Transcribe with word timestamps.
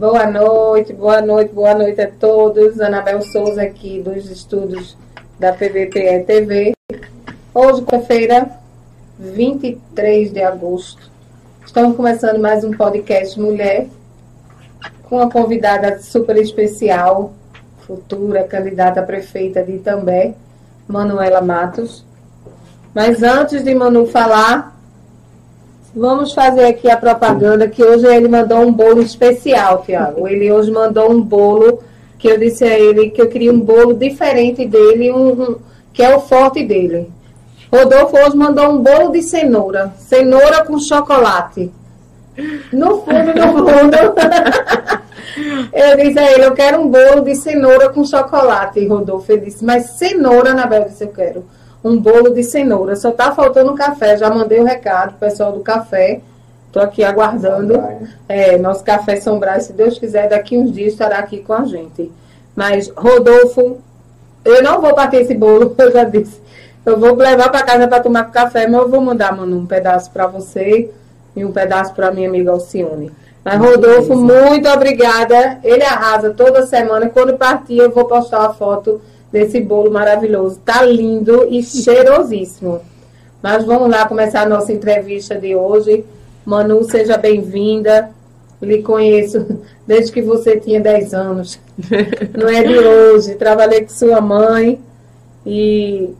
Boa 0.00 0.26
noite, 0.26 0.94
boa 0.94 1.20
noite, 1.20 1.52
boa 1.52 1.74
noite 1.74 2.00
a 2.00 2.10
todos. 2.10 2.80
Anabel 2.80 3.20
Souza 3.20 3.60
aqui 3.60 4.00
dos 4.00 4.30
estudos 4.30 4.96
da 5.38 5.52
PVPE 5.52 6.24
TV. 6.26 6.72
Hoje, 7.52 7.82
quarta-feira, 7.82 8.50
23 9.18 10.32
de 10.32 10.42
agosto. 10.42 11.10
Estamos 11.66 11.98
começando 11.98 12.40
mais 12.40 12.64
um 12.64 12.70
podcast 12.70 13.38
Mulher 13.38 13.88
com 15.02 15.16
uma 15.16 15.30
convidada 15.30 16.00
super 16.00 16.38
especial, 16.38 17.34
futura 17.80 18.44
candidata 18.44 19.00
a 19.00 19.02
prefeita 19.02 19.62
de 19.62 19.72
Itambé, 19.72 20.32
Manuela 20.88 21.42
Matos. 21.42 22.06
Mas 22.94 23.22
antes 23.22 23.62
de 23.62 23.74
Manu 23.74 24.06
falar, 24.06 24.79
vamos 25.94 26.32
fazer 26.32 26.64
aqui 26.64 26.90
a 26.90 26.96
propaganda 26.96 27.68
que 27.68 27.82
hoje 27.82 28.06
ele 28.06 28.28
mandou 28.28 28.60
um 28.60 28.72
bolo 28.72 29.00
especial, 29.00 29.82
Tiago. 29.84 30.26
Ele 30.28 30.50
hoje 30.50 30.70
mandou 30.70 31.10
um 31.10 31.20
bolo 31.20 31.82
que 32.18 32.28
eu 32.28 32.38
disse 32.38 32.64
a 32.64 32.78
ele 32.78 33.10
que 33.10 33.20
eu 33.20 33.28
queria 33.28 33.52
um 33.52 33.60
bolo 33.60 33.94
diferente 33.94 34.66
dele, 34.66 35.10
um, 35.10 35.42
um 35.42 35.56
que 35.92 36.02
é 36.02 36.14
o 36.14 36.20
forte 36.20 36.62
dele. 36.62 37.10
Rodolfo 37.72 38.16
hoje 38.16 38.36
mandou 38.36 38.68
um 38.70 38.82
bolo 38.82 39.10
de 39.10 39.22
cenoura. 39.22 39.92
Cenoura 39.96 40.64
com 40.64 40.78
chocolate. 40.78 41.70
No 42.72 43.02
fundo, 43.02 43.34
no 43.34 43.58
fundo. 43.58 43.96
eu 45.72 45.96
disse 45.96 46.18
a 46.18 46.32
ele, 46.32 46.44
eu 46.46 46.52
quero 46.52 46.80
um 46.80 46.88
bolo 46.88 47.22
de 47.22 47.34
cenoura 47.34 47.90
com 47.90 48.04
chocolate. 48.04 48.86
Rodolfo 48.86 49.30
ele 49.32 49.46
disse, 49.46 49.64
mas 49.64 49.90
cenoura, 49.90 50.50
Anabel, 50.50 50.84
disse, 50.84 51.04
eu 51.04 51.08
quero 51.08 51.44
um 51.82 51.98
bolo 51.98 52.30
de 52.30 52.42
cenoura. 52.42 52.96
Só 52.96 53.10
tá 53.10 53.32
faltando 53.32 53.74
café. 53.74 54.16
Já 54.16 54.30
mandei 54.30 54.60
o 54.60 54.64
recado 54.64 55.10
pro 55.10 55.28
pessoal 55.28 55.52
do 55.52 55.60
café. 55.60 56.20
Tô 56.72 56.80
aqui 56.80 57.02
aguardando. 57.02 57.82
É, 58.28 58.56
nosso 58.58 58.84
café 58.84 59.16
São 59.16 59.38
Brás, 59.38 59.64
se 59.64 59.72
Deus 59.72 59.98
quiser, 59.98 60.28
daqui 60.28 60.56
uns 60.56 60.72
dias 60.72 60.92
estará 60.92 61.18
aqui 61.18 61.38
com 61.38 61.52
a 61.52 61.64
gente. 61.64 62.10
Mas, 62.54 62.88
Rodolfo, 62.96 63.78
eu 64.44 64.62
não 64.62 64.80
vou 64.80 64.94
bater 64.94 65.22
esse 65.22 65.34
bolo, 65.34 65.74
eu 65.78 65.92
já 65.92 66.04
disse. 66.04 66.40
Eu 66.84 66.98
vou 66.98 67.14
levar 67.14 67.50
para 67.50 67.64
casa 67.64 67.88
para 67.88 68.02
tomar 68.02 68.30
café, 68.30 68.66
mas 68.66 68.80
eu 68.80 68.88
vou 68.88 69.00
mandar, 69.00 69.36
mano, 69.36 69.58
um 69.58 69.66
pedaço 69.66 70.10
para 70.10 70.26
você 70.26 70.90
e 71.36 71.44
um 71.44 71.52
pedaço 71.52 71.92
para 71.92 72.10
minha 72.10 72.28
amiga 72.28 72.50
Alcione. 72.50 73.10
Mas, 73.44 73.58
Rodolfo, 73.58 74.14
muito 74.14 74.68
obrigada. 74.68 75.58
Ele 75.64 75.82
arrasa 75.82 76.30
toda 76.30 76.66
semana. 76.66 77.08
Quando 77.08 77.36
partir, 77.36 77.78
eu 77.78 77.90
vou 77.90 78.04
postar 78.04 78.46
a 78.46 78.52
foto 78.52 79.00
desse 79.32 79.60
bolo 79.60 79.90
maravilhoso. 79.90 80.60
Tá 80.64 80.82
lindo 80.82 81.46
e 81.50 81.62
cheirosíssimo. 81.62 82.80
Mas 83.42 83.64
vamos 83.64 83.88
lá 83.88 84.06
começar 84.06 84.42
a 84.42 84.48
nossa 84.48 84.72
entrevista 84.72 85.34
de 85.34 85.54
hoje. 85.54 86.04
Manu, 86.44 86.84
seja 86.84 87.16
bem-vinda. 87.16 88.10
Lhe 88.60 88.82
conheço 88.82 89.46
desde 89.86 90.12
que 90.12 90.20
você 90.20 90.58
tinha 90.58 90.80
10 90.80 91.14
anos. 91.14 91.58
Não 92.36 92.48
é 92.48 92.62
de 92.62 92.78
hoje. 92.78 93.34
Trabalhei 93.36 93.82
com 93.82 93.88
sua 93.88 94.20
mãe 94.20 94.78
e 95.46 96.10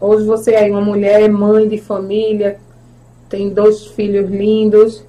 hoje 0.00 0.24
você 0.24 0.52
é 0.52 0.70
uma 0.70 0.80
mulher, 0.80 1.28
mãe 1.28 1.68
de 1.68 1.76
família, 1.76 2.58
tem 3.28 3.50
dois 3.50 3.86
filhos 3.88 4.30
lindos. 4.30 5.04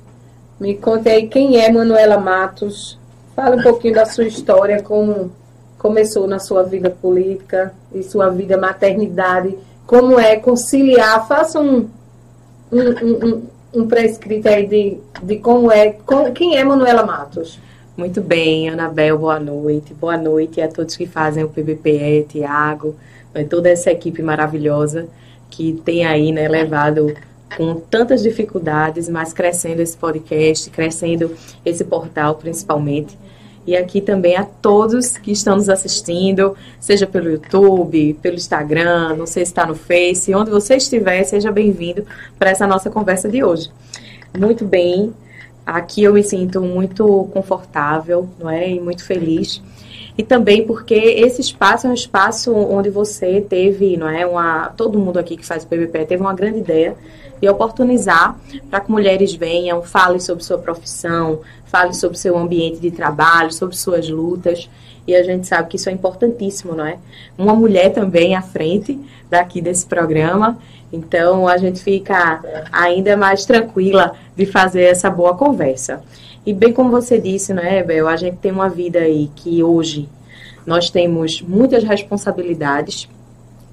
Me 0.60 0.76
conte 0.76 1.10
aí 1.10 1.28
quem 1.28 1.60
é 1.60 1.72
Manuela 1.72 2.18
Matos. 2.18 3.00
Fala 3.36 3.56
um 3.56 3.64
pouquinho 3.64 3.96
da 3.96 4.06
sua 4.06 4.26
história, 4.26 4.84
como 4.84 5.32
começou 5.82 6.28
na 6.28 6.38
sua 6.38 6.62
vida 6.62 6.92
política 6.92 7.74
e 7.92 8.04
sua 8.04 8.30
vida 8.30 8.56
maternidade, 8.56 9.58
como 9.88 10.20
é 10.20 10.36
conciliar, 10.36 11.28
faça 11.28 11.60
um, 11.60 11.90
um, 12.72 12.90
um, 13.02 13.42
um 13.74 13.88
pré-escrito 13.88 14.48
aí 14.48 14.68
de, 14.68 14.98
de 15.24 15.38
como 15.40 15.72
é, 15.72 15.94
com, 16.06 16.32
quem 16.34 16.56
é 16.56 16.64
Manuela 16.64 17.04
Matos. 17.04 17.60
Muito 17.98 18.22
bem, 18.22 18.70
Anabel, 18.70 19.18
boa 19.18 19.40
noite. 19.40 19.92
Boa 19.92 20.16
noite 20.16 20.62
a 20.62 20.68
todos 20.68 20.96
que 20.96 21.08
fazem 21.08 21.44
o 21.44 21.50
PBPE, 21.50 22.28
Tiago, 22.30 22.96
né, 23.34 23.44
toda 23.44 23.68
essa 23.68 23.90
equipe 23.90 24.22
maravilhosa 24.22 25.08
que 25.50 25.82
tem 25.84 26.06
aí, 26.06 26.32
né, 26.32 26.48
levado 26.48 27.12
com 27.58 27.74
tantas 27.74 28.22
dificuldades, 28.22 29.10
mas 29.10 29.34
crescendo 29.34 29.82
esse 29.82 29.98
podcast, 29.98 30.70
crescendo 30.70 31.36
esse 31.66 31.84
portal 31.84 32.36
principalmente 32.36 33.18
e 33.66 33.76
aqui 33.76 34.02
também 34.02 34.36
a 34.36 34.44
todos 34.44 35.18
que 35.18 35.32
estão 35.32 35.56
nos 35.56 35.70
assistindo, 35.70 36.56
seja 36.80 37.06
pelo 37.06 37.30
YouTube, 37.30 38.18
pelo 38.22 38.36
Instagram, 38.36 39.16
não 39.16 39.28
sei 39.28 39.46
se 39.46 39.52
está 39.52 39.66
no 39.66 39.76
Face, 39.76 40.34
onde 40.34 40.50
você 40.50 40.76
estiver, 40.76 41.24
seja 41.24 41.52
bem-vindo 41.52 42.06
para 42.40 42.50
essa 42.50 42.66
nossa 42.66 42.90
conversa 42.90 43.30
de 43.30 43.44
hoje. 43.44 43.70
Muito 44.38 44.66
bem, 44.66 45.14
aqui 45.66 46.04
eu 46.04 46.14
me 46.14 46.24
sinto 46.24 46.62
muito 46.62 47.30
confortável, 47.32 48.28
não 48.40 48.50
é, 48.50 48.70
e 48.70 48.80
muito 48.80 49.04
feliz. 49.04 49.62
E 50.18 50.24
também 50.24 50.66
porque 50.66 50.96
esse 50.96 51.42
espaço 51.42 51.88
é 51.88 51.90
um 51.90 51.94
espaço 51.94 52.54
onde 52.54 52.90
você 52.90 53.42
teve, 53.42 53.96
não 53.96 54.10
é, 54.10 54.26
uma 54.26 54.70
todo 54.70 55.00
mundo 55.00 55.18
aqui 55.18 55.38
que 55.38 55.46
faz 55.46 55.64
o 55.64 55.68
PBP 55.68 56.06
teve 56.06 56.22
uma 56.22 56.34
grande 56.34 56.60
ideia 56.60 56.96
e 57.42 57.50
oportunizar 57.50 58.38
para 58.70 58.80
que 58.80 58.92
mulheres 58.92 59.34
venham, 59.34 59.82
falem 59.82 60.20
sobre 60.20 60.44
sua 60.44 60.58
profissão, 60.58 61.40
falem 61.66 61.94
sobre 61.94 62.18
seu 62.18 62.38
ambiente 62.38 62.80
de 62.80 62.92
trabalho, 62.92 63.52
sobre 63.52 63.76
suas 63.76 64.08
lutas. 64.10 64.70
E 65.08 65.16
a 65.16 65.24
gente 65.24 65.48
sabe 65.48 65.70
que 65.70 65.78
isso 65.78 65.90
é 65.90 65.92
importantíssimo, 65.92 66.76
não 66.76 66.86
é? 66.86 66.98
Uma 67.38 67.56
mulher 67.56 67.92
também 67.92 68.36
à 68.36 68.42
frente 68.42 69.00
daqui 69.30 69.60
desse 69.60 69.86
programa. 69.86 70.60
Então 70.94 71.48
a 71.48 71.58
gente 71.58 71.82
fica 71.82 72.42
ainda 72.72 73.18
mais 73.18 73.46
tranquila 73.46 74.14
de 74.36 74.46
fazer 74.46 74.84
essa 74.84 75.10
boa 75.10 75.36
conversa. 75.36 76.04
E 76.46 76.54
bem 76.54 76.74
como 76.74 76.92
você 76.92 77.18
disse, 77.18 77.54
não 77.54 77.64
é, 77.64 77.84
Bel? 77.84 78.08
A 78.08 78.16
gente 78.16 78.38
tem 78.38 78.52
uma 78.52 78.70
vida 78.70 79.00
aí 79.00 79.32
que 79.36 79.64
hoje 79.64 80.10
nós 80.66 80.90
temos 80.90 81.42
muitas 81.42 81.84
responsabilidades. 81.84 83.08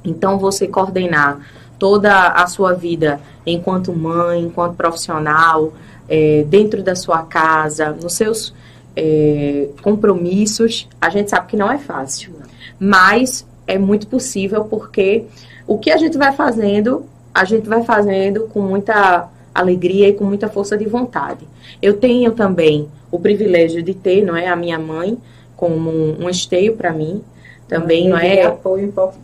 Então 0.04 0.38
você 0.38 0.66
coordenar 0.66 1.40
toda 1.78 2.28
a 2.28 2.46
sua 2.46 2.72
vida 2.72 3.20
enquanto 3.46 3.92
mãe, 3.92 4.42
enquanto 4.42 4.76
profissional, 4.76 5.72
é, 6.08 6.44
dentro 6.48 6.82
da 6.82 6.94
sua 6.94 7.22
casa, 7.22 7.90
nos 7.90 8.14
seus 8.14 8.54
é, 8.96 9.68
compromissos, 9.82 10.88
a 11.00 11.08
gente 11.08 11.30
sabe 11.30 11.46
que 11.48 11.56
não 11.56 11.70
é 11.70 11.78
fácil. 11.78 12.32
Mas 12.78 13.46
é 13.66 13.78
muito 13.78 14.06
possível 14.06 14.64
porque 14.64 15.24
o 15.66 15.78
que 15.78 15.90
a 15.90 15.96
gente 15.96 16.16
vai 16.16 16.32
fazendo, 16.32 17.04
a 17.34 17.44
gente 17.44 17.68
vai 17.68 17.84
fazendo 17.84 18.48
com 18.48 18.60
muita 18.60 19.28
alegria 19.54 20.08
e 20.08 20.14
com 20.14 20.24
muita 20.24 20.48
força 20.48 20.76
de 20.76 20.86
vontade. 20.86 21.46
Eu 21.80 21.94
tenho 21.94 22.32
também 22.32 22.88
o 23.10 23.18
privilégio 23.18 23.82
de 23.82 23.94
ter, 23.94 24.24
não 24.24 24.36
é, 24.36 24.48
a 24.48 24.56
minha 24.56 24.78
mãe 24.78 25.18
como 25.56 25.90
um, 25.90 26.24
um 26.24 26.30
esteio 26.30 26.76
para 26.76 26.92
mim, 26.92 27.22
também 27.68 28.08
uma 28.08 28.16
não 28.16 28.18
é 28.18 28.58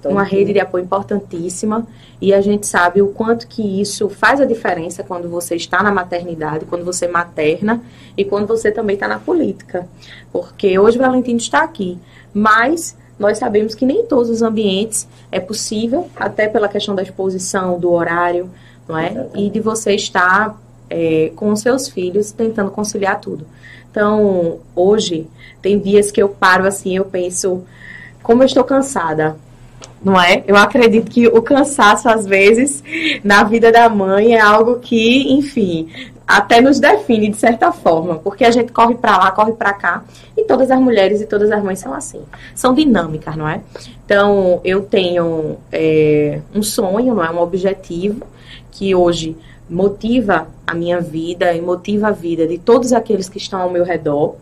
uma 0.05 0.23
rede 0.23 0.53
de 0.53 0.61
apoio 0.61 0.85
importantíssima 0.85 1.87
e 2.21 2.33
a 2.33 2.41
gente 2.41 2.67
sabe 2.67 3.01
o 3.01 3.09
quanto 3.09 3.49
que 3.49 3.81
isso 3.81 4.09
faz 4.09 4.41
a 4.41 4.45
diferença 4.45 5.03
quando 5.03 5.29
você 5.29 5.57
está 5.57 5.83
na 5.83 5.91
maternidade, 5.91 6.67
quando 6.67 6.85
você 6.85 7.09
materna 7.09 7.83
e 8.17 8.25
quando 8.25 8.47
você 8.47 8.71
também 8.71 8.95
está 8.95 9.09
na 9.09 9.19
política, 9.19 9.89
porque 10.33 10.79
hoje 10.79 10.99
o 10.99 11.01
Valentino 11.01 11.39
está 11.39 11.63
aqui, 11.63 11.99
mas 12.33 12.97
nós 13.19 13.39
sabemos 13.39 13.75
que 13.75 13.87
nem 13.87 14.05
todos 14.05 14.29
os 14.29 14.43
ambientes 14.43 15.09
é 15.31 15.41
possível, 15.41 16.09
até 16.17 16.49
pela 16.49 16.69
questão 16.69 16.95
da 16.95 17.03
exposição, 17.03 17.79
do 17.79 17.91
horário, 17.93 18.51
não 18.89 18.99
é? 18.99 19.11
Exatamente. 19.11 19.41
E 19.41 19.51
de 19.51 19.61
você 19.61 19.95
estar 19.95 20.61
é, 20.91 21.33
com 21.37 21.51
os 21.51 21.61
seus 21.61 21.89
filhos 21.89 22.33
tentando 22.33 22.71
conciliar 22.71 23.21
tudo. 23.21 23.47
Então, 23.91 24.59
hoje, 24.75 25.29
tem 25.63 25.79
dias 25.79 26.11
que 26.11 26.21
eu 26.21 26.29
paro 26.29 26.67
assim, 26.67 26.97
eu 26.97 27.05
penso, 27.05 27.63
como 28.25 28.43
eu 28.43 28.47
estou 28.47 28.65
cansada, 28.65 29.37
não 30.03 30.21
é? 30.21 30.43
Eu 30.47 30.57
acredito 30.57 31.09
que 31.11 31.29
o 31.29 31.41
cansaço, 31.41 32.09
às 32.09 32.27
vezes, 32.27 32.83
na 33.23 33.45
vida 33.45 33.71
da 33.71 33.89
mãe 33.89 34.35
é 34.35 34.41
algo 34.41 34.81
que, 34.81 35.33
enfim, 35.33 35.89
até 36.27 36.61
nos 36.61 36.81
define 36.81 37.29
de 37.29 37.37
certa 37.37 37.71
forma, 37.71 38.17
porque 38.17 38.45
a 38.45 38.51
gente 38.51 38.73
corre 38.73 38.95
para 38.95 39.19
lá, 39.19 39.31
corre 39.31 39.53
para 39.53 39.73
cá, 39.75 40.03
e 40.37 40.43
todas 40.45 40.71
as 40.71 40.81
mulheres 40.81 41.21
e 41.21 41.27
todas 41.27 41.53
as 41.53 41.63
mães 41.63 41.79
são 41.79 41.93
assim, 41.93 42.23
são 42.55 42.75
dinâmicas, 42.75 43.37
não 43.37 43.47
é? 43.47 43.61
Então, 44.05 44.61
eu 44.65 44.83
tenho 44.83 45.57
é, 45.71 46.41
um 46.55 46.63
sonho, 46.63 47.15
não 47.15 47.25
é? 47.25 47.31
Um 47.31 47.39
objetivo 47.39 48.23
que 48.73 48.95
hoje 48.95 49.37
motiva 49.69 50.49
a 50.67 50.75
minha 50.75 51.01
vida 51.01 51.53
e 51.53 51.61
motiva 51.61 52.09
a 52.09 52.11
vida 52.11 52.47
de 52.47 52.59
todos 52.59 52.93
aqueles 52.93 53.29
que 53.29 53.39
estão 53.39 53.61
ao 53.61 53.71
meu 53.71 53.85
redor. 53.85 54.35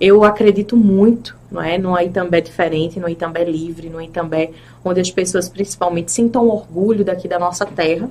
Eu 0.00 0.24
acredito 0.24 0.76
muito 0.76 1.36
não 1.50 1.62
é? 1.62 1.78
No 1.78 1.98
Itambé 1.98 2.40
diferente, 2.40 3.00
no 3.00 3.08
Itambé 3.08 3.44
livre, 3.44 3.88
no 3.88 4.00
Itambé 4.00 4.50
onde 4.84 5.00
as 5.00 5.10
pessoas 5.10 5.48
principalmente 5.48 6.12
sintam 6.12 6.48
orgulho 6.48 7.04
daqui 7.04 7.28
da 7.28 7.38
nossa 7.38 7.64
terra. 7.64 8.08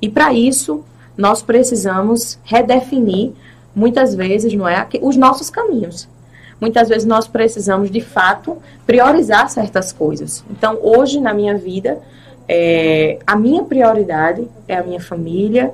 E 0.00 0.08
para 0.08 0.32
isso, 0.32 0.84
nós 1.16 1.42
precisamos 1.42 2.38
redefinir 2.44 3.32
muitas 3.74 4.14
vezes, 4.14 4.52
não 4.54 4.68
é, 4.68 4.86
os 5.00 5.16
nossos 5.16 5.50
caminhos. 5.50 6.08
Muitas 6.58 6.88
vezes 6.88 7.04
nós 7.06 7.28
precisamos, 7.28 7.90
de 7.90 8.00
fato, 8.00 8.56
priorizar 8.86 9.50
certas 9.50 9.92
coisas. 9.92 10.42
Então, 10.50 10.78
hoje 10.82 11.20
na 11.20 11.34
minha 11.34 11.56
vida, 11.56 11.98
é, 12.48 13.18
a 13.26 13.36
minha 13.36 13.62
prioridade 13.62 14.48
é 14.66 14.76
a 14.76 14.82
minha 14.82 15.00
família 15.00 15.72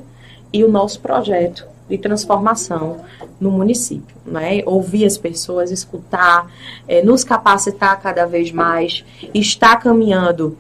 e 0.53 0.65
o 0.65 0.69
nosso 0.69 1.01
projeto 1.01 1.67
de 1.93 1.99
transformação 1.99 3.01
no 3.39 3.51
município, 3.51 4.17
né? 4.25 4.63
Ouvir 4.65 5.05
as 5.05 5.19
pessoas, 5.19 5.71
escutar, 5.71 6.51
é, 6.89 7.03
nos 7.03 7.23
capacitar 7.23 8.01
cada 8.01 8.25
vez 8.25 8.51
mais, 8.51 9.05
estar 9.35 9.77
caminhando, 9.77 10.57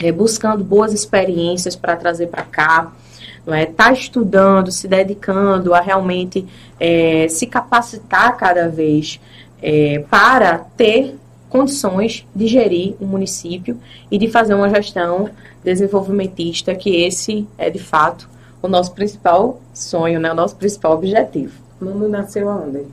é, 0.00 0.10
buscando 0.10 0.64
boas 0.64 0.92
experiências 0.92 1.76
para 1.76 1.94
trazer 1.94 2.26
para 2.26 2.42
cá, 2.42 2.92
não 3.46 3.54
é? 3.54 3.66
Tá 3.66 3.92
estudando, 3.92 4.72
se 4.72 4.88
dedicando 4.88 5.74
a 5.74 5.80
realmente 5.80 6.44
é, 6.80 7.28
se 7.28 7.46
capacitar 7.46 8.36
cada 8.36 8.68
vez 8.68 9.20
para 10.10 10.58
ter 10.76 11.16
condições 11.48 12.26
de 12.34 12.46
gerir 12.46 12.96
um 13.00 13.06
município 13.06 13.80
e 14.10 14.18
de 14.18 14.28
fazer 14.28 14.52
uma 14.52 14.68
gestão 14.68 15.30
desenvolvimentista, 15.64 16.74
que 16.74 17.02
esse 17.02 17.46
é 17.56 17.70
de 17.70 17.78
fato 17.78 18.28
o 18.64 18.68
nosso 18.68 18.92
principal 18.92 19.60
sonho, 19.74 20.18
né? 20.18 20.32
o 20.32 20.34
nosso 20.34 20.56
principal 20.56 20.92
objetivo. 20.92 21.52
Manu 21.78 22.08
nasceu 22.08 22.48
aonde? 22.48 22.86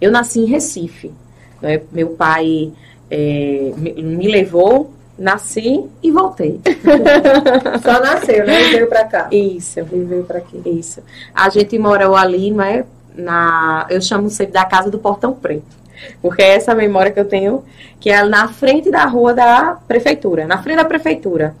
Eu 0.00 0.10
nasci 0.10 0.40
em 0.40 0.46
Recife. 0.46 1.12
Né? 1.60 1.82
Meu 1.92 2.08
pai 2.10 2.72
é, 3.10 3.70
me, 3.76 4.02
me 4.02 4.28
levou 4.28 4.90
nasci 5.18 5.84
e 6.02 6.10
voltei. 6.10 6.58
Só 7.84 8.00
nasceu, 8.00 8.46
né? 8.46 8.62
E 8.62 8.70
veio 8.70 8.86
pra 8.86 9.04
cá. 9.04 9.28
Isso. 9.30 9.80
E 9.80 9.84
veio 9.84 10.24
pra 10.24 10.38
aqui. 10.38 10.62
Isso. 10.64 11.02
A 11.34 11.50
gente 11.50 11.78
morou 11.78 12.16
ali, 12.16 12.50
não 12.50 12.64
é? 12.64 12.86
Na, 13.14 13.86
eu 13.90 14.00
chamo 14.00 14.30
sempre 14.30 14.54
da 14.54 14.64
casa 14.64 14.90
do 14.90 14.98
Portão 14.98 15.34
Preto. 15.34 15.78
Porque 16.22 16.40
é 16.40 16.54
essa 16.54 16.74
memória 16.74 17.12
que 17.12 17.20
eu 17.20 17.26
tenho, 17.26 17.62
que 18.00 18.08
é 18.08 18.24
na 18.24 18.48
frente 18.48 18.90
da 18.90 19.04
rua 19.04 19.34
da 19.34 19.76
prefeitura. 19.86 20.46
Na 20.46 20.62
frente 20.62 20.78
da 20.78 20.84
prefeitura. 20.86 21.54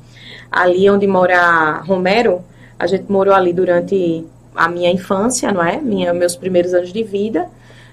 Ali 0.50 0.88
onde 0.88 1.06
mora 1.06 1.82
Romero, 1.86 2.42
a 2.80 2.86
gente 2.86 3.12
morou 3.12 3.34
ali 3.34 3.52
durante 3.52 4.24
a 4.56 4.66
minha 4.66 4.90
infância, 4.90 5.52
não 5.52 5.62
é? 5.62 5.78
Minha, 5.78 6.14
meus 6.14 6.34
primeiros 6.34 6.72
anos 6.72 6.90
de 6.90 7.02
vida. 7.02 7.46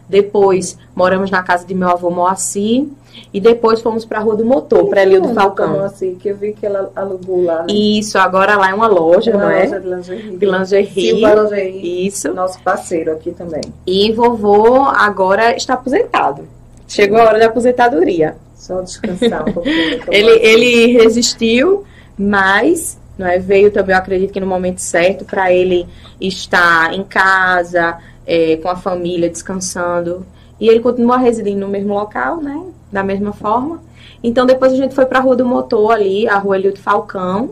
Depois 0.07 0.77
moramos 0.95 1.29
na 1.29 1.43
casa 1.43 1.67
de 1.67 1.75
meu 1.75 1.89
avô 1.89 2.09
Moacir. 2.09 2.87
E 3.33 3.41
depois 3.41 3.81
fomos 3.81 4.05
para 4.05 4.19
a 4.19 4.21
Rua 4.21 4.37
do 4.37 4.45
Motor, 4.45 4.87
para 4.87 5.01
ali 5.01 5.19
do 5.19 5.33
Falcão. 5.33 5.83
Assim, 5.83 6.15
que 6.15 6.29
eu 6.29 6.37
vi 6.37 6.53
que 6.53 6.65
ela 6.65 6.89
alugou 6.95 7.43
lá. 7.43 7.63
Né? 7.63 7.73
Isso, 7.73 8.17
agora 8.17 8.55
lá 8.55 8.69
é 8.69 8.73
uma 8.73 8.87
loja, 8.87 9.31
uma 9.31 9.39
não 9.41 9.49
loja 9.49 9.75
é? 9.75 9.79
de 9.79 9.87
lingerie. 9.89 10.37
De 10.37 10.45
lingerie. 10.45 11.11
Silva 11.11 11.33
Lingerie. 11.33 12.07
Isso. 12.07 12.33
Nosso 12.33 12.61
parceiro 12.61 13.11
aqui 13.11 13.31
também. 13.31 13.63
E 13.85 14.13
vovô 14.13 14.83
agora 14.83 15.53
está 15.57 15.73
aposentado. 15.73 16.47
Chegou 16.87 17.17
a 17.17 17.25
hora 17.25 17.39
da 17.39 17.47
aposentadoria. 17.47 18.37
Só 18.55 18.81
descansar 18.81 19.49
um 19.49 19.51
pouquinho. 19.51 20.03
ele, 20.09 20.31
ele 20.31 20.93
resistiu, 20.93 21.83
mas 22.17 22.97
não 23.17 23.25
é, 23.25 23.39
veio 23.39 23.71
também, 23.71 23.95
eu 23.95 23.99
acredito 23.99 24.31
que 24.31 24.39
no 24.39 24.47
momento 24.47 24.79
certo, 24.79 25.25
para 25.25 25.51
ele 25.51 25.87
estar 26.21 26.93
em 26.93 27.03
casa, 27.03 27.97
é, 28.25 28.57
com 28.57 28.69
a 28.69 28.75
família, 28.75 29.29
descansando. 29.29 30.25
E 30.59 30.67
ele 30.67 30.79
continua 30.79 31.17
residindo 31.17 31.59
no 31.59 31.67
mesmo 31.67 31.93
local, 31.93 32.41
né? 32.41 32.61
Da 32.91 33.03
mesma 33.03 33.33
forma. 33.33 33.81
Então, 34.23 34.45
depois 34.45 34.73
a 34.73 34.75
gente 34.75 34.93
foi 34.93 35.05
para 35.05 35.19
a 35.19 35.21
Rua 35.21 35.35
do 35.35 35.45
Motor 35.45 35.91
ali, 35.91 36.27
a 36.27 36.37
Rua 36.37 36.57
Elildo 36.57 36.79
Falcão, 36.79 37.51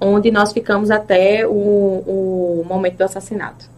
onde 0.00 0.30
nós 0.30 0.52
ficamos 0.52 0.90
até 0.90 1.46
o, 1.46 1.50
o 1.50 2.64
momento 2.68 2.98
do 2.98 3.04
assassinato. 3.04 3.68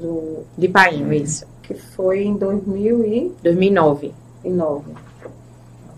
Do, 0.00 0.44
De 0.58 0.68
Painho, 0.68 1.12
isso. 1.12 1.46
que 1.62 1.74
foi 1.74 2.24
em 2.24 2.36
2009. 2.36 3.32
2009. 3.42 5.05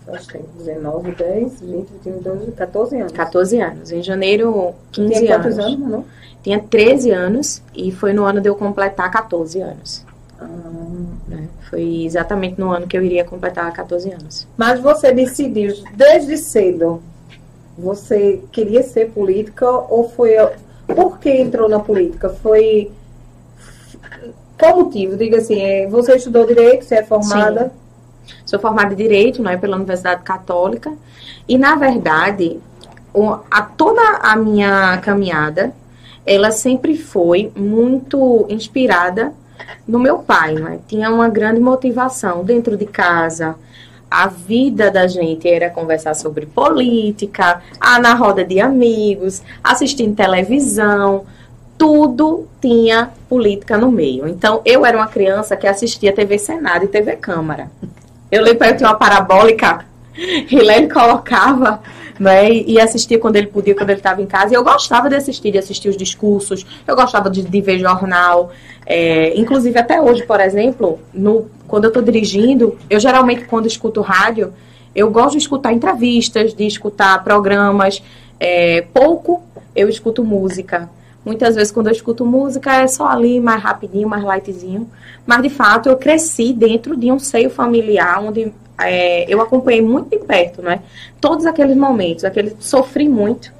Faz 0.09 0.27
tempo. 0.27 0.47
19, 0.57 1.11
10, 1.11 1.61
20, 1.61 1.87
21, 2.03 2.17
12, 2.19 2.51
14 2.51 2.99
anos. 2.99 3.11
14 3.11 3.61
anos. 3.61 3.91
Em 3.91 4.01
janeiro, 4.01 4.73
15 4.91 5.13
Tinha 5.13 5.35
quantos 5.35 5.59
anos. 5.59 5.73
anos, 5.73 5.89
não? 5.89 6.05
Tinha 6.41 6.59
13 6.59 7.11
anos 7.11 7.61
e 7.75 7.91
foi 7.91 8.13
no 8.13 8.23
ano 8.23 8.41
de 8.41 8.47
eu 8.49 8.55
completar 8.55 9.11
14 9.11 9.61
anos. 9.61 10.05
Ah, 10.39 10.47
né? 11.27 11.47
Foi 11.69 12.05
exatamente 12.05 12.59
no 12.59 12.71
ano 12.71 12.87
que 12.87 12.97
eu 12.97 13.03
iria 13.03 13.25
completar 13.25 13.71
14 13.71 14.11
anos. 14.11 14.47
Mas 14.57 14.79
você 14.79 15.11
decidiu 15.11 15.75
desde 15.95 16.37
cedo. 16.37 17.01
Você 17.77 18.41
queria 18.51 18.83
ser 18.83 19.11
política 19.11 19.69
ou 19.69 20.09
foi. 20.09 20.31
Por 20.87 21.19
que 21.19 21.29
entrou 21.29 21.69
na 21.69 21.79
política? 21.79 22.29
Foi. 22.29 22.91
Qual 24.57 24.83
motivo? 24.83 25.15
Diga 25.15 25.37
assim, 25.37 25.61
é, 25.61 25.87
você 25.87 26.15
estudou 26.15 26.45
direito, 26.45 26.83
você 26.83 26.95
é 26.95 27.03
formada? 27.03 27.71
Sou 28.45 28.59
formada 28.59 28.93
em 28.93 28.97
Direito, 28.97 29.41
não 29.41 29.51
é, 29.51 29.57
pela 29.57 29.75
Universidade 29.75 30.23
Católica. 30.23 30.91
E, 31.47 31.57
na 31.57 31.75
verdade, 31.75 32.59
a, 33.49 33.61
toda 33.61 34.01
a 34.21 34.35
minha 34.35 34.97
caminhada, 34.99 35.73
ela 36.25 36.51
sempre 36.51 36.97
foi 36.97 37.51
muito 37.55 38.45
inspirada 38.49 39.33
no 39.87 39.99
meu 39.99 40.19
pai, 40.19 40.53
não 40.53 40.67
é? 40.67 40.79
Tinha 40.87 41.09
uma 41.09 41.27
grande 41.27 41.59
motivação 41.59 42.43
dentro 42.43 42.77
de 42.77 42.85
casa. 42.85 43.55
A 44.09 44.27
vida 44.27 44.89
da 44.89 45.07
gente 45.07 45.47
era 45.47 45.69
conversar 45.69 46.15
sobre 46.15 46.45
política, 46.45 47.61
ah, 47.79 47.99
na 47.99 48.13
roda 48.13 48.43
de 48.43 48.59
amigos, 48.59 49.41
assistindo 49.63 50.15
televisão, 50.15 51.25
tudo 51.77 52.47
tinha 52.61 53.09
política 53.29 53.77
no 53.77 53.91
meio. 53.91 54.27
Então, 54.27 54.61
eu 54.65 54.85
era 54.85 54.97
uma 54.97 55.07
criança 55.07 55.55
que 55.55 55.65
assistia 55.65 56.11
TV 56.11 56.37
Senado 56.37 56.85
e 56.85 56.87
TV 56.87 57.15
Câmara. 57.15 57.71
Eu 58.31 58.43
lembro 58.43 58.59
que 58.59 58.73
eu 58.73 58.77
tinha 58.77 58.89
uma 58.89 58.95
parabólica 58.95 59.85
e 60.15 60.55
ele 60.55 60.87
colocava 60.87 61.81
né, 62.19 62.51
e 62.51 62.79
assistia 62.79 63.17
quando 63.17 63.37
ele 63.37 63.47
podia, 63.47 63.73
quando 63.73 63.89
ele 63.89 63.99
estava 63.99 64.21
em 64.21 64.25
casa. 64.25 64.53
E 64.53 64.55
eu 64.55 64.63
gostava 64.63 65.09
de 65.09 65.15
assistir, 65.15 65.51
de 65.51 65.57
assistir 65.57 65.89
os 65.89 65.95
discursos, 65.97 66.65
eu 66.85 66.95
gostava 66.95 67.29
de, 67.29 67.41
de 67.41 67.61
ver 67.61 67.79
jornal. 67.79 68.51
É, 68.85 69.39
inclusive, 69.39 69.79
até 69.79 70.01
hoje, 70.01 70.23
por 70.23 70.39
exemplo, 70.39 70.99
no, 71.13 71.49
quando 71.67 71.85
eu 71.85 71.89
estou 71.89 72.03
dirigindo, 72.03 72.77
eu 72.89 72.99
geralmente, 72.99 73.45
quando 73.45 73.67
escuto 73.67 74.01
rádio, 74.01 74.53
eu 74.93 75.09
gosto 75.09 75.33
de 75.33 75.37
escutar 75.37 75.71
entrevistas, 75.71 76.53
de 76.53 76.67
escutar 76.67 77.23
programas. 77.23 78.03
É, 78.39 78.81
pouco 78.93 79.43
eu 79.75 79.87
escuto 79.87 80.23
música. 80.23 80.89
Muitas 81.25 81.55
vezes, 81.55 81.71
quando 81.71 81.87
eu 81.87 81.93
escuto 81.93 82.25
música, 82.25 82.73
é 82.75 82.87
só 82.87 83.07
ali, 83.07 83.39
mais 83.39 83.61
rapidinho, 83.61 84.07
mais 84.07 84.23
lightzinho. 84.23 84.89
Mas, 85.25 85.41
de 85.41 85.49
fato, 85.49 85.89
eu 85.89 85.97
cresci 85.97 86.53
dentro 86.53 86.95
de 86.95 87.11
um 87.11 87.19
seio 87.19 87.49
familiar, 87.49 88.23
onde 88.23 88.53
é, 88.79 89.31
eu 89.31 89.41
acompanhei 89.41 89.81
muito 89.81 90.09
de 90.09 90.25
perto, 90.25 90.61
né? 90.61 90.81
Todos 91.19 91.45
aqueles 91.45 91.75
momentos, 91.75 92.23
aquele, 92.23 92.55
sofri 92.59 93.09
muito. 93.09 93.51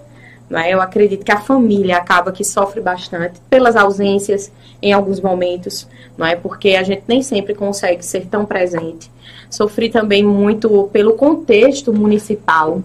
Né? 0.50 0.74
Eu 0.74 0.82
acredito 0.82 1.24
que 1.24 1.32
a 1.32 1.40
família 1.40 1.98
acaba 1.98 2.32
que 2.32 2.44
sofre 2.44 2.82
bastante 2.82 3.40
pelas 3.50 3.76
ausências 3.76 4.52
em 4.82 4.92
alguns 4.92 5.22
momentos, 5.22 5.88
não 6.18 6.26
é? 6.26 6.36
Porque 6.36 6.70
a 6.70 6.82
gente 6.82 7.04
nem 7.08 7.22
sempre 7.22 7.54
consegue 7.54 8.04
ser 8.04 8.26
tão 8.26 8.46
presente. 8.46 9.12
Sofri 9.50 9.90
também 9.90 10.24
muito 10.24 10.90
pelo 10.92 11.14
contexto 11.14 11.94
municipal, 11.94 12.82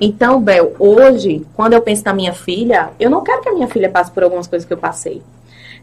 então, 0.00 0.40
Bel, 0.40 0.72
hoje, 0.78 1.44
quando 1.54 1.74
eu 1.74 1.82
penso 1.82 2.02
na 2.04 2.12
minha 2.14 2.32
filha, 2.32 2.90
eu 2.98 3.10
não 3.10 3.22
quero 3.22 3.42
que 3.42 3.48
a 3.48 3.52
minha 3.52 3.68
filha 3.68 3.88
passe 3.90 4.10
por 4.10 4.22
algumas 4.22 4.46
coisas 4.46 4.66
que 4.66 4.72
eu 4.72 4.78
passei. 4.78 5.20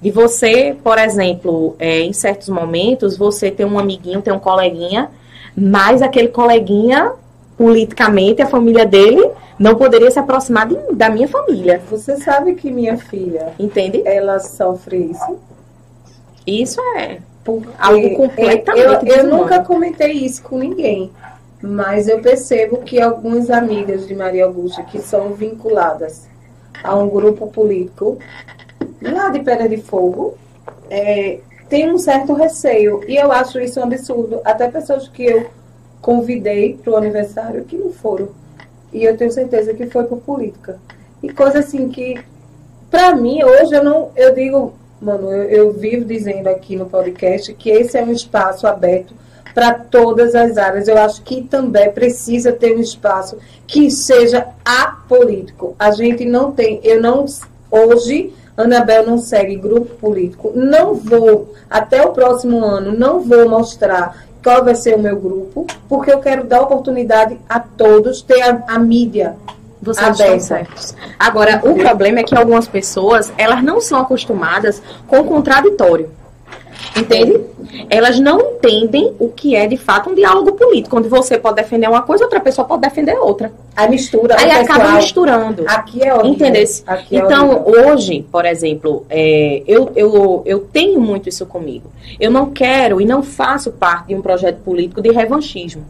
De 0.02 0.12
você, 0.12 0.76
por 0.84 0.98
exemplo, 0.98 1.76
é, 1.80 2.02
em 2.02 2.14
certos 2.14 2.50
momentos, 2.50 3.18
você 3.18 3.50
ter 3.52 3.66
um 3.66 3.80
amiguinho, 3.80 4.22
ter 4.22 4.32
um 4.32 4.40
coleguinha, 4.40 5.10
mas 5.56 6.02
aquele 6.02 6.28
coleguinha, 6.28 7.12
politicamente, 7.58 8.42
a 8.42 8.48
família 8.48 8.86
dele 8.86 9.30
não 9.58 9.74
poderia 9.76 10.12
se 10.12 10.20
aproximar 10.20 10.68
de- 10.68 10.94
da 10.94 11.10
minha 11.10 11.28
família. 11.28 11.82
Você 11.90 12.16
sabe 12.18 12.54
que 12.54 12.70
minha 12.70 12.98
filha, 12.98 13.54
Entende? 13.60 14.04
ela 14.06 14.40
sofre 14.40 14.98
isso? 14.98 15.38
Isso 16.46 16.80
é. 16.96 17.18
Porque 17.44 17.68
Algo 17.80 18.16
completamente 18.16 18.86
eu, 18.86 18.92
eu 18.94 19.00
desumano. 19.04 19.38
nunca 19.44 19.64
comentei 19.64 20.12
isso 20.12 20.44
com 20.44 20.58
ninguém, 20.60 21.10
mas 21.62 22.08
eu 22.08 22.20
percebo 22.20 22.78
que 22.78 23.02
algumas 23.02 23.50
amigas 23.50 24.08
de 24.08 24.16
Maria 24.16 24.46
Augusta 24.46 24.84
que 24.84 25.00
são 25.00 25.34
vinculadas 25.34 26.28
a 26.84 26.96
um 26.96 27.10
grupo 27.10 27.48
político 27.48 28.20
lá 29.02 29.30
de 29.30 29.40
Pedra 29.40 29.68
de 29.68 29.78
Fogo 29.78 30.36
é, 30.90 31.40
tem 31.68 31.92
um 31.92 31.98
certo 31.98 32.34
receio. 32.34 33.02
E 33.08 33.16
eu 33.16 33.32
acho 33.32 33.60
isso 33.60 33.80
um 33.80 33.84
absurdo. 33.84 34.40
Até 34.46 34.70
pessoas 34.70 35.08
que 35.08 35.26
eu 35.26 35.50
convidei 36.02 36.76
para 36.76 36.94
o 36.94 36.96
aniversário 36.96 37.66
que 37.66 37.76
não 37.76 37.92
foram. 37.92 38.30
E 38.94 39.04
eu 39.04 39.18
tenho 39.18 39.32
certeza 39.32 39.74
que 39.74 39.88
foi 39.88 40.06
por 40.06 40.20
política. 40.20 40.80
E 41.22 41.30
coisa 41.32 41.60
assim 41.60 41.90
que 41.90 42.24
para 42.90 43.16
mim 43.16 43.44
hoje 43.44 43.74
eu 43.74 43.84
não 43.84 44.12
eu 44.16 44.34
digo 44.34 44.74
Mano, 45.00 45.32
eu, 45.32 45.44
eu 45.44 45.72
vivo 45.72 46.06
dizendo 46.06 46.48
aqui 46.48 46.76
no 46.76 46.88
podcast 46.88 47.54
que 47.54 47.70
esse 47.70 47.98
é 47.98 48.04
um 48.04 48.12
espaço 48.12 48.66
aberto 48.66 49.14
para 49.58 49.74
todas 49.74 50.36
as 50.36 50.56
áreas. 50.56 50.88
Eu 50.88 51.00
acho 51.00 51.24
que 51.24 51.42
também 51.42 51.92
precisa 51.92 52.52
ter 52.52 52.78
um 52.78 52.80
espaço 52.80 53.40
que 53.66 53.90
seja 53.90 54.46
apolítico. 54.64 55.76
A 55.80 55.90
gente 55.90 56.24
não 56.26 56.52
tem, 56.52 56.80
eu 56.84 57.02
não, 57.02 57.26
hoje, 57.72 58.32
Anabel 58.56 59.08
não 59.08 59.18
segue 59.18 59.56
grupo 59.56 59.96
político. 59.96 60.52
Não 60.54 60.94
vou, 60.94 61.56
até 61.68 62.06
o 62.06 62.12
próximo 62.12 62.64
ano, 62.64 62.96
não 62.96 63.22
vou 63.22 63.50
mostrar 63.50 64.28
qual 64.44 64.64
vai 64.64 64.76
ser 64.76 64.96
o 64.96 65.00
meu 65.00 65.16
grupo, 65.16 65.66
porque 65.90 66.12
eu 66.12 66.20
quero 66.20 66.44
dar 66.44 66.62
oportunidade 66.62 67.40
a 67.50 67.60
todos 67.60 68.22
ter 68.22 68.44
a, 68.44 68.64
a 68.68 68.78
mídia 68.78 69.38
Vocês 69.82 70.20
estão 70.20 70.40
certos. 70.40 70.96
Agora, 71.18 71.64
o 71.64 71.74
problema 71.74 72.20
é 72.20 72.24
que 72.24 72.38
algumas 72.38 72.68
pessoas, 72.68 73.34
elas 73.36 73.64
não 73.64 73.82
são 73.82 74.00
acostumadas 74.00 74.84
com 75.08 75.22
o 75.22 75.26
contraditório. 75.26 76.12
Entende? 76.96 77.42
Elas 77.90 78.20
não 78.20 78.40
entendem 78.40 79.14
o 79.20 79.30
que 79.30 79.56
é 79.56 79.68
de 79.68 79.78
fato 79.78 80.10
um 80.10 80.16
diálogo 80.16 80.54
político, 80.54 80.98
onde 80.98 81.08
você 81.08 81.38
pode 81.38 81.56
defender 81.56 81.88
uma 81.88 82.02
coisa, 82.02 82.24
outra 82.24 82.40
pessoa 82.40 82.68
pode 82.68 82.82
defender 82.82 83.16
outra. 83.18 83.52
Aí 83.76 83.90
mistura. 83.90 84.36
Aí 84.40 84.50
acaba 84.50 84.80
pessoal. 84.80 84.96
misturando. 84.96 85.64
Aqui 85.68 86.04
é 86.04 86.14
horrível. 86.14 86.48
Entendeu? 86.48 86.68
Aqui 86.88 87.16
é 87.16 87.20
então, 87.20 87.64
horrível. 87.64 87.94
hoje, 87.94 88.26
por 88.32 88.46
exemplo, 88.46 89.06
é, 89.10 89.62
eu, 89.68 89.92
eu, 89.96 90.42
eu 90.46 90.60
tenho 90.60 91.00
muito 91.00 91.30
isso 91.30 91.46
comigo. 91.46 91.92
Eu 92.20 92.32
não 92.32 92.52
quero 92.52 93.00
e 93.00 93.06
não 93.06 93.22
faço 93.22 93.72
parte 93.72 94.08
de 94.08 94.16
um 94.16 94.22
projeto 94.22 94.58
político 94.64 95.02
de 95.02 95.12
revanchismo. 95.12 95.84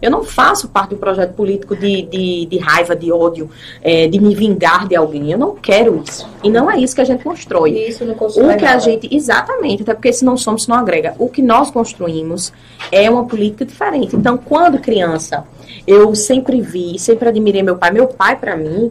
Eu 0.00 0.10
não 0.10 0.24
faço 0.24 0.68
parte 0.68 0.90
de 0.90 0.94
um 0.94 0.98
projeto 0.98 1.34
político 1.34 1.76
de, 1.76 2.02
de, 2.02 2.46
de 2.46 2.58
raiva, 2.58 2.96
de 2.96 3.12
ódio, 3.12 3.50
é, 3.82 4.08
de 4.08 4.18
me 4.20 4.34
vingar 4.34 4.88
de 4.88 4.96
alguém. 4.96 5.30
Eu 5.30 5.38
não 5.38 5.54
quero 5.54 6.02
isso. 6.02 6.26
E 6.42 6.48
não 6.50 6.70
é 6.70 6.78
isso 6.78 6.94
que 6.94 7.00
a 7.00 7.04
gente 7.04 7.22
constrói. 7.22 7.72
E 7.72 7.88
isso 7.88 8.04
não 8.04 8.14
constrói. 8.14 8.54
O 8.54 8.56
que 8.56 8.64
nada. 8.64 8.76
a 8.76 8.78
gente. 8.78 9.14
Exatamente, 9.14 9.82
até 9.82 9.94
porque 9.94 10.12
se 10.12 10.24
não 10.24 10.36
somos, 10.36 10.66
não 10.66 10.76
agrega. 10.76 11.14
O 11.18 11.28
que 11.28 11.42
nós 11.42 11.70
construímos 11.70 12.52
é 12.90 13.10
uma 13.10 13.24
política 13.26 13.64
diferente. 13.64 14.16
Então, 14.16 14.38
quando 14.38 14.78
criança, 14.78 15.44
eu 15.86 16.14
sempre 16.14 16.60
vi, 16.60 16.98
sempre 16.98 17.28
admirei 17.28 17.62
meu 17.62 17.76
pai. 17.76 17.90
Meu 17.90 18.06
pai, 18.06 18.36
para 18.36 18.56
mim, 18.56 18.90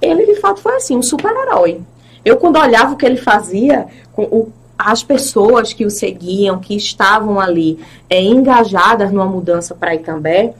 ele 0.00 0.26
de 0.26 0.36
fato 0.36 0.60
foi 0.60 0.76
assim, 0.76 0.96
um 0.96 1.02
super-herói. 1.02 1.80
Eu, 2.22 2.36
quando 2.36 2.58
olhava 2.58 2.92
o 2.92 2.96
que 2.96 3.06
ele 3.06 3.16
fazia, 3.16 3.86
o 4.14 4.48
as 4.86 5.02
pessoas 5.02 5.72
que 5.72 5.84
o 5.84 5.90
seguiam, 5.90 6.58
que 6.58 6.74
estavam 6.74 7.38
ali 7.38 7.78
é, 8.08 8.22
engajadas 8.22 9.12
numa 9.12 9.26
mudança 9.26 9.74
para 9.74 9.94
Itambé. 9.94 10.54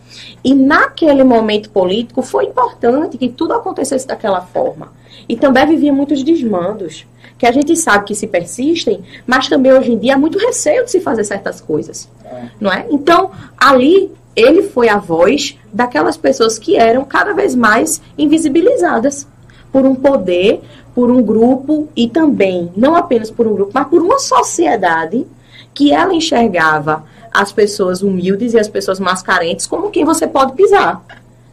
E 0.44 0.54
naquele 0.54 1.24
momento 1.24 1.70
político 1.70 2.22
foi 2.22 2.46
importante 2.46 3.18
que 3.18 3.28
tudo 3.28 3.54
acontecesse 3.54 4.06
daquela 4.06 4.40
forma. 4.40 4.92
E 5.28 5.36
também 5.36 5.66
vivia 5.66 5.92
muitos 5.92 6.22
desmandos, 6.22 7.06
que 7.38 7.46
a 7.46 7.52
gente 7.52 7.76
sabe 7.76 8.04
que 8.04 8.14
se 8.14 8.26
persistem, 8.26 9.02
mas 9.26 9.48
também 9.48 9.72
hoje 9.72 9.92
em 9.92 9.98
dia 9.98 10.14
há 10.14 10.18
muito 10.18 10.38
receio 10.38 10.84
de 10.84 10.90
se 10.90 11.00
fazer 11.00 11.24
certas 11.24 11.60
coisas. 11.60 12.08
É. 12.24 12.44
Não 12.60 12.70
é? 12.70 12.86
Então, 12.90 13.30
ali 13.56 14.10
ele 14.36 14.62
foi 14.62 14.88
a 14.88 14.98
voz 14.98 15.58
daquelas 15.72 16.16
pessoas 16.16 16.58
que 16.58 16.76
eram 16.76 17.04
cada 17.04 17.32
vez 17.32 17.54
mais 17.54 18.00
invisibilizadas 18.16 19.26
por 19.72 19.84
um 19.84 19.94
poder, 19.94 20.60
por 20.94 21.10
um 21.10 21.22
grupo 21.22 21.88
e 21.94 22.08
também, 22.08 22.70
não 22.76 22.96
apenas 22.96 23.30
por 23.30 23.46
um 23.46 23.54
grupo, 23.54 23.70
mas 23.72 23.88
por 23.88 24.02
uma 24.02 24.18
sociedade 24.18 25.26
que 25.72 25.92
ela 25.92 26.14
enxergava 26.14 27.04
as 27.32 27.52
pessoas 27.52 28.02
humildes 28.02 28.54
e 28.54 28.58
as 28.58 28.68
pessoas 28.68 28.98
mais 28.98 29.22
carentes 29.22 29.66
como 29.66 29.90
quem 29.90 30.04
você 30.04 30.26
pode 30.26 30.52
pisar. 30.52 31.02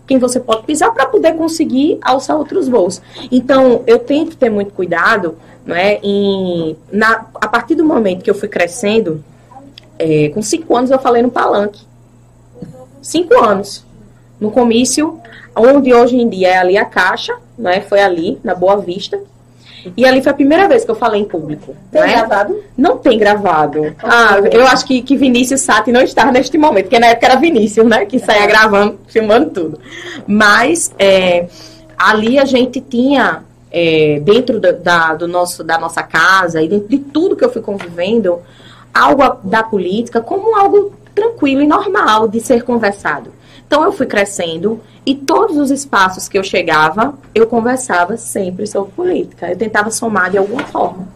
Quem 0.07 0.17
você 0.17 0.39
pode 0.39 0.63
pisar 0.63 0.91
para 0.93 1.05
poder 1.05 1.35
conseguir 1.35 1.99
alçar 2.01 2.37
outros 2.37 2.69
voos. 2.69 3.01
Então, 3.29 3.83
eu 3.85 3.99
tento 3.99 4.37
ter 4.37 4.49
muito 4.49 4.71
cuidado, 4.73 5.37
né, 5.65 5.99
em, 6.01 6.77
na, 6.89 7.25
a 7.35 7.47
partir 7.47 7.75
do 7.75 7.83
momento 7.83 8.23
que 8.23 8.29
eu 8.29 8.35
fui 8.35 8.47
crescendo, 8.47 9.21
é, 9.99 10.29
com 10.29 10.41
cinco 10.41 10.75
anos 10.75 10.91
eu 10.91 10.99
falei 10.99 11.21
no 11.21 11.29
palanque. 11.29 11.81
Cinco 13.01 13.33
anos. 13.43 13.85
No 14.39 14.49
comício, 14.49 15.19
onde 15.55 15.93
hoje 15.93 16.15
em 16.15 16.29
dia 16.29 16.49
é 16.49 16.57
ali 16.57 16.77
a 16.77 16.85
Caixa, 16.85 17.33
né? 17.57 17.81
Foi 17.81 18.01
ali, 18.01 18.39
na 18.43 18.53
Boa 18.53 18.77
Vista. 18.77 19.19
E 19.95 20.05
ali 20.05 20.21
foi 20.21 20.31
a 20.31 20.35
primeira 20.35 20.67
vez 20.67 20.83
que 20.83 20.91
eu 20.91 20.95
falei 20.95 21.21
em 21.21 21.25
público. 21.25 21.75
Tem 21.91 22.01
né? 22.01 22.07
gravado? 22.07 22.63
Não 22.77 22.97
tem 22.97 23.17
gravado. 23.17 23.95
Ah, 24.03 24.39
eu 24.51 24.67
acho 24.67 24.85
que, 24.85 25.01
que 25.01 25.15
Vinícius 25.15 25.61
Sati 25.61 25.91
não 25.91 26.01
está 26.01 26.31
neste 26.31 26.57
momento, 26.57 26.85
porque 26.85 26.99
na 26.99 27.07
época 27.07 27.27
era 27.27 27.35
Vinícius, 27.35 27.85
né? 27.85 28.05
Que 28.05 28.19
saía 28.19 28.43
é. 28.43 28.47
gravando, 28.47 28.99
filmando 29.07 29.49
tudo. 29.51 29.79
Mas 30.25 30.93
é, 30.99 31.47
ali 31.97 32.37
a 32.37 32.45
gente 32.45 32.81
tinha, 32.81 33.43
é, 33.71 34.19
dentro 34.23 34.59
da, 34.59 34.71
da, 34.71 35.13
do 35.13 35.27
nosso, 35.27 35.63
da 35.63 35.77
nossa 35.77 36.03
casa 36.03 36.61
e 36.61 36.67
dentro 36.67 36.89
de 36.89 36.97
tudo 36.97 37.35
que 37.35 37.45
eu 37.45 37.51
fui 37.51 37.61
convivendo, 37.61 38.39
algo 38.93 39.23
da 39.43 39.63
política 39.63 40.19
como 40.19 40.55
algo 40.55 40.91
tranquilo 41.13 41.61
e 41.61 41.67
normal 41.67 42.27
de 42.27 42.39
ser 42.39 42.63
conversado. 42.63 43.31
Então 43.67 43.83
eu 43.83 43.91
fui 43.91 44.05
crescendo 44.05 44.81
e 45.05 45.13
todos 45.13 45.57
os 45.57 45.69
espaços 45.69 46.27
que 46.27 46.37
eu 46.37 46.43
chegava, 46.43 47.13
eu 47.35 47.45
conversava 47.45 48.17
sempre 48.17 48.65
sobre 48.65 48.91
política. 48.93 49.49
Eu 49.49 49.57
tentava 49.57 49.91
somar 49.91 50.31
de 50.31 50.37
alguma 50.37 50.63
forma. 50.63 51.07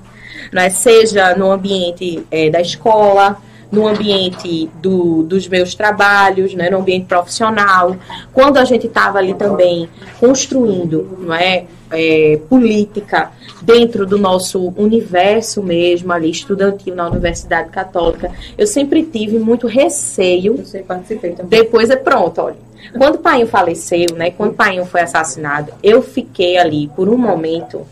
Né? 0.52 0.70
Seja 0.70 1.34
no 1.36 1.50
ambiente 1.50 2.26
é, 2.30 2.50
da 2.50 2.60
escola, 2.60 3.38
no 3.72 3.88
ambiente 3.88 4.70
do, 4.82 5.24
dos 5.24 5.48
meus 5.48 5.74
trabalhos, 5.74 6.54
né? 6.54 6.70
no 6.70 6.80
ambiente 6.80 7.06
profissional. 7.06 7.96
Quando 8.34 8.58
a 8.58 8.66
gente 8.66 8.88
estava 8.88 9.18
ali 9.18 9.34
também 9.34 9.88
construindo 10.20 11.18
não 11.20 11.34
é, 11.34 11.66
é, 11.90 12.40
política 12.50 13.32
dentro 13.62 14.06
do 14.06 14.18
nosso 14.18 14.74
universo 14.76 15.64
mesmo, 15.64 16.12
ali, 16.12 16.30
estudantil 16.30 16.96
na 16.96 17.08
Universidade 17.08 17.70
Católica, 17.70 18.32
eu 18.58 18.68
sempre 18.68 19.04
tive 19.04 19.40
muito 19.40 19.68
receio. 19.68 20.58
Eu 20.58 20.66
sei, 20.66 20.84
participei 20.84 21.32
também. 21.32 21.60
Depois 21.62 21.90
é 21.90 21.96
pronto, 21.96 22.42
olha. 22.42 22.72
Quando 22.98 23.16
o 23.16 23.20
pai 23.20 23.46
faleceu, 23.46 24.08
né? 24.16 24.32
Quando 24.32 24.52
o 24.52 24.56
pai 24.56 24.84
foi 24.86 25.02
assassinado, 25.02 25.72
eu 25.82 26.02
fiquei 26.02 26.58
ali 26.58 26.90
por 26.96 27.08
um 27.08 27.18
momento 27.18 27.86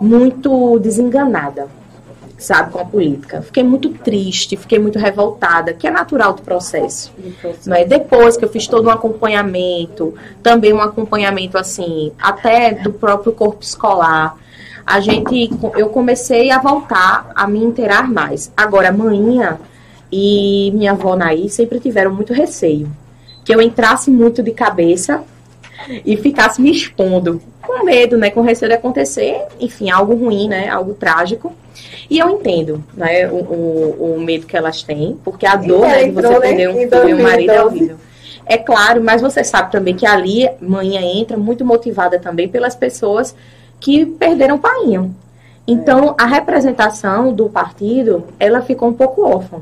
muito 0.00 0.78
desenganada 0.78 1.68
sabe, 2.38 2.72
com 2.72 2.78
a 2.78 2.84
política. 2.84 3.42
Fiquei 3.42 3.62
muito 3.62 3.90
triste, 3.90 4.56
fiquei 4.56 4.78
muito 4.78 4.98
revoltada, 4.98 5.72
que 5.72 5.86
é 5.86 5.90
natural 5.90 6.34
do 6.34 6.42
processo. 6.42 7.12
Não 7.66 7.76
é? 7.76 7.84
Depois 7.84 8.36
que 8.36 8.44
eu 8.44 8.48
fiz 8.48 8.66
todo 8.66 8.86
um 8.86 8.90
acompanhamento, 8.90 10.14
também 10.42 10.72
um 10.72 10.80
acompanhamento 10.80 11.56
assim, 11.56 12.12
até 12.20 12.72
do 12.72 12.92
próprio 12.92 13.32
corpo 13.32 13.62
escolar, 13.62 14.36
a 14.84 15.00
gente, 15.00 15.50
eu 15.76 15.88
comecei 15.88 16.50
a 16.50 16.58
voltar 16.58 17.30
a 17.34 17.46
me 17.46 17.58
inteirar 17.58 18.08
mais. 18.08 18.52
Agora, 18.56 18.92
manhã 18.92 19.58
e 20.12 20.70
minha 20.74 20.92
avó 20.92 21.16
Naí 21.16 21.48
sempre 21.48 21.80
tiveram 21.80 22.14
muito 22.14 22.32
receio 22.32 22.88
que 23.46 23.54
eu 23.54 23.62
entrasse 23.62 24.10
muito 24.10 24.42
de 24.42 24.50
cabeça 24.50 25.22
e 26.04 26.16
ficasse 26.16 26.60
me 26.60 26.70
expondo 26.70 27.40
com 27.62 27.84
medo, 27.84 28.16
né, 28.16 28.30
com 28.30 28.40
receio 28.40 28.68
de 28.68 28.76
acontecer, 28.76 29.42
enfim, 29.60 29.90
algo 29.90 30.14
ruim, 30.14 30.48
né, 30.48 30.68
algo 30.68 30.94
trágico. 30.94 31.52
E 32.08 32.18
eu 32.18 32.30
entendo, 32.30 32.82
né, 32.94 33.28
o, 33.28 33.36
o, 33.36 34.14
o 34.14 34.20
medo 34.20 34.46
que 34.46 34.56
elas 34.56 34.82
têm, 34.82 35.18
porque 35.24 35.46
a 35.46 35.56
dor 35.56 35.80
né, 35.80 36.04
de 36.04 36.10
você 36.10 36.40
perder 36.40 36.70
um, 36.70 36.88
perder 36.88 37.14
um 37.14 37.22
marido 37.22 37.50
é 37.50 37.64
horrível. 37.64 37.96
É 38.46 38.56
claro, 38.56 39.02
mas 39.02 39.20
você 39.20 39.42
sabe 39.42 39.72
também 39.72 39.94
que 39.94 40.06
ali 40.06 40.48
mãe 40.60 40.96
entra 40.96 41.36
muito 41.36 41.64
motivada 41.64 42.18
também 42.18 42.48
pelas 42.48 42.76
pessoas 42.76 43.34
que 43.80 44.06
perderam 44.06 44.56
pai. 44.56 45.10
Então, 45.66 46.14
a 46.16 46.26
representação 46.26 47.32
do 47.32 47.48
partido, 47.48 48.24
ela 48.38 48.62
ficou 48.62 48.88
um 48.88 48.92
pouco 48.92 49.26
órfã. 49.26 49.58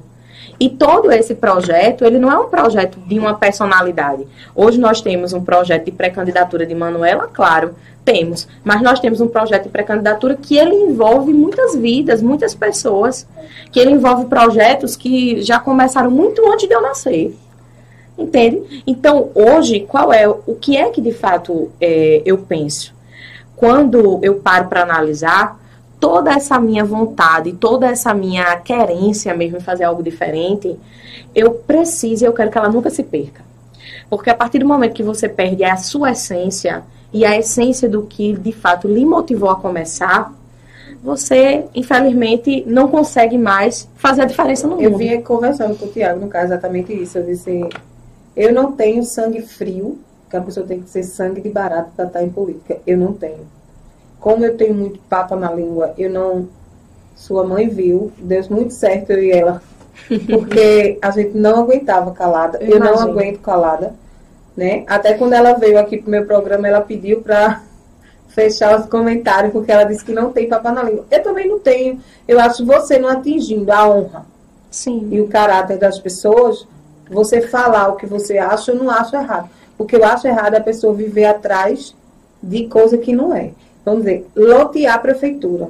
E 0.59 0.69
todo 0.69 1.11
esse 1.11 1.35
projeto, 1.35 2.05
ele 2.05 2.19
não 2.19 2.31
é 2.31 2.39
um 2.39 2.49
projeto 2.49 2.99
de 3.01 3.19
uma 3.19 3.35
personalidade. 3.35 4.27
Hoje 4.55 4.79
nós 4.79 5.01
temos 5.01 5.33
um 5.33 5.43
projeto 5.43 5.87
de 5.87 5.93
pré-candidatura 5.93 6.65
de 6.65 6.75
Manuela, 6.75 7.29
claro, 7.33 7.75
temos, 8.05 8.47
mas 8.63 8.83
nós 8.83 9.01
temos 9.01 9.21
um 9.21 9.27
projeto 9.27 9.65
de 9.65 9.69
pré-candidatura 9.71 10.37
que 10.37 10.57
ele 10.57 10.75
envolve 10.75 11.33
muitas 11.33 11.75
vidas, 11.75 12.23
muitas 12.23 12.55
pessoas, 12.55 13.27
que 13.73 13.81
ele 13.81 13.91
envolve 13.91 14.27
projetos 14.27 14.95
que 14.95 15.43
já 15.43 15.59
começaram 15.59 16.11
muito 16.11 16.47
antes 16.53 16.69
de 16.69 16.75
eu 16.75 16.83
nascer. 16.83 17.37
Entende? 18.17 18.85
Então, 18.87 19.31
hoje, 19.35 19.81
qual 19.81 20.13
é 20.13 20.29
o 20.29 20.55
que 20.55 20.77
é 20.77 20.89
que 20.91 21.01
de 21.01 21.13
fato 21.13 21.71
é, 21.81 22.23
eu 22.25 22.39
penso? 22.39 22.95
Quando 23.57 24.21
eu 24.23 24.37
paro 24.37 24.69
para 24.69 24.83
analisar, 24.83 25.59
toda 26.05 26.35
essa 26.35 26.61
minha 26.61 26.85
vontade, 26.85 27.55
toda 27.55 27.87
essa 27.87 28.13
minha 28.13 28.57
querência 28.59 29.35
mesmo 29.35 29.57
em 29.57 29.61
fazer 29.61 29.85
algo 29.85 30.03
diferente, 30.03 30.79
eu 31.35 31.53
preciso 31.53 32.25
e 32.25 32.27
eu 32.27 32.33
quero 32.35 32.51
que 32.51 32.59
ela 32.59 32.69
nunca 32.69 32.91
se 32.91 33.03
perca. 33.03 33.41
Porque 34.11 34.29
a 34.29 34.35
partir 34.35 34.59
do 34.59 34.69
momento 34.69 34.93
que 34.93 35.03
você 35.03 35.31
perde 35.31 35.65
a 35.65 35.79
sua 35.79 36.11
essência 36.11 36.83
e 37.11 37.25
a 37.25 37.39
essência 37.39 37.89
do 37.89 38.03
que 38.03 38.35
de 38.35 38.53
fato 38.53 38.87
lhe 38.87 39.03
motivou 39.07 39.49
a 39.49 39.57
começar, 39.57 40.31
você, 41.03 41.65
infelizmente, 41.75 42.63
não 42.67 42.87
consegue 42.89 43.39
mais 43.39 43.89
fazer 43.95 44.21
a 44.21 44.27
diferença 44.27 44.67
no 44.67 44.75
mundo. 44.75 44.85
Eu 44.85 44.99
vinha 44.99 45.23
conversando 45.23 45.75
com 45.75 45.87
o 45.87 45.89
Tiago, 45.89 46.21
no 46.21 46.29
caso, 46.29 46.53
exatamente 46.53 46.93
isso. 46.93 47.17
Eu 47.17 47.25
disse, 47.25 47.67
eu 48.37 48.53
não 48.53 48.73
tenho 48.73 49.03
sangue 49.05 49.41
frio, 49.41 49.99
que 50.29 50.37
a 50.37 50.43
pessoa 50.43 50.67
tem 50.67 50.83
que 50.83 50.91
ser 50.91 51.03
sangue 51.03 51.41
de 51.41 51.49
barato 51.49 51.93
para 51.97 52.05
estar 52.05 52.23
em 52.23 52.29
política. 52.29 52.77
Eu 52.87 52.99
não 52.99 53.15
tenho 53.15 53.54
como 54.25 54.43
eu 54.43 54.57
tenho 54.57 54.73
muito 54.73 54.99
papo 55.00 55.37
na 55.37 55.52
língua, 55.52 55.93
eu 55.99 56.09
não. 56.09 56.49
Sua 57.14 57.45
mãe 57.45 57.69
viu, 57.69 58.11
deu 58.16 58.43
muito 58.49 58.73
certo 58.73 59.11
eu 59.11 59.23
e 59.23 59.31
ela. 59.31 59.62
Porque 60.26 60.99
a 61.02 61.11
gente 61.11 61.37
não 61.37 61.61
aguentava 61.61 62.11
calada. 62.12 62.57
Eu, 62.59 62.71
eu 62.71 62.81
não 62.81 62.99
aguento 62.99 63.40
calada. 63.40 63.93
Né? 64.57 64.83
Até 64.87 65.12
quando 65.12 65.35
ela 65.35 65.52
veio 65.52 65.78
aqui 65.78 65.99
pro 65.99 66.11
meu 66.11 66.25
programa, 66.25 66.66
ela 66.66 66.81
pediu 66.81 67.21
para 67.21 67.62
fechar 68.28 68.81
os 68.81 68.87
comentários, 68.87 69.52
porque 69.52 69.71
ela 69.71 69.85
disse 69.85 70.02
que 70.02 70.14
não 70.14 70.33
tem 70.33 70.49
papo 70.49 70.71
na 70.71 70.83
língua. 70.83 71.04
Eu 71.11 71.23
também 71.23 71.47
não 71.47 71.59
tenho. 71.59 72.00
Eu 72.26 72.40
acho 72.40 72.64
você 72.64 72.99
não 72.99 73.11
atingindo 73.11 73.71
a 73.71 73.87
honra 73.87 74.25
Sim. 74.71 75.07
e 75.11 75.21
o 75.21 75.28
caráter 75.28 75.76
das 75.76 75.99
pessoas, 75.99 76.66
você 77.11 77.43
falar 77.43 77.88
o 77.88 77.97
que 77.97 78.07
você 78.07 78.38
acha, 78.38 78.73
eu 78.73 78.76
não 78.76 78.88
acho 78.88 79.14
errado. 79.14 79.50
O 79.76 79.85
que 79.85 79.95
eu 79.95 80.02
acho 80.02 80.26
errado 80.26 80.54
é 80.54 80.59
a 80.59 80.64
pessoa 80.64 80.95
viver 80.95 81.26
atrás 81.26 81.95
de 82.43 82.66
coisa 82.69 82.97
que 82.97 83.12
não 83.12 83.35
é. 83.35 83.50
Vamos 83.85 84.05
dizer, 84.05 84.26
lotear 84.35 84.95
a 84.95 84.99
prefeitura. 84.99 85.69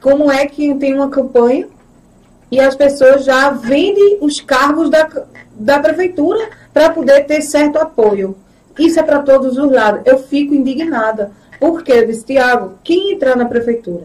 Como 0.00 0.30
é 0.30 0.46
que 0.46 0.74
tem 0.74 0.94
uma 0.94 1.08
campanha 1.08 1.68
e 2.50 2.60
as 2.60 2.74
pessoas 2.74 3.24
já 3.24 3.50
vendem 3.50 4.18
os 4.20 4.40
cargos 4.40 4.90
da, 4.90 5.08
da 5.52 5.78
prefeitura 5.78 6.48
para 6.72 6.90
poder 6.90 7.24
ter 7.26 7.42
certo 7.42 7.78
apoio? 7.78 8.36
Isso 8.78 9.00
é 9.00 9.02
para 9.02 9.20
todos 9.20 9.56
os 9.56 9.70
lados. 9.70 10.02
Eu 10.04 10.18
fico 10.18 10.54
indignada. 10.54 11.32
Porque 11.58 11.92
eu 11.92 12.06
disse, 12.06 12.24
Tiago, 12.24 12.74
quem 12.84 13.12
entrar 13.12 13.36
na 13.36 13.46
prefeitura 13.46 14.04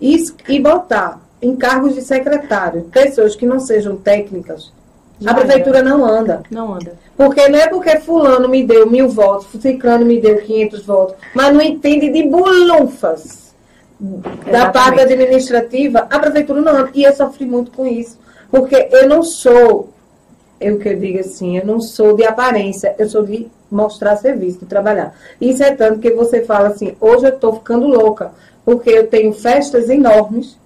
e, 0.00 0.22
e 0.48 0.60
botar 0.60 1.20
em 1.40 1.56
cargos 1.56 1.94
de 1.94 2.02
secretário 2.02 2.82
pessoas 2.92 3.34
que 3.34 3.46
não 3.46 3.58
sejam 3.58 3.96
técnicas, 3.96 4.72
a 5.26 5.34
prefeitura 5.34 5.82
não 5.82 6.04
anda. 6.04 6.42
Não 6.50 6.74
anda. 6.74 6.94
Porque 7.16 7.48
não 7.48 7.58
é 7.58 7.66
porque 7.68 8.00
fulano 8.00 8.48
me 8.48 8.64
deu 8.64 8.88
mil 8.88 9.08
votos, 9.08 9.46
ciclano 9.60 10.04
me 10.06 10.20
deu 10.20 10.38
500 10.38 10.84
votos, 10.86 11.16
mas 11.34 11.52
não 11.52 11.60
entende 11.60 12.10
de 12.10 12.22
bulunfas 12.22 13.54
da 14.50 14.70
parte 14.70 15.00
administrativa, 15.00 16.06
a 16.10 16.18
prefeitura 16.18 16.60
não 16.62 16.72
anda. 16.72 16.90
E 16.94 17.04
eu 17.04 17.12
sofri 17.12 17.44
muito 17.44 17.70
com 17.70 17.86
isso. 17.86 18.18
Porque 18.50 18.88
eu 18.90 19.08
não 19.08 19.22
sou, 19.22 19.90
eu 20.60 20.78
que 20.78 20.88
eu 20.88 20.98
digo 20.98 21.20
assim, 21.20 21.58
eu 21.58 21.66
não 21.66 21.80
sou 21.80 22.16
de 22.16 22.24
aparência, 22.24 22.94
eu 22.98 23.08
sou 23.08 23.22
de 23.22 23.46
mostrar 23.70 24.16
serviço, 24.16 24.60
de 24.60 24.66
trabalhar. 24.66 25.14
Isso 25.40 25.62
é 25.62 25.72
tanto 25.72 26.00
que 26.00 26.10
você 26.10 26.42
fala 26.42 26.68
assim, 26.68 26.96
hoje 27.00 27.26
eu 27.26 27.34
estou 27.34 27.54
ficando 27.54 27.86
louca, 27.86 28.32
porque 28.64 28.90
eu 28.90 29.06
tenho 29.06 29.32
festas 29.32 29.88
enormes, 29.88 30.58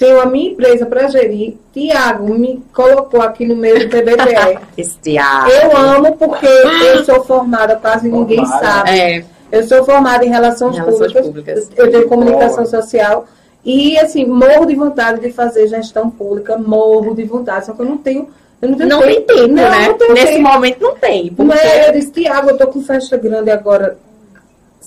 tenho 0.00 0.18
a 0.18 0.24
minha 0.24 0.52
empresa 0.52 0.86
para 0.86 1.08
gerir. 1.08 1.58
Tiago 1.74 2.32
me 2.32 2.64
colocou 2.72 3.20
aqui 3.20 3.44
no 3.44 3.54
meio 3.54 3.80
do 3.80 3.88
PBPE. 3.90 4.58
eu 5.62 5.76
amo 5.76 6.16
porque 6.16 6.46
eu 6.46 7.04
sou 7.04 7.22
formada, 7.22 7.76
quase 7.76 8.08
ninguém 8.08 8.44
sabe. 8.46 8.90
É. 8.90 9.24
Eu 9.52 9.62
sou 9.64 9.84
formada 9.84 10.24
em 10.24 10.30
relações, 10.30 10.74
em 10.74 10.78
relações 10.78 11.12
públicas, 11.12 11.26
públicas, 11.26 11.70
eu 11.76 11.90
tenho 11.90 12.08
comunicação 12.08 12.64
Boa. 12.64 12.66
social 12.66 13.26
e 13.64 13.98
assim, 13.98 14.24
morro 14.24 14.64
de 14.64 14.74
vontade 14.74 15.20
de 15.20 15.30
fazer 15.32 15.66
gestão 15.66 16.08
pública, 16.08 16.56
morro 16.56 17.14
de 17.14 17.24
vontade, 17.24 17.66
só 17.66 17.72
que 17.72 17.82
eu 17.82 17.86
não 17.86 17.98
tenho 17.98 18.28
eu 18.62 18.68
não, 18.68 18.78
não 18.78 19.00
tem 19.00 19.22
tempo, 19.22 19.48
não, 19.48 19.54
né? 19.54 19.96
Não 19.98 20.14
Nesse 20.14 20.34
tempo. 20.34 20.42
momento 20.42 20.80
não 20.80 20.94
tem. 20.94 21.30
Porque... 21.30 21.42
Mas 21.42 21.86
eu 21.86 21.92
disse, 21.92 22.12
Tiago, 22.12 22.50
eu 22.50 22.58
tô 22.58 22.66
com 22.68 22.82
festa 22.82 23.16
grande 23.16 23.50
agora 23.50 23.96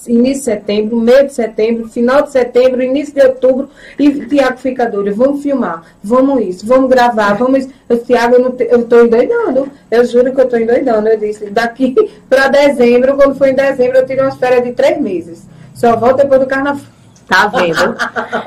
início 0.08 0.40
de 0.40 0.46
setembro, 0.46 0.98
meio 0.98 1.28
de 1.28 1.34
setembro, 1.34 1.88
final 1.88 2.24
de 2.24 2.32
setembro, 2.32 2.82
início 2.82 3.14
de 3.14 3.22
outubro, 3.22 3.70
e 3.98 4.26
Tiago 4.26 4.58
fica 4.58 4.86
doido, 4.86 5.16
vamos 5.16 5.42
filmar, 5.42 5.84
vamos 6.04 6.42
isso, 6.46 6.66
vamos 6.66 6.90
gravar, 6.90 7.34
vamos 7.34 7.68
Eu, 7.88 7.98
Tiago, 8.04 8.36
eu, 8.36 8.56
eu 8.60 8.82
estou 8.82 9.06
endoidando, 9.06 9.70
eu 9.90 10.06
juro 10.06 10.34
que 10.34 10.42
eu 10.42 10.46
estou 10.46 10.60
endoidando. 10.60 11.08
Eu 11.08 11.18
disse, 11.18 11.50
daqui 11.50 11.96
para 12.30 12.48
dezembro, 12.48 13.16
quando 13.16 13.36
foi 13.36 13.52
em 13.52 13.56
dezembro, 13.56 13.98
eu 13.98 14.06
tirei 14.06 14.24
umas 14.24 14.38
férias 14.38 14.64
de 14.64 14.72
três 14.74 15.00
meses. 15.00 15.44
Só 15.74 15.96
volto 15.96 16.18
depois 16.18 16.40
do 16.40 16.48
carnaval. 16.48 16.93
Tá 17.28 17.48
vendo? 17.48 17.96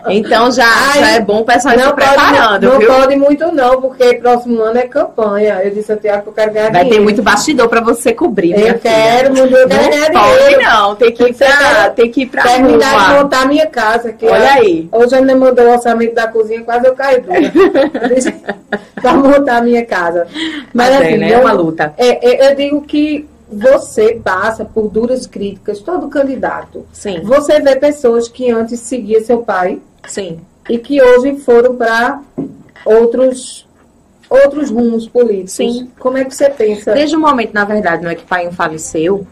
Então 0.08 0.52
já, 0.52 0.66
Ai, 0.66 1.00
já 1.00 1.10
é 1.12 1.20
bom 1.20 1.40
o 1.40 1.44
pessoal 1.44 1.76
não 1.76 1.88
se 1.88 1.92
preparando. 1.94 2.70
Não 2.70 2.78
viu? 2.78 2.88
pode 2.88 3.16
muito, 3.16 3.50
não, 3.52 3.80
porque 3.80 4.14
próximo 4.16 4.60
ano 4.62 4.78
é 4.78 4.82
campanha. 4.86 5.60
Eu 5.64 5.70
disse 5.70 5.90
ao 5.90 5.98
Tiago 5.98 6.22
que 6.24 6.28
eu 6.28 6.32
quero 6.34 6.52
ganhar 6.52 6.70
Vai 6.70 6.82
dinheiro. 6.82 6.96
ter 6.98 7.00
muito 7.02 7.22
bastidor 7.22 7.68
para 7.68 7.80
você 7.80 8.12
cobrir. 8.12 8.52
Eu 8.52 8.78
quero, 8.78 9.34
muito 9.34 9.54
eu 9.56 9.66
quero 9.66 9.90
ganhar 9.90 10.10
pode, 10.10 10.36
dinheiro. 10.44 10.62
Não, 10.62 10.94
tem 10.94 11.12
que 11.12 11.24
ir 11.24 11.34
pra, 11.34 11.90
tem 11.90 12.10
que 12.10 12.22
ir 12.22 12.26
pra 12.26 12.42
Terminar 12.42 12.92
rua. 12.92 13.04
de 13.16 13.22
montar 13.22 13.42
a 13.42 13.46
minha 13.46 13.66
casa. 13.66 14.12
Que 14.12 14.26
Olha 14.26 14.52
aí. 14.52 14.88
Hoje 14.92 15.16
minha 15.16 15.34
mandou 15.34 15.64
o 15.64 15.72
orçamento 15.72 16.14
da 16.14 16.28
cozinha, 16.28 16.62
quase 16.62 16.86
eu 16.86 16.94
caí 16.94 17.20
para 17.20 19.12
montar 19.14 19.56
a 19.58 19.62
minha 19.62 19.84
casa. 19.84 20.26
Mas, 20.72 20.90
Mas 20.90 20.90
é, 20.90 20.96
assim, 21.06 21.16
né? 21.16 21.32
é 21.32 21.38
uma 21.38 21.52
luta. 21.52 21.94
É, 21.96 22.46
é, 22.46 22.50
eu 22.50 22.54
digo 22.56 22.82
que 22.82 23.26
você 23.50 24.14
passa 24.14 24.64
por 24.64 24.88
duras 24.88 25.26
críticas, 25.26 25.80
todo 25.80 26.08
candidato. 26.08 26.86
Sim. 26.92 27.20
Você 27.22 27.60
vê 27.60 27.76
pessoas 27.76 28.28
que 28.28 28.50
antes 28.50 28.80
seguiam 28.80 29.22
seu 29.22 29.42
pai. 29.42 29.80
Sim. 30.06 30.40
E 30.68 30.78
que 30.78 31.00
hoje 31.00 31.36
foram 31.36 31.76
para 31.76 32.20
outros 32.84 33.66
outros 34.28 34.70
rumos 34.70 35.06
políticos. 35.06 35.52
Sim. 35.52 35.90
Como 35.98 36.18
é 36.18 36.24
que 36.24 36.34
você 36.34 36.50
pensa? 36.50 36.92
Desde 36.92 37.14
o 37.14 37.20
momento, 37.20 37.52
na 37.54 37.64
verdade, 37.64 38.02
não 38.02 38.10
é 38.10 38.14
que 38.16 38.24
o 38.24 38.26
pai 38.26 38.50
faleceu, 38.50 39.24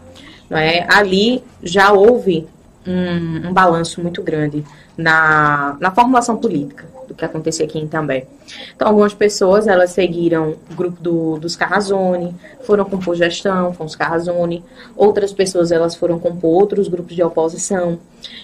não 0.49 0.57
é? 0.57 0.87
Ali 0.89 1.43
já 1.61 1.91
houve 1.91 2.47
um, 2.87 3.49
um 3.49 3.53
balanço 3.53 4.01
muito 4.01 4.23
grande 4.23 4.63
na, 4.97 5.75
na 5.81 5.91
formulação 5.91 6.37
política 6.37 6.94
que 7.17 7.25
acontecia 7.25 7.65
aqui 7.65 7.79
em 7.79 7.85
Itambé. 7.85 8.27
Então, 8.75 8.87
algumas 8.87 9.13
pessoas, 9.13 9.67
elas 9.67 9.91
seguiram 9.91 10.55
o 10.71 10.75
grupo 10.75 11.01
do, 11.01 11.37
dos 11.37 11.55
Carrazone, 11.55 12.35
foram 12.61 12.85
compor 12.85 13.15
gestão 13.15 13.73
com 13.73 13.85
os 13.85 13.95
Carrazone. 13.95 14.63
Outras 14.95 15.33
pessoas, 15.33 15.71
elas 15.71 15.95
foram 15.95 16.19
compor 16.19 16.61
outros 16.61 16.87
grupos 16.87 17.15
de 17.15 17.23
oposição. 17.23 17.99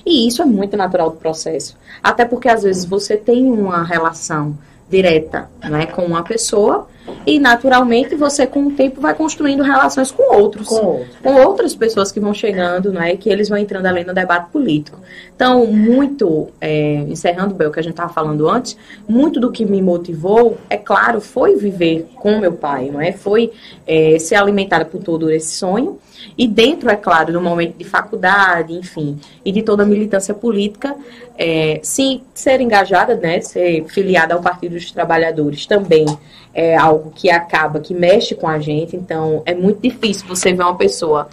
E 0.06 0.28
isso 0.28 0.42
é 0.42 0.46
muito 0.46 0.78
natural 0.78 1.10
do 1.10 1.18
processo. 1.18 1.78
Até 2.02 2.26
porque, 2.26 2.50
às 2.50 2.64
vezes, 2.64 2.86
você 2.86 3.18
tem 3.18 3.52
uma 3.52 3.84
relação 3.84 4.58
direta 4.90 5.50
né, 5.64 5.86
com 5.86 6.04
uma 6.04 6.24
pessoa 6.24 6.88
e 7.26 7.40
naturalmente 7.40 8.16
você 8.16 8.46
com 8.46 8.68
o 8.68 8.72
tempo 8.72 9.02
vai 9.02 9.14
construindo 9.14 9.64
relações 9.64 10.12
com 10.12 10.36
outros, 10.36 10.68
com, 10.68 11.04
com 11.22 11.34
outras 11.36 11.76
pessoas 11.76 12.12
que 12.12 12.20
vão 12.20 12.34
chegando, 12.34 12.92
né, 12.92 13.16
que 13.16 13.30
eles 13.30 13.50
vão 13.50 13.58
entrando 13.58 13.86
ali 13.86 14.04
no 14.04 14.14
debate 14.14 14.52
político. 14.52 15.00
Então, 15.36 15.66
muito, 15.68 16.50
é, 16.60 16.96
encerrando 17.08 17.54
bem 17.54 17.68
o 17.68 17.72
que 17.72 17.80
a 17.80 17.84
gente 17.84 17.94
estava 17.94 18.12
falando 18.12 18.48
antes, 18.50 18.78
muito 19.08 19.40
do 19.40 19.52
que 19.52 19.66
me 19.66 19.82
motivou, 19.82 20.58
é 20.70 20.78
claro, 20.78 21.22
foi 21.22 21.56
viver 21.56 22.08
com 22.16 22.40
meu 22.40 22.54
pai, 22.54 22.90
não 22.92 23.02
é? 23.02 23.12
Foi 23.12 23.52
é, 23.88 24.18
ser 24.20 24.36
alimentada 24.36 24.86
por 24.86 25.02
todo 25.02 25.32
esse 25.32 25.56
sonho 25.56 26.00
e 26.38 26.48
dentro, 26.48 26.90
é 26.90 26.96
claro, 26.96 27.34
do 27.34 27.42
momento 27.42 27.78
de 27.78 27.84
faculdade, 27.84 28.74
enfim, 28.74 29.20
e 29.44 29.52
de 29.52 29.62
toda 29.62 29.84
a 29.84 29.86
militância 29.86 30.34
política, 30.34 30.96
é, 31.38 31.80
sim, 31.84 32.22
ser 32.34 32.62
engajada, 32.62 33.16
né, 33.16 33.42
ser 33.42 33.86
filiada 33.86 34.34
ao 34.34 34.42
Partido 34.42 34.74
dos 34.74 34.92
Trabalhadores 34.92 35.66
também 35.66 36.06
é 36.54 36.76
algo 36.76 37.12
que 37.16 37.30
acaba, 37.30 37.80
que 37.80 37.94
mexe 37.94 38.36
com 38.36 38.48
a 38.48 38.60
gente, 38.60 38.96
então 38.96 39.42
é 39.46 39.54
muito 39.54 39.82
difícil 39.82 40.28
você 40.28 40.54
ver 40.54 40.64
uma 40.64 40.76
pessoa 40.76 41.30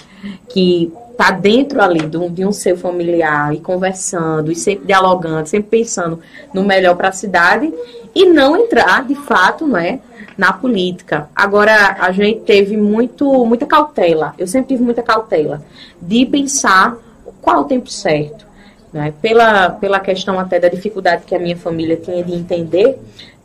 que 0.48 0.92
está 1.10 1.32
dentro 1.32 1.82
ali 1.82 2.06
de 2.06 2.16
um, 2.16 2.32
de 2.32 2.46
um 2.46 2.52
seu 2.52 2.76
familiar 2.76 3.52
e 3.52 3.58
conversando, 3.58 4.52
e 4.52 4.54
sempre 4.54 4.86
dialogando, 4.86 5.48
sempre 5.48 5.78
pensando 5.78 6.20
no 6.54 6.62
melhor 6.62 6.94
para 6.94 7.08
a 7.08 7.12
cidade, 7.12 7.74
e 8.14 8.26
não 8.26 8.56
entrar, 8.56 9.06
de 9.06 9.14
fato, 9.14 9.66
né, 9.66 10.00
na 10.36 10.52
política. 10.52 11.28
Agora, 11.34 11.96
a 12.00 12.10
gente 12.12 12.40
teve 12.40 12.76
muito, 12.76 13.44
muita 13.44 13.66
cautela, 13.66 14.34
eu 14.38 14.46
sempre 14.46 14.68
tive 14.68 14.82
muita 14.82 15.02
cautela, 15.02 15.62
de 16.00 16.24
pensar 16.26 16.96
qual 17.40 17.56
é 17.56 17.60
o 17.60 17.64
tempo 17.64 17.90
certo. 17.90 18.46
Né? 18.92 19.12
Pela, 19.20 19.70
pela 19.70 20.00
questão 20.00 20.38
até 20.38 20.58
da 20.58 20.68
dificuldade 20.68 21.24
que 21.26 21.34
a 21.34 21.38
minha 21.38 21.56
família 21.56 21.96
tinha 21.96 22.22
de 22.22 22.32
entender 22.32 22.98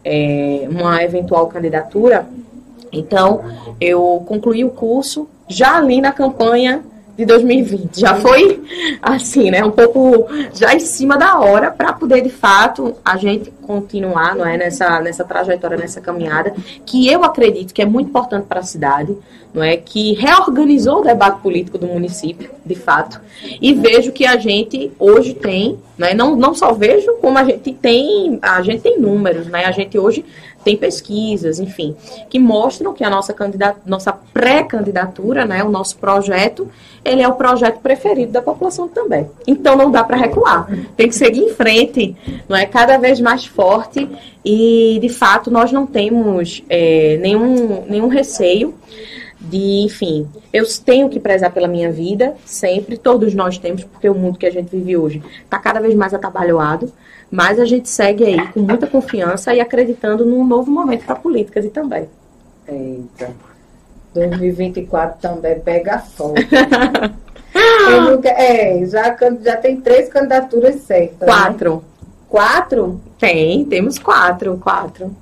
é, 0.03 0.67
uma 0.69 1.03
eventual 1.03 1.47
candidatura, 1.47 2.27
então 2.91 3.43
eu 3.81 4.23
concluí 4.27 4.63
o 4.63 4.69
curso 4.69 5.27
já 5.47 5.77
ali 5.77 5.99
na 5.99 6.11
campanha 6.11 6.83
de 7.15 7.25
2020. 7.25 7.99
Já 7.99 8.15
foi 8.15 8.63
assim, 9.01 9.51
né? 9.51 9.63
Um 9.63 9.71
pouco 9.71 10.27
já 10.53 10.73
em 10.73 10.79
cima 10.79 11.17
da 11.17 11.39
hora 11.39 11.71
para 11.71 11.93
poder 11.93 12.21
de 12.21 12.29
fato 12.29 12.95
a 13.05 13.17
gente 13.17 13.51
continuar, 13.61 14.35
não 14.35 14.45
é, 14.45 14.57
nessa 14.57 14.99
nessa 14.99 15.23
trajetória, 15.23 15.77
nessa 15.77 16.01
caminhada, 16.01 16.53
que 16.85 17.07
eu 17.07 17.23
acredito 17.23 17.73
que 17.73 17.81
é 17.81 17.85
muito 17.85 18.09
importante 18.09 18.45
para 18.47 18.59
a 18.59 18.63
cidade, 18.63 19.15
não 19.53 19.63
é, 19.63 19.77
que 19.77 20.13
reorganizou 20.13 20.99
o 20.99 21.03
debate 21.03 21.39
político 21.41 21.77
do 21.77 21.87
município, 21.87 22.49
de 22.65 22.75
fato, 22.75 23.21
e 23.61 23.73
vejo 23.73 24.11
que 24.11 24.25
a 24.25 24.37
gente 24.37 24.91
hoje 24.97 25.33
tem, 25.33 25.79
né, 25.97 26.13
não 26.13 26.35
não 26.35 26.53
só 26.53 26.73
vejo 26.73 27.13
como 27.21 27.37
a 27.37 27.43
gente 27.43 27.73
tem, 27.73 28.39
a 28.41 28.61
gente 28.61 28.81
tem 28.81 28.99
números, 28.99 29.47
né? 29.47 29.65
A 29.65 29.71
gente 29.71 29.97
hoje 29.97 30.25
tem 30.63 30.77
pesquisas, 30.77 31.59
enfim, 31.59 31.95
que 32.29 32.39
mostram 32.39 32.93
que 32.93 33.03
a 33.03 33.09
nossa 33.09 33.35
nossa 33.85 34.13
pré-candidatura, 34.33 35.45
né, 35.45 35.63
o 35.63 35.69
nosso 35.69 35.97
projeto, 35.97 36.69
ele 37.03 37.21
é 37.21 37.27
o 37.27 37.33
projeto 37.35 37.79
preferido 37.79 38.31
da 38.31 38.41
população 38.41 38.87
também. 38.87 39.29
Então 39.45 39.75
não 39.75 39.91
dá 39.91 40.03
para 40.03 40.17
recuar, 40.17 40.67
tem 40.95 41.07
que 41.07 41.15
seguir 41.15 41.41
em 41.41 41.53
frente, 41.53 42.15
não 42.47 42.55
é? 42.55 42.65
Cada 42.65 42.97
vez 42.97 43.19
mais 43.19 43.45
forte 43.45 44.09
e 44.43 44.97
de 45.01 45.09
fato 45.09 45.51
nós 45.51 45.71
não 45.71 45.85
temos 45.85 46.63
é, 46.69 47.17
nenhum 47.21 47.85
nenhum 47.87 48.07
receio 48.07 48.73
de, 49.43 49.83
enfim, 49.83 50.27
eu 50.53 50.63
tenho 50.85 51.09
que 51.09 51.19
prezar 51.19 51.51
pela 51.51 51.67
minha 51.67 51.91
vida, 51.91 52.33
sempre, 52.45 52.97
todos 52.97 53.33
nós 53.33 53.57
temos, 53.57 53.83
porque 53.83 54.07
o 54.09 54.15
mundo 54.15 54.39
que 54.39 54.45
a 54.45 54.51
gente 54.51 54.69
vive 54.69 54.95
hoje 54.95 55.23
está 55.43 55.59
cada 55.59 55.81
vez 55.81 55.93
mais 55.93 56.13
atabalhoado, 56.13 56.91
mas 57.29 57.59
a 57.59 57.65
gente 57.65 57.89
segue 57.89 58.23
aí 58.23 58.47
com 58.53 58.61
muita 58.61 58.87
confiança 58.87 59.53
e 59.53 59.59
acreditando 59.59 60.25
num 60.25 60.45
novo 60.45 60.71
momento 60.71 61.05
para 61.05 61.15
a 61.15 61.19
política 61.19 61.59
e 61.59 61.69
também. 61.69 62.07
Eita. 62.67 63.31
2024 64.13 65.19
também 65.19 65.59
pega 65.59 65.99
fogo. 65.99 66.35
nunca, 68.09 68.29
é, 68.29 68.85
já, 68.85 69.15
já 69.41 69.57
tem 69.57 69.81
três 69.81 70.07
candidaturas 70.07 70.75
certas. 70.81 71.27
Né? 71.27 71.33
Quatro. 71.33 71.75
Né? 71.75 71.81
Quatro? 72.29 73.01
Tem, 73.19 73.65
temos 73.65 73.99
quatro, 73.99 74.57
quatro. 74.57 75.15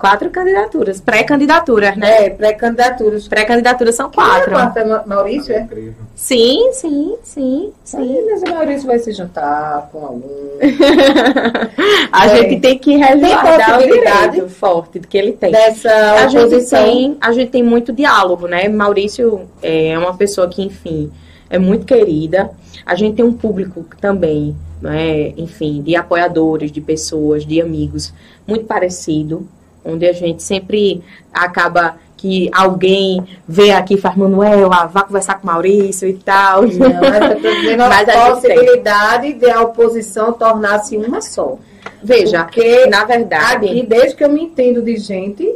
Quatro 0.00 0.30
candidaturas, 0.30 0.98
pré-candidaturas, 0.98 1.94
né? 1.94 2.24
É, 2.24 2.30
pré-candidaturas. 2.30 3.28
Pré-candidaturas 3.28 3.94
são 3.94 4.10
quatro. 4.10 4.56
A 4.56 4.70
quarta 4.72 4.80
é 4.80 5.06
Maurício, 5.06 5.52
é? 5.54 5.68
Sim, 6.14 6.70
sim, 6.72 7.16
sim, 7.22 7.70
sim. 7.84 7.98
Aí, 7.98 8.26
mas 8.30 8.42
o 8.42 8.54
Maurício 8.54 8.86
vai 8.86 8.98
se 8.98 9.12
juntar 9.12 9.90
com 9.92 10.06
algum. 10.06 10.58
a 12.10 12.26
É. 12.26 12.36
gente 12.36 12.60
tem 12.60 12.78
que 12.78 12.96
resguardar 12.96 13.72
o 13.72 13.74
possibilidade 13.74 14.30
direito 14.32 14.48
forte 14.54 15.00
que 15.00 15.18
ele 15.18 15.32
tem. 15.32 15.52
Dessa 15.52 15.90
A 16.14 16.28
gente, 16.28 16.70
tem, 16.70 17.18
a 17.20 17.32
gente 17.32 17.50
tem 17.50 17.62
muito 17.62 17.92
diálogo, 17.92 18.46
né? 18.46 18.68
Maurício 18.70 19.42
é 19.62 19.98
uma 19.98 20.16
pessoa 20.16 20.48
que, 20.48 20.62
enfim, 20.62 21.12
é 21.50 21.58
muito 21.58 21.84
querida. 21.84 22.50
A 22.86 22.94
gente 22.94 23.16
tem 23.16 23.24
um 23.24 23.34
público 23.34 23.84
também, 24.00 24.56
né? 24.80 25.28
enfim, 25.36 25.82
de 25.82 25.94
apoiadores, 25.94 26.72
de 26.72 26.80
pessoas, 26.80 27.44
de 27.44 27.60
amigos, 27.60 28.14
muito 28.46 28.64
parecido, 28.64 29.46
onde 29.84 30.06
a 30.06 30.12
gente 30.12 30.42
sempre 30.42 31.02
acaba 31.32 31.96
que 32.16 32.50
alguém 32.52 33.26
vê 33.48 33.70
aqui 33.72 33.94
e 33.94 33.96
faz, 33.96 34.14
Manuel, 34.14 34.70
ah, 34.72 34.84
vá 34.86 35.02
conversar 35.04 35.40
com 35.40 35.46
Maurício 35.46 36.06
e 36.06 36.14
tal. 36.14 36.62
Não, 36.62 37.00
mas 37.00 37.30
eu 37.30 37.40
tô 37.40 37.50
dizendo 37.50 37.78
Mas 37.88 38.08
a 38.08 38.12
a 38.12 38.28
gente 38.28 38.40
tem. 38.42 38.54
possibilidade 38.56 39.32
de 39.34 39.50
a 39.50 39.62
oposição 39.62 40.32
tornar-se 40.34 40.96
uma 40.98 41.22
só. 41.22 41.56
Veja, 42.02 42.44
Porque 42.44 42.86
na 42.86 43.04
verdade, 43.04 43.66
Aqui, 43.70 43.86
desde 43.86 44.16
que 44.16 44.24
eu 44.24 44.28
me 44.28 44.42
entendo 44.42 44.82
de 44.82 44.96
gente, 44.98 45.50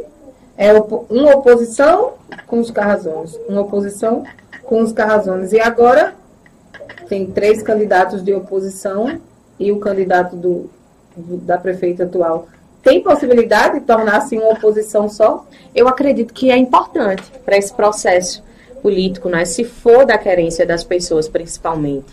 é 0.57 0.71
uma 1.09 1.35
oposição 1.35 2.13
com 2.47 2.59
os 2.59 2.71
carrazones. 2.71 3.37
Uma 3.47 3.61
oposição 3.61 4.23
com 4.63 4.81
os 4.81 4.91
carrazones. 4.91 5.51
E 5.53 5.59
agora 5.59 6.15
tem 7.07 7.27
três 7.27 7.61
candidatos 7.61 8.23
de 8.23 8.33
oposição 8.33 9.19
e 9.59 9.71
o 9.71 9.77
candidato 9.79 10.35
do- 10.35 10.69
da 11.15 11.57
prefeita 11.59 12.03
atual. 12.05 12.47
Tem 12.85 13.01
possibilidade 13.01 13.79
de 13.79 13.85
tornar-se 13.85 14.37
uma 14.37 14.51
oposição 14.51 15.09
só? 15.09 15.45
eu 15.75 15.89
acredito 15.89 16.33
que 16.33 16.49
é 16.49 16.57
importante 16.57 17.23
para 17.43 17.57
esse 17.57 17.73
processo 17.73 18.41
político, 18.81 19.27
né? 19.27 19.43
Se 19.43 19.65
for 19.65 20.05
da 20.05 20.17
querência 20.17 20.65
das 20.65 20.85
pessoas, 20.85 21.27
principalmente, 21.27 22.05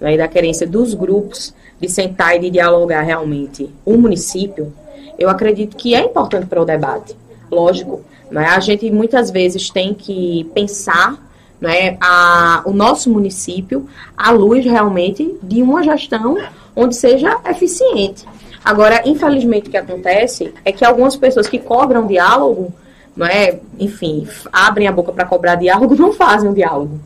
né? 0.00 0.16
da 0.16 0.26
querência 0.26 0.66
dos 0.66 0.94
grupos 0.94 1.54
de 1.78 1.88
sentar 1.88 2.36
e 2.36 2.38
de 2.38 2.50
dialogar 2.50 3.02
realmente 3.02 3.68
o 3.84 3.98
município, 3.98 4.72
eu 5.18 5.28
acredito 5.28 5.76
que 5.76 5.94
é 5.94 6.02
importante 6.02 6.46
para 6.46 6.62
o 6.62 6.64
debate. 6.64 7.14
Lógico, 7.50 8.00
né? 8.30 8.46
A 8.46 8.60
gente 8.60 8.90
muitas 8.90 9.30
vezes 9.30 9.68
tem 9.68 9.92
que 9.92 10.48
pensar 10.54 11.18
né, 11.60 11.98
a, 12.00 12.62
o 12.64 12.72
nosso 12.72 13.10
município 13.10 13.86
à 14.16 14.30
luz 14.30 14.64
realmente 14.64 15.36
de 15.42 15.60
uma 15.60 15.82
gestão 15.82 16.38
onde 16.74 16.96
seja 16.96 17.38
eficiente. 17.46 18.24
Agora, 18.64 19.02
infelizmente, 19.08 19.68
o 19.68 19.70
que 19.70 19.76
acontece 19.76 20.52
é 20.64 20.72
que 20.72 20.84
algumas 20.84 21.16
pessoas 21.16 21.48
que 21.48 21.58
cobram 21.58 22.06
diálogo, 22.06 22.72
não 23.16 23.26
é, 23.26 23.58
enfim, 23.78 24.26
abrem 24.52 24.86
a 24.86 24.92
boca 24.92 25.12
para 25.12 25.24
cobrar 25.24 25.54
diálogo, 25.56 25.94
não 26.00 26.12
fazem 26.12 26.50
o 26.50 26.54
diálogo. 26.54 27.00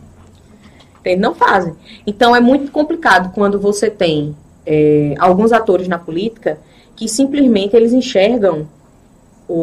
Entende? 1.01 1.21
Não 1.21 1.35
fazem. 1.35 1.75
Então, 2.07 2.35
é 2.35 2.41
muito 2.41 2.73
complicado 2.73 3.33
quando 3.35 3.59
você 3.61 3.91
tem 3.91 4.35
é, 4.67 5.15
alguns 5.19 5.53
atores 5.53 5.87
na 5.87 5.99
política 5.99 6.59
que 6.97 7.09
simplesmente 7.09 7.77
eles 7.77 7.93
enxergam 7.93 8.67
o, 9.49 9.55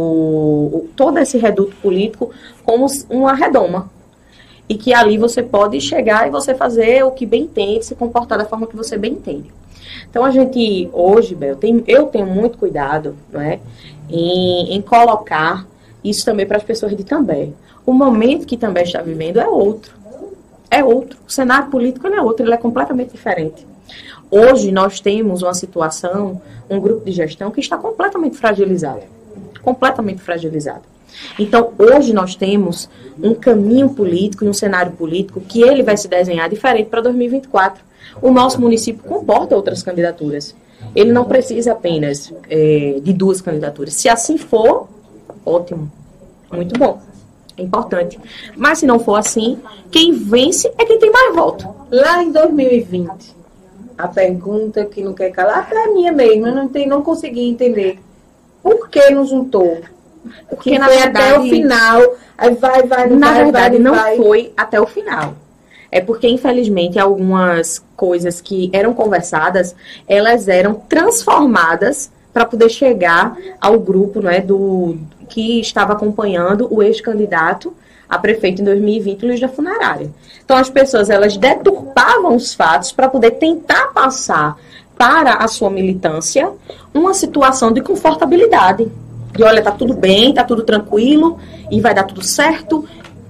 o- 0.74 0.90
todo 0.96 1.18
esse 1.18 1.38
reduto 1.38 1.76
político 1.78 2.30
como 2.64 2.86
uma 3.10 3.34
redoma. 3.34 3.90
E 4.70 4.76
que 4.76 4.94
ali 4.94 5.18
você 5.18 5.44
pode 5.44 5.82
chegar 5.82 6.28
e 6.28 6.32
você 6.32 6.56
fazer 6.56 7.04
o 7.04 7.12
que 7.12 7.26
bem 7.26 7.44
entende, 7.44 7.86
se 7.86 7.96
comportar 7.96 8.38
da 8.38 8.46
forma 8.46 8.68
que 8.68 8.76
você 8.76 8.98
bem 8.98 9.14
entende. 9.14 9.52
Então 10.10 10.24
a 10.24 10.32
gente 10.32 10.90
hoje, 10.94 11.36
Bel, 11.36 11.56
tem, 11.56 11.84
eu 11.88 12.06
tenho 12.08 12.26
muito 12.26 12.58
cuidado 12.58 13.16
não 13.32 13.42
é, 13.42 13.60
em, 14.10 14.76
em 14.76 14.82
colocar 14.82 15.66
isso 16.04 16.26
também 16.26 16.46
para 16.46 16.58
as 16.58 16.64
pessoas 16.64 16.96
de 16.96 17.04
També. 17.04 17.54
O 17.86 17.94
momento 17.94 18.46
que 18.46 18.58
També 18.58 18.84
está 18.84 19.02
vivendo 19.02 19.40
é 19.40 19.48
outro. 19.48 19.94
É 20.70 20.84
outro. 20.84 21.18
O 21.28 21.32
cenário 21.32 21.70
político 21.70 22.08
é 22.08 22.22
outro, 22.22 22.46
ele 22.46 22.54
é 22.54 22.58
completamente 22.58 23.12
diferente. 23.12 23.66
Hoje 24.30 24.72
nós 24.72 25.02
temos 25.02 25.42
uma 25.42 25.54
situação, 25.54 26.42
um 26.70 26.80
grupo 26.80 27.04
de 27.04 27.12
gestão 27.12 27.52
que 27.52 27.60
está 27.60 27.78
completamente 27.78 28.38
fragilizado. 28.38 29.02
Completamente 29.62 30.22
fragilizado. 30.22 30.84
Então, 31.38 31.74
hoje 31.78 32.14
nós 32.14 32.36
temos 32.36 32.90
um 33.22 33.34
caminho 33.34 33.90
político 33.90 34.46
e 34.46 34.50
um 34.50 34.54
cenário 34.54 34.94
político 34.94 35.42
que 35.42 35.62
ele 35.62 35.84
vai 35.84 35.98
se 35.98 36.08
desenhar 36.08 36.50
diferente 36.50 36.90
para 36.90 37.02
2024. 37.02 37.84
O 38.22 38.32
nosso 38.32 38.60
município 38.62 39.04
comporta 39.04 39.56
outras 39.56 39.82
candidaturas. 39.82 40.56
Ele 40.96 41.12
não 41.12 41.26
precisa 41.26 41.72
apenas 41.72 42.34
eh, 42.50 43.00
de 43.02 43.14
duas 43.14 43.42
candidaturas. 43.42 43.94
Se 43.94 44.10
assim 44.10 44.38
for, 44.38 44.88
ótimo. 45.46 45.92
Muito 46.52 46.78
bom. 46.78 47.02
É 47.58 47.64
importante. 47.64 48.20
Mas 48.56 48.80
se 48.80 48.86
não 48.86 49.00
for 49.00 49.16
assim, 49.16 49.60
quem 49.90 50.14
vence 50.14 50.72
é 50.78 50.86
quem 50.86 51.00
tem 51.00 51.12
mais 51.12 51.36
voto. 51.36 51.68
Lá 51.92 52.24
em 52.24 52.32
2020, 52.32 53.36
a 53.98 54.08
pergunta 54.08 54.86
que 54.86 55.04
não 55.04 55.14
quer 55.14 55.32
calar, 55.32 55.60
até 55.60 55.84
a 55.86 55.92
minha 55.92 56.12
mesmo, 56.12 56.48
eu 56.48 56.56
não, 56.56 56.64
entendi, 56.66 56.88
não 56.88 57.02
consegui 57.02 57.48
entender. 57.48 58.00
Por 58.64 58.90
que 58.90 59.10
não 59.10 59.26
juntou? 59.26 59.80
Porque, 60.50 60.72
Que 60.72 60.80
na 60.80 60.86
foi 60.86 60.98
verdade, 60.98 61.28
até 61.30 61.40
o 61.40 61.44
final, 61.44 62.16
aí 62.38 62.54
vai, 62.56 62.84
vai, 62.84 63.10
não 63.10 63.18
Na 63.18 63.32
vai, 63.34 63.44
verdade, 63.44 63.76
vai, 63.78 63.84
não 63.84 63.96
vai. 63.96 64.18
foi 64.18 64.54
até 64.56 64.80
o 64.80 64.86
final. 64.86 65.34
É 65.92 66.00
porque, 66.00 66.28
infelizmente, 66.28 66.98
algumas 66.98 67.84
coisas 67.98 68.40
que 68.40 68.70
eram 68.72 68.94
conversadas, 68.94 69.76
elas 70.08 70.48
eram 70.48 70.76
transformadas 70.76 72.10
para 72.34 72.46
poder 72.46 72.70
chegar 72.70 73.36
ao 73.60 73.78
grupo 73.78 74.22
né, 74.22 74.40
do 74.40 74.98
que 75.28 75.60
estava 75.60 75.94
acompanhando 75.94 76.68
o 76.74 76.82
ex-candidato 76.82 77.74
a 78.08 78.18
prefeito 78.18 78.62
em 78.62 78.66
2020, 78.66 79.26
Luiz 79.26 79.40
da 79.40 79.48
Funerária. 79.48 80.12
Então, 80.44 80.58
as 80.58 80.70
pessoas, 80.70 81.10
elas 81.10 81.38
deturpavam 81.38 82.36
os 82.36 82.54
fatos 82.54 82.92
para 82.92 83.08
poder 83.08 83.32
tentar 83.32 83.88
passar 83.94 84.58
para 84.98 85.36
a 85.36 85.48
sua 85.48 85.70
militância 85.70 86.52
uma 86.94 87.14
situação 87.14 87.72
de 87.72 87.82
confortabilidade. 87.82 88.92
De, 89.34 89.44
olha, 89.44 89.62
tá 89.62 89.72
tudo 89.72 89.94
bem, 89.94 90.34
tá 90.34 90.44
tudo 90.44 90.64
tranquilo 90.64 91.40
e 91.72 91.80
vai 91.80 91.94
dar 91.94 92.04
tudo 92.04 92.22
certo. 92.22 92.88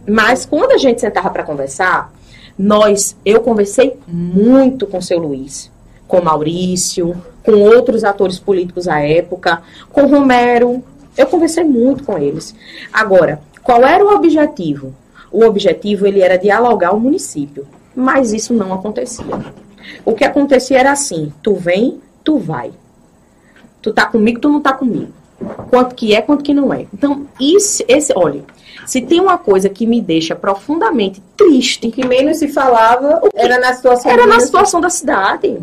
Mas 0.07 0.45
quando 0.47 0.71
a 0.71 0.77
gente 0.79 0.99
sentava 0.99 1.29
para 1.29 1.43
conversar, 1.43 2.11
nós, 2.61 3.17
eu 3.25 3.41
conversei 3.41 3.97
muito 4.07 4.85
com 4.85 4.99
o 4.99 5.01
seu 5.01 5.17
Luiz, 5.17 5.71
com 6.07 6.21
Maurício, 6.21 7.19
com 7.41 7.53
outros 7.53 8.03
atores 8.03 8.37
políticos 8.37 8.87
à 8.87 8.99
época, 8.99 9.63
com 9.91 10.05
Romero. 10.05 10.83
Eu 11.17 11.25
conversei 11.25 11.63
muito 11.63 12.03
com 12.03 12.19
eles. 12.19 12.53
Agora, 12.93 13.41
qual 13.63 13.83
era 13.83 14.05
o 14.05 14.13
objetivo? 14.13 14.93
O 15.31 15.43
objetivo 15.43 16.05
ele 16.05 16.21
era 16.21 16.37
dialogar 16.37 16.93
o 16.93 16.99
município, 16.99 17.65
mas 17.95 18.31
isso 18.31 18.53
não 18.53 18.71
acontecia. 18.71 19.43
O 20.05 20.13
que 20.13 20.23
acontecia 20.23 20.77
era 20.77 20.91
assim: 20.91 21.33
tu 21.41 21.55
vem, 21.55 21.99
tu 22.23 22.37
vai. 22.37 22.71
Tu 23.81 23.91
tá 23.91 24.05
comigo, 24.05 24.39
tu 24.39 24.49
não 24.49 24.61
tá 24.61 24.71
comigo. 24.71 25.11
Quanto 25.69 25.95
que 25.95 26.13
é, 26.13 26.21
quanto 26.21 26.43
que 26.43 26.53
não 26.53 26.73
é. 26.73 26.85
Então, 26.93 27.27
isso, 27.39 27.83
esse, 27.87 28.13
olha, 28.15 28.43
se 28.85 29.01
tem 29.01 29.19
uma 29.19 29.37
coisa 29.37 29.69
que 29.69 29.85
me 29.85 30.01
deixa 30.01 30.35
profundamente 30.35 31.21
triste, 31.37 31.87
O 31.87 31.91
que 31.91 32.05
menos 32.05 32.37
se 32.37 32.47
falava 32.47 33.21
era 33.33 33.59
na 33.59 33.73
situação 33.73 34.11
era 34.11 34.27
na 34.27 34.39
situação 34.39 34.81
da 34.81 34.89
cidade. 34.89 35.59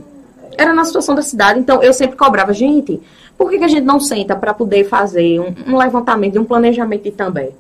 Era 0.57 0.73
na 0.73 0.85
situação 0.85 1.15
da 1.15 1.23
cidade. 1.23 1.61
Então, 1.61 1.83
eu 1.83 1.93
sempre 1.93 2.17
cobrava, 2.17 2.53
gente, 2.53 3.01
por 3.37 3.51
que, 3.51 3.59
que 3.59 3.65
a 3.65 3.69
gente 3.69 3.85
não 3.85 4.01
senta 4.01 4.35
para 4.35 4.53
poder 4.53 4.85
fazer 4.85 5.39
um, 5.41 5.55
um 5.69 5.77
levantamento, 5.77 6.41
um 6.41 6.45
planejamento 6.45 7.05
de 7.05 7.13
também? 7.13 7.51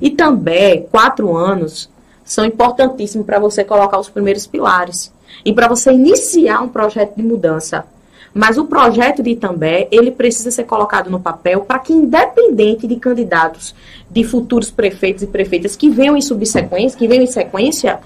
E 0.00 0.10
também, 0.10 0.86
quatro 0.90 1.36
anos 1.36 1.88
são 2.24 2.44
importantíssimos 2.44 3.26
para 3.26 3.38
você 3.38 3.62
colocar 3.62 3.98
os 3.98 4.08
primeiros 4.08 4.46
pilares. 4.46 5.12
E 5.44 5.52
para 5.52 5.68
você 5.68 5.92
iniciar 5.92 6.62
um 6.62 6.68
projeto 6.68 7.16
de 7.16 7.22
mudança. 7.22 7.84
Mas 8.34 8.56
o 8.56 8.64
projeto 8.64 9.22
de 9.22 9.30
Itambé, 9.30 9.88
ele 9.90 10.10
precisa 10.10 10.50
ser 10.50 10.64
colocado 10.64 11.10
no 11.10 11.20
papel 11.20 11.60
para 11.60 11.78
que, 11.78 11.92
independente 11.92 12.86
de 12.86 12.96
candidatos, 12.96 13.74
de 14.10 14.24
futuros 14.24 14.70
prefeitos 14.70 15.22
e 15.22 15.26
prefeitas 15.26 15.76
que 15.76 15.90
venham 15.90 16.16
em 16.16 16.22
subsequência, 16.22 16.98
que 16.98 17.06
venham 17.06 17.24
em 17.24 17.26
sequência, 17.26 18.00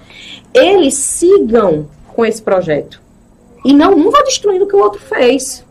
eles 0.53 0.95
sigam 0.95 1.87
com 2.07 2.25
esse 2.25 2.41
projeto. 2.41 3.01
E 3.63 3.73
não 3.73 3.93
um 3.93 4.11
vai 4.11 4.23
destruindo 4.23 4.65
o 4.65 4.67
que 4.67 4.75
o 4.75 4.79
outro 4.79 4.99
fez. 4.99 5.65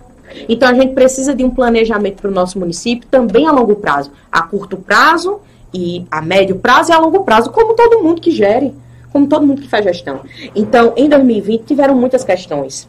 Então 0.49 0.69
a 0.69 0.75
gente 0.75 0.95
precisa 0.95 1.35
de 1.35 1.45
um 1.45 1.51
planejamento 1.51 2.21
para 2.21 2.31
o 2.31 2.35
nosso 2.35 2.59
município 2.59 3.09
também 3.11 3.47
a 3.47 3.53
longo 3.53 3.77
prazo. 3.77 4.11
A 4.31 4.43
curto 4.43 4.77
prazo 4.77 5.41
e 5.73 6.07
a 6.11 6.23
médio 6.23 6.57
prazo 6.57 6.91
e 6.91 6.95
a 6.95 6.99
longo 6.99 7.25
prazo, 7.25 7.51
como 7.51 7.75
todo 7.75 8.03
mundo 8.03 8.21
que 8.21 8.31
gere, 8.31 8.75
como 9.17 9.27
todo 9.27 9.47
mundo 9.47 9.63
que 9.63 9.69
faz 9.69 9.83
gestão. 9.83 10.21
Então, 10.55 10.93
em 10.95 11.09
2020 11.09 11.65
tiveram 11.65 11.95
muitas 11.95 12.23
questões. 12.23 12.87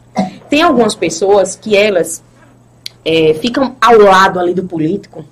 Tem 0.50 0.60
algumas 0.60 0.94
pessoas 0.94 1.56
que 1.56 1.74
elas 1.74 2.22
é, 3.02 3.32
ficam 3.32 3.76
ao 3.80 3.96
lado 3.96 4.38
ali 4.38 4.52
do 4.52 4.64
político, 4.64 5.24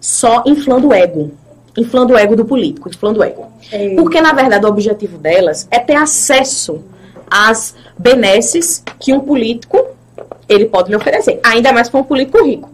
só 0.00 0.44
inflando 0.46 0.88
o 0.88 0.94
ego. 0.94 1.32
Inflando 1.76 2.12
o 2.12 2.16
ego 2.16 2.36
do 2.36 2.44
político, 2.44 2.88
inflando 2.88 3.18
o 3.18 3.24
ego. 3.24 3.50
É. 3.72 3.96
Porque, 3.96 4.20
na 4.20 4.32
verdade, 4.32 4.64
o 4.64 4.68
objetivo 4.68 5.18
delas 5.18 5.66
é 5.72 5.80
ter 5.80 5.96
acesso 5.96 6.84
às 7.28 7.74
benesses 7.98 8.84
que 9.00 9.12
um 9.12 9.18
político 9.18 9.84
ele 10.48 10.66
pode 10.66 10.88
lhe 10.88 10.94
oferecer. 10.94 11.40
Ainda 11.42 11.72
mais 11.72 11.88
para 11.88 11.98
um 11.98 12.04
político 12.04 12.44
rico. 12.44 12.70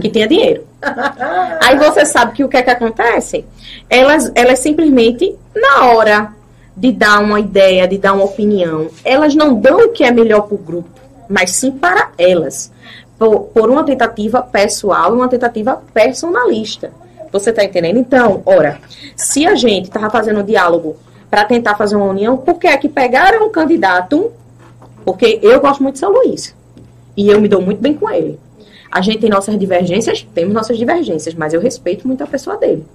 que 0.00 0.08
tinha 0.08 0.26
dinheiro. 0.26 0.66
Aí 1.62 1.76
você 1.76 2.04
sabe 2.04 2.32
que 2.32 2.42
o 2.42 2.48
que 2.48 2.56
é 2.56 2.62
que 2.62 2.70
acontece? 2.70 3.44
Elas, 3.88 4.32
elas 4.34 4.58
simplesmente, 4.58 5.36
na 5.54 5.86
hora 5.86 6.37
de 6.78 6.92
dar 6.92 7.20
uma 7.20 7.40
ideia, 7.40 7.88
de 7.88 7.98
dar 7.98 8.12
uma 8.12 8.24
opinião, 8.24 8.88
elas 9.04 9.34
não 9.34 9.60
dão 9.60 9.80
o 9.80 9.88
que 9.90 10.04
é 10.04 10.12
melhor 10.12 10.42
para 10.42 10.54
o 10.54 10.58
grupo, 10.58 10.88
mas 11.28 11.50
sim 11.50 11.72
para 11.72 12.12
elas. 12.16 12.72
Por, 13.18 13.40
por 13.46 13.68
uma 13.68 13.82
tentativa 13.82 14.40
pessoal 14.40 15.12
e 15.12 15.16
uma 15.16 15.28
tentativa 15.28 15.82
personalista. 15.92 16.92
Você 17.32 17.50
está 17.50 17.64
entendendo? 17.64 17.98
Então, 17.98 18.42
ora, 18.46 18.78
se 19.16 19.44
a 19.44 19.56
gente 19.56 19.86
estava 19.86 20.08
fazendo 20.08 20.38
um 20.38 20.44
diálogo 20.44 20.96
para 21.28 21.44
tentar 21.44 21.74
fazer 21.74 21.96
uma 21.96 22.06
união, 22.06 22.36
por 22.36 22.60
que 22.60 22.68
é 22.68 22.76
que 22.76 22.88
pegaram 22.88 23.48
um 23.48 23.50
candidato? 23.50 24.30
Porque 25.04 25.40
eu 25.42 25.60
gosto 25.60 25.82
muito 25.82 25.94
de 25.94 26.00
São 26.00 26.12
Luís. 26.12 26.54
E 27.16 27.28
eu 27.28 27.40
me 27.40 27.48
dou 27.48 27.60
muito 27.60 27.80
bem 27.80 27.94
com 27.94 28.08
ele. 28.08 28.38
A 28.88 29.00
gente 29.00 29.18
tem 29.18 29.28
nossas 29.28 29.58
divergências, 29.58 30.26
temos 30.32 30.54
nossas 30.54 30.78
divergências, 30.78 31.34
mas 31.34 31.52
eu 31.52 31.60
respeito 31.60 32.06
muito 32.06 32.22
a 32.22 32.26
pessoa 32.26 32.56
dele. 32.56 32.86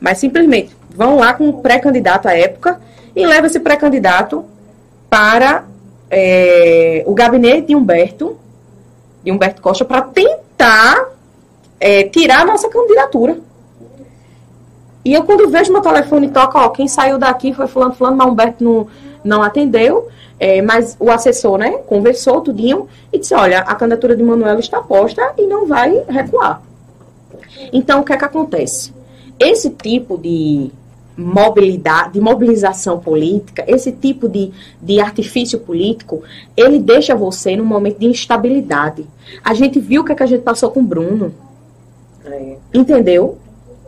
Mas 0.00 0.18
simplesmente 0.18 0.76
vão 0.90 1.16
lá 1.16 1.34
com 1.34 1.48
um 1.48 1.52
pré-candidato 1.60 2.26
à 2.26 2.36
época 2.36 2.80
e 3.14 3.26
leva 3.26 3.46
esse 3.46 3.60
pré-candidato 3.60 4.44
para 5.10 5.64
é, 6.10 7.02
o 7.06 7.14
gabinete 7.14 7.68
de 7.68 7.76
Humberto, 7.76 8.38
de 9.22 9.32
Humberto 9.32 9.60
Costa, 9.60 9.84
para 9.84 10.02
tentar 10.02 11.08
é, 11.80 12.04
tirar 12.04 12.42
a 12.42 12.44
nossa 12.44 12.68
candidatura. 12.68 13.38
E 15.04 15.14
eu, 15.14 15.24
quando 15.24 15.48
vejo 15.48 15.72
meu 15.72 15.80
telefone 15.80 16.28
toca, 16.28 16.58
ó, 16.58 16.68
quem 16.68 16.86
saiu 16.86 17.18
daqui 17.18 17.52
foi 17.52 17.66
fulano, 17.66 17.94
fulano, 17.94 18.16
mas 18.16 18.28
Humberto 18.28 18.62
não, 18.62 18.86
não 19.24 19.42
atendeu. 19.42 20.08
É, 20.40 20.62
mas 20.62 20.96
o 21.00 21.10
assessor, 21.10 21.58
né, 21.58 21.78
conversou 21.78 22.40
tudinho 22.40 22.86
e 23.12 23.18
disse, 23.18 23.34
olha, 23.34 23.58
a 23.60 23.74
candidatura 23.74 24.14
de 24.14 24.22
Manuela 24.22 24.60
está 24.60 24.80
posta 24.80 25.32
e 25.36 25.46
não 25.46 25.66
vai 25.66 26.04
recuar. 26.08 26.62
Então, 27.72 28.00
o 28.00 28.04
que 28.04 28.12
é 28.12 28.16
que 28.16 28.24
acontece? 28.24 28.92
Esse 29.38 29.70
tipo 29.70 30.18
de 30.18 30.70
mobilidade, 31.18 32.12
de 32.12 32.20
mobilização 32.20 33.00
política, 33.00 33.64
esse 33.66 33.90
tipo 33.90 34.28
de, 34.28 34.52
de 34.80 35.00
artifício 35.00 35.58
político, 35.58 36.22
ele 36.56 36.78
deixa 36.78 37.14
você 37.14 37.56
num 37.56 37.64
momento 37.64 37.98
de 37.98 38.06
instabilidade. 38.06 39.04
A 39.44 39.52
gente 39.52 39.80
viu 39.80 40.02
o 40.02 40.04
que, 40.04 40.12
é 40.12 40.14
que 40.14 40.22
a 40.22 40.26
gente 40.26 40.42
passou 40.42 40.70
com 40.70 40.78
o 40.78 40.84
Bruno. 40.84 41.34
É. 42.24 42.56
Entendeu? 42.72 43.36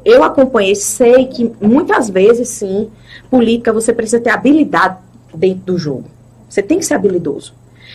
Eu 0.04 0.24
acompanhei, 0.24 0.74
sei 0.74 1.26
que 1.26 1.52
muitas 1.60 2.10
vezes, 2.10 2.48
sim, 2.48 2.90
política 3.30 3.72
você 3.72 3.92
precisa 3.92 4.20
ter 4.20 4.30
habilidade 4.30 4.98
dentro 5.32 5.74
do 5.74 5.78
jogo. 5.78 6.04
Você 6.48 6.62
tem 6.62 6.78
que 6.78 6.84
ser 6.84 6.94
habilidoso. 6.94 7.54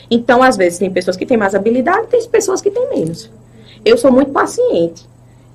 Então, 0.09 0.41
às 0.41 0.55
vezes, 0.55 0.79
tem 0.79 0.89
pessoas 0.89 1.17
que 1.17 1.25
têm 1.25 1.35
mais 1.35 1.55
habilidade, 1.55 2.07
tem 2.07 2.23
pessoas 2.29 2.61
que 2.61 2.71
têm 2.71 2.89
menos. 2.89 3.29
Eu 3.83 3.97
sou 3.97 4.11
muito 4.11 4.31
paciente 4.31 5.05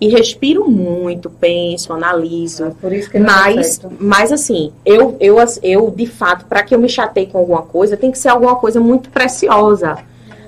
e 0.01 0.09
respiro 0.09 0.69
muito, 0.69 1.29
penso, 1.29 1.93
analiso. 1.93 2.65
Ah, 2.65 2.73
por 2.81 2.93
isso 2.93 3.11
que 3.11 3.19
mas, 3.19 3.81
mas 3.99 4.33
assim, 4.33 4.73
eu, 4.85 5.17
eu, 5.21 5.37
eu 5.63 5.91
de 5.91 6.07
fato, 6.07 6.47
para 6.47 6.63
que 6.63 6.75
eu 6.75 6.79
me 6.79 6.89
chateie 6.89 7.27
com 7.27 7.39
alguma 7.39 7.63
coisa, 7.63 7.97
tem 7.97 8.11
que 8.11 8.19
ser 8.19 8.31
alguma 8.31 8.57
coisa 8.57 8.81
muito 8.81 9.11
preciosa, 9.11 9.99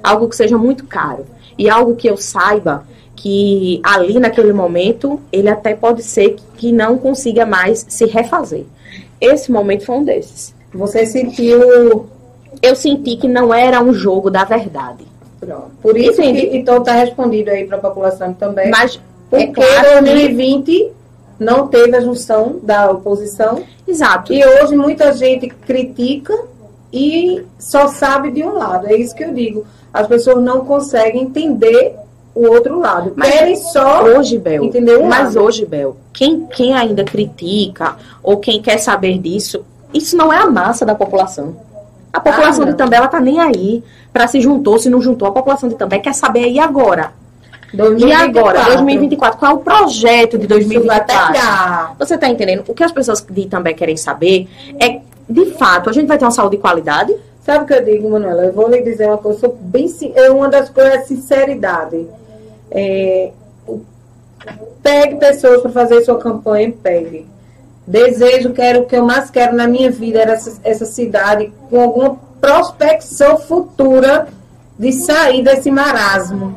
algo 0.03 0.29
que 0.29 0.37
seja 0.37 0.57
muito 0.57 0.87
caro 0.87 1.27
e 1.59 1.69
algo 1.69 1.95
que 1.95 2.09
eu 2.09 2.17
saiba 2.17 2.87
que 3.15 3.81
ali 3.85 4.19
naquele 4.19 4.53
momento 4.53 5.21
ele 5.31 5.49
até 5.49 5.75
pode 5.75 6.03
ser 6.03 6.37
que 6.57 6.73
não 6.73 6.97
consiga 6.97 7.45
mais 7.45 7.85
se 7.89 8.07
refazer. 8.07 8.65
Esse 9.21 9.53
momento 9.53 9.85
foi 9.85 9.97
um 9.97 10.05
desses. 10.05 10.55
Você 10.73 11.05
sentiu? 11.07 12.09
Eu 12.61 12.75
senti 12.75 13.17
que 13.17 13.29
não 13.29 13.53
era 13.53 13.83
um 13.83 13.93
jogo 13.93 14.31
da 14.31 14.45
verdade. 14.45 15.05
Pronto. 15.39 15.71
Por 15.81 15.97
isso, 15.97 16.23
que, 16.23 16.57
então 16.57 16.79
está 16.79 16.93
respondido 16.93 17.51
aí 17.51 17.65
para 17.65 17.77
a 17.77 17.81
população 17.81 18.33
também. 18.33 18.71
Mas 18.71 19.01
porque 19.33 19.45
é 19.45 19.47
claro 19.47 20.05
2020 20.05 20.93
não 21.39 21.67
teve 21.67 21.97
a 21.97 22.01
junção 22.01 22.61
da 22.63 22.91
oposição. 22.91 23.63
Exato. 23.89 24.31
E 24.31 24.45
hoje 24.45 24.77
muita 24.77 25.11
gente 25.15 25.49
critica 25.49 26.39
e 26.93 27.43
só 27.59 27.89
sabe 27.89 28.31
de 28.31 28.45
um 28.45 28.53
lado. 28.53 28.87
É 28.87 28.95
isso 28.95 29.15
que 29.15 29.25
eu 29.25 29.33
digo. 29.33 29.65
As 29.93 30.07
pessoas 30.07 30.45
não 30.45 30.67
conseguem 30.67 31.23
entender 31.23 31.97
o 32.35 32.47
outro 32.47 32.79
lado. 32.79 33.15
Mas 33.17 33.31
Querem 33.31 33.57
só 33.57 34.05
hoje, 34.05 34.37
Bel, 34.37 34.65
entender 34.65 34.99
um 34.99 35.09
Mas 35.09 35.35
lado. 35.35 35.47
hoje, 35.47 35.65
Bel, 35.65 35.97
quem, 36.13 36.47
quem 36.47 36.75
ainda 36.75 37.03
critica 37.03 37.97
ou 38.23 38.37
quem 38.37 38.61
quer 38.61 38.77
saber 38.77 39.19
disso, 39.19 39.65
isso 39.95 40.15
não 40.15 40.31
é 40.31 40.37
a 40.37 40.51
massa 40.51 40.85
da 40.85 40.95
população. 40.95 41.57
A 42.13 42.21
população 42.21 42.65
ah, 42.65 42.67
de 42.67 42.75
També, 42.75 42.97
ela 42.97 43.09
tá 43.09 43.19
nem 43.19 43.41
aí 43.41 43.83
para 44.13 44.29
se 44.29 44.43
juntou, 44.43 44.79
se 44.79 44.91
não 44.91 45.01
juntou. 45.01 45.27
A 45.27 45.33
população 45.33 45.71
de 45.71 45.75
També 45.75 45.99
quer 45.99 46.15
saber 46.15 46.45
aí 46.45 46.59
agora. 46.59 47.22
2024. 47.73 48.09
E 48.09 48.39
agora, 48.39 48.65
2024, 48.75 49.39
qual 49.39 49.53
é 49.53 49.55
o 49.55 49.59
projeto 49.59 50.39
de 50.39 50.47
2024? 50.47 51.97
Você 51.99 52.15
está 52.15 52.29
entendendo? 52.29 52.65
O 52.69 52.75
que 52.75 52.85
as 52.85 52.93
pessoas 52.93 53.25
de 53.29 53.47
também 53.47 53.75
querem 53.75 53.97
saber 53.97 54.49
é, 54.79 55.01
de 55.29 55.47
fato, 55.53 55.89
a 55.89 55.93
gente 55.93 56.07
vai 56.07 56.19
ter 56.19 56.25
uma 56.25 56.31
saúde 56.31 56.57
de 56.57 56.63
qualidade? 56.63 57.15
Sabe 57.45 57.65
o 57.65 57.67
que 57.67 57.75
eu 57.75 57.85
digo, 57.85 58.11
Manuela? 58.11 58.45
Eu 58.45 58.53
vou 58.53 58.69
lhe 58.69 58.83
dizer 58.83 59.07
uma 59.07 59.19
coisa, 59.19 59.53
bem, 59.61 59.89
é 60.15 60.31
uma 60.31 60.49
das 60.49 60.69
coisas 60.69 60.95
é 60.95 61.01
sinceridade. 61.01 62.07
É, 62.71 63.33
pegue 64.83 65.17
pessoas 65.17 65.63
para 65.63 65.71
fazer 65.71 66.03
sua 66.03 66.19
campanha, 66.19 66.73
pegue. 66.83 67.27
Desejo, 67.87 68.53
quero, 68.53 68.83
o 68.83 68.87
que 68.87 68.97
eu 68.97 69.05
mais 69.05 69.29
quero 69.31 69.57
na 69.57 69.67
minha 69.67 69.91
vida 69.91 70.21
era 70.21 70.33
essa, 70.33 70.61
essa 70.63 70.85
cidade 70.85 71.53
com 71.69 71.81
alguma 71.81 72.17
prospecção 72.41 73.39
futura 73.39 74.29
de 74.79 74.93
sair 74.93 75.43
desse 75.43 75.71
marasmo 75.71 76.57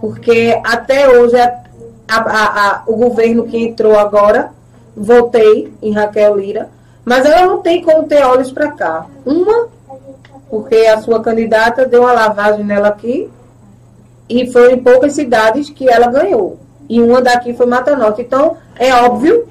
porque 0.00 0.60
até 0.64 1.08
hoje 1.08 1.36
a, 1.38 1.60
a, 2.08 2.18
a, 2.18 2.82
o 2.86 2.96
governo 2.96 3.46
que 3.46 3.58
entrou 3.58 3.98
agora, 3.98 4.50
votei 4.96 5.72
em 5.82 5.92
Raquel 5.92 6.36
Lira, 6.36 6.68
mas 7.04 7.24
ela 7.24 7.46
não 7.46 7.62
tem 7.62 7.82
como 7.82 8.04
ter 8.04 8.24
olhos 8.24 8.50
para 8.50 8.72
cá. 8.72 9.06
Uma, 9.24 9.68
porque 10.50 10.76
a 10.76 11.00
sua 11.00 11.22
candidata 11.22 11.86
deu 11.86 12.02
uma 12.02 12.12
lavagem 12.12 12.64
nela 12.64 12.88
aqui, 12.88 13.30
e 14.28 14.50
foi 14.50 14.72
em 14.72 14.82
poucas 14.82 15.12
cidades 15.12 15.70
que 15.70 15.88
ela 15.88 16.08
ganhou. 16.08 16.58
E 16.88 17.00
uma 17.00 17.20
daqui 17.20 17.54
foi 17.54 17.66
Mata 17.66 17.96
Norte. 17.96 18.22
Então, 18.22 18.56
é 18.76 18.92
óbvio 18.94 19.48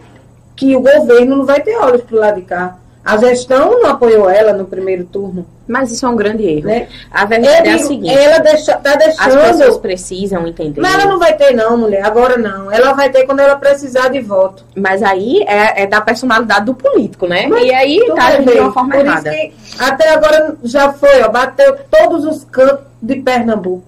que 0.56 0.76
o 0.76 0.82
governo 0.82 1.38
não 1.38 1.46
vai 1.46 1.62
ter 1.62 1.76
olhos 1.78 2.02
para 2.02 2.16
o 2.16 2.20
lado 2.20 2.36
de 2.36 2.42
cá. 2.44 2.78
A 3.04 3.18
gestão 3.18 3.82
não 3.82 3.90
apoiou 3.90 4.30
ela 4.30 4.54
no 4.54 4.66
primeiro 4.66 5.06
turno. 5.06 5.46
Mas 5.68 5.92
isso 5.92 6.06
é 6.06 6.10
um 6.10 6.16
grande 6.16 6.44
erro. 6.44 6.68
Né? 6.68 6.88
A 7.12 7.26
verdade 7.26 7.70
é 7.70 7.74
a 7.74 7.80
seguinte: 7.80 8.14
ela 8.14 8.40
deixa, 8.40 8.76
tá 8.78 8.96
deixando. 8.96 9.40
As 9.40 9.58
pessoas 9.58 9.78
precisam 9.78 10.48
entender. 10.48 10.80
Mas 10.80 10.94
ela 10.94 11.06
não 11.06 11.18
vai 11.18 11.36
ter, 11.36 11.54
não, 11.54 11.78
mulher. 11.78 12.06
Agora 12.06 12.38
não. 12.38 12.72
Ela 12.72 12.94
vai 12.94 13.10
ter 13.10 13.26
quando 13.26 13.40
ela 13.40 13.56
precisar 13.56 14.10
de 14.10 14.22
voto. 14.22 14.64
Mas 14.76 15.02
aí 15.02 15.44
é, 15.48 15.84
é 15.84 15.88
da 15.88 16.02
personalidade 16.02 16.66
do 16.66 16.76
político, 16.76 17.28
né? 17.28 17.48
Mas 17.48 17.66
e 17.66 17.74
aí 17.74 18.06
tá 18.16 18.38
de 18.38 18.60
uma 18.60 18.72
forma 18.72 18.94
Por 18.94 19.06
errada. 19.06 19.36
Isso 19.36 19.78
que 19.78 19.84
até 19.84 20.10
agora 20.10 20.56
já 20.64 20.94
foi, 20.94 21.22
ó, 21.22 21.30
bateu 21.30 21.78
todos 21.90 22.26
os 22.26 22.44
cantos 22.44 22.86
de 23.02 23.16
Pernambuco. 23.18 23.84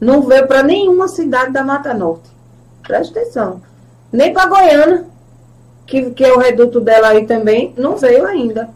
Não 0.00 0.22
veio 0.22 0.46
para 0.46 0.62
nenhuma 0.62 1.08
cidade 1.08 1.52
da 1.52 1.64
Mata 1.64 1.92
Norte. 1.94 2.30
Presta 2.86 3.18
atenção. 3.18 3.60
Nem 4.12 4.32
para 4.32 4.46
Goiânia 4.46 5.04
que, 5.88 6.10
que 6.10 6.22
é 6.22 6.32
o 6.32 6.38
reduto 6.38 6.80
dela 6.80 7.08
aí 7.08 7.26
também, 7.26 7.72
não 7.76 7.96
veio 7.96 8.26
ainda. 8.26 8.68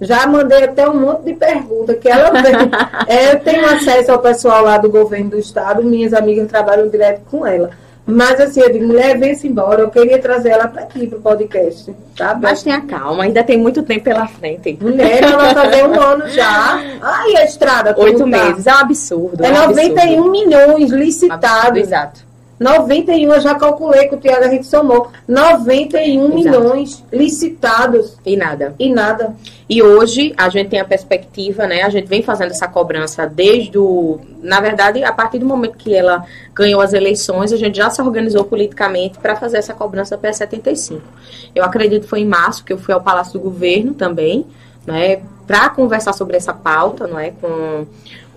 Já 0.00 0.26
mandei 0.26 0.64
até 0.64 0.88
um 0.88 1.00
monte 1.00 1.24
de 1.24 1.34
perguntas 1.34 1.98
que 1.98 2.08
ela 2.08 2.30
é, 3.06 3.32
eu 3.32 3.40
tenho 3.40 3.64
acesso 3.64 4.12
ao 4.12 4.18
pessoal 4.18 4.64
lá 4.64 4.78
do 4.78 4.90
governo 4.90 5.30
do 5.30 5.38
estado, 5.38 5.82
minhas 5.82 6.12
amigas 6.12 6.48
trabalham 6.48 6.88
direto 6.88 7.22
com 7.30 7.46
ela. 7.46 7.70
Mas 8.06 8.40
assim, 8.40 8.60
eu 8.60 8.72
digo, 8.72 8.86
mulher, 8.86 9.18
vem-se 9.18 9.48
embora. 9.48 9.82
Eu 9.82 9.90
queria 9.90 10.20
trazer 10.20 10.50
ela 10.50 10.68
para 10.68 10.82
aqui, 10.82 11.08
para 11.08 11.18
o 11.18 11.20
podcast. 11.20 11.92
Tá 12.16 12.38
Mas 12.40 12.62
tenha 12.62 12.80
calma, 12.82 13.24
ainda 13.24 13.42
tem 13.42 13.58
muito 13.58 13.82
tempo 13.82 14.04
pela 14.04 14.28
frente. 14.28 14.78
Mulher, 14.80 15.24
ela 15.24 15.36
vai 15.36 15.54
fazer 15.54 15.84
um 15.84 16.00
ano 16.00 16.28
já. 16.28 16.80
Ai, 17.02 17.36
a 17.36 17.44
estrada. 17.44 17.96
Oito 17.98 18.20
tá? 18.20 18.26
meses, 18.26 18.66
é 18.68 18.72
um 18.72 18.76
absurdo. 18.76 19.44
É, 19.44 19.48
é 19.48 19.50
um 19.50 19.66
91 19.66 20.00
absurdo. 20.00 20.30
milhões 20.30 20.90
licitados. 20.92 21.44
Absurdo, 21.44 21.78
exato. 21.78 22.26
91, 22.58 23.34
eu 23.34 23.40
já 23.40 23.54
calculei 23.54 24.08
com 24.08 24.16
o 24.16 24.18
Tiago, 24.18 24.44
a 24.44 24.48
gente 24.48 24.66
somou 24.66 25.10
91 25.28 26.24
Exato. 26.24 26.34
milhões 26.34 27.04
licitados. 27.12 28.16
E 28.24 28.34
nada. 28.36 28.74
E 28.78 28.92
nada. 28.92 29.36
E 29.68 29.82
hoje 29.82 30.32
a 30.36 30.48
gente 30.48 30.70
tem 30.70 30.80
a 30.80 30.84
perspectiva, 30.84 31.66
né? 31.66 31.82
A 31.82 31.90
gente 31.90 32.06
vem 32.06 32.22
fazendo 32.22 32.52
essa 32.52 32.66
cobrança 32.66 33.26
desde 33.26 33.76
o. 33.76 34.20
Na 34.42 34.60
verdade, 34.60 35.04
a 35.04 35.12
partir 35.12 35.38
do 35.38 35.46
momento 35.46 35.76
que 35.76 35.94
ela 35.94 36.24
ganhou 36.54 36.80
as 36.80 36.94
eleições, 36.94 37.52
a 37.52 37.56
gente 37.56 37.76
já 37.76 37.90
se 37.90 38.00
organizou 38.00 38.44
politicamente 38.44 39.18
para 39.18 39.36
fazer 39.36 39.58
essa 39.58 39.74
cobrança 39.74 40.16
para 40.16 40.32
75. 40.32 41.02
Eu 41.54 41.62
acredito 41.62 42.04
que 42.04 42.08
foi 42.08 42.20
em 42.20 42.26
março 42.26 42.64
que 42.64 42.72
eu 42.72 42.78
fui 42.78 42.94
ao 42.94 43.02
Palácio 43.02 43.34
do 43.34 43.40
Governo 43.40 43.92
também, 43.92 44.46
né? 44.86 45.20
Para 45.46 45.68
conversar 45.68 46.14
sobre 46.14 46.36
essa 46.36 46.54
pauta, 46.54 47.06
não 47.06 47.18
é? 47.18 47.32
Com 47.32 47.86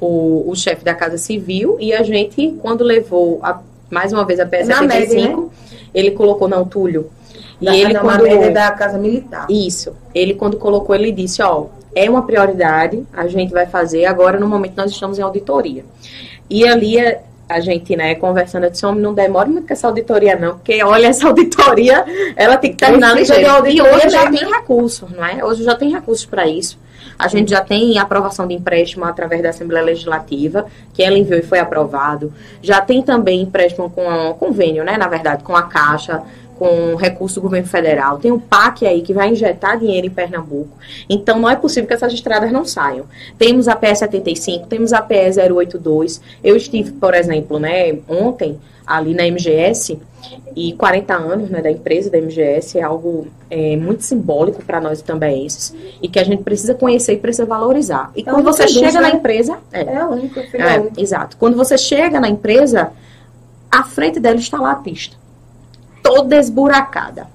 o, 0.01 0.49
o 0.49 0.55
chefe 0.55 0.83
da 0.83 0.93
Casa 0.93 1.17
Civil 1.17 1.77
e 1.79 1.93
a 1.93 2.03
gente, 2.03 2.57
quando 2.61 2.83
levou 2.83 3.39
a 3.41 3.61
mais 3.89 4.13
uma 4.13 4.25
vez 4.25 4.39
a 4.39 4.45
PS75, 4.45 4.87
média, 4.87 5.37
né? 5.37 5.45
ele 5.93 6.11
colocou 6.11 6.47
não 6.47 6.65
Túlio. 6.65 7.09
E 7.61 7.65
da, 7.65 7.75
ele 7.75 7.93
não, 7.93 8.01
quando 8.01 8.23
média 8.23 8.51
da 8.51 8.71
Casa 8.71 8.97
Militar. 8.97 9.47
Isso. 9.49 9.95
Ele 10.13 10.33
quando 10.33 10.57
colocou, 10.57 10.95
ele 10.95 11.11
disse, 11.11 11.41
ó, 11.41 11.65
é 11.93 12.09
uma 12.09 12.23
prioridade, 12.23 13.03
a 13.13 13.27
gente 13.27 13.51
vai 13.51 13.65
fazer, 13.65 14.05
agora 14.05 14.39
no 14.39 14.47
momento 14.47 14.73
nós 14.77 14.91
estamos 14.91 15.19
em 15.19 15.21
auditoria. 15.21 15.83
E 16.49 16.67
ali 16.67 16.97
é, 16.97 17.21
a 17.47 17.59
gente, 17.59 17.95
né, 17.95 18.15
conversando, 18.15 18.65
eu 18.65 18.69
disse, 18.69 18.85
homem, 18.85 19.01
não 19.01 19.13
demore 19.13 19.49
muito 19.49 19.67
com 19.67 19.73
essa 19.73 19.87
auditoria, 19.87 20.35
não, 20.35 20.53
porque 20.53 20.83
olha, 20.83 21.07
essa 21.07 21.27
auditoria, 21.27 22.05
ela 22.35 22.57
tem 22.57 22.71
que 22.71 22.77
terminar 22.77 23.15
ligeiro. 23.15 23.67
E 23.67 23.81
hoje 23.81 24.09
já 24.09 24.29
tem 24.29 24.47
recursos, 24.49 25.09
não 25.11 25.25
é? 25.25 25.43
Hoje 25.43 25.63
já 25.63 25.75
tem 25.75 25.91
recursos 25.91 26.25
para 26.25 26.47
isso. 26.47 26.77
A 27.19 27.27
gente 27.27 27.51
já 27.51 27.61
tem 27.61 27.99
aprovação 27.99 28.47
de 28.47 28.53
empréstimo 28.53 29.03
através 29.03 29.43
da 29.43 29.49
Assembleia 29.49 29.85
Legislativa, 29.85 30.65
que 30.93 31.03
ela 31.03 31.17
enviou 31.17 31.37
e 31.37 31.43
foi 31.43 31.59
aprovado. 31.59 32.31
Já 32.61 32.79
tem 32.79 33.03
também 33.03 33.41
empréstimo 33.41 33.89
com 33.89 34.33
convênio, 34.39 34.85
né, 34.85 34.97
na 34.97 35.09
verdade, 35.09 35.43
com 35.43 35.53
a 35.53 35.63
Caixa, 35.63 36.23
com 36.59 36.95
recurso 36.95 37.35
do 37.35 37.43
governo 37.43 37.67
federal. 37.67 38.19
Tem 38.19 38.31
o 38.31 38.39
PAC 38.39 38.85
aí 38.85 39.01
que 39.01 39.13
vai 39.13 39.29
injetar 39.29 39.79
dinheiro 39.79 40.07
em 40.07 40.09
Pernambuco. 40.09 40.77
Então 41.09 41.39
não 41.39 41.49
é 41.49 41.55
possível 41.55 41.87
que 41.87 41.93
essas 41.93 42.11
estradas 42.11 42.51
não 42.51 42.65
saiam. 42.65 43.05
Temos 43.37 43.69
a 43.69 43.77
PE 43.77 43.95
75, 43.95 44.67
temos 44.67 44.91
a 44.91 45.01
PE 45.01 45.31
082. 45.53 46.21
Eu 46.43 46.57
estive, 46.57 46.91
por 46.91 47.13
exemplo, 47.13 47.57
né, 47.59 47.97
ontem 48.09 48.59
ali 48.85 49.13
na 49.13 49.23
MGS 49.23 49.97
e 50.55 50.73
40 50.73 51.13
anos 51.13 51.49
né, 51.49 51.61
da 51.61 51.71
empresa 51.71 52.09
da 52.09 52.17
MGS 52.17 52.77
é 52.77 52.81
algo 52.81 53.27
é, 53.49 53.77
muito 53.77 54.03
simbólico 54.03 54.63
para 54.65 54.81
nós 54.81 55.01
também 55.01 55.47
e 56.01 56.09
que 56.09 56.19
a 56.19 56.23
gente 56.23 56.43
precisa 56.43 56.73
conhecer 56.73 57.13
e 57.13 57.17
precisa 57.17 57.45
valorizar. 57.45 58.11
E 58.15 58.21
é 58.21 58.23
quando 58.23 58.43
você 58.43 58.67
chega 58.67 58.99
na 58.99 59.11
empresa. 59.11 59.59
É, 59.71 59.81
é 59.81 59.97
a 59.97 60.09
única, 60.09 60.41
é, 60.41 61.01
Exato. 61.01 61.37
Quando 61.37 61.55
você 61.55 61.77
chega 61.77 62.19
na 62.19 62.27
empresa, 62.27 62.91
à 63.71 63.83
frente 63.83 64.19
dela 64.19 64.37
está 64.37 64.59
lá 64.59 64.71
a 64.71 64.75
pista 64.75 65.15
toda 66.01 66.37
esburacada. 66.37 67.27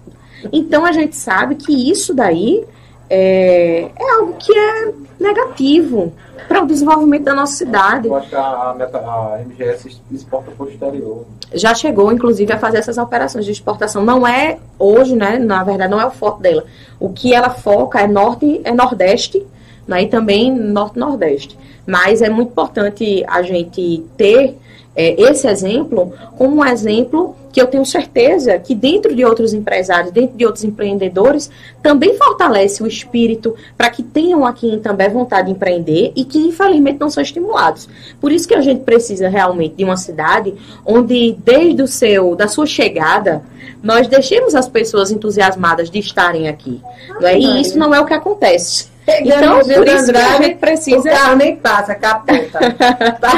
Então 0.52 0.84
a 0.84 0.92
gente 0.92 1.16
sabe 1.16 1.54
que 1.54 1.90
isso 1.90 2.12
daí 2.14 2.64
é, 3.08 3.90
é 3.96 4.10
algo 4.12 4.34
que 4.34 4.56
é 4.56 4.92
negativo 5.18 6.12
para 6.48 6.62
o 6.62 6.66
desenvolvimento 6.66 7.24
da 7.24 7.34
nossa 7.34 7.54
cidade. 7.54 8.08
Eu 8.08 8.16
acho 8.16 8.28
que 8.28 8.34
a, 8.34 8.40
a, 8.40 8.70
a 8.72 9.42
MGS 9.44 10.00
exporta 10.10 10.50
para 10.50 10.66
o 10.66 10.68
exterior. 10.68 11.24
Já 11.52 11.74
chegou, 11.74 12.12
inclusive, 12.12 12.52
a 12.52 12.58
fazer 12.58 12.78
essas 12.78 12.98
operações 12.98 13.44
de 13.44 13.52
exportação. 13.52 14.04
Não 14.04 14.26
é 14.26 14.58
hoje, 14.78 15.16
né? 15.16 15.38
Na 15.38 15.62
verdade, 15.62 15.90
não 15.90 16.00
é 16.00 16.06
o 16.06 16.10
foco 16.10 16.42
dela. 16.42 16.64
O 17.00 17.10
que 17.10 17.32
ela 17.32 17.50
foca 17.50 18.00
é 18.00 18.06
norte, 18.06 18.60
é 18.64 18.72
nordeste, 18.72 19.46
né, 19.86 20.02
e 20.02 20.06
também 20.06 20.52
norte-nordeste. 20.52 21.58
Mas 21.86 22.22
é 22.22 22.28
muito 22.28 22.50
importante 22.50 23.24
a 23.28 23.42
gente 23.42 24.04
ter 24.16 24.56
é, 24.96 25.20
esse 25.20 25.46
exemplo 25.46 26.12
como 26.36 26.56
um 26.56 26.64
exemplo 26.64 27.36
que 27.54 27.62
eu 27.62 27.68
tenho 27.68 27.86
certeza 27.86 28.58
que 28.58 28.74
dentro 28.74 29.14
de 29.14 29.24
outros 29.24 29.54
empresários, 29.54 30.10
dentro 30.10 30.36
de 30.36 30.44
outros 30.44 30.64
empreendedores, 30.64 31.48
também 31.80 32.18
fortalece 32.18 32.82
o 32.82 32.86
espírito 32.86 33.54
para 33.78 33.88
que 33.90 34.02
tenham 34.02 34.44
aqui 34.44 34.76
também 34.78 35.08
vontade 35.08 35.46
de 35.46 35.52
empreender 35.52 36.12
e 36.16 36.24
que 36.24 36.36
infelizmente 36.36 36.98
não 36.98 37.08
são 37.08 37.22
estimulados. 37.22 37.88
Por 38.20 38.32
isso 38.32 38.48
que 38.48 38.56
a 38.56 38.60
gente 38.60 38.80
precisa 38.80 39.28
realmente 39.28 39.76
de 39.76 39.84
uma 39.84 39.96
cidade 39.96 40.52
onde 40.84 41.36
desde 41.44 41.80
o 41.80 41.86
seu 41.86 42.34
da 42.34 42.48
sua 42.48 42.66
chegada 42.66 43.44
nós 43.80 44.08
deixemos 44.08 44.56
as 44.56 44.68
pessoas 44.68 45.12
entusiasmadas 45.12 45.88
de 45.88 46.00
estarem 46.00 46.48
aqui. 46.48 46.82
Ah, 47.22 47.30
é? 47.30 47.38
E 47.38 47.60
isso 47.60 47.78
não 47.78 47.94
é 47.94 48.00
o 48.00 48.04
que 48.04 48.14
acontece. 48.14 48.88
Então, 49.06 49.60
por 49.60 49.86
isso 49.86 50.10
que 50.10 50.18
a 50.18 50.42
gente 50.42 50.56
precisa. 50.56 50.98
O 50.98 51.04
carro 51.04 51.36
nem 51.36 51.54
passa, 51.54 51.94
capota. 51.94 52.58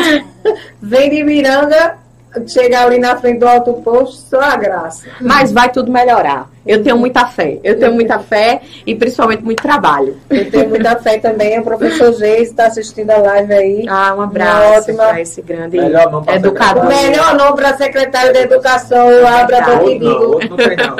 Vem 0.80 1.10
de 1.10 1.22
Miranda, 1.22 1.98
chegar 2.46 2.86
ali 2.86 2.98
na 2.98 3.16
frente 3.16 3.38
do 3.38 3.48
alto 3.48 3.74
posto, 3.74 4.28
só 4.28 4.40
a 4.40 4.56
graça. 4.56 5.06
Mas 5.20 5.52
vai 5.52 5.70
tudo 5.70 5.90
melhorar. 5.90 6.48
Eu 6.66 6.82
tenho 6.82 6.96
muita 6.98 7.26
fé. 7.26 7.58
Eu 7.62 7.78
tenho 7.78 7.92
muita 7.92 8.18
fé 8.18 8.60
e 8.84 8.94
principalmente 8.94 9.44
muito 9.44 9.62
trabalho. 9.62 10.16
Eu 10.28 10.50
tenho 10.50 10.68
muita 10.68 10.96
fé 10.96 11.16
também. 11.18 11.60
O 11.60 11.62
professor 11.62 12.12
Geis 12.12 12.48
está 12.50 12.66
assistindo 12.66 13.10
a 13.10 13.18
live 13.18 13.54
aí. 13.54 13.86
Ah, 13.88 14.14
um 14.16 14.22
abraço 14.22 14.92
para 14.94 15.20
esse 15.20 15.40
grande 15.42 15.78
educador. 15.78 16.86
Melhor 16.86 17.36
nome 17.36 17.56
para 17.56 17.76
secretário 17.76 18.32
de 18.32 18.40
Educação. 18.40 19.08
Eu 19.10 19.26
abro 19.26 19.56
a 19.56 19.60
boca 19.60 19.90
e 19.90 19.98
digo. 19.98 20.40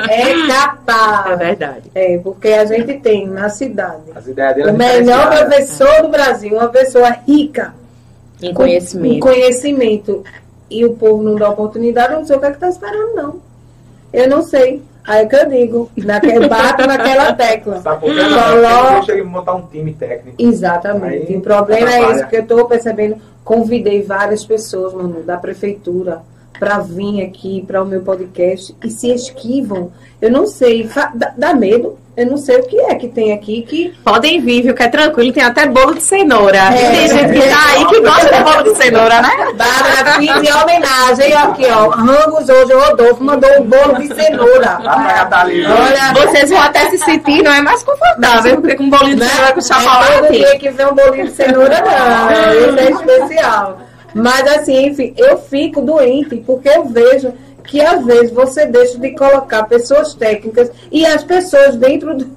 É 0.09 0.47
capaz. 0.47 1.31
É 1.31 1.35
verdade. 1.35 1.91
É, 1.93 2.17
porque 2.19 2.47
a 2.49 2.65
gente 2.65 2.93
tem 2.99 3.27
na 3.27 3.49
cidade 3.49 4.07
o 4.67 4.73
melhor 4.73 5.29
professor 5.29 6.01
do 6.01 6.09
Brasil, 6.09 6.55
uma 6.55 6.69
pessoa 6.69 7.09
rica. 7.27 7.73
Em 8.41 8.53
conhecimento. 8.53 9.15
Em 9.15 9.19
conhecimento 9.19 10.23
e 10.69 10.85
o 10.85 10.93
povo 10.93 11.23
não 11.23 11.35
dá 11.35 11.49
oportunidade, 11.49 12.13
eu 12.13 12.19
não 12.19 12.25
sei 12.25 12.35
o 12.35 12.39
que 12.39 12.45
é 12.45 12.49
que 12.49 12.57
está 12.57 12.69
esperando, 12.69 13.15
não. 13.15 13.39
Eu 14.11 14.29
não 14.29 14.41
sei. 14.41 14.81
Aí 15.05 15.25
que 15.25 15.35
eu 15.35 15.49
digo, 15.49 15.91
naquele, 15.97 16.47
bato 16.49 16.85
naquela 16.85 17.33
tecla. 17.33 17.81
Sabe 17.81 18.01
por 18.01 18.13
quê? 18.13 18.21
Deixa 18.95 19.11
ele 19.13 19.23
montar 19.23 19.55
um 19.55 19.65
time 19.67 19.93
técnico. 19.93 20.35
Exatamente. 20.37 21.31
Aí, 21.31 21.37
o 21.37 21.41
problema 21.41 21.89
é 21.89 22.11
esse, 22.11 22.21
porque 22.21 22.37
eu 22.37 22.41
estou 22.41 22.65
percebendo, 22.65 23.17
convidei 23.43 24.01
várias 24.01 24.45
pessoas, 24.45 24.93
mano, 24.93 25.23
da 25.23 25.37
prefeitura, 25.37 26.21
para 26.59 26.79
vir 26.79 27.23
aqui 27.23 27.63
para 27.65 27.81
o 27.81 27.85
meu 27.85 28.01
podcast 28.01 28.75
e 28.83 28.89
se 28.89 29.11
esquivam. 29.11 29.91
Eu 30.21 30.31
não 30.31 30.47
sei, 30.47 30.89
dá, 31.13 31.33
dá 31.37 31.53
medo 31.53 31.97
eu 32.17 32.25
não 32.25 32.35
sei 32.35 32.57
o 32.57 32.63
que 32.63 32.79
é 32.79 32.95
que 32.95 33.07
tem 33.07 33.31
aqui 33.31 33.61
que. 33.61 33.93
Podem 34.03 34.41
vir, 34.41 34.63
viu? 34.63 34.73
Que 34.73 34.81
é 34.81 34.87
tranquilo, 34.87 35.31
tem 35.31 35.43
até 35.43 35.67
bolo 35.67 35.93
de 35.93 36.01
cenoura. 36.01 36.57
É, 36.57 36.89
tem 36.89 37.09
gente 37.09 37.31
que 37.31 37.47
tá 37.47 37.69
aí 37.69 37.85
que 37.85 38.01
gosta 38.01 38.35
de 38.35 38.43
bolo 38.43 38.63
de 38.63 38.75
cenoura, 38.75 39.21
né? 39.21 39.29
Bárbara, 39.53 40.13
fiz 40.17 40.49
em 40.49 40.51
homenagem 40.51 41.33
aqui, 41.35 41.65
ó. 41.67 41.89
Ramos 41.89 42.49
hoje, 42.49 42.73
o 42.73 42.79
Rodolfo 42.79 43.23
mandou 43.23 43.51
um 43.61 43.65
bolo 43.65 43.99
de 43.99 44.07
cenoura. 44.07 44.79
Olha, 44.83 46.25
vocês 46.25 46.49
vão 46.49 46.59
até 46.59 46.89
se 46.89 46.97
sentir, 46.97 47.43
não 47.43 47.53
é 47.53 47.61
mais 47.61 47.83
confortável, 47.83 48.61
porque 48.61 48.75
com 48.75 48.89
bolinho 48.89 49.17
de 49.17 49.23
cenoura 49.23 49.53
com 49.53 49.61
chocolate. 49.61 50.11
Não 50.19 50.25
é 50.25 50.31
dia 50.31 50.57
que 50.57 50.69
vem 50.71 50.85
um 50.87 50.95
bolinho 50.95 51.25
de 51.27 51.33
cenoura, 51.33 51.83
não. 51.83 52.67
Isso 52.67 52.79
é 52.79 52.89
especial. 52.89 53.77
Mas 54.17 54.47
assim, 54.47 54.87
enfim, 54.87 55.13
eu 55.15 55.37
fico 55.37 55.79
doente 55.79 56.37
porque 56.37 56.67
eu 56.67 56.85
vejo 56.85 57.31
que 57.63 57.79
às 57.81 58.03
vezes 58.03 58.31
você 58.31 58.65
deixa 58.65 58.97
de 58.97 59.11
colocar 59.11 59.63
pessoas 59.65 60.13
técnicas 60.15 60.71
e 60.91 61.05
as 61.05 61.23
pessoas 61.23 61.75
dentro 61.75 62.17
do, 62.17 62.27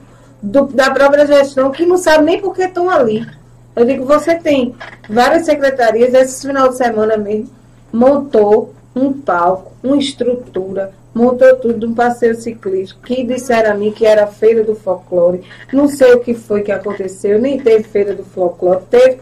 do, 0.42 0.66
da 0.66 0.90
própria 0.90 1.26
gestão 1.26 1.70
que 1.70 1.86
não 1.86 1.96
sabem 1.96 2.26
nem 2.26 2.40
por 2.40 2.54
que 2.54 2.64
estão 2.64 2.90
ali. 2.90 3.26
Eu 3.74 3.86
digo, 3.86 4.04
você 4.04 4.34
tem 4.34 4.74
várias 5.08 5.46
secretarias, 5.46 6.12
esse 6.12 6.46
final 6.46 6.68
de 6.68 6.76
semana 6.76 7.16
mesmo, 7.16 7.48
montou 7.90 8.74
um 8.94 9.12
palco, 9.12 9.72
uma 9.82 9.96
estrutura, 9.96 10.92
montou 11.14 11.56
tudo 11.56 11.86
um 11.86 11.94
passeio 11.94 12.34
ciclístico, 12.34 13.00
que 13.02 13.24
disseram 13.24 13.70
a 13.70 13.74
mim 13.74 13.90
que 13.90 14.04
era 14.04 14.26
feira 14.26 14.64
do 14.64 14.74
folclore. 14.74 15.42
Não 15.72 15.88
sei 15.88 16.12
o 16.12 16.20
que 16.20 16.34
foi 16.34 16.62
que 16.62 16.72
aconteceu, 16.72 17.38
nem 17.38 17.58
teve 17.58 17.84
feira 17.84 18.14
do 18.14 18.24
folclore, 18.24 18.82
teve 18.90 19.20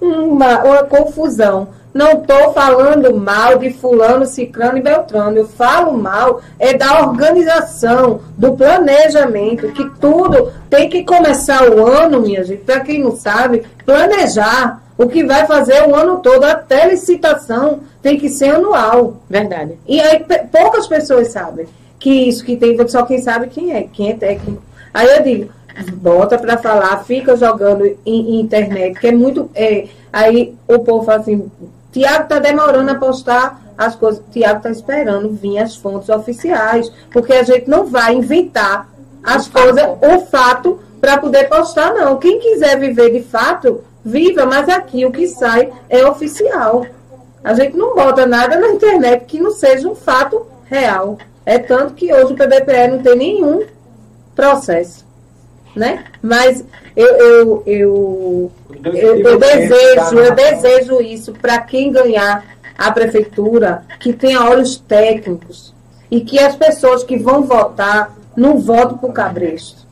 uma, 0.00 0.62
uma 0.62 0.84
confusão. 0.84 1.68
Não 1.92 2.12
estou 2.12 2.52
falando 2.52 3.14
mal 3.16 3.58
de 3.58 3.70
fulano, 3.70 4.26
ciclano 4.26 4.78
e 4.78 4.82
beltrano. 4.82 5.36
Eu 5.36 5.48
falo 5.48 5.96
mal 5.96 6.40
é 6.58 6.74
da 6.74 7.00
organização, 7.00 8.20
do 8.36 8.52
planejamento, 8.52 9.72
que 9.72 9.88
tudo 9.98 10.52
tem 10.68 10.88
que 10.88 11.02
começar 11.02 11.68
o 11.68 11.86
ano, 11.86 12.20
minha 12.20 12.44
gente, 12.44 12.62
para 12.62 12.80
quem 12.80 13.02
não 13.02 13.16
sabe, 13.16 13.64
planejar 13.84 14.82
o 14.96 15.08
que 15.08 15.24
vai 15.24 15.46
fazer 15.46 15.88
o 15.88 15.94
ano 15.94 16.18
todo. 16.18 16.44
Até 16.44 16.88
licitação 16.88 17.80
tem 18.02 18.18
que 18.18 18.28
ser 18.28 18.54
anual. 18.54 19.16
Verdade. 19.28 19.78
E 19.86 20.00
aí 20.00 20.24
poucas 20.52 20.86
pessoas 20.86 21.28
sabem 21.28 21.66
que 21.98 22.10
isso 22.10 22.44
que 22.44 22.56
tem, 22.56 22.76
só 22.86 23.02
quem 23.02 23.18
sabe 23.20 23.48
quem 23.48 23.72
é, 23.72 23.82
quem 23.92 24.10
é 24.10 24.14
técnico. 24.14 24.62
Aí 24.92 25.08
eu 25.08 25.22
digo, 25.22 25.50
bota 25.94 26.38
para 26.38 26.58
falar, 26.58 27.04
fica 27.04 27.36
jogando 27.36 27.84
em, 27.84 27.98
em, 28.06 28.40
internet, 28.40 28.98
que 28.98 29.08
é 29.08 29.12
muito. 29.12 29.50
É, 29.54 29.88
aí 30.12 30.56
o 30.66 30.78
povo 30.80 31.04
fala 31.04 31.20
assim, 31.20 31.50
Tiago 31.92 32.24
está 32.24 32.38
demorando 32.38 32.90
a 32.90 32.94
postar 32.94 33.60
as 33.76 33.94
coisas. 33.94 34.22
Tiago 34.30 34.58
está 34.58 34.70
esperando 34.70 35.30
vir 35.30 35.58
as 35.58 35.76
fontes 35.76 36.08
oficiais, 36.08 36.90
porque 37.10 37.32
a 37.32 37.42
gente 37.42 37.68
não 37.68 37.86
vai 37.86 38.14
inventar 38.14 38.88
as 39.22 39.46
o 39.46 39.52
coisas, 39.52 39.82
fato. 39.82 40.06
o 40.06 40.20
fato, 40.26 40.80
para 41.00 41.18
poder 41.18 41.48
postar, 41.48 41.94
não. 41.94 42.16
Quem 42.16 42.40
quiser 42.40 42.78
viver 42.78 43.12
de 43.12 43.22
fato, 43.22 43.84
viva, 44.04 44.46
mas 44.46 44.68
aqui 44.68 45.04
o 45.04 45.12
que 45.12 45.28
sai 45.28 45.72
é 45.88 46.04
oficial. 46.06 46.86
A 47.44 47.54
gente 47.54 47.76
não 47.76 47.94
bota 47.94 48.26
nada 48.26 48.58
na 48.58 48.68
internet 48.68 49.24
que 49.26 49.40
não 49.40 49.52
seja 49.52 49.88
um 49.88 49.94
fato 49.94 50.46
real. 50.64 51.16
É 51.46 51.58
tanto 51.58 51.94
que 51.94 52.12
hoje 52.12 52.32
o 52.32 52.36
PBPE 52.36 52.88
não 52.90 52.98
tem 52.98 53.16
nenhum 53.16 53.64
processo. 54.34 55.07
Né? 55.78 56.04
Mas 56.20 56.64
eu, 56.96 57.06
eu, 57.06 57.62
eu, 57.64 58.52
eu, 58.84 59.18
eu 59.20 59.38
desejo, 59.38 60.18
eu 60.18 60.34
desejo 60.34 61.00
isso 61.00 61.32
para 61.32 61.60
quem 61.60 61.92
ganhar 61.92 62.44
a 62.76 62.90
prefeitura, 62.90 63.84
que 64.00 64.12
tenha 64.12 64.42
olhos 64.42 64.76
técnicos 64.76 65.72
e 66.10 66.20
que 66.20 66.38
as 66.38 66.56
pessoas 66.56 67.04
que 67.04 67.16
vão 67.16 67.44
votar 67.44 68.16
não 68.36 68.58
votem 68.58 68.98
por 68.98 69.12
cabresto. 69.12 69.86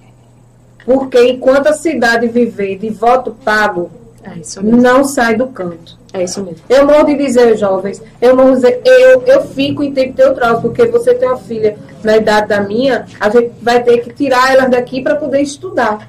Porque 0.85 1.31
enquanto 1.31 1.69
a 1.69 1.73
cidade 1.73 2.27
viver 2.27 2.79
de 2.79 2.91
voto 2.91 3.37
pago, 3.45 3.89
é 4.27 4.63
não 4.63 5.05
sai 5.05 5.37
do 5.37 5.47
canto. 5.47 5.99
É 6.13 6.25
isso 6.25 6.43
mesmo. 6.43 6.61
Eu 6.69 6.87
morro 6.87 7.05
de 7.05 7.17
dizer, 7.17 7.57
jovens, 7.57 8.03
eu 8.21 8.35
morro 8.35 8.51
de 8.51 8.57
dizer, 8.57 8.81
eu, 8.85 9.23
eu 9.23 9.43
fico 9.43 9.83
em 9.83 9.93
tempo 9.93 10.15
neutral, 10.17 10.61
porque 10.61 10.87
você 10.87 11.15
tem 11.15 11.29
uma 11.29 11.37
filha 11.37 11.77
na 12.03 12.17
idade 12.17 12.49
da 12.49 12.61
minha, 12.61 13.07
a 13.21 13.29
gente 13.29 13.53
vai 13.61 13.83
ter 13.83 13.99
que 13.99 14.13
tirar 14.13 14.53
elas 14.53 14.71
daqui 14.71 15.03
para 15.03 15.17
poder 15.17 15.41
estudar 15.41 16.09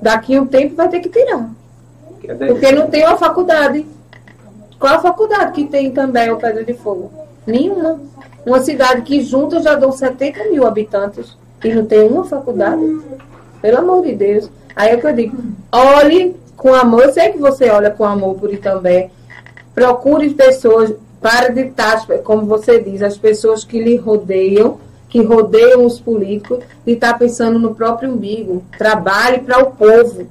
daqui 0.00 0.38
um 0.38 0.46
tempo 0.46 0.74
vai 0.74 0.88
ter 0.88 1.00
que 1.00 1.08
tirar. 1.08 1.50
Porque 2.20 2.72
não 2.72 2.88
tem 2.88 3.04
uma 3.04 3.16
faculdade. 3.16 3.86
Qual 4.78 4.94
a 4.94 5.00
faculdade 5.00 5.52
que 5.52 5.64
tem 5.66 5.90
também 5.90 6.30
o 6.30 6.36
Pedra 6.36 6.64
de 6.64 6.74
Fogo? 6.74 7.10
Nenhuma. 7.46 8.00
Uma 8.44 8.60
cidade 8.60 9.02
que 9.02 9.22
junta 9.22 9.60
já 9.60 9.74
dão 9.74 9.90
70 9.90 10.50
mil 10.50 10.66
habitantes 10.66 11.36
e 11.64 11.74
não 11.74 11.84
tem 11.84 12.06
uma 12.06 12.24
faculdade. 12.24 12.82
Pelo 13.60 13.78
amor 13.78 14.04
de 14.04 14.14
Deus. 14.14 14.50
Aí 14.74 14.90
é 14.90 14.96
o 14.96 15.00
que 15.00 15.06
eu 15.06 15.12
digo, 15.12 15.38
olhe 15.72 16.36
com 16.56 16.74
amor. 16.74 17.04
Eu 17.04 17.12
sei 17.12 17.30
que 17.30 17.38
você 17.38 17.70
olha 17.70 17.90
com 17.90 18.04
amor 18.04 18.34
por 18.36 18.52
Itambé. 18.52 19.10
Procure 19.74 20.30
pessoas 20.30 20.94
para 21.20 21.48
de 21.48 21.62
estar, 21.62 22.06
como 22.22 22.46
você 22.46 22.80
diz, 22.80 23.02
as 23.02 23.16
pessoas 23.16 23.64
que 23.64 23.82
lhe 23.82 23.96
rodeiam, 23.96 24.78
que 25.08 25.22
rodeiam 25.22 25.84
os 25.84 26.00
políticos, 26.00 26.60
de 26.84 26.92
estar 26.92 27.18
pensando 27.18 27.58
no 27.58 27.74
próprio 27.74 28.10
umbigo. 28.10 28.64
Trabalhe 28.78 29.40
para 29.40 29.58
o 29.58 29.72
povo. 29.72 30.26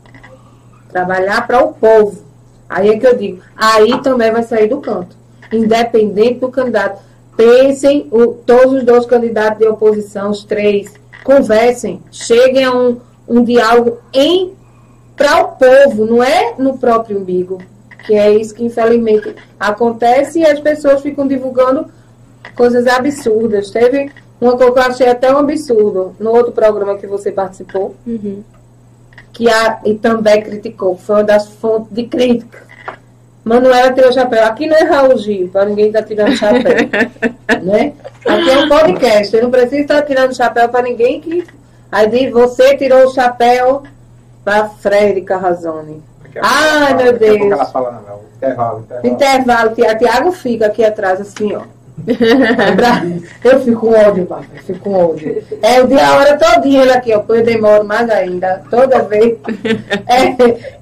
Trabalhar 0.90 1.46
para 1.46 1.64
o 1.64 1.74
povo. 1.74 2.24
Aí 2.68 2.90
é 2.90 2.98
que 2.98 3.06
eu 3.06 3.16
digo, 3.16 3.42
aí 3.56 4.02
também 4.02 4.32
vai 4.32 4.44
sair 4.44 4.68
do 4.68 4.82
canto. 4.82 5.16
Independente 5.52 6.40
do 6.40 6.50
candidato. 6.50 7.02
Pensem 7.38 8.08
o, 8.12 8.28
todos 8.28 8.74
os 8.74 8.84
dois 8.84 9.06
candidatos 9.06 9.60
de 9.60 9.68
oposição, 9.68 10.32
os 10.32 10.44
três, 10.44 10.92
conversem, 11.24 12.02
cheguem 12.12 12.64
a 12.64 12.74
um, 12.74 12.98
um 13.28 13.44
diálogo 13.44 13.98
em 14.14 14.54
para 15.16 15.42
o 15.44 15.48
povo, 15.50 16.06
não 16.06 16.24
é 16.24 16.54
no 16.58 16.78
próprio 16.78 17.20
umbigo. 17.20 17.62
Que 18.06 18.14
é 18.14 18.32
isso 18.32 18.54
que 18.54 18.64
infelizmente 18.64 19.36
acontece 19.60 20.40
e 20.40 20.46
as 20.46 20.60
pessoas 20.60 21.02
ficam 21.02 21.28
divulgando 21.28 21.88
coisas 22.56 22.86
absurdas. 22.86 23.72
Teve 23.72 24.12
uma 24.40 24.56
coisa 24.56 24.72
que 24.74 24.80
eu 24.80 24.84
achei 24.84 25.10
até 25.10 25.34
um 25.34 25.40
absurdo 25.40 26.16
no 26.20 26.32
outro 26.32 26.52
programa 26.52 26.98
que 26.98 27.08
você 27.08 27.32
participou, 27.32 27.96
Uhum. 28.06 28.44
que 29.34 29.50
a 29.50 29.80
e 29.86 29.96
também 29.96 30.42
criticou, 30.44 30.96
foi 30.98 31.16
uma 31.16 31.24
das 31.24 31.48
fontes 31.48 31.92
de 31.92 32.04
crítica. 32.04 32.64
Manuela 33.44 33.92
tirou 33.94 34.10
o 34.10 34.14
chapéu. 34.14 34.44
Aqui 34.46 34.66
não 34.66 34.76
é 34.76 34.84
Raul 34.84 35.18
Gil, 35.18 35.50
para 35.50 35.66
ninguém 35.66 35.88
estar 35.88 36.02
tirando 36.04 36.36
chapéu. 36.36 36.62
né? 37.64 37.94
Aqui 38.26 38.50
é 38.50 38.60
um 38.60 38.70
podcast, 38.70 39.36
eu 39.36 39.44
não 39.44 39.52
preciso 39.52 39.82
estar 39.82 40.02
tirando 40.04 40.36
chapéu 40.36 40.68
para 40.70 40.84
ninguém 40.84 41.22
que. 41.22 41.44
Aí 41.92 42.08
diz, 42.10 42.32
você 42.32 42.76
tirou 42.76 43.06
o 43.06 43.14
chapéu 43.14 43.84
para 44.46 44.70
Fred 44.70 45.20
Carrazone. 45.22 46.02
Ai, 46.42 46.92
ela 46.92 46.94
fala, 46.98 47.04
meu 47.04 47.18
Deus. 47.18 47.52
ela 47.52 47.66
fala, 47.66 47.92
não, 48.08 48.20
intervalo, 48.38 48.80
intervalo. 48.82 49.08
Intervalo, 49.08 49.70
Tia- 49.76 49.96
Tiago 49.98 50.32
fica 50.32 50.68
aqui 50.68 50.84
atrás, 50.86 51.20
assim, 51.20 51.56
ó. 51.56 51.62
Eu 53.44 53.62
fico 53.62 53.80
com 53.80 53.94
ódio, 53.94 54.26
papai, 54.26 54.46
eu 54.58 54.64
fico 54.64 54.80
com 54.80 54.94
ódio. 54.94 55.42
É 55.62 55.82
o 55.82 55.88
dia, 55.88 56.06
a 56.06 56.18
hora 56.18 56.38
todinha 56.38 56.82
ele 56.82 56.92
aqui, 56.92 57.14
ó, 57.14 57.20
depois 57.20 57.40
eu 57.40 57.46
demoro 57.46 57.86
mais 57.86 58.10
ainda, 58.10 58.62
toda 58.70 59.02
vez. 59.04 59.38
É, 60.06 60.26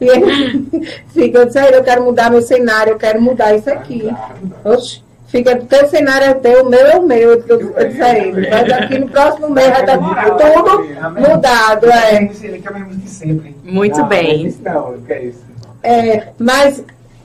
e 0.02 0.08
ele 0.10 0.88
fica, 1.14 1.38
eu 1.40 1.46
disse, 1.46 1.60
"Ai, 1.60 1.74
eu 1.76 1.84
quero 1.84 2.04
mudar 2.04 2.32
meu 2.32 2.42
cenário, 2.42 2.94
eu 2.94 2.98
quero 2.98 3.22
mudar 3.22 3.54
isso 3.56 3.70
aqui. 3.70 4.12
Oxe, 4.66 5.04
fica, 5.34 5.56
teu 5.56 5.88
cenário 5.88 6.28
é 6.28 6.34
teu, 6.36 6.64
o 6.64 6.70
meu 6.70 6.86
é 6.86 6.96
o 6.96 7.02
meu, 7.02 7.32
eu 7.32 7.74
eu 7.76 7.88
disse 7.90 8.02
a 8.02 8.18
ele. 8.20 8.48
Mas 8.50 8.72
aqui 8.72 9.00
no 9.00 9.10
próximo 9.10 9.50
mês 9.50 9.70
vai 9.72 9.80
estar 9.82 9.98
tudo 9.98 11.20
mudado, 11.20 11.90
é. 11.90 12.30
Ele 12.44 12.60
quer 12.60 12.72
mesmo 12.72 12.96
de 12.96 13.10
sempre. 13.10 13.56
Muito 13.64 13.98
Não, 13.98 14.08
bem. 14.08 14.56
Não, 14.62 14.92
não 14.92 15.02
quer 15.02 15.24
isso. 15.24 15.44
É, 15.82 16.28
mas 16.38 16.84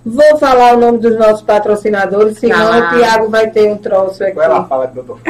vou 0.08 0.38
falar 0.38 0.74
o 0.74 0.80
nome 0.80 0.98
dos 0.98 1.16
nossos 1.18 1.42
patrocinadores, 1.42 2.38
senão 2.38 2.72
Ah. 2.72 2.78
o 2.78 2.96
Tiago 2.96 3.28
vai 3.28 3.50
ter 3.50 3.70
um 3.70 3.76
troço 3.76 4.24
aqui. 4.24 4.36
Ou 4.36 4.42
ela 4.42 4.64
fala 4.64 4.86
doutor. 4.86 5.18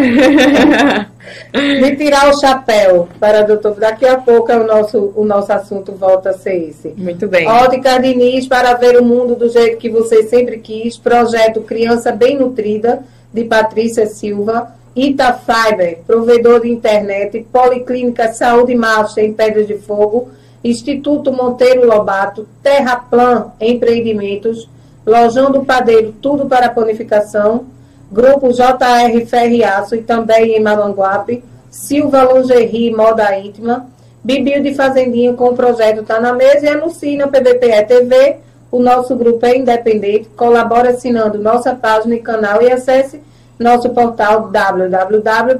De 1.52 1.96
tirar 1.96 2.30
o 2.30 2.40
chapéu 2.40 3.08
para 3.20 3.42
doutor. 3.42 3.74
Daqui 3.74 4.06
a 4.06 4.16
pouco 4.16 4.50
é 4.50 4.56
o 4.56 4.64
nosso, 4.66 5.12
o 5.14 5.24
nosso 5.24 5.52
assunto 5.52 5.92
volta 5.92 6.30
a 6.30 6.32
ser 6.32 6.56
esse. 6.68 6.94
Muito 6.96 7.26
bem. 7.28 7.46
Ótica 7.46 7.98
Diniz 7.98 8.46
para 8.46 8.74
ver 8.74 8.98
o 8.98 9.04
mundo 9.04 9.34
do 9.34 9.48
jeito 9.48 9.76
que 9.76 9.90
você 9.90 10.22
sempre 10.24 10.58
quis. 10.58 10.96
Projeto 10.96 11.60
Criança 11.62 12.12
Bem 12.12 12.38
Nutrida, 12.38 13.00
de 13.32 13.44
Patrícia 13.44 14.06
Silva. 14.06 14.72
Itafiber, 14.96 15.98
provedor 16.06 16.60
de 16.62 16.70
internet. 16.70 17.46
Policlínica 17.52 18.32
Saúde 18.32 18.74
Master 18.74 19.24
em 19.24 19.32
Pedras 19.32 19.66
de 19.66 19.76
Fogo. 19.76 20.28
Instituto 20.68 21.32
Monteiro 21.32 21.86
Lobato. 21.86 22.46
Terraplan 22.62 23.52
Empreendimentos. 23.60 24.68
Lojão 25.06 25.50
do 25.50 25.64
Padeiro, 25.64 26.14
tudo 26.20 26.46
para 26.46 26.68
panificação. 26.68 27.64
Grupo 28.10 28.52
JR 28.52 29.26
Ferriaço 29.26 29.94
e 29.94 30.02
também 30.02 30.56
em 30.56 30.60
Mamanguape. 30.60 31.42
Silva 31.70 32.24
Lingerie 32.24 32.94
Moda 32.94 33.38
Íntima. 33.38 33.86
Bibil 34.22 34.62
de 34.62 34.74
Fazendinha 34.74 35.32
com 35.32 35.48
o 35.48 35.56
projeto 35.56 36.02
Tá 36.02 36.20
na 36.20 36.32
Mesa 36.32 36.66
e 36.66 36.68
anuncie 36.68 37.16
na 37.16 37.28
PBPE 37.28 37.84
TV. 37.86 38.36
O 38.70 38.80
nosso 38.80 39.16
grupo 39.16 39.46
é 39.46 39.56
independente. 39.56 40.28
Colabore 40.36 40.88
assinando 40.88 41.38
nossa 41.38 41.74
página 41.74 42.14
e 42.14 42.20
canal 42.20 42.60
e 42.60 42.70
acesse 42.70 43.22
nosso 43.58 43.88
portal 43.90 44.50
www.pbpe.tv 44.50 45.54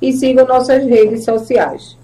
e 0.00 0.12
siga 0.12 0.44
nossas 0.44 0.84
redes 0.84 1.24
sociais. 1.24 1.98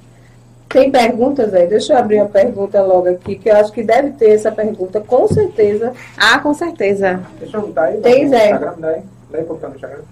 Tem 0.69 0.91
perguntas 0.91 1.55
aí? 1.55 1.67
Deixa 1.67 1.93
eu 1.93 1.99
abrir 1.99 2.19
a 2.19 2.27
pergunta 2.27 2.83
logo 2.83 3.09
aqui, 3.09 3.37
que 3.37 3.49
eu 3.49 3.57
acho 3.57 3.73
que 3.73 3.83
deve 3.83 4.11
ter 4.11 4.31
essa 4.31 4.51
pergunta, 4.51 5.01
com 5.01 5.27
certeza. 5.29 5.93
Ah, 6.17 6.39
com 6.39 6.53
certeza. 6.53 7.21
Deixa 7.39 7.57
eu 7.57 7.69
dar 7.69 7.85
aí. 7.85 8.01
Tem, 8.01 8.25
no 8.25 8.31
Zé. 8.31 8.51
Instagram, 8.51 8.75
dá 8.79 8.89
aí. 8.89 9.03
Dá 9.31 9.39
aí 9.39 9.45
pra 9.45 9.69
no 9.69 9.75
Instagram. 9.75 10.03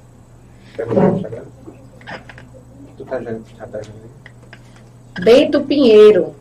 Pega 0.77 0.95
no 0.95 1.17
Instagram. 1.17 1.43
Tu 2.97 3.05
tá 3.05 3.21
já, 3.21 3.33
já 3.33 3.67
tá 3.67 3.83
já 3.83 3.91
aí? 3.91 5.25
Bento 5.25 5.61
Pinheiro. 5.63 6.35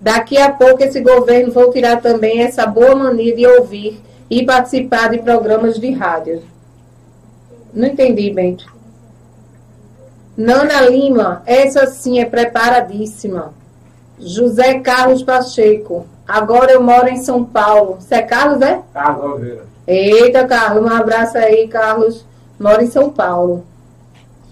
Daqui 0.00 0.36
a 0.36 0.52
pouco 0.52 0.84
esse 0.84 1.00
governo 1.00 1.50
vai 1.50 1.70
tirar 1.70 2.00
também 2.00 2.42
essa 2.42 2.66
boa 2.66 2.94
mania 2.94 3.34
de 3.34 3.46
ouvir 3.46 4.00
e 4.28 4.44
participar 4.44 5.08
de 5.08 5.18
programas 5.18 5.80
de 5.80 5.90
rádio. 5.92 6.42
Não 7.72 7.88
entendi, 7.88 8.30
Bento. 8.30 8.75
Nana 10.36 10.82
Lima, 10.82 11.42
essa 11.46 11.86
sim 11.86 12.20
é 12.20 12.24
preparadíssima. 12.24 13.54
José 14.18 14.80
Carlos 14.80 15.22
Pacheco. 15.22 16.06
Agora 16.26 16.72
eu 16.72 16.82
moro 16.82 17.08
em 17.08 17.18
São 17.18 17.44
Paulo. 17.44 17.96
Você 18.00 18.16
é 18.16 18.22
Carlos, 18.22 18.60
é? 18.60 18.80
Carlos 18.92 19.32
Oliveira. 19.32 19.64
Eita, 19.86 20.46
Carlos, 20.46 20.84
um 20.84 20.94
abraço 20.94 21.38
aí, 21.38 21.68
Carlos. 21.68 22.24
Mora 22.58 22.82
em 22.82 22.88
São 22.88 23.10
Paulo. 23.10 23.64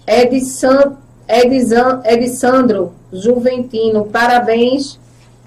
Edson, 0.07 0.95
Edson, 1.27 2.01
Edisandro 2.05 2.93
Juventino, 3.11 4.05
parabéns 4.05 4.99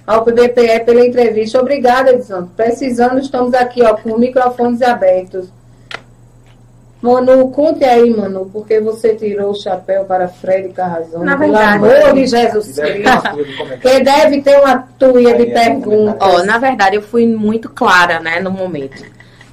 ao 0.07 0.25
PBPE 0.25 0.81
pela 0.85 1.07
entrevista. 1.07 1.61
Obrigada, 1.61 2.13
Edson. 2.13 2.49
Precisando, 2.57 3.19
estamos 3.19 3.55
aqui 3.55 3.83
ó, 3.83 3.95
com 3.95 4.19
microfones 4.19 4.83
abertos. 4.83 5.49
Manu, 7.01 7.49
conte 7.51 7.85
aí, 7.85 8.11
Manu, 8.11 8.51
porque 8.53 8.81
você 8.81 9.15
tirou 9.15 9.51
o 9.53 9.55
chapéu 9.55 10.05
para 10.05 10.27
Fred 10.27 10.71
Carrazão. 10.71 11.23
Na 11.23 11.37
Pelo 11.37 11.53
verdade- 11.53 11.77
amor 11.77 12.15
de 12.15 12.27
Jesus 12.27 12.75
deve 12.75 13.03
ter 13.05 13.21
Cristo. 13.33 13.57
Porque 13.69 14.01
deve 14.01 14.43
ter 14.43 14.59
uma 14.59 14.89
tuia 14.99 15.35
de 15.37 15.43
é 15.43 15.55
perguntas. 15.55 16.17
Ó, 16.21 16.43
na 16.45 16.59
verdade, 16.59 16.97
eu 16.97 17.03
fui 17.03 17.27
muito 17.27 17.69
clara, 17.71 18.19
né, 18.19 18.41
no 18.41 18.51
momento. 18.51 19.05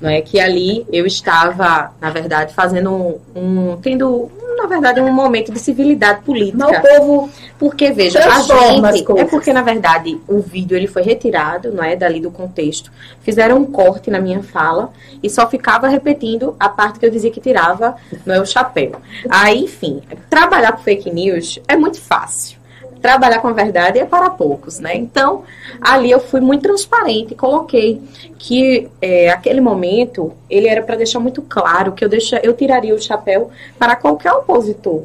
Não 0.01 0.09
é 0.09 0.21
que 0.21 0.39
ali 0.39 0.85
eu 0.91 1.05
estava, 1.05 1.91
na 2.01 2.09
verdade, 2.09 2.53
fazendo 2.53 2.91
um, 2.91 3.19
um- 3.35 3.77
tendo, 3.77 4.29
na 4.66 4.68
verdade, 4.68 4.99
um 4.99 5.11
momento 5.11 5.51
de 5.51 5.59
civilidade 5.59 6.22
política. 6.22 6.57
Mas 6.57 6.78
o 6.78 6.82
povo 6.82 7.30
Porque, 7.57 7.91
veja, 7.91 8.20
a 8.20 8.41
gente. 8.41 9.11
É 9.18 9.26
porque, 9.26 9.53
na 9.53 9.61
verdade, 9.61 10.20
o 10.28 10.39
vídeo 10.39 10.76
ele 10.76 10.88
foi 10.88 11.03
retirado, 11.03 11.72
não 11.72 11.84
é? 11.84 11.95
Dali 11.95 12.20
do 12.20 12.32
contexto. 12.32 12.91
Fizeram 13.22 13.57
um 13.57 13.66
corte 13.66 14.09
na 14.09 14.20
minha 14.20 14.41
fala 14.41 14.91
e 15.22 15.30
só 15.30 15.47
ficava 15.47 15.88
repetindo 15.88 16.55
a 16.59 16.68
parte 16.68 16.99
que 16.99 17.05
eu 17.05 17.11
dizia 17.11 17.32
que 17.32 17.39
tirava, 17.39 17.95
não 18.26 18.36
é 18.36 18.41
o 18.41 18.45
chapéu. 18.45 18.93
Aí, 19.30 19.63
enfim, 19.63 20.01
trabalhar 20.30 20.74
com 20.74 20.80
fake 20.80 21.13
news 21.13 21.59
é 21.68 21.76
muito 21.76 22.01
fácil. 22.01 22.64
Trabalhar 23.06 23.39
com 23.39 23.49
a 23.49 23.53
verdade 23.53 23.99
é 23.99 24.06
para 24.06 24.32
poucos, 24.32 24.80
né? 24.80 24.95
Então, 24.95 25.43
ali 25.80 26.10
eu 26.10 26.20
fui 26.20 26.41
muito 26.41 26.64
transparente 26.64 27.34
e 27.34 27.36
coloquei 27.36 28.01
que 28.39 28.89
é, 28.99 29.30
aquele 29.30 29.62
momento 29.62 30.34
ele 30.49 30.68
era 30.68 30.82
para 30.82 30.95
deixar 30.95 31.20
muito 31.20 31.43
claro 31.43 31.91
que 31.91 32.03
eu, 32.03 32.10
deixa, 32.10 32.39
eu 32.41 32.53
tiraria 32.56 32.95
o 32.95 32.99
chapéu 32.99 33.51
para 33.78 33.95
qualquer 33.95 34.32
opositor 34.32 35.03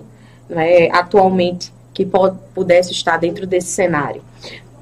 né, 0.48 0.88
atualmente 0.92 1.70
que 1.92 2.08
pudesse 2.54 2.92
estar 2.92 3.18
dentro 3.18 3.46
desse 3.46 3.68
cenário. 3.68 4.22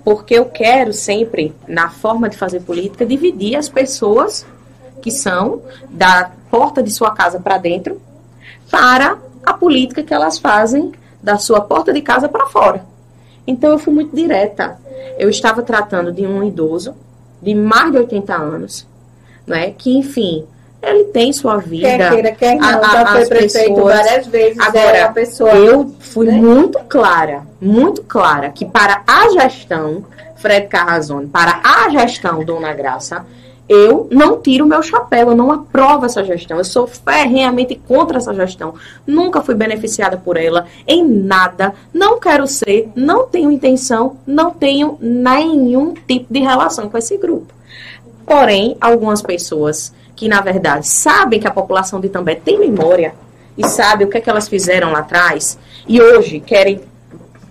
Porque 0.05 0.35
eu 0.35 0.45
quero 0.45 0.93
sempre, 0.93 1.53
na 1.67 1.91
forma 1.91 2.29
de 2.29 2.37
fazer 2.37 2.61
política, 2.61 3.05
dividir 3.05 3.57
as 3.57 3.69
pessoas 3.69 4.47
que 5.03 5.11
são 5.11 5.61
da 5.91 6.31
porta 6.53 6.85
de 6.85 6.93
sua 6.93 7.11
casa 7.11 7.41
para 7.41 7.59
dentro 7.59 8.01
para 8.71 9.19
a 9.45 9.53
política 9.53 10.05
que 10.05 10.15
elas 10.15 10.39
fazem 10.39 10.93
da 11.21 11.37
sua 11.37 11.61
porta 11.61 11.93
de 11.93 12.01
casa 12.01 12.29
para 12.29 12.47
fora. 12.47 12.87
Então 13.49 13.71
eu 13.73 13.79
fui 13.79 13.93
muito 13.93 14.15
direta. 14.15 14.77
Eu 15.19 15.29
estava 15.31 15.63
tratando 15.63 16.13
de 16.13 16.27
um 16.27 16.45
idoso 16.45 16.95
de 17.43 17.55
mais 17.55 17.91
de 17.91 17.99
80 17.99 18.35
anos, 18.35 18.87
né, 19.47 19.73
que 19.77 19.97
enfim, 19.97 20.45
ele 20.83 21.05
tem 21.05 21.33
sua 21.33 21.57
vida. 21.57 21.89
Quer 21.89 22.11
queira, 22.11 22.33
quer 22.33 22.55
não, 22.57 22.69
A- 22.69 22.93
já 22.93 23.07
foi 23.07 23.27
prefeito 23.27 23.75
pessoas- 23.75 23.95
várias 23.97 24.27
vezes. 24.27 24.59
Agora, 24.61 24.97
é 24.97 25.09
pessoa. 25.13 25.51
Eu 25.55 25.95
fui 25.99 26.27
né? 26.27 26.33
muito 26.33 26.79
clara, 26.89 27.43
muito 27.61 28.03
clara, 28.03 28.51
que 28.51 28.65
para 28.65 29.03
a 29.07 29.31
gestão 29.31 30.05
Fred 30.37 30.67
Carrazone, 30.69 31.27
para 31.27 31.61
a 31.65 31.89
gestão 31.91 32.45
Dona 32.45 32.73
Graça, 32.75 33.25
eu 33.69 34.09
não 34.11 34.41
tiro 34.41 34.67
meu 34.67 34.83
chapéu, 34.83 35.31
eu 35.31 35.37
não 35.37 35.53
aprovo 35.53 36.07
essa 36.07 36.25
gestão. 36.25 36.57
Eu 36.57 36.65
sou 36.65 36.87
ferrenhamente 36.87 37.75
contra 37.87 38.17
essa 38.17 38.33
gestão. 38.33 38.75
Nunca 39.07 39.43
fui 39.43 39.55
beneficiada 39.55 40.17
por 40.17 40.39
ela 40.39 40.67
em 40.87 41.07
nada. 41.07 41.75
Não 41.93 42.19
quero 42.19 42.47
ser, 42.47 42.91
não 42.95 43.27
tenho 43.27 43.53
intenção, 43.53 44.17
não 44.27 44.51
tenho 44.51 44.97
nenhum 45.01 45.93
tipo 45.93 46.33
de 46.33 46.41
relação 46.41 46.89
com 46.89 46.97
esse 46.97 47.19
grupo. 47.19 47.53
Porém, 48.25 48.77
algumas 48.81 49.21
pessoas 49.21 49.93
que, 50.17 50.29
na 50.29 50.41
verdade, 50.41 50.89
sabem 50.89 51.39
que 51.39 51.47
a 51.47 51.53
população 51.53 52.01
de 52.01 52.09
També 52.09 52.35
tem 52.35 52.59
memória 52.59 53.15
e 53.57 53.69
sabe 53.69 54.05
o 54.05 54.09
que, 54.09 54.19
é 54.19 54.21
que 54.21 54.31
elas 54.31 54.49
fizeram 54.49 54.93
lá 54.93 55.01
atrás 55.01 55.59
e 55.87 56.01
hoje 56.01 56.41
querem 56.41 56.81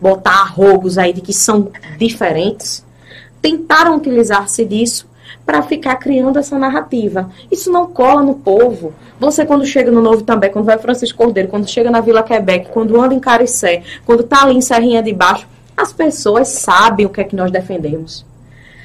botar 0.01 0.41
arrogos 0.41 0.97
aí 0.97 1.13
de 1.13 1.21
que 1.21 1.33
são 1.33 1.71
diferentes, 1.97 2.85
tentaram 3.41 3.95
utilizar-se 3.95 4.63
disso 4.65 5.07
para 5.47 5.61
ficar 5.61 5.95
criando 5.95 6.37
essa 6.37 6.59
narrativa. 6.59 7.31
Isso 7.49 7.71
não 7.71 7.87
cola 7.87 8.21
no 8.21 8.35
povo. 8.35 8.93
Você, 9.17 9.45
quando 9.45 9.65
chega 9.65 9.89
no 9.89 10.01
Novo 10.01 10.21
também, 10.21 10.51
quando 10.51 10.65
vai 10.65 10.77
Francisco 10.77 11.17
Cordeiro, 11.17 11.47
quando 11.47 11.69
chega 11.69 11.89
na 11.89 12.01
Vila 12.01 12.21
Quebec, 12.21 12.69
quando 12.69 13.01
anda 13.01 13.15
em 13.15 13.19
Caricé, 13.19 13.81
quando 14.05 14.19
está 14.19 14.43
ali 14.43 14.57
em 14.57 14.61
Serrinha 14.61 15.01
de 15.01 15.13
Baixo, 15.13 15.47
as 15.75 15.93
pessoas 15.93 16.49
sabem 16.49 17.05
o 17.05 17.09
que 17.09 17.21
é 17.21 17.23
que 17.23 17.35
nós 17.35 17.49
defendemos. 17.49 18.25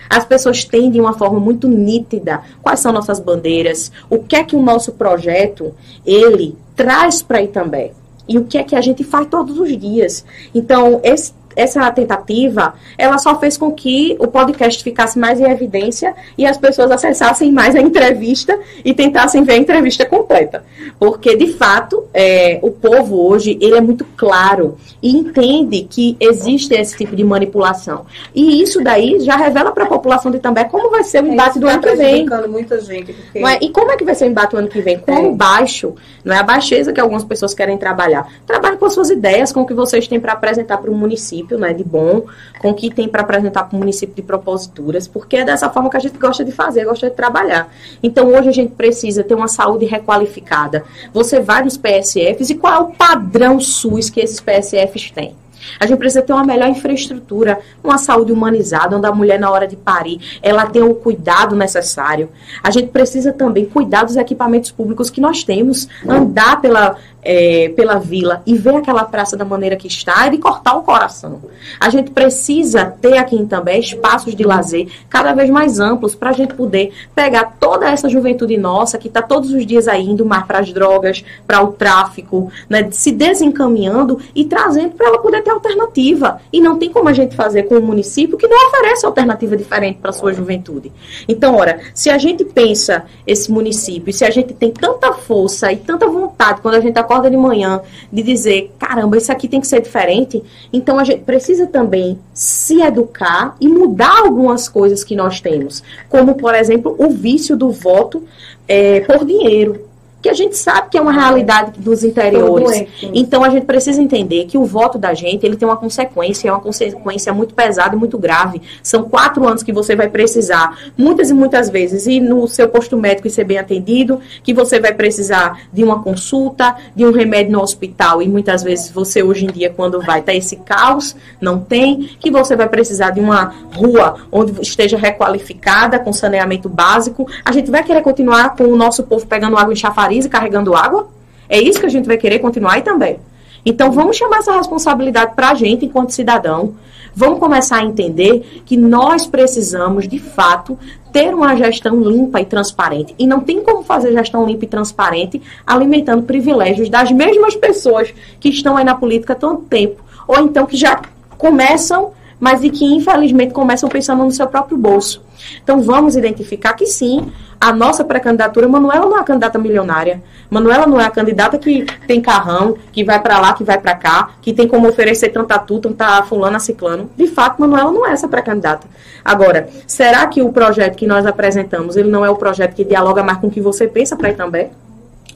As 0.08 0.24
pessoas 0.24 0.64
têm 0.64 0.88
de 0.88 1.00
uma 1.00 1.14
forma 1.14 1.40
muito 1.40 1.66
nítida 1.66 2.42
quais 2.62 2.78
são 2.78 2.92
nossas 2.92 3.18
bandeiras, 3.18 3.90
o 4.08 4.20
que 4.20 4.36
é 4.36 4.44
que 4.44 4.54
o 4.54 4.62
nosso 4.62 4.92
projeto 4.92 5.74
ele 6.06 6.56
traz 6.76 7.22
para 7.22 7.42
Itambé 7.42 7.90
e 8.28 8.38
o 8.38 8.44
que 8.44 8.56
é 8.56 8.62
que 8.62 8.76
a 8.76 8.80
gente 8.80 9.02
faz 9.02 9.26
todos 9.26 9.58
os 9.58 9.76
dias. 9.76 10.24
Então, 10.54 11.00
esse 11.02 11.32
essa 11.56 11.90
tentativa, 11.90 12.74
ela 12.96 13.18
só 13.18 13.38
fez 13.38 13.56
com 13.56 13.72
que 13.72 14.16
o 14.18 14.26
podcast 14.26 14.82
ficasse 14.82 15.18
mais 15.18 15.40
em 15.40 15.50
evidência 15.50 16.14
e 16.36 16.46
as 16.46 16.56
pessoas 16.56 16.90
acessassem 16.90 17.52
mais 17.52 17.74
a 17.74 17.80
entrevista 17.80 18.58
e 18.84 18.94
tentassem 18.94 19.42
ver 19.44 19.54
a 19.54 19.56
entrevista 19.56 20.04
completa. 20.04 20.64
Porque, 20.98 21.36
de 21.36 21.52
fato, 21.52 22.04
é, 22.12 22.58
o 22.62 22.70
povo 22.70 23.26
hoje, 23.28 23.58
ele 23.60 23.76
é 23.76 23.80
muito 23.80 24.04
claro 24.16 24.76
e 25.02 25.10
entende 25.10 25.86
que 25.88 26.16
existe 26.20 26.74
esse 26.74 26.96
tipo 26.96 27.14
de 27.16 27.24
manipulação. 27.24 28.06
E 28.34 28.62
isso 28.62 28.82
daí 28.82 29.20
já 29.20 29.36
revela 29.36 29.72
para 29.72 29.84
a 29.84 29.88
população 29.88 30.30
de 30.30 30.38
També 30.38 30.64
como 30.64 30.90
vai 30.90 31.04
ser 31.04 31.22
o 31.22 31.26
é 31.26 31.30
embate 31.30 31.58
é 31.58 31.60
do 31.60 31.68
ano 31.68 31.82
que 31.82 31.94
vem. 31.94 32.26
muita 32.48 32.80
gente. 32.80 33.12
Porque... 33.12 33.38
É? 33.38 33.58
E 33.62 33.70
como 33.70 33.92
é 33.92 33.96
que 33.96 34.04
vai 34.04 34.14
ser 34.14 34.24
o 34.24 34.28
embate 34.28 34.52
do 34.52 34.58
ano 34.58 34.68
que 34.68 34.80
vem? 34.80 34.98
Como 34.98 35.28
é. 35.28 35.34
baixo, 35.34 35.94
não 36.24 36.34
é 36.34 36.38
a 36.38 36.42
baixeza 36.42 36.92
que 36.92 37.00
algumas 37.00 37.24
pessoas 37.24 37.54
querem 37.54 37.76
trabalhar. 37.76 38.26
Trabalhe 38.46 38.76
com 38.76 38.86
as 38.86 38.94
suas 38.94 39.10
ideias, 39.10 39.52
com 39.52 39.62
o 39.62 39.66
que 39.66 39.74
vocês 39.74 40.08
têm 40.08 40.20
para 40.20 40.32
apresentar 40.32 40.78
para 40.78 40.90
o 40.90 40.94
município 40.94 41.41
município, 41.42 41.58
né, 41.58 41.72
de 41.72 41.84
bom, 41.84 42.26
com 42.60 42.70
o 42.70 42.74
que 42.74 42.92
tem 42.92 43.08
para 43.08 43.22
apresentar 43.22 43.64
para 43.64 43.76
o 43.76 43.78
município 43.78 44.14
de 44.14 44.22
proposituras, 44.22 45.08
porque 45.08 45.36
é 45.36 45.44
dessa 45.44 45.68
forma 45.68 45.90
que 45.90 45.96
a 45.96 46.00
gente 46.00 46.18
gosta 46.18 46.44
de 46.44 46.52
fazer, 46.52 46.84
gosta 46.84 47.10
de 47.10 47.16
trabalhar. 47.16 47.72
Então, 48.02 48.28
hoje 48.28 48.48
a 48.48 48.52
gente 48.52 48.72
precisa 48.74 49.22
ter 49.22 49.34
uma 49.34 49.48
saúde 49.48 49.84
requalificada. 49.84 50.84
Você 51.12 51.40
vai 51.40 51.64
nos 51.64 51.76
PSFs 51.76 52.50
e 52.50 52.54
qual 52.54 52.72
é 52.72 52.78
o 52.78 52.92
padrão 52.92 53.60
SUS 53.60 54.08
que 54.08 54.20
esses 54.20 54.40
PSFs 54.40 55.10
têm? 55.10 55.34
A 55.78 55.86
gente 55.86 55.98
precisa 55.98 56.22
ter 56.22 56.32
uma 56.32 56.44
melhor 56.44 56.68
infraestrutura, 56.68 57.60
uma 57.84 57.96
saúde 57.96 58.32
humanizada, 58.32 58.96
onde 58.96 59.06
a 59.06 59.12
mulher, 59.12 59.38
na 59.38 59.48
hora 59.48 59.66
de 59.66 59.76
parir, 59.76 60.20
ela 60.42 60.66
tem 60.66 60.82
o 60.82 60.94
cuidado 60.94 61.54
necessário. 61.54 62.30
A 62.62 62.70
gente 62.70 62.88
precisa 62.88 63.32
também 63.32 63.64
cuidar 63.64 64.02
dos 64.02 64.16
equipamentos 64.16 64.72
públicos 64.72 65.08
que 65.08 65.20
nós 65.20 65.44
temos, 65.44 65.88
andar 66.06 66.60
pela 66.60 66.96
é, 67.22 67.72
pela 67.76 67.98
vila 67.98 68.42
e 68.44 68.54
ver 68.54 68.76
aquela 68.76 69.04
praça 69.04 69.36
da 69.36 69.44
maneira 69.44 69.76
que 69.76 69.86
está, 69.86 70.26
é 70.26 70.30
de 70.30 70.38
cortar 70.38 70.76
o 70.76 70.82
coração. 70.82 71.40
A 71.78 71.88
gente 71.88 72.10
precisa 72.10 72.86
ter 73.00 73.16
aqui 73.16 73.44
também 73.46 73.78
espaços 73.78 74.34
de 74.34 74.42
lazer 74.42 74.88
cada 75.08 75.32
vez 75.32 75.48
mais 75.48 75.78
amplos 75.78 76.14
para 76.14 76.30
a 76.30 76.32
gente 76.32 76.54
poder 76.54 76.92
pegar 77.14 77.56
toda 77.60 77.88
essa 77.88 78.08
juventude 78.08 78.56
nossa 78.56 78.98
que 78.98 79.08
está 79.08 79.22
todos 79.22 79.52
os 79.52 79.64
dias 79.64 79.86
aí 79.86 80.02
indo 80.02 80.24
mais 80.24 80.44
para 80.44 80.58
as 80.58 80.72
drogas, 80.72 81.24
para 81.46 81.62
o 81.62 81.72
tráfico, 81.72 82.50
né, 82.68 82.88
se 82.90 83.12
desencaminhando 83.12 84.18
e 84.34 84.44
trazendo 84.44 84.90
para 84.90 85.06
ela 85.06 85.18
poder 85.18 85.42
ter 85.42 85.50
alternativa. 85.50 86.40
E 86.52 86.60
não 86.60 86.78
tem 86.78 86.90
como 86.90 87.08
a 87.08 87.12
gente 87.12 87.36
fazer 87.36 87.64
com 87.64 87.76
um 87.76 87.82
município 87.82 88.36
que 88.36 88.48
não 88.48 88.68
oferece 88.68 89.06
alternativa 89.06 89.56
diferente 89.56 89.98
para 90.00 90.10
a 90.10 90.12
sua 90.12 90.32
juventude. 90.32 90.92
Então, 91.28 91.54
ora, 91.54 91.80
se 91.94 92.10
a 92.10 92.18
gente 92.18 92.44
pensa 92.44 93.04
esse 93.26 93.50
município, 93.50 94.12
se 94.12 94.24
a 94.24 94.30
gente 94.30 94.54
tem 94.54 94.70
tanta 94.70 95.12
força 95.12 95.72
e 95.72 95.76
tanta 95.76 96.06
vontade 96.06 96.60
quando 96.60 96.74
a 96.74 96.80
gente 96.80 96.90
está 96.90 97.04
acorda 97.12 97.30
de 97.30 97.36
manhã 97.36 97.82
de 98.10 98.22
dizer, 98.22 98.72
caramba, 98.78 99.16
isso 99.18 99.30
aqui 99.30 99.46
tem 99.46 99.60
que 99.60 99.66
ser 99.66 99.80
diferente, 99.80 100.42
então 100.72 100.98
a 100.98 101.04
gente 101.04 101.20
precisa 101.20 101.66
também 101.66 102.18
se 102.32 102.80
educar 102.80 103.54
e 103.60 103.68
mudar 103.68 104.20
algumas 104.20 104.68
coisas 104.68 105.04
que 105.04 105.14
nós 105.14 105.40
temos, 105.40 105.82
como, 106.08 106.34
por 106.34 106.54
exemplo, 106.54 106.94
o 106.98 107.10
vício 107.10 107.56
do 107.56 107.70
voto 107.70 108.24
é, 108.66 109.00
por 109.00 109.24
dinheiro 109.24 109.91
que 110.22 110.28
a 110.28 110.34
gente 110.34 110.56
sabe 110.56 110.88
que 110.88 110.96
é 110.96 111.00
uma 111.00 111.12
realidade 111.12 111.80
dos 111.80 112.04
interiores. 112.04 112.86
Então 113.12 113.42
a 113.42 113.50
gente 113.50 113.66
precisa 113.66 114.00
entender 114.00 114.44
que 114.44 114.56
o 114.56 114.64
voto 114.64 114.96
da 114.96 115.12
gente 115.12 115.44
ele 115.44 115.56
tem 115.56 115.66
uma 115.66 115.76
consequência, 115.76 116.48
é 116.48 116.52
uma 116.52 116.60
consequência 116.60 117.32
muito 117.32 117.54
pesada 117.54 117.96
e 117.96 117.98
muito 117.98 118.16
grave. 118.16 118.62
São 118.82 119.02
quatro 119.02 119.46
anos 119.46 119.64
que 119.64 119.72
você 119.72 119.96
vai 119.96 120.08
precisar, 120.08 120.78
muitas 120.96 121.30
e 121.30 121.34
muitas 121.34 121.68
vezes, 121.68 122.06
ir 122.06 122.20
no 122.20 122.46
seu 122.46 122.68
posto 122.68 122.96
médico 122.96 123.26
e 123.26 123.30
ser 123.30 123.42
bem 123.42 123.58
atendido, 123.58 124.20
que 124.44 124.54
você 124.54 124.78
vai 124.78 124.94
precisar 124.94 125.62
de 125.72 125.82
uma 125.82 126.02
consulta, 126.02 126.76
de 126.94 127.04
um 127.04 127.10
remédio 127.10 127.52
no 127.52 127.60
hospital, 127.60 128.22
e 128.22 128.28
muitas 128.28 128.62
vezes 128.62 128.90
você 128.90 129.22
hoje 129.22 129.44
em 129.44 129.50
dia, 129.50 129.70
quando 129.70 130.00
vai, 130.00 130.22
tá 130.22 130.32
esse 130.32 130.56
caos, 130.56 131.16
não 131.40 131.58
tem, 131.58 132.10
que 132.20 132.30
você 132.30 132.54
vai 132.54 132.68
precisar 132.68 133.10
de 133.10 133.18
uma 133.20 133.52
rua 133.74 134.16
onde 134.30 134.62
esteja 134.62 134.96
requalificada, 134.96 135.98
com 135.98 136.12
saneamento 136.12 136.68
básico. 136.68 137.26
A 137.44 137.50
gente 137.50 137.70
vai 137.70 137.82
querer 137.82 138.02
continuar 138.02 138.54
com 138.54 138.64
o 138.64 138.76
nosso 138.76 139.02
povo 139.02 139.26
pegando 139.26 139.56
água 139.56 139.72
em 139.72 139.76
chafariz 139.76 140.11
e 140.12 140.28
carregando 140.28 140.74
água? 140.74 141.08
É 141.48 141.60
isso 141.60 141.80
que 141.80 141.86
a 141.86 141.90
gente 141.90 142.06
vai 142.06 142.16
querer 142.16 142.38
continuar 142.38 142.74
aí 142.74 142.82
também. 142.82 143.18
Então 143.64 143.92
vamos 143.92 144.16
chamar 144.16 144.38
essa 144.38 144.52
responsabilidade 144.52 145.34
para 145.34 145.50
a 145.50 145.54
gente 145.54 145.84
enquanto 145.84 146.10
cidadão. 146.10 146.74
Vamos 147.14 147.38
começar 147.38 147.76
a 147.76 147.84
entender 147.84 148.62
que 148.64 148.76
nós 148.76 149.26
precisamos, 149.26 150.08
de 150.08 150.18
fato, 150.18 150.78
ter 151.12 151.34
uma 151.34 151.54
gestão 151.54 152.00
limpa 152.00 152.40
e 152.40 152.46
transparente. 152.46 153.14
E 153.18 153.26
não 153.26 153.40
tem 153.40 153.60
como 153.60 153.82
fazer 153.82 154.12
gestão 154.12 154.46
limpa 154.46 154.64
e 154.64 154.68
transparente 154.68 155.42
alimentando 155.66 156.22
privilégios 156.22 156.88
das 156.88 157.12
mesmas 157.12 157.54
pessoas 157.54 158.12
que 158.40 158.48
estão 158.48 158.76
aí 158.76 158.84
na 158.84 158.94
política 158.94 159.34
há 159.34 159.36
tanto 159.36 159.62
tempo. 159.62 160.02
Ou 160.26 160.38
então 160.38 160.64
que 160.64 160.76
já 160.76 161.02
começam, 161.36 162.12
mas 162.42 162.64
e 162.64 162.70
que 162.70 162.84
infelizmente 162.84 163.54
começam 163.54 163.88
pensando 163.88 164.24
no 164.24 164.32
seu 164.32 164.48
próprio 164.48 164.76
bolso. 164.76 165.22
Então 165.62 165.80
vamos 165.80 166.16
identificar 166.16 166.72
que 166.72 166.86
sim, 166.86 167.30
a 167.60 167.72
nossa 167.72 168.02
pré-candidatura, 168.02 168.66
Manuela 168.66 169.06
não 169.06 169.16
é 169.16 169.20
a 169.20 169.22
candidata 169.22 169.60
milionária. 169.60 170.20
Manuela 170.50 170.84
não 170.84 171.00
é 171.00 171.04
a 171.04 171.10
candidata 171.10 171.56
que 171.56 171.86
tem 172.08 172.20
carrão, 172.20 172.76
que 172.90 173.04
vai 173.04 173.22
para 173.22 173.38
lá, 173.38 173.52
que 173.52 173.62
vai 173.62 173.78
para 173.78 173.94
cá, 173.94 174.30
que 174.42 174.52
tem 174.52 174.66
como 174.66 174.88
oferecer 174.88 175.28
tanta 175.28 175.56
tu, 175.56 175.78
tanta 175.78 176.20
fulana, 176.24 176.58
ciclano. 176.58 177.08
De 177.16 177.28
fato, 177.28 177.60
Manuela 177.60 177.92
não 177.92 178.04
é 178.04 178.10
essa 178.10 178.26
pré-candidata. 178.26 178.88
Agora, 179.24 179.68
será 179.86 180.26
que 180.26 180.42
o 180.42 180.52
projeto 180.52 180.96
que 180.96 181.06
nós 181.06 181.24
apresentamos, 181.24 181.96
ele 181.96 182.10
não 182.10 182.24
é 182.24 182.30
o 182.30 182.34
projeto 182.34 182.74
que 182.74 182.84
dialoga 182.84 183.22
mais 183.22 183.38
com 183.38 183.46
o 183.46 183.50
que 183.52 183.60
você 183.60 183.86
pensa 183.86 184.16
para 184.16 184.30
ir 184.30 184.36
também? 184.36 184.68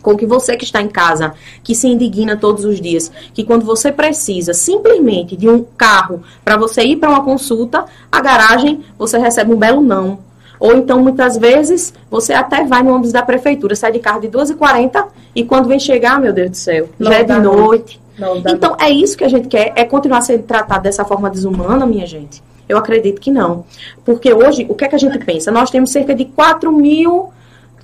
Com 0.06 0.16
que 0.16 0.24
você 0.24 0.56
que 0.56 0.64
está 0.64 0.80
em 0.80 0.86
casa, 0.86 1.34
que 1.64 1.74
se 1.74 1.88
indigna 1.88 2.36
todos 2.36 2.64
os 2.64 2.80
dias, 2.80 3.10
que 3.34 3.42
quando 3.42 3.66
você 3.66 3.90
precisa 3.90 4.54
simplesmente 4.54 5.36
de 5.36 5.48
um 5.48 5.64
carro 5.76 6.22
para 6.44 6.56
você 6.56 6.82
ir 6.82 6.94
para 6.94 7.10
uma 7.10 7.24
consulta, 7.24 7.84
a 8.10 8.20
garagem 8.20 8.84
você 8.96 9.18
recebe 9.18 9.52
um 9.52 9.56
belo 9.56 9.80
não. 9.80 10.20
Ou 10.60 10.76
então, 10.76 11.02
muitas 11.02 11.36
vezes, 11.36 11.92
você 12.08 12.32
até 12.32 12.64
vai 12.64 12.84
no 12.84 12.92
ônibus 12.92 13.10
da 13.10 13.20
prefeitura, 13.20 13.74
sai 13.74 13.90
de 13.90 13.98
carro 13.98 14.20
de 14.20 14.28
2h40 14.28 15.06
e 15.34 15.42
quando 15.42 15.66
vem 15.66 15.80
chegar, 15.80 16.20
meu 16.20 16.32
Deus 16.32 16.50
do 16.50 16.56
céu, 16.56 16.88
não 17.00 17.10
já 17.10 17.18
é 17.18 17.24
de 17.24 17.38
noite. 17.40 18.00
noite. 18.16 18.44
então, 18.46 18.76
é 18.78 18.88
isso 18.88 19.18
que 19.18 19.24
a 19.24 19.28
gente 19.28 19.48
quer, 19.48 19.72
é 19.74 19.84
continuar 19.84 20.22
sendo 20.22 20.44
tratado 20.44 20.84
dessa 20.84 21.04
forma 21.04 21.28
desumana, 21.28 21.84
minha 21.84 22.06
gente? 22.06 22.40
Eu 22.68 22.78
acredito 22.78 23.20
que 23.20 23.32
não. 23.32 23.64
Porque 24.04 24.32
hoje, 24.32 24.66
o 24.68 24.74
que 24.76 24.84
é 24.84 24.88
que 24.88 24.94
a 24.94 24.98
gente 24.98 25.18
pensa? 25.18 25.50
Nós 25.50 25.68
temos 25.68 25.90
cerca 25.90 26.14
de 26.14 26.26
4 26.26 26.70
mil 26.70 27.32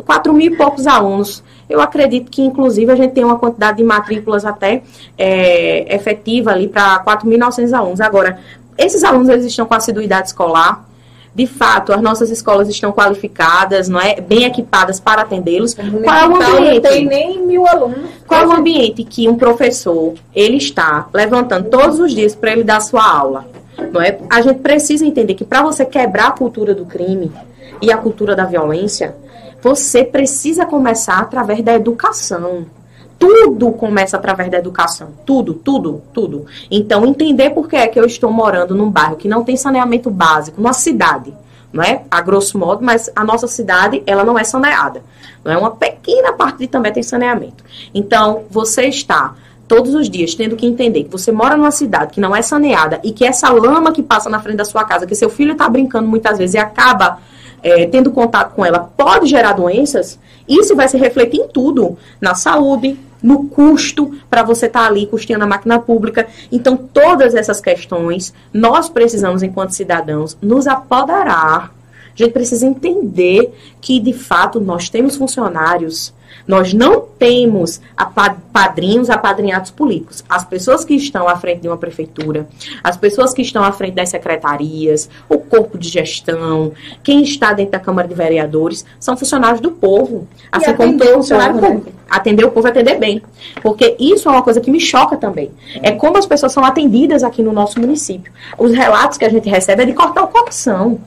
4 0.05 0.33
mil 0.33 0.53
e 0.53 0.57
poucos 0.57 0.87
alunos. 0.87 1.43
Eu 1.69 1.81
acredito 1.81 2.31
que, 2.31 2.43
inclusive, 2.43 2.91
a 2.91 2.97
gente 2.97 3.13
tem 3.13 3.25
uma 3.25 3.39
quantidade 3.39 3.79
de 3.79 3.85
matrículas 3.85 4.45
até 4.45 4.83
é, 5.17 5.95
efetiva 5.95 6.51
ali 6.51 6.69
para 6.69 7.03
4.900 7.05 7.73
alunos. 7.73 8.01
Agora, 8.01 8.39
esses 8.77 9.05
alunos 9.05 9.29
eles 9.29 9.45
estão 9.45 9.67
com 9.67 9.75
assiduidade 9.75 10.29
escolar. 10.29 10.87
De 11.35 11.47
fato, 11.47 11.95
as 11.95 12.03
nossas 12.03 12.29
escolas 12.29 12.69
estão 12.69 12.93
qualificadas, 12.93 13.89
não 13.89 13.99
é, 13.99 14.21
bem 14.21 14.45
equipadas 14.45 15.01
para 15.01 15.23
atendê-los. 15.23 15.75
Qual 15.75 15.87
é 15.87 16.29
o 16.29 16.37
ambiente? 16.37 16.75
Não 16.75 16.81
tem 16.83 17.07
nem 17.07 17.47
mil 17.47 17.67
alunos. 17.67 18.11
Qual 18.27 18.43
é 18.43 18.47
o 18.47 18.53
ambiente 18.53 19.03
que 19.03 19.27
um 19.29 19.37
professor 19.37 20.13
ele 20.35 20.59
está 20.59 21.09
levantando 21.13 21.71
todos 21.71 21.99
os 21.99 22.15
dias 22.15 22.35
para 22.35 22.53
ele 22.53 22.65
dar 22.65 22.81
sua 22.81 23.03
aula? 23.03 23.47
Não 23.91 24.03
é? 24.03 24.19
A 24.29 24.43
gente 24.43 24.61
precisa 24.61 25.07
entender 25.07 25.33
que 25.35 25.45
para 25.45 25.63
você 25.63 25.87
quebrar 25.87 26.29
a 26.29 26.33
cultura 26.33 26.75
do 26.75 26.85
crime 26.85 27.33
e 27.81 27.91
a 27.91 27.97
cultura 27.97 28.37
da 28.37 28.45
violência, 28.45 29.17
você 29.63 30.05
precisa 30.05 30.67
começar 30.67 31.19
através 31.19 31.63
da 31.63 31.73
educação. 31.75 32.67
Tudo 33.19 33.71
começa 33.71 34.17
através 34.17 34.51
da 34.51 34.59
educação. 34.59 35.11
Tudo, 35.25 35.55
tudo, 35.55 36.03
tudo. 36.13 36.47
Então, 36.69 37.07
entender 37.07 37.51
por 37.51 37.69
que 37.69 37.77
é 37.77 37.87
que 37.87 37.99
eu 37.99 38.05
estou 38.05 38.33
morando 38.33 38.75
num 38.75 38.91
bairro 38.91 39.17
que 39.17 39.29
não 39.29 39.45
tem 39.45 39.57
saneamento 39.57 40.11
básico, 40.11 40.61
numa 40.61 40.73
cidade. 40.73 41.33
não 41.73 41.83
é? 41.83 42.03
A 42.11 42.21
grosso 42.21 42.59
modo, 42.59 42.85
mas 42.85 43.11
a 43.15 43.25
nossa 43.25 43.47
cidade, 43.47 44.03
ela 44.05 44.25
não 44.25 44.39
é 44.39 44.45
saneada. 44.45 45.03
Não 45.45 45.53
é 45.53 45.57
uma 45.57 45.71
pequena 45.71 46.33
parte 46.33 46.59
de 46.59 46.67
também 46.67 46.93
tem 46.93 47.03
saneamento. 47.03 47.65
Então, 47.95 48.43
você 48.51 48.83
está 48.89 49.35
todos 49.69 49.95
os 49.95 50.11
dias 50.11 50.35
tendo 50.35 50.57
que 50.57 50.67
entender 50.67 51.05
que 51.05 51.11
você 51.11 51.33
mora 51.33 51.57
numa 51.57 51.71
cidade 51.71 52.13
que 52.13 52.21
não 52.21 52.37
é 52.37 52.43
saneada 52.43 53.01
e 53.03 53.13
que 53.13 53.25
essa 53.25 53.51
lama 53.51 53.93
que 53.93 54.03
passa 54.03 54.29
na 54.29 54.41
frente 54.41 54.57
da 54.57 54.65
sua 54.65 54.85
casa, 54.85 55.07
que 55.07 55.15
seu 55.15 55.31
filho 55.31 55.53
está 55.53 55.67
brincando 55.69 56.07
muitas 56.07 56.37
vezes 56.37 56.55
e 56.55 56.59
acaba 56.59 57.21
é, 57.63 57.87
tendo 57.87 58.11
contato 58.11 58.55
com 58.55 58.65
ela, 58.65 58.91
pode 58.97 59.27
gerar 59.27 59.53
doenças, 59.53 60.19
isso 60.49 60.75
vai 60.75 60.89
se 60.89 60.97
refletir 60.97 61.41
em 61.41 61.49
tudo, 61.49 61.97
na 62.21 62.35
saúde, 62.35 62.99
no 63.23 63.45
custo 63.45 64.13
para 64.29 64.43
você 64.43 64.67
estar 64.67 64.81
tá 64.81 64.87
ali 64.87 65.07
custeando 65.07 65.45
a 65.45 65.47
máquina 65.47 65.79
pública. 65.79 66.27
Então, 66.51 66.77
todas 66.77 67.35
essas 67.35 67.61
questões, 67.61 68.35
nós 68.53 68.89
precisamos, 68.89 69.43
enquanto 69.43 69.71
cidadãos, 69.71 70.37
nos 70.43 70.67
apoderar. 70.67 71.73
A 72.15 72.17
gente 72.17 72.33
precisa 72.33 72.67
entender 72.67 73.55
que, 73.81 74.01
de 74.01 74.13
fato, 74.13 74.61
nós 74.61 74.91
temos 74.91 75.17
funcionários 75.17 76.13
nós 76.47 76.73
não 76.73 77.01
temos 77.19 77.81
padrinhos, 78.53 79.11
apadrinhados 79.11 79.71
políticos. 79.71 80.25
As 80.29 80.45
pessoas 80.45 80.85
que 80.85 80.95
estão 80.95 81.29
à 81.29 81.37
frente 81.37 81.61
de 81.61 81.69
uma 81.69 81.77
prefeitura, 81.77 82.49
as 82.83 82.97
pessoas 82.97 83.33
que 83.33 83.43
estão 83.43 83.63
à 83.63 83.73
frente 83.73 83.95
das 83.95 84.11
secretarias, 84.11 85.09
o 85.29 85.39
corpo 85.39 85.79
de 85.79 85.89
gestão, 85.89 86.73
quem 87.03 87.23
está 87.23 87.53
dentro 87.53 87.73
da 87.73 87.79
Câmara 87.79 88.09
de 88.09 88.15
Vereadores, 88.15 88.85
são 88.99 89.17
funcionários 89.17 89.61
do 89.61 89.71
povo. 89.71 90.27
Assim 90.51 90.75
como 90.75 90.99
todo 90.99 91.15
funcionário 91.15 91.59
povo. 91.59 91.75
Né? 91.75 91.93
Atender 92.11 92.45
o 92.45 92.51
povo, 92.51 92.69
atender 92.69 92.99
bem. 92.99 93.23
Porque 93.63 93.97
isso 93.99 94.29
é 94.29 94.33
uma 94.33 94.43
coisa 94.43 94.61
que 94.61 94.71
me 94.71 94.81
choca 94.81 95.17
também. 95.17 95.51
É 95.83 95.93
como 95.93 96.19
as 96.19 96.27
pessoas 96.27 96.53
são 96.53 96.65
atendidas 96.65 97.23
aqui 97.23 97.43
no 97.43 97.53
nosso 97.53 97.81
município. 97.81 98.33
Os 98.59 98.73
relatos 98.73 99.17
que 99.17 99.25
a 99.25 99.31
gente 99.31 99.49
recebe 99.49 99.83
é 99.83 99.87
de 99.87 99.93
cortar 99.93 100.25
o 100.25 100.29
coração. 100.29 101.01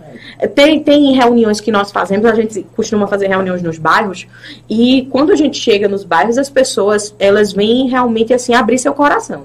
Tem, 0.53 0.83
tem 0.83 1.13
reuniões 1.13 1.61
que 1.61 1.71
nós 1.71 1.91
fazemos, 1.91 2.25
a 2.25 2.36
gente 2.36 2.65
costuma 2.75 3.07
fazer 3.07 3.27
reuniões 3.27 3.61
nos 3.61 3.77
bairros, 3.77 4.27
e 4.69 5.07
quando 5.11 5.31
a 5.31 5.36
gente 5.36 5.57
chega 5.57 5.88
nos 5.88 6.03
bairros, 6.03 6.38
as 6.38 6.49
pessoas, 6.49 7.15
elas 7.19 7.53
vêm 7.53 7.88
realmente 7.88 8.33
assim 8.33 8.53
abrir 8.53 8.77
seu 8.77 8.93
coração. 8.93 9.43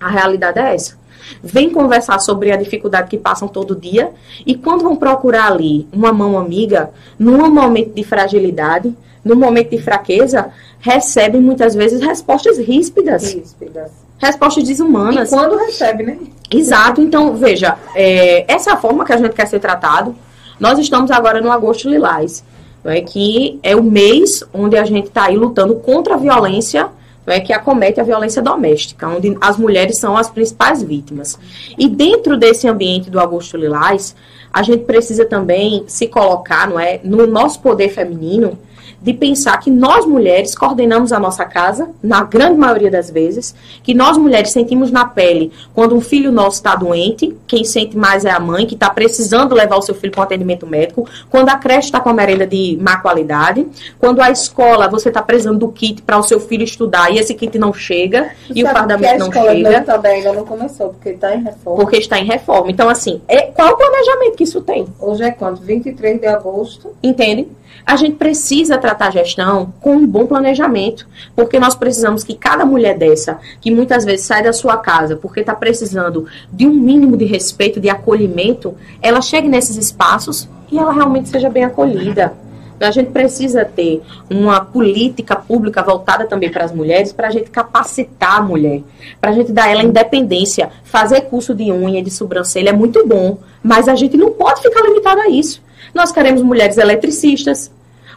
A 0.00 0.08
realidade 0.08 0.58
é 0.58 0.74
essa. 0.74 0.96
Vem 1.42 1.70
conversar 1.70 2.18
sobre 2.20 2.50
a 2.50 2.56
dificuldade 2.56 3.08
que 3.08 3.18
passam 3.18 3.48
todo 3.48 3.76
dia 3.76 4.12
e 4.46 4.54
quando 4.54 4.82
vão 4.82 4.96
procurar 4.96 5.52
ali 5.52 5.86
uma 5.92 6.12
mão 6.12 6.38
amiga, 6.38 6.90
num 7.18 7.50
momento 7.50 7.92
de 7.92 8.02
fragilidade, 8.02 8.94
num 9.24 9.36
momento 9.36 9.70
de 9.70 9.78
fraqueza, 9.78 10.50
recebem 10.80 11.40
muitas 11.40 11.74
vezes 11.74 12.00
respostas 12.00 12.58
ríspidas. 12.58 13.34
Ríspidas. 13.34 14.07
Respostas 14.18 14.64
desumanas. 14.64 15.30
E 15.30 15.34
quando 15.34 15.56
recebe, 15.56 16.02
né? 16.02 16.18
Exato. 16.50 17.00
Então, 17.00 17.34
veja, 17.36 17.76
é, 17.94 18.44
essa 18.52 18.70
é 18.70 18.72
a 18.72 18.76
forma 18.76 19.04
que 19.04 19.12
a 19.12 19.16
gente 19.16 19.32
quer 19.32 19.46
ser 19.46 19.60
tratado. 19.60 20.14
Nós 20.58 20.78
estamos 20.78 21.10
agora 21.10 21.40
no 21.40 21.52
Agosto 21.52 21.88
Lilás, 21.88 22.44
é, 22.84 23.00
que 23.00 23.60
é 23.62 23.76
o 23.76 23.82
mês 23.82 24.42
onde 24.52 24.76
a 24.76 24.84
gente 24.84 25.06
está 25.06 25.26
aí 25.26 25.36
lutando 25.36 25.76
contra 25.76 26.14
a 26.14 26.16
violência 26.16 26.88
é, 27.28 27.40
que 27.40 27.52
acomete 27.52 28.00
a 28.00 28.04
violência 28.04 28.42
doméstica, 28.42 29.06
onde 29.06 29.36
as 29.40 29.56
mulheres 29.56 29.98
são 29.98 30.16
as 30.16 30.30
principais 30.30 30.82
vítimas. 30.82 31.38
E 31.78 31.88
dentro 31.88 32.36
desse 32.36 32.66
ambiente 32.66 33.10
do 33.10 33.20
Agosto 33.20 33.56
Lilás, 33.56 34.16
a 34.52 34.62
gente 34.62 34.84
precisa 34.84 35.24
também 35.24 35.84
se 35.86 36.08
colocar 36.08 36.68
não 36.68 36.80
é, 36.80 37.00
no 37.04 37.26
nosso 37.26 37.60
poder 37.60 37.90
feminino 37.90 38.58
de 39.00 39.12
pensar 39.12 39.58
que 39.58 39.70
nós 39.70 40.04
mulheres 40.04 40.54
coordenamos 40.54 41.12
a 41.12 41.20
nossa 41.20 41.44
casa, 41.44 41.90
na 42.02 42.24
grande 42.24 42.58
maioria 42.58 42.90
das 42.90 43.10
vezes, 43.10 43.54
que 43.82 43.94
nós 43.94 44.16
mulheres 44.16 44.50
sentimos 44.50 44.90
na 44.90 45.04
pele 45.04 45.52
quando 45.74 45.94
um 45.94 46.00
filho 46.00 46.32
nosso 46.32 46.56
está 46.56 46.74
doente, 46.74 47.36
quem 47.46 47.64
sente 47.64 47.96
mais 47.96 48.24
é 48.24 48.30
a 48.30 48.40
mãe, 48.40 48.66
que 48.66 48.74
está 48.74 48.90
precisando 48.90 49.54
levar 49.54 49.76
o 49.76 49.82
seu 49.82 49.94
filho 49.94 50.12
para 50.12 50.20
um 50.20 50.24
atendimento 50.24 50.66
médico, 50.66 51.08
quando 51.30 51.48
a 51.48 51.56
creche 51.56 51.88
está 51.88 52.00
com 52.00 52.08
a 52.08 52.14
merenda 52.14 52.46
de 52.46 52.76
má 52.80 52.96
qualidade, 52.96 53.66
quando 53.98 54.20
a 54.20 54.30
escola 54.30 54.88
você 54.88 55.08
está 55.08 55.22
precisando 55.22 55.58
do 55.58 55.68
kit 55.68 56.02
para 56.02 56.18
o 56.18 56.22
seu 56.22 56.40
filho 56.40 56.64
estudar 56.64 57.12
e 57.12 57.18
esse 57.18 57.34
kit 57.34 57.56
não 57.58 57.72
chega 57.72 58.30
e 58.52 58.64
o 58.64 58.66
fardamento 58.66 59.18
não 59.18 59.32
chega. 59.32 59.70
Não, 59.70 59.84
também 59.84 60.16
ainda 60.16 60.32
não 60.32 60.44
começou, 60.44 60.90
porque 60.90 61.10
está 61.10 61.34
em 61.34 61.42
reforma. 61.42 61.80
Porque 61.80 61.96
está 61.96 62.18
em 62.18 62.24
reforma. 62.24 62.70
Então, 62.70 62.88
assim, 62.88 63.20
é, 63.28 63.42
qual 63.42 63.72
o 63.72 63.76
planejamento 63.76 64.36
que 64.36 64.44
isso 64.44 64.60
tem? 64.60 64.86
Hoje 64.98 65.22
é 65.22 65.30
quanto? 65.30 65.62
23 65.62 66.20
de 66.20 66.26
agosto. 66.26 66.94
Entende? 67.02 67.48
A 67.84 67.96
gente 67.96 68.16
precisa 68.16 68.78
tratar 68.78 69.08
a 69.08 69.10
gestão 69.10 69.72
com 69.80 69.96
um 69.96 70.06
bom 70.06 70.26
planejamento, 70.26 71.08
porque 71.34 71.58
nós 71.58 71.74
precisamos 71.74 72.22
que 72.22 72.34
cada 72.34 72.64
mulher 72.64 72.96
dessa, 72.96 73.38
que 73.60 73.70
muitas 73.70 74.04
vezes 74.04 74.26
sai 74.26 74.42
da 74.42 74.52
sua 74.52 74.76
casa 74.76 75.16
porque 75.16 75.40
está 75.40 75.54
precisando 75.54 76.26
de 76.52 76.66
um 76.66 76.74
mínimo 76.74 77.16
de 77.16 77.24
respeito, 77.24 77.80
de 77.80 77.88
acolhimento, 77.88 78.74
ela 79.00 79.20
chegue 79.20 79.48
nesses 79.48 79.76
espaços 79.76 80.48
e 80.70 80.78
ela 80.78 80.92
realmente 80.92 81.28
seja 81.28 81.48
bem 81.48 81.64
acolhida. 81.64 82.32
A 82.80 82.90
gente 82.92 83.10
precisa 83.10 83.64
ter 83.64 84.02
uma 84.30 84.60
política 84.60 85.34
pública 85.34 85.82
voltada 85.82 86.26
também 86.26 86.50
para 86.50 86.64
as 86.64 86.72
mulheres, 86.72 87.12
para 87.12 87.26
a 87.26 87.30
gente 87.30 87.50
capacitar 87.50 88.36
a 88.36 88.42
mulher, 88.42 88.82
para 89.20 89.30
a 89.30 89.32
gente 89.32 89.50
dar 89.50 89.68
ela 89.68 89.82
independência. 89.82 90.70
Fazer 90.84 91.22
curso 91.22 91.54
de 91.54 91.72
unha, 91.72 92.02
de 92.02 92.10
sobrancelha 92.10 92.70
é 92.70 92.72
muito 92.72 93.04
bom, 93.06 93.38
mas 93.62 93.88
a 93.88 93.96
gente 93.96 94.16
não 94.16 94.30
pode 94.30 94.62
ficar 94.62 94.82
limitado 94.82 95.20
a 95.20 95.28
isso. 95.28 95.60
Nós 95.94 96.12
queremos 96.12 96.42
mulheres 96.42 96.78
eletricistas, 96.78 97.70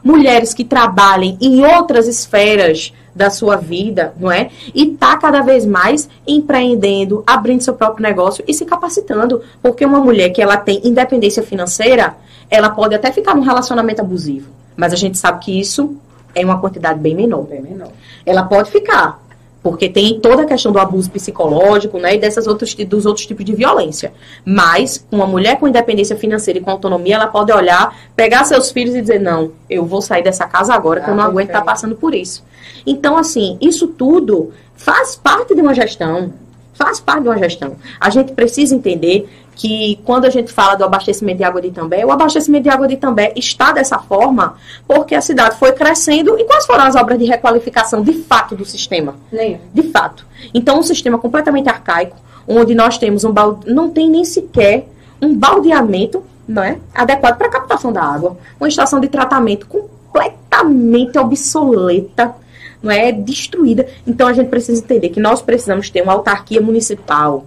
mulheres 0.04 0.54
que 0.54 0.64
trabalhem 0.64 1.38
em 1.40 1.66
outras 1.66 2.08
esferas 2.08 2.94
da 3.14 3.30
sua 3.30 3.58
vida, 3.58 4.14
não 4.18 4.32
é? 4.32 4.50
E 4.74 4.88
tá 4.88 5.18
cada 5.18 5.42
vez 5.42 5.66
mais 5.66 6.10
empreendendo, 6.26 7.24
abrindo 7.28 7.62
seu 7.62 7.74
próprio 7.74 8.02
negócio 8.02 8.44
e 8.48 8.54
se 8.54 8.66
capacitando, 8.66 9.42
porque 9.62 9.86
uma 9.86 10.00
mulher 10.00 10.30
que 10.30 10.42
ela 10.42 10.58
tem 10.58 10.82
independência 10.84 11.44
financeira, 11.44 12.16
ela 12.50 12.70
pode 12.70 12.96
até 12.96 13.12
ficar 13.12 13.36
num 13.36 13.42
relacionamento 13.42 14.02
abusivo, 14.02 14.50
mas 14.76 14.94
a 14.94 14.96
gente 14.96 15.18
sabe 15.18 15.44
que 15.44 15.60
isso 15.60 15.96
é 16.34 16.44
uma 16.44 16.60
quantidade 16.60 17.00
bem 17.00 17.16
menor. 17.16 17.44
Bem 17.44 17.62
menor. 17.62 17.90
Ela 18.26 18.44
pode 18.44 18.72
ficar, 18.72 19.21
porque 19.64 19.88
tem 19.88 20.20
toda 20.20 20.44
a 20.44 20.46
questão 20.46 20.72
do 20.72 20.80
abuso 20.80 21.10
psicológico, 21.12 22.00
né, 22.00 22.16
e 22.16 22.18
dessas 22.18 22.48
outros, 22.48 22.74
dos 22.74 23.06
outros 23.06 23.26
tipos 23.26 23.46
de 23.46 23.54
violência. 23.54 24.12
Mas, 24.44 25.06
uma 25.12 25.28
mulher 25.28 25.60
com 25.60 25.68
independência 25.68 26.16
financeira 26.16 26.60
e 26.60 26.62
com 26.62 26.72
autonomia, 26.72 27.16
ela 27.16 27.28
pode 27.28 27.52
olhar, 27.52 27.96
pegar 28.16 28.44
seus 28.44 28.72
filhos 28.72 28.96
e 28.96 29.02
dizer, 29.02 29.20
não, 29.20 29.52
eu 29.70 29.86
vou 29.86 30.02
sair 30.02 30.24
dessa 30.24 30.48
casa 30.48 30.74
agora, 30.74 31.02
que 31.02 31.10
ah, 31.10 31.14
eu 31.14 31.16
não 31.16 31.24
aguento 31.24 31.48
estar 31.48 31.60
tá 31.60 31.66
passando 31.66 31.96
por 31.96 32.16
isso. 32.16 32.44
Então, 32.86 33.18
assim, 33.18 33.58
isso 33.62 33.88
tudo 33.88 34.52
faz 34.76 35.16
parte 35.16 35.54
de 35.54 35.62
uma 35.62 35.76
gestão, 35.76 36.34
faz 36.74 37.00
parte 37.00 37.24
de 37.24 37.30
uma 37.30 37.38
gestão. 37.38 37.76
A 38.00 38.10
gente 38.10 38.34
precisa 38.34 38.74
entender 38.74 39.30
que 39.62 40.00
quando 40.04 40.26
a 40.26 40.30
gente 40.32 40.52
fala 40.52 40.74
do 40.74 40.84
abastecimento 40.84 41.38
de 41.38 41.44
água 41.44 41.62
de 41.62 41.68
Itambé, 41.68 42.04
o 42.04 42.12
abastecimento 42.12 42.64
de 42.64 42.70
água 42.70 42.88
de 42.88 42.96
Itambé 42.96 43.32
está 43.36 43.72
dessa 43.72 44.00
forma 44.00 44.56
porque 44.88 45.14
a 45.14 45.22
cidade 45.22 45.56
foi 45.58 45.72
crescendo. 45.72 46.36
E 46.40 46.46
quais 46.46 46.66
foram 46.66 46.84
as 46.84 46.96
obras 46.96 47.20
de 47.20 47.26
requalificação 47.26 48.02
de 48.02 48.12
fato 48.24 48.56
do 48.56 48.66
sistema? 48.66 49.14
Nem. 49.32 49.62
De 49.72 49.84
fato. 49.84 50.26
Então, 50.52 50.80
um 50.80 50.82
sistema 50.82 51.20
completamente 51.20 51.70
arcaico, 51.70 52.18
onde 52.48 52.74
nós 52.74 52.98
temos 52.98 53.24
um 53.24 53.32
balde, 53.32 53.72
não 53.72 53.92
tem 53.92 54.10
nem 54.10 54.26
sequer 54.26 54.88
um 55.22 55.36
baldeamento 55.36 56.24
não 56.48 56.64
é, 56.64 56.80
adequado 56.96 57.38
para 57.38 57.46
a 57.46 57.52
captação 57.52 57.94
da 57.94 58.02
água, 58.02 58.36
uma 58.60 58.68
estação 58.68 59.00
de 59.00 59.08
tratamento 59.10 59.68
completamente 59.68 61.20
obsoleta, 61.20 62.34
não 62.82 62.90
é 62.90 63.12
destruída. 63.12 63.88
Então 64.08 64.28
a 64.28 64.34
gente 64.34 64.50
precisa 64.50 64.84
entender 64.84 65.10
que 65.10 65.20
nós 65.20 65.40
precisamos 65.40 65.92
ter 65.92 66.02
uma 66.02 66.14
autarquia 66.14 66.60
municipal 66.60 67.46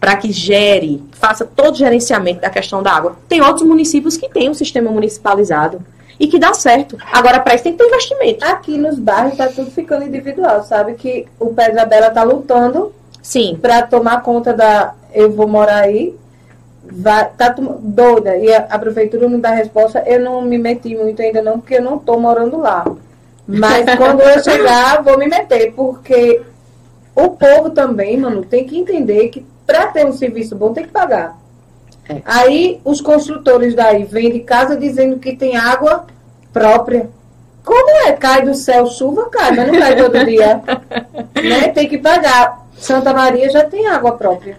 para 0.00 0.16
que 0.16 0.30
gere, 0.30 1.02
faça 1.12 1.44
todo 1.44 1.74
o 1.74 1.78
gerenciamento 1.78 2.40
da 2.40 2.50
questão 2.50 2.82
da 2.82 2.92
água. 2.92 3.16
Tem 3.28 3.40
outros 3.40 3.66
municípios 3.66 4.16
que 4.16 4.28
têm 4.28 4.50
um 4.50 4.54
sistema 4.54 4.90
municipalizado 4.90 5.80
e 6.18 6.26
que 6.26 6.38
dá 6.38 6.54
certo. 6.54 6.96
Agora, 7.12 7.40
para 7.40 7.54
isso 7.54 7.64
tem 7.64 7.72
que 7.72 7.78
ter 7.78 7.88
investimento. 7.88 8.44
Aqui 8.44 8.78
nos 8.78 8.98
bairros 8.98 9.32
está 9.32 9.48
tudo 9.48 9.70
ficando 9.70 10.04
individual, 10.04 10.62
sabe? 10.64 10.94
Que 10.94 11.26
o 11.38 11.52
Pedra 11.52 11.84
Bela 11.84 12.08
está 12.08 12.22
lutando 12.22 12.92
Sim. 13.22 13.58
para 13.60 13.82
tomar 13.82 14.22
conta 14.22 14.52
da. 14.52 14.94
Eu 15.12 15.30
vou 15.30 15.48
morar 15.48 15.82
aí. 15.82 16.14
Vai, 16.84 17.28
tá 17.36 17.54
doida. 17.58 18.36
E 18.36 18.52
a, 18.52 18.66
a, 18.70 18.78
prefeitura 18.78 19.28
não 19.28 19.40
dá 19.40 19.50
resposta. 19.50 20.02
Eu 20.06 20.20
não 20.20 20.42
me 20.42 20.56
meti 20.56 20.94
muito 20.94 21.20
ainda, 21.20 21.42
não, 21.42 21.58
porque 21.58 21.74
eu 21.74 21.82
não 21.82 21.96
estou 21.96 22.20
morando 22.20 22.58
lá. 22.58 22.84
Mas 23.46 23.84
quando 23.96 24.20
eu 24.20 24.42
chegar, 24.42 25.02
vou 25.02 25.18
me 25.18 25.26
meter, 25.26 25.72
porque 25.72 26.42
o 27.14 27.30
povo 27.30 27.70
também, 27.70 28.16
mano, 28.16 28.44
tem 28.44 28.64
que 28.64 28.78
entender 28.78 29.28
que 29.28 29.44
para 29.66 29.88
ter 29.88 30.06
um 30.06 30.12
serviço 30.12 30.54
bom 30.54 30.72
tem 30.72 30.84
que 30.84 30.90
pagar. 30.90 31.36
É. 32.08 32.22
Aí 32.24 32.80
os 32.84 33.00
construtores 33.00 33.74
daí 33.74 34.04
vêm 34.04 34.30
de 34.30 34.40
casa 34.40 34.76
dizendo 34.76 35.18
que 35.18 35.36
tem 35.36 35.56
água 35.56 36.06
própria. 36.52 37.10
Como 37.64 37.90
é? 38.06 38.12
Cai 38.12 38.42
do 38.42 38.54
céu 38.54 38.86
chuva, 38.86 39.28
cai, 39.28 39.50
mas 39.50 39.66
não 39.66 39.78
cai 39.78 39.96
todo 39.96 40.24
dia. 40.24 40.62
né? 41.42 41.68
Tem 41.68 41.88
que 41.88 41.98
pagar. 41.98 42.64
Santa 42.78 43.12
Maria 43.12 43.50
já 43.50 43.64
tem 43.64 43.88
água 43.88 44.12
própria. 44.12 44.56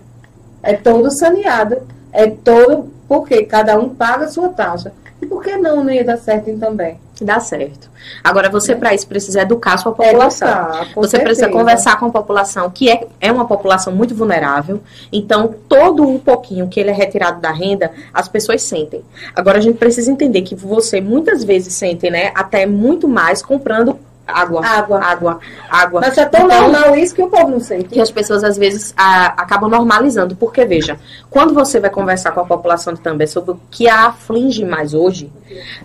É 0.62 0.74
todo 0.74 1.10
saneado. 1.10 1.78
É 2.12 2.28
todo. 2.28 2.92
Porque 3.08 3.46
cada 3.46 3.80
um 3.80 3.90
paga 3.90 4.26
a 4.26 4.30
sua 4.30 4.50
taxa. 4.50 4.92
E 5.22 5.26
por 5.26 5.42
que 5.42 5.56
não 5.56 5.84
não 5.84 5.92
ia 5.92 6.04
dar 6.04 6.18
certo 6.18 6.56
também? 6.58 7.00
Dá 7.22 7.40
certo. 7.40 7.90
Agora, 8.24 8.50
você, 8.50 8.76
para 8.76 8.94
isso, 8.94 9.08
precisa 9.08 9.42
educar 9.42 9.74
a 9.74 9.78
sua 9.78 9.92
população. 9.92 10.48
Educar, 10.48 10.88
você 10.96 11.20
precisa 11.20 11.46
certeza. 11.46 11.60
conversar 11.60 12.00
com 12.00 12.06
a 12.06 12.12
população, 12.12 12.70
que 12.70 12.90
é, 12.90 13.08
é 13.20 13.32
uma 13.32 13.46
população 13.46 13.94
muito 13.94 14.14
vulnerável. 14.14 14.82
Então, 15.12 15.54
todo 15.68 16.04
um 16.04 16.20
pouquinho 16.20 16.68
que 16.68 16.80
ele 16.80 16.92
é 16.92 16.94
retirado 16.94 17.42
da 17.42 17.52
renda, 17.52 17.92
as 18.14 18.28
pessoas 18.28 18.62
sentem. 18.62 19.04
Agora, 19.36 19.58
a 19.58 19.62
gente 19.62 19.78
precisa 19.78 20.12
entender 20.12 20.44
que 20.44 20.56
você 20.56 21.02
muitas 21.02 21.44
vezes 21.44 21.74
sente, 21.74 22.10
né? 22.10 22.32
Até 22.36 22.66
muito 22.66 23.08
mais 23.08 23.42
comprando 23.42 23.98
água. 24.28 24.66
Água. 24.66 25.00
Água. 25.04 25.40
Água. 25.70 26.02
Mas 26.02 26.18
é 26.18 26.26
tão 26.26 26.46
Então, 26.46 26.70
normal 26.72 26.96
isso 26.96 27.16
que 27.16 27.22
o 27.24 27.30
povo 27.30 27.50
não 27.50 27.60
sente. 27.60 27.86
que 27.86 28.00
as 28.02 28.12
pessoas 28.12 28.44
às 28.44 28.58
vezes 28.58 28.94
a- 28.98 29.34
acabam 29.38 29.70
normalizando. 29.70 30.36
Porque, 30.36 30.66
veja, 30.66 31.00
quando 31.30 31.54
você 31.54 31.80
vai 31.80 31.90
conversar 31.90 32.32
com 32.32 32.42
a 32.42 32.46
população 32.46 32.94
de 32.94 33.00
També 33.02 33.26
sobre 33.28 33.52
o 33.52 33.60
que 33.72 33.88
a 33.88 34.08
aflige 34.08 34.66
mais 34.66 34.94
hoje, 34.94 35.32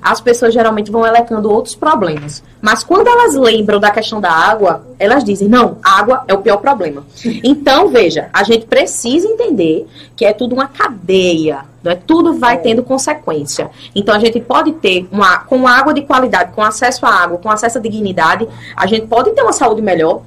as 0.01 0.21
pessoas 0.21 0.53
geralmente 0.53 0.91
vão 0.91 1.07
elecando 1.07 1.51
outros 1.51 1.75
problemas. 1.75 2.43
Mas 2.61 2.83
quando 2.83 3.07
elas 3.09 3.35
lembram 3.35 3.79
da 3.79 3.91
questão 3.91 4.21
da 4.21 4.31
água, 4.31 4.85
elas 4.99 5.23
dizem, 5.25 5.49
não, 5.49 5.79
água 5.83 6.25
é 6.29 6.35
o 6.35 6.39
pior 6.39 6.57
problema. 6.59 7.05
Então, 7.45 7.89
veja, 7.89 8.29
a 8.33 8.43
gente 8.43 8.67
precisa 8.67 9.27
entender 9.29 9.87
que 10.17 10.25
é 10.25 10.33
tudo 10.33 10.55
uma 10.55 10.67
cadeia. 10.67 11.71
Não 11.83 11.93
é? 11.93 11.95
Tudo 11.95 12.35
vai 12.35 12.55
É. 12.55 12.59
tendo 12.59 12.83
consequência. 12.83 13.71
Então 13.95 14.15
a 14.15 14.19
gente 14.19 14.41
pode 14.41 14.73
ter 14.73 15.09
uma, 15.11 15.39
com 15.39 15.67
água 15.67 15.93
de 15.93 16.03
qualidade, 16.03 16.53
com 16.53 16.63
acesso 16.63 17.05
à 17.05 17.11
água, 17.11 17.39
com 17.39 17.51
acesso 17.51 17.79
à 17.79 17.81
dignidade, 17.81 18.49
a 18.77 18.87
gente 18.87 19.07
pode 19.07 19.31
ter 19.33 19.43
uma 19.43 19.53
saúde 19.53 19.83
melhor, 19.83 20.23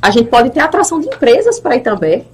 a 0.00 0.10
gente 0.10 0.28
pode 0.28 0.50
ter 0.50 0.60
atração 0.60 1.00
de 1.00 1.06
empresas 1.08 1.60
para 1.60 1.76
ir 1.76 1.80
também, 1.80 2.26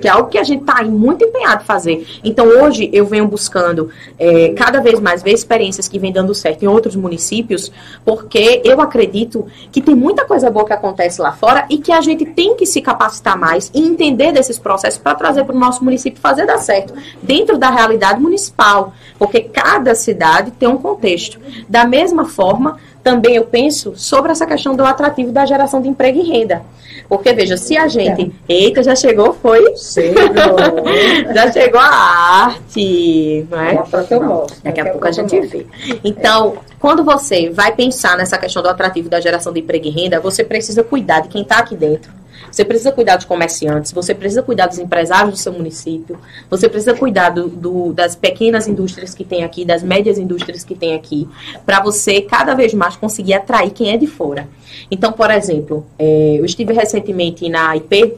que 0.00 0.06
é 0.06 0.10
algo 0.10 0.28
que 0.28 0.38
a 0.38 0.44
gente 0.44 0.60
está 0.60 0.82
muito 0.84 1.24
empenhado 1.24 1.62
em 1.62 1.66
fazer. 1.66 2.06
Então, 2.22 2.46
hoje, 2.46 2.88
eu 2.92 3.04
venho 3.04 3.26
buscando 3.26 3.90
é, 4.18 4.50
cada 4.50 4.80
vez 4.80 5.00
mais 5.00 5.22
ver 5.22 5.32
experiências 5.32 5.88
que 5.88 5.98
vêm 5.98 6.12
dando 6.12 6.34
certo 6.34 6.62
em 6.62 6.68
outros 6.68 6.94
municípios, 6.94 7.72
porque 8.04 8.62
eu 8.64 8.80
acredito 8.80 9.46
que 9.72 9.80
tem 9.80 9.94
muita 9.94 10.24
coisa 10.24 10.50
boa 10.50 10.64
que 10.64 10.72
acontece 10.72 11.20
lá 11.20 11.32
fora 11.32 11.66
e 11.68 11.78
que 11.78 11.90
a 11.90 12.00
gente 12.00 12.24
tem 12.24 12.54
que 12.54 12.64
se 12.64 12.80
capacitar 12.80 13.36
mais 13.36 13.70
e 13.74 13.80
entender 13.80 14.32
desses 14.32 14.58
processos 14.58 14.98
para 14.98 15.14
trazer 15.14 15.44
para 15.44 15.56
o 15.56 15.58
nosso 15.58 15.82
município 15.84 16.20
fazer 16.20 16.46
dar 16.46 16.58
certo, 16.58 16.94
dentro 17.22 17.58
da 17.58 17.70
realidade 17.70 18.20
municipal, 18.20 18.94
porque 19.18 19.40
cada 19.40 19.94
cidade 19.94 20.52
tem 20.52 20.68
um 20.68 20.78
contexto. 20.78 21.40
Da 21.68 21.84
mesma 21.84 22.24
forma, 22.24 22.78
também 23.06 23.36
eu 23.36 23.44
penso 23.44 23.92
sobre 23.94 24.32
essa 24.32 24.44
questão 24.44 24.74
do 24.74 24.84
atrativo 24.84 25.30
da 25.30 25.46
geração 25.46 25.80
de 25.80 25.88
emprego 25.88 26.18
e 26.18 26.28
renda. 26.28 26.62
Porque, 27.08 27.32
veja, 27.32 27.56
se 27.56 27.76
a 27.76 27.86
gente. 27.86 28.34
Eita, 28.48 28.82
já 28.82 28.96
chegou, 28.96 29.32
foi? 29.32 29.76
Chegou. 29.76 30.26
Já 31.32 31.52
chegou 31.52 31.78
a 31.78 31.86
arte, 31.86 33.46
não 33.48 33.60
é? 33.60 33.74
Daqui 33.74 33.78
a 33.78 33.98
pouco 33.98 34.14
eu 34.14 34.22
mostro. 34.24 34.56
Daqui 34.64 34.80
a 34.80 34.90
pouco 34.90 35.06
a 35.06 35.12
gente 35.12 35.40
vê. 35.40 35.66
Então, 36.02 36.58
quando 36.80 37.04
você 37.04 37.48
vai 37.48 37.72
pensar 37.76 38.16
nessa 38.16 38.36
questão 38.38 38.60
do 38.60 38.68
atrativo 38.68 39.08
da 39.08 39.20
geração 39.20 39.52
de 39.52 39.60
emprego 39.60 39.86
e 39.86 39.90
renda, 39.90 40.18
você 40.18 40.42
precisa 40.42 40.82
cuidar 40.82 41.20
de 41.20 41.28
quem 41.28 41.42
está 41.42 41.58
aqui 41.58 41.76
dentro. 41.76 42.10
Você 42.50 42.64
precisa 42.64 42.92
cuidar 42.92 43.16
dos 43.16 43.24
comerciantes, 43.24 43.92
você 43.92 44.14
precisa 44.14 44.42
cuidar 44.42 44.66
dos 44.66 44.78
empresários 44.78 45.30
do 45.32 45.36
seu 45.38 45.52
município, 45.52 46.18
você 46.48 46.68
precisa 46.68 46.94
cuidar 46.94 47.30
do, 47.30 47.48
do- 47.48 47.92
das 47.92 48.14
pequenas 48.16 48.66
indústrias 48.68 49.14
que 49.14 49.24
tem 49.24 49.44
aqui, 49.44 49.64
das 49.64 49.82
médias 49.82 50.18
indústrias 50.18 50.64
que 50.64 50.74
tem 50.74 50.94
aqui, 50.94 51.28
para 51.64 51.80
você 51.82 52.20
cada 52.20 52.54
vez 52.54 52.72
mais 52.74 52.96
conseguir 52.96 53.34
atrair 53.34 53.70
quem 53.70 53.90
é 53.92 53.96
de 53.96 54.06
fora. 54.06 54.48
Então, 54.90 55.12
por 55.12 55.30
exemplo, 55.30 55.86
eh, 55.98 56.36
eu 56.38 56.44
estive 56.44 56.72
recentemente 56.72 57.48
na 57.48 57.76
IP 57.76 58.14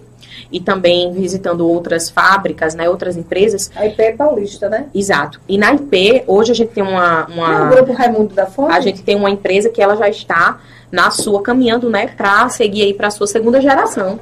e 0.52 0.60
também 0.60 1.12
visitando 1.12 1.66
outras 1.68 2.08
fábricas, 2.08 2.74
né, 2.74 2.88
outras 2.88 3.16
empresas, 3.16 3.70
A 3.74 3.86
IP 3.86 4.00
é 4.02 4.12
paulista, 4.12 4.68
né? 4.68 4.86
Exato. 4.94 5.40
E 5.48 5.58
na 5.58 5.72
IP, 5.74 6.22
hoje 6.26 6.52
a 6.52 6.54
gente 6.54 6.70
tem 6.70 6.82
uma, 6.82 7.26
É 7.28 7.30
o 7.30 7.34
uma 7.34 7.64
grupo 7.70 7.92
Raimundo 7.92 8.34
da 8.34 8.46
Fonte? 8.46 8.72
a 8.72 8.80
gente 8.80 9.02
tem 9.02 9.16
uma 9.16 9.30
empresa 9.30 9.68
que 9.68 9.82
ela 9.82 9.96
já 9.96 10.08
está 10.08 10.58
na 10.90 11.10
sua 11.10 11.42
caminhando, 11.42 11.90
né, 11.90 12.06
para 12.08 12.48
seguir 12.48 12.82
aí 12.82 12.94
para 12.94 13.08
a 13.08 13.10
sua 13.10 13.26
segunda 13.26 13.60
geração, 13.60 14.18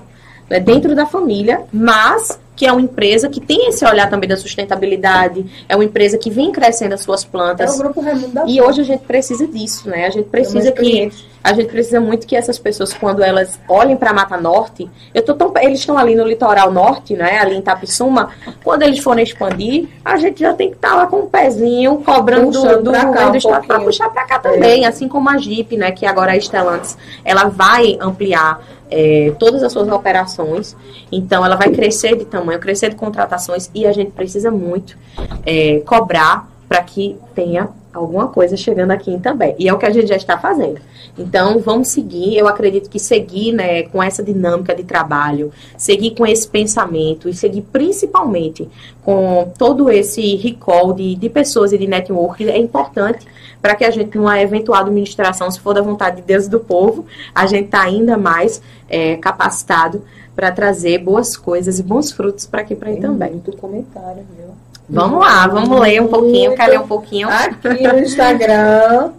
né, 0.48 0.60
dentro 0.60 0.94
da 0.94 1.06
família, 1.06 1.64
mas 1.72 2.38
que 2.56 2.66
é 2.66 2.72
uma 2.72 2.80
empresa 2.80 3.28
que 3.28 3.40
tem 3.40 3.68
esse 3.68 3.84
olhar 3.84 4.08
também 4.08 4.28
da 4.28 4.36
sustentabilidade, 4.36 5.44
é 5.68 5.76
uma 5.76 5.84
empresa 5.84 6.16
que 6.16 6.30
vem 6.30 6.50
crescendo 6.50 6.94
as 6.94 7.02
suas 7.02 7.22
É 7.22 7.26
o 7.26 7.30
plantas. 7.30 7.78
grupo 7.78 8.00
Raimundo 8.00 8.28
da. 8.28 8.44
E 8.46 8.60
hoje 8.60 8.80
a 8.80 8.84
gente 8.84 9.04
precisa 9.04 9.46
disso, 9.46 9.88
né? 9.88 10.06
A 10.06 10.10
gente 10.10 10.28
precisa 10.28 10.72
que 10.72 11.12
a 11.44 11.52
gente 11.52 11.68
precisa 11.68 12.00
muito 12.00 12.26
que 12.26 12.34
essas 12.34 12.58
pessoas, 12.58 12.92
quando 12.92 13.22
elas 13.22 13.60
olhem 13.68 13.96
para 13.96 14.10
a 14.10 14.12
Mata 14.12 14.36
Norte, 14.36 14.90
eu 15.14 15.22
tô 15.22 15.32
tão, 15.32 15.52
eles 15.60 15.78
estão 15.78 15.96
ali 15.96 16.16
no 16.16 16.24
litoral 16.24 16.72
norte, 16.72 17.14
né? 17.14 17.38
Ali 17.38 17.54
em 17.54 17.62
Tapissuma, 17.62 18.30
quando 18.64 18.82
eles 18.82 18.98
forem 18.98 19.22
expandir, 19.22 19.86
a 20.04 20.16
gente 20.16 20.40
já 20.40 20.52
tem 20.54 20.70
que 20.70 20.74
estar 20.76 20.96
lá 20.96 21.06
com 21.06 21.18
o 21.18 21.26
pezinho 21.28 21.98
cobrando 21.98 22.50
do, 22.50 22.60
Puxando 22.60 22.82
do 22.82 22.90
governo 22.90 23.28
um 23.28 23.30
do 23.30 23.36
estado 23.36 23.64
para. 23.64 23.80
É. 23.80 23.84
puxar 23.84 24.08
para 24.10 24.24
cá 24.24 24.38
também, 24.40 24.86
assim 24.86 25.06
como 25.06 25.30
a 25.30 25.38
Jeep, 25.38 25.76
né? 25.76 25.92
Que 25.92 26.04
agora 26.04 26.32
a 26.32 26.36
Stellantis, 26.36 26.98
ela 27.24 27.44
vai 27.44 27.96
ampliar 28.00 28.60
é, 28.90 29.32
todas 29.38 29.62
as 29.62 29.72
suas 29.72 29.88
operações, 29.88 30.76
então 31.10 31.44
ela 31.44 31.56
vai 31.56 31.70
crescer 31.70 32.16
de 32.16 32.24
tamanho, 32.24 32.58
crescer 32.60 32.90
de 32.90 32.96
contratações 32.96 33.70
e 33.74 33.86
a 33.86 33.92
gente 33.92 34.12
precisa 34.12 34.50
muito 34.50 34.96
é, 35.44 35.80
cobrar 35.80 36.48
para 36.68 36.82
que 36.82 37.16
tenha 37.34 37.68
alguma 37.96 38.28
coisa 38.28 38.56
chegando 38.56 38.90
aqui 38.90 39.18
também. 39.18 39.54
E 39.58 39.68
é 39.68 39.72
o 39.72 39.78
que 39.78 39.86
a 39.86 39.90
gente 39.90 40.08
já 40.08 40.16
está 40.16 40.38
fazendo. 40.38 40.80
Então, 41.18 41.58
vamos 41.58 41.88
seguir. 41.88 42.36
Eu 42.36 42.46
acredito 42.46 42.90
que 42.90 42.98
seguir 42.98 43.52
né, 43.52 43.84
com 43.84 44.02
essa 44.02 44.22
dinâmica 44.22 44.74
de 44.74 44.84
trabalho, 44.84 45.52
seguir 45.76 46.14
com 46.14 46.26
esse 46.26 46.46
pensamento 46.46 47.28
e 47.28 47.34
seguir 47.34 47.62
principalmente 47.62 48.68
com 49.02 49.50
todo 49.58 49.90
esse 49.90 50.36
recall 50.36 50.92
de, 50.92 51.14
de 51.14 51.28
pessoas 51.28 51.72
e 51.72 51.78
de 51.78 51.86
network 51.86 52.48
é 52.48 52.58
importante 52.58 53.26
para 53.62 53.74
que 53.74 53.84
a 53.84 53.90
gente, 53.90 54.16
numa 54.16 54.40
eventual 54.40 54.82
administração, 54.82 55.50
se 55.50 55.58
for 55.58 55.74
da 55.74 55.82
vontade 55.82 56.16
de 56.16 56.22
Deus 56.22 56.46
e 56.46 56.50
do 56.50 56.60
povo, 56.60 57.06
a 57.34 57.46
gente 57.46 57.66
está 57.66 57.82
ainda 57.82 58.16
mais 58.16 58.62
é, 58.88 59.16
capacitado 59.16 60.02
para 60.36 60.52
trazer 60.52 60.98
boas 60.98 61.36
coisas 61.36 61.78
e 61.78 61.82
bons 61.82 62.12
frutos 62.12 62.46
para 62.46 62.60
aqui 62.60 62.76
para 62.76 62.90
aí 62.90 63.00
também. 63.00 63.30
muito 63.30 63.56
comentário, 63.56 64.22
viu? 64.36 64.65
Vamos 64.88 65.20
lá, 65.20 65.46
vamos 65.48 65.80
ler 65.80 66.00
um 66.00 66.06
pouquinho, 66.06 66.54
quer 66.54 66.68
ler 66.68 66.80
um 66.80 66.86
pouquinho? 66.86 67.28
Aqui 67.28 67.82
no 67.88 67.98
Instagram, 67.98 69.10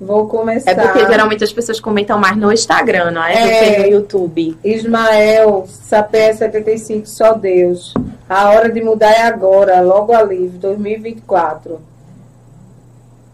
vou 0.00 0.26
começar. 0.26 0.70
É 0.72 0.74
porque 0.74 1.06
geralmente 1.06 1.42
as 1.42 1.52
pessoas 1.52 1.80
comentam 1.80 2.18
mais 2.18 2.36
no 2.36 2.52
Instagram, 2.52 3.10
não 3.12 3.24
é? 3.24 3.32
Do 3.32 3.48
É. 3.48 3.72
que 3.74 3.80
no 3.80 3.86
YouTube. 3.86 4.58
Ismael, 4.62 5.64
Sapé 5.68 6.32
75, 6.34 7.06
só 7.08 7.32
Deus. 7.32 7.94
A 8.28 8.50
hora 8.50 8.70
de 8.70 8.82
mudar 8.82 9.10
é 9.12 9.22
agora, 9.22 9.80
logo 9.80 10.12
a 10.12 10.22
livre, 10.22 10.58
2024. 10.58 11.80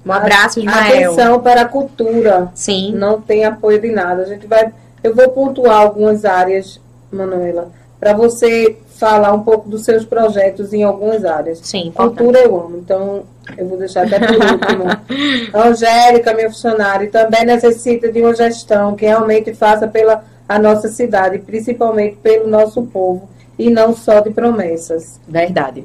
Um 0.05 0.13
abraço, 0.13 0.59
Ismael. 0.61 1.11
Atenção 1.13 1.41
para 1.41 1.63
a 1.63 1.69
cultura. 1.69 2.51
Sim, 2.55 2.93
Não 2.95 3.21
tem 3.21 3.45
apoio 3.45 3.81
de 3.81 3.91
nada. 3.91 4.23
A 4.23 4.27
gente 4.27 4.47
vai. 4.47 4.73
Eu 5.03 5.15
vou 5.15 5.29
pontuar 5.31 5.81
algumas 5.81 6.25
áreas, 6.25 6.81
Manuela, 7.11 7.71
para 7.99 8.13
você 8.13 8.77
falar 8.99 9.33
um 9.33 9.43
pouco 9.43 9.69
dos 9.69 9.85
seus 9.85 10.05
projetos 10.05 10.73
em 10.73 10.83
algumas 10.83 11.25
áreas. 11.25 11.61
sim, 11.63 11.89
importante. 11.89 12.19
Cultura 12.19 12.39
eu 12.41 12.61
amo, 12.61 12.79
então 12.79 13.23
eu 13.57 13.67
vou 13.67 13.79
deixar 13.79 14.07
até 14.07 14.19
por 14.19 14.37
último. 14.37 14.85
Angélica, 15.55 16.35
minha 16.35 16.49
funcionária, 16.49 17.11
também 17.11 17.45
necessita 17.45 18.11
de 18.11 18.21
uma 18.21 18.35
gestão 18.35 18.95
que 18.95 19.05
realmente 19.05 19.55
faça 19.55 19.89
pela 19.89 20.25
a 20.49 20.59
nossa 20.59 20.89
cidade, 20.89 21.39
principalmente 21.39 22.17
pelo 22.17 22.47
nosso 22.47 22.83
povo, 22.83 23.29
e 23.59 23.71
não 23.71 23.95
só 23.95 24.21
de 24.21 24.31
promessas. 24.31 25.19
Verdade. 25.27 25.85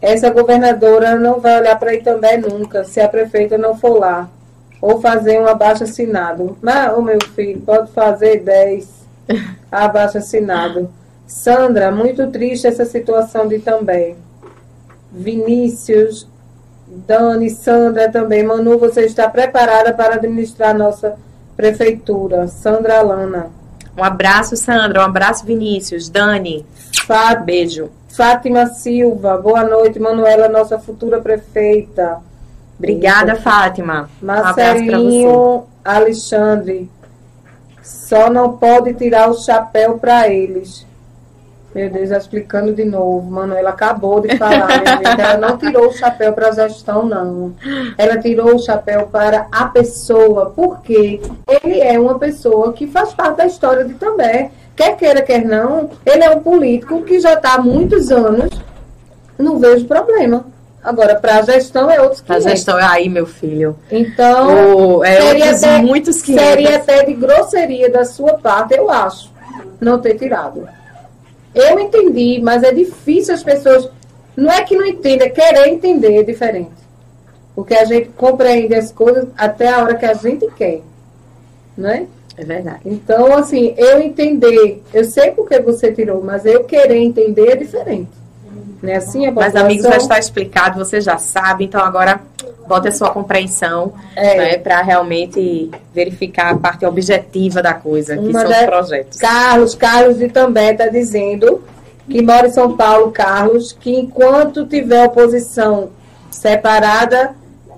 Essa 0.00 0.30
governadora 0.30 1.16
não 1.16 1.40
vai 1.40 1.60
olhar 1.60 1.78
para 1.78 1.90
aí 1.90 2.02
também 2.02 2.40
nunca, 2.40 2.84
se 2.84 3.00
a 3.00 3.08
prefeita 3.08 3.56
não 3.56 3.76
for 3.76 3.98
lá. 3.98 4.28
Ou 4.80 5.00
fazer 5.00 5.40
um 5.40 5.46
abaixo 5.46 5.84
assinado. 5.84 6.56
Mas, 6.60 6.92
ô 6.96 7.00
meu 7.00 7.18
filho, 7.36 7.60
pode 7.60 7.92
fazer 7.92 8.40
10 8.40 8.88
abaixo 9.70 10.18
assinado. 10.18 10.90
Sandra, 11.26 11.90
muito 11.90 12.26
triste 12.30 12.66
essa 12.66 12.84
situação 12.84 13.48
de 13.48 13.58
também. 13.58 14.16
Vinícius, 15.10 16.26
Dani, 16.86 17.50
Sandra 17.50 18.10
também. 18.10 18.42
Manu, 18.42 18.78
você 18.78 19.02
está 19.02 19.28
preparada 19.28 19.92
para 19.92 20.14
administrar 20.16 20.70
a 20.70 20.78
nossa 20.78 21.16
prefeitura. 21.56 22.46
Sandra 22.48 22.98
Alana. 22.98 23.50
Um 23.96 24.02
abraço, 24.02 24.56
Sandra. 24.56 25.00
Um 25.00 25.04
abraço, 25.04 25.44
Vinícius. 25.44 26.08
Dani. 26.08 26.66
Fá- 27.06 27.34
Beijo. 27.34 27.90
Fátima 28.08 28.66
Silva, 28.66 29.38
boa 29.38 29.64
noite, 29.64 29.98
Manuela, 29.98 30.46
nossa 30.46 30.78
futura 30.78 31.18
prefeita. 31.20 32.18
Obrigada, 32.78 33.36
Fátima. 33.36 34.10
Um 34.22 34.26
pra 34.26 34.52
você. 34.52 34.60
Marcelinho 34.62 35.64
Alexandre, 35.82 36.90
só 37.82 38.28
não 38.28 38.58
pode 38.58 38.92
tirar 38.94 39.30
o 39.30 39.34
chapéu 39.40 39.96
para 39.98 40.28
eles. 40.28 40.86
Meu 41.74 41.88
Deus, 41.88 42.10
já 42.10 42.18
explicando 42.18 42.74
de 42.74 42.84
novo. 42.84 43.30
Manuela 43.30 43.70
acabou 43.70 44.20
de 44.20 44.36
falar. 44.36 44.68
Ela 45.18 45.38
não 45.38 45.56
tirou 45.56 45.88
o 45.88 45.92
chapéu 45.92 46.32
para 46.34 46.48
a 46.48 46.52
gestão, 46.52 47.06
não. 47.06 47.54
Ela 47.96 48.18
tirou 48.18 48.54
o 48.54 48.58
chapéu 48.58 49.06
para 49.10 49.46
a 49.50 49.64
pessoa, 49.66 50.52
porque 50.54 51.20
ele 51.62 51.80
é 51.80 51.98
uma 51.98 52.18
pessoa 52.18 52.72
que 52.74 52.86
faz 52.86 53.14
parte 53.14 53.38
da 53.38 53.46
história 53.46 53.84
de 53.84 53.94
També. 53.94 54.50
Quer 54.76 54.96
queira, 54.96 55.22
quer 55.22 55.44
não, 55.44 55.90
ele 56.04 56.24
é 56.24 56.30
um 56.30 56.40
político 56.40 57.02
que 57.02 57.20
já 57.20 57.34
está 57.34 57.54
há 57.54 57.58
muitos 57.58 58.10
anos. 58.10 58.50
Não 59.38 59.58
vejo 59.58 59.86
problema. 59.86 60.44
Agora, 60.84 61.14
para 61.14 61.36
a 61.36 61.42
gestão 61.42 61.90
é 61.90 62.00
outros 62.00 62.20
A 62.22 62.34
500. 62.34 62.44
gestão 62.50 62.78
é 62.78 62.82
aí, 62.84 63.08
meu 63.08 63.24
filho. 63.24 63.76
Então, 63.90 64.96
O- 64.98 65.04
é 65.04 65.20
seria 65.20 65.50
até- 65.52 65.78
muitos 65.78 66.20
500. 66.20 66.44
seria 66.44 66.76
até 66.76 67.04
de 67.04 67.14
grosseria 67.14 67.90
da 67.90 68.04
sua 68.04 68.34
parte, 68.34 68.74
eu 68.74 68.90
acho, 68.90 69.30
não 69.80 69.98
ter 70.00 70.14
tirado. 70.14 70.68
Eu 71.54 71.78
entendi, 71.78 72.40
mas 72.42 72.62
é 72.62 72.72
difícil 72.72 73.34
as 73.34 73.42
pessoas. 73.42 73.90
Não 74.36 74.50
é 74.50 74.62
que 74.62 74.76
não 74.76 74.86
entendem, 74.86 75.26
é 75.26 75.30
querer 75.30 75.68
entender 75.68 76.16
é 76.16 76.22
diferente. 76.22 76.70
Porque 77.54 77.74
a 77.74 77.84
gente 77.84 78.08
compreende 78.10 78.74
as 78.74 78.90
coisas 78.90 79.28
até 79.36 79.68
a 79.68 79.82
hora 79.82 79.94
que 79.94 80.06
a 80.06 80.14
gente 80.14 80.46
quer. 80.56 80.80
Né? 81.76 82.06
É 82.36 82.44
verdade. 82.44 82.80
Então, 82.86 83.36
assim, 83.36 83.74
eu 83.76 84.00
entender, 84.00 84.82
eu 84.92 85.04
sei 85.04 85.32
porque 85.32 85.60
você 85.60 85.92
tirou, 85.92 86.22
mas 86.22 86.46
eu 86.46 86.64
querer 86.64 86.98
entender 86.98 87.50
é 87.50 87.56
diferente. 87.56 88.21
Não 88.82 88.90
é 88.90 88.96
assim 88.96 89.26
a 89.26 89.30
Mas, 89.32 89.44
população- 89.46 89.66
amigos, 89.66 89.86
já 89.86 89.96
está 89.96 90.18
explicado, 90.18 90.78
você 90.78 91.00
já 91.00 91.16
sabe, 91.18 91.64
então 91.64 91.80
agora 91.80 92.20
bote 92.66 92.88
a 92.88 92.92
sua 92.92 93.10
compreensão 93.10 93.92
É. 94.16 94.36
né, 94.36 94.58
para 94.58 94.80
realmente 94.82 95.70
verificar 95.94 96.52
a 96.52 96.56
parte 96.56 96.84
objetiva 96.86 97.62
da 97.62 97.74
coisa, 97.74 98.16
que 98.16 98.28
Uma 98.28 98.40
são 98.40 98.48
da- 98.50 98.60
os 98.60 98.66
projetos. 98.66 99.18
Carlos, 99.18 99.74
Carlos 99.74 100.18
de 100.18 100.28
também 100.28 100.70
está 100.72 100.88
dizendo 100.88 101.62
que 102.08 102.20
mora 102.22 102.48
em 102.48 102.50
São 102.52 102.76
Paulo, 102.76 103.12
Carlos, 103.12 103.72
que 103.72 103.94
enquanto 103.96 104.66
tiver 104.66 105.06
oposição 105.06 105.90
separada 106.30 107.34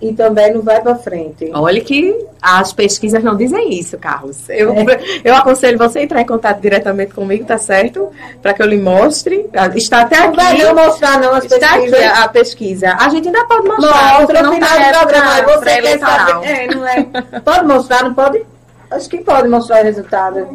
e 0.08 0.12
também 0.12 0.52
não 0.52 0.60
vai 0.60 0.80
para 0.82 0.94
frente. 0.96 1.50
Olha 1.54 1.80
que 1.80 2.14
as 2.42 2.72
pesquisas 2.72 3.22
não 3.24 3.36
dizem 3.36 3.72
isso, 3.72 3.96
Carlos. 3.96 4.48
Eu, 4.50 4.72
É. 4.74 4.84
eu 5.24 5.34
aconselho 5.34 5.78
você 5.78 6.00
a 6.00 6.02
entrar 6.02 6.20
em 6.20 6.26
contato 6.26 6.60
diretamente 6.60 7.14
comigo, 7.14 7.44
tá 7.46 7.56
certo? 7.56 8.10
Para 8.42 8.52
que 8.52 8.62
eu 8.62 8.66
lhe 8.66 8.76
mostre. 8.76 9.46
Está 9.74 10.02
até 10.02 10.20
Não 10.26 10.34
vai 10.34 10.58
não 10.58 10.72
aqui. 10.72 10.86
mostrar 10.86 11.18
não 11.20 11.32
as 11.34 11.44
Está 11.44 11.74
aqui 11.74 11.90
pesquisas. 11.90 12.18
a 12.18 12.28
pesquisa. 12.28 12.96
A 13.00 13.08
gente 13.08 13.28
ainda 13.28 13.44
pode 13.46 13.66
mostrar, 13.66 14.20
Mostra 14.20 14.42
no 14.42 14.48
não 14.48 14.54
final 14.54 14.68
tá 14.68 14.76
do 14.92 14.98
programa. 14.98 15.36
época 15.38 15.52
Você 15.58 15.64
quer 15.64 15.80
pré-eleitoral. 15.80 16.26
saber? 16.28 16.46
É, 16.48 16.66
não 16.74 16.86
é? 16.86 17.02
Pode 17.44 17.66
mostrar, 17.66 18.02
não 18.04 18.14
pode? 18.14 18.42
Acho 18.90 19.08
que 19.08 19.18
pode 19.18 19.48
mostrar 19.48 19.80
o 19.80 19.84
resultado. 19.84 20.48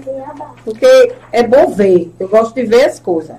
Porque 0.64 1.12
é 1.32 1.44
bom 1.44 1.72
ver. 1.72 2.12
Eu 2.20 2.28
gosto 2.28 2.54
de 2.54 2.64
ver 2.66 2.86
as 2.86 3.00
coisas. 3.00 3.36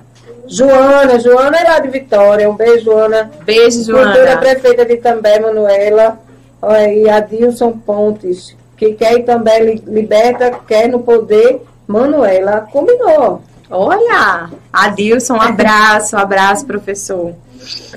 Joana, 0.47 1.18
Joana 1.20 1.57
é 1.59 1.64
lá 1.64 1.78
de 1.78 1.88
Vitória. 1.88 2.51
Um 2.51 2.57
beijo, 2.57 2.84
Joana. 2.86 3.30
Beijo, 3.45 3.84
Cultura 3.84 4.14
Joana. 4.14 4.36
prefeita 4.38 4.84
de 4.84 4.97
També, 4.97 5.38
Manuela. 5.38 6.18
Olha 6.61 6.78
aí, 6.78 7.09
Adilson 7.09 7.72
Pontes. 7.72 8.57
Que 8.76 8.95
quer 8.95 9.18
ir 9.18 9.24
também 9.24 9.62
li- 9.62 9.84
liberta, 9.86 10.51
quer 10.66 10.88
no 10.88 11.01
poder. 11.01 11.62
Manuela 11.86 12.66
combinou. 12.72 13.43
Olha, 13.70 14.51
Adilson, 14.72 15.34
um 15.34 15.41
abraço, 15.41 16.16
um 16.16 16.18
abraço, 16.18 16.66
professor. 16.66 17.34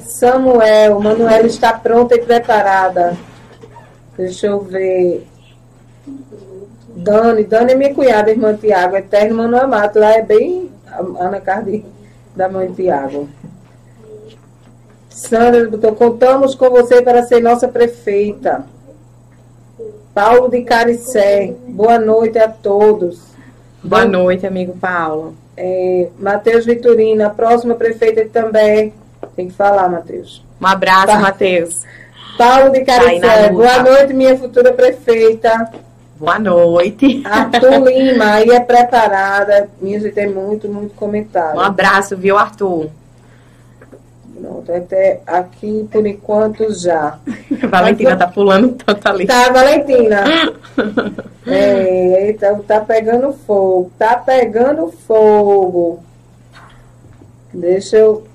Samuel, 0.01 0.99
Manuela 0.99 1.47
está 1.47 1.73
pronta 1.73 2.15
e 2.15 2.21
preparada. 2.21 3.15
Deixa 4.17 4.47
eu 4.47 4.59
ver. 4.61 5.25
Dani, 6.95 7.43
Dani 7.43 7.71
é 7.73 7.75
minha 7.75 7.93
cunhada, 7.93 8.29
irmã 8.29 8.53
Tiago, 8.55 8.95
Eterno 8.97 9.37
Manuel 9.37 9.67
Mato. 9.67 9.99
Lá 9.99 10.11
é 10.13 10.21
bem 10.21 10.69
Ana 11.19 11.39
Cardi 11.41 11.83
da 12.35 12.49
mãe 12.49 12.67
de 12.67 12.83
Tiago. 12.83 13.29
Sandra 15.09 15.69
botou, 15.69 15.93
contamos 15.95 16.55
com 16.55 16.69
você 16.69 17.01
para 17.01 17.23
ser 17.23 17.41
nossa 17.41 17.67
prefeita. 17.67 18.65
Paulo 20.13 20.49
de 20.49 20.61
Caricé, 20.63 21.53
boa 21.67 21.99
noite 21.99 22.37
a 22.39 22.47
todos. 22.47 23.21
Boa 23.83 24.05
noite, 24.05 24.45
amigo 24.47 24.77
Paulo. 24.77 25.35
É, 25.55 26.07
Matheus 26.17 26.65
Vitorino, 26.65 27.25
a 27.25 27.29
próxima 27.29 27.75
prefeita 27.75 28.25
também. 28.31 28.93
Tem 29.35 29.47
que 29.47 29.53
falar, 29.53 29.89
Matheus. 29.89 30.43
Um 30.61 30.65
abraço, 30.67 31.07
Tá. 31.07 31.19
Matheus. 31.19 31.83
Paulo 32.37 32.71
de 32.71 32.79
na 32.79 32.85
Caricé, 32.85 33.49
boa 33.49 33.83
noite, 33.83 34.13
minha 34.13 34.37
futura 34.37 34.73
prefeita. 34.73 35.71
Boa 36.23 36.39
noite. 36.39 37.21
Arthur 37.25 37.83
Lima, 37.83 38.35
aí 38.35 38.49
é 38.49 38.59
preparada. 38.61 39.69
Minha 39.81 39.99
gente 39.99 40.13
tem 40.13 40.29
muito, 40.29 40.69
muito 40.69 40.95
comentário. 40.95 41.59
Um 41.59 41.61
abraço, 41.61 42.15
viu, 42.15 42.37
Arthur? 42.37 42.89
Pronto, 44.39 44.71
até 44.71 45.19
aqui 45.27 45.85
por 45.91 46.07
enquanto 46.07 46.73
já. 46.73 47.19
Valentina 47.69 48.15
tá 48.15 48.25
pulando 48.25 48.69
tanto 48.69 49.05
ali. 49.05 49.27
Tá, 49.27 49.51
Valentina. 49.51 50.23
É, 51.45 52.27
eita, 52.27 52.57
tá 52.65 52.79
pegando 52.79 53.33
fogo. 53.33 53.91
Tá 53.99 54.15
pegando 54.15 54.87
fogo. 55.05 56.01
Deixa 57.53 57.97
eu. 57.97 58.25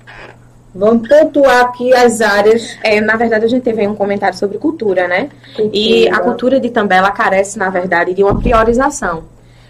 Vamos 0.73 1.07
pontuar 1.07 1.65
aqui 1.65 1.93
as 1.93 2.21
áreas. 2.21 2.77
É, 2.83 3.01
na 3.01 3.15
verdade, 3.15 3.45
a 3.45 3.47
gente 3.47 3.63
teve 3.63 3.87
um 3.87 3.95
comentário 3.95 4.37
sobre 4.37 4.57
cultura, 4.57 5.07
né? 5.07 5.29
E 5.73 6.07
a 6.09 6.19
cultura 6.19 6.59
de 6.59 6.69
També, 6.69 6.95
ela 6.95 7.11
carece, 7.11 7.57
na 7.57 7.69
verdade, 7.69 8.13
de 8.13 8.23
uma 8.23 8.39
priorização. 8.39 9.23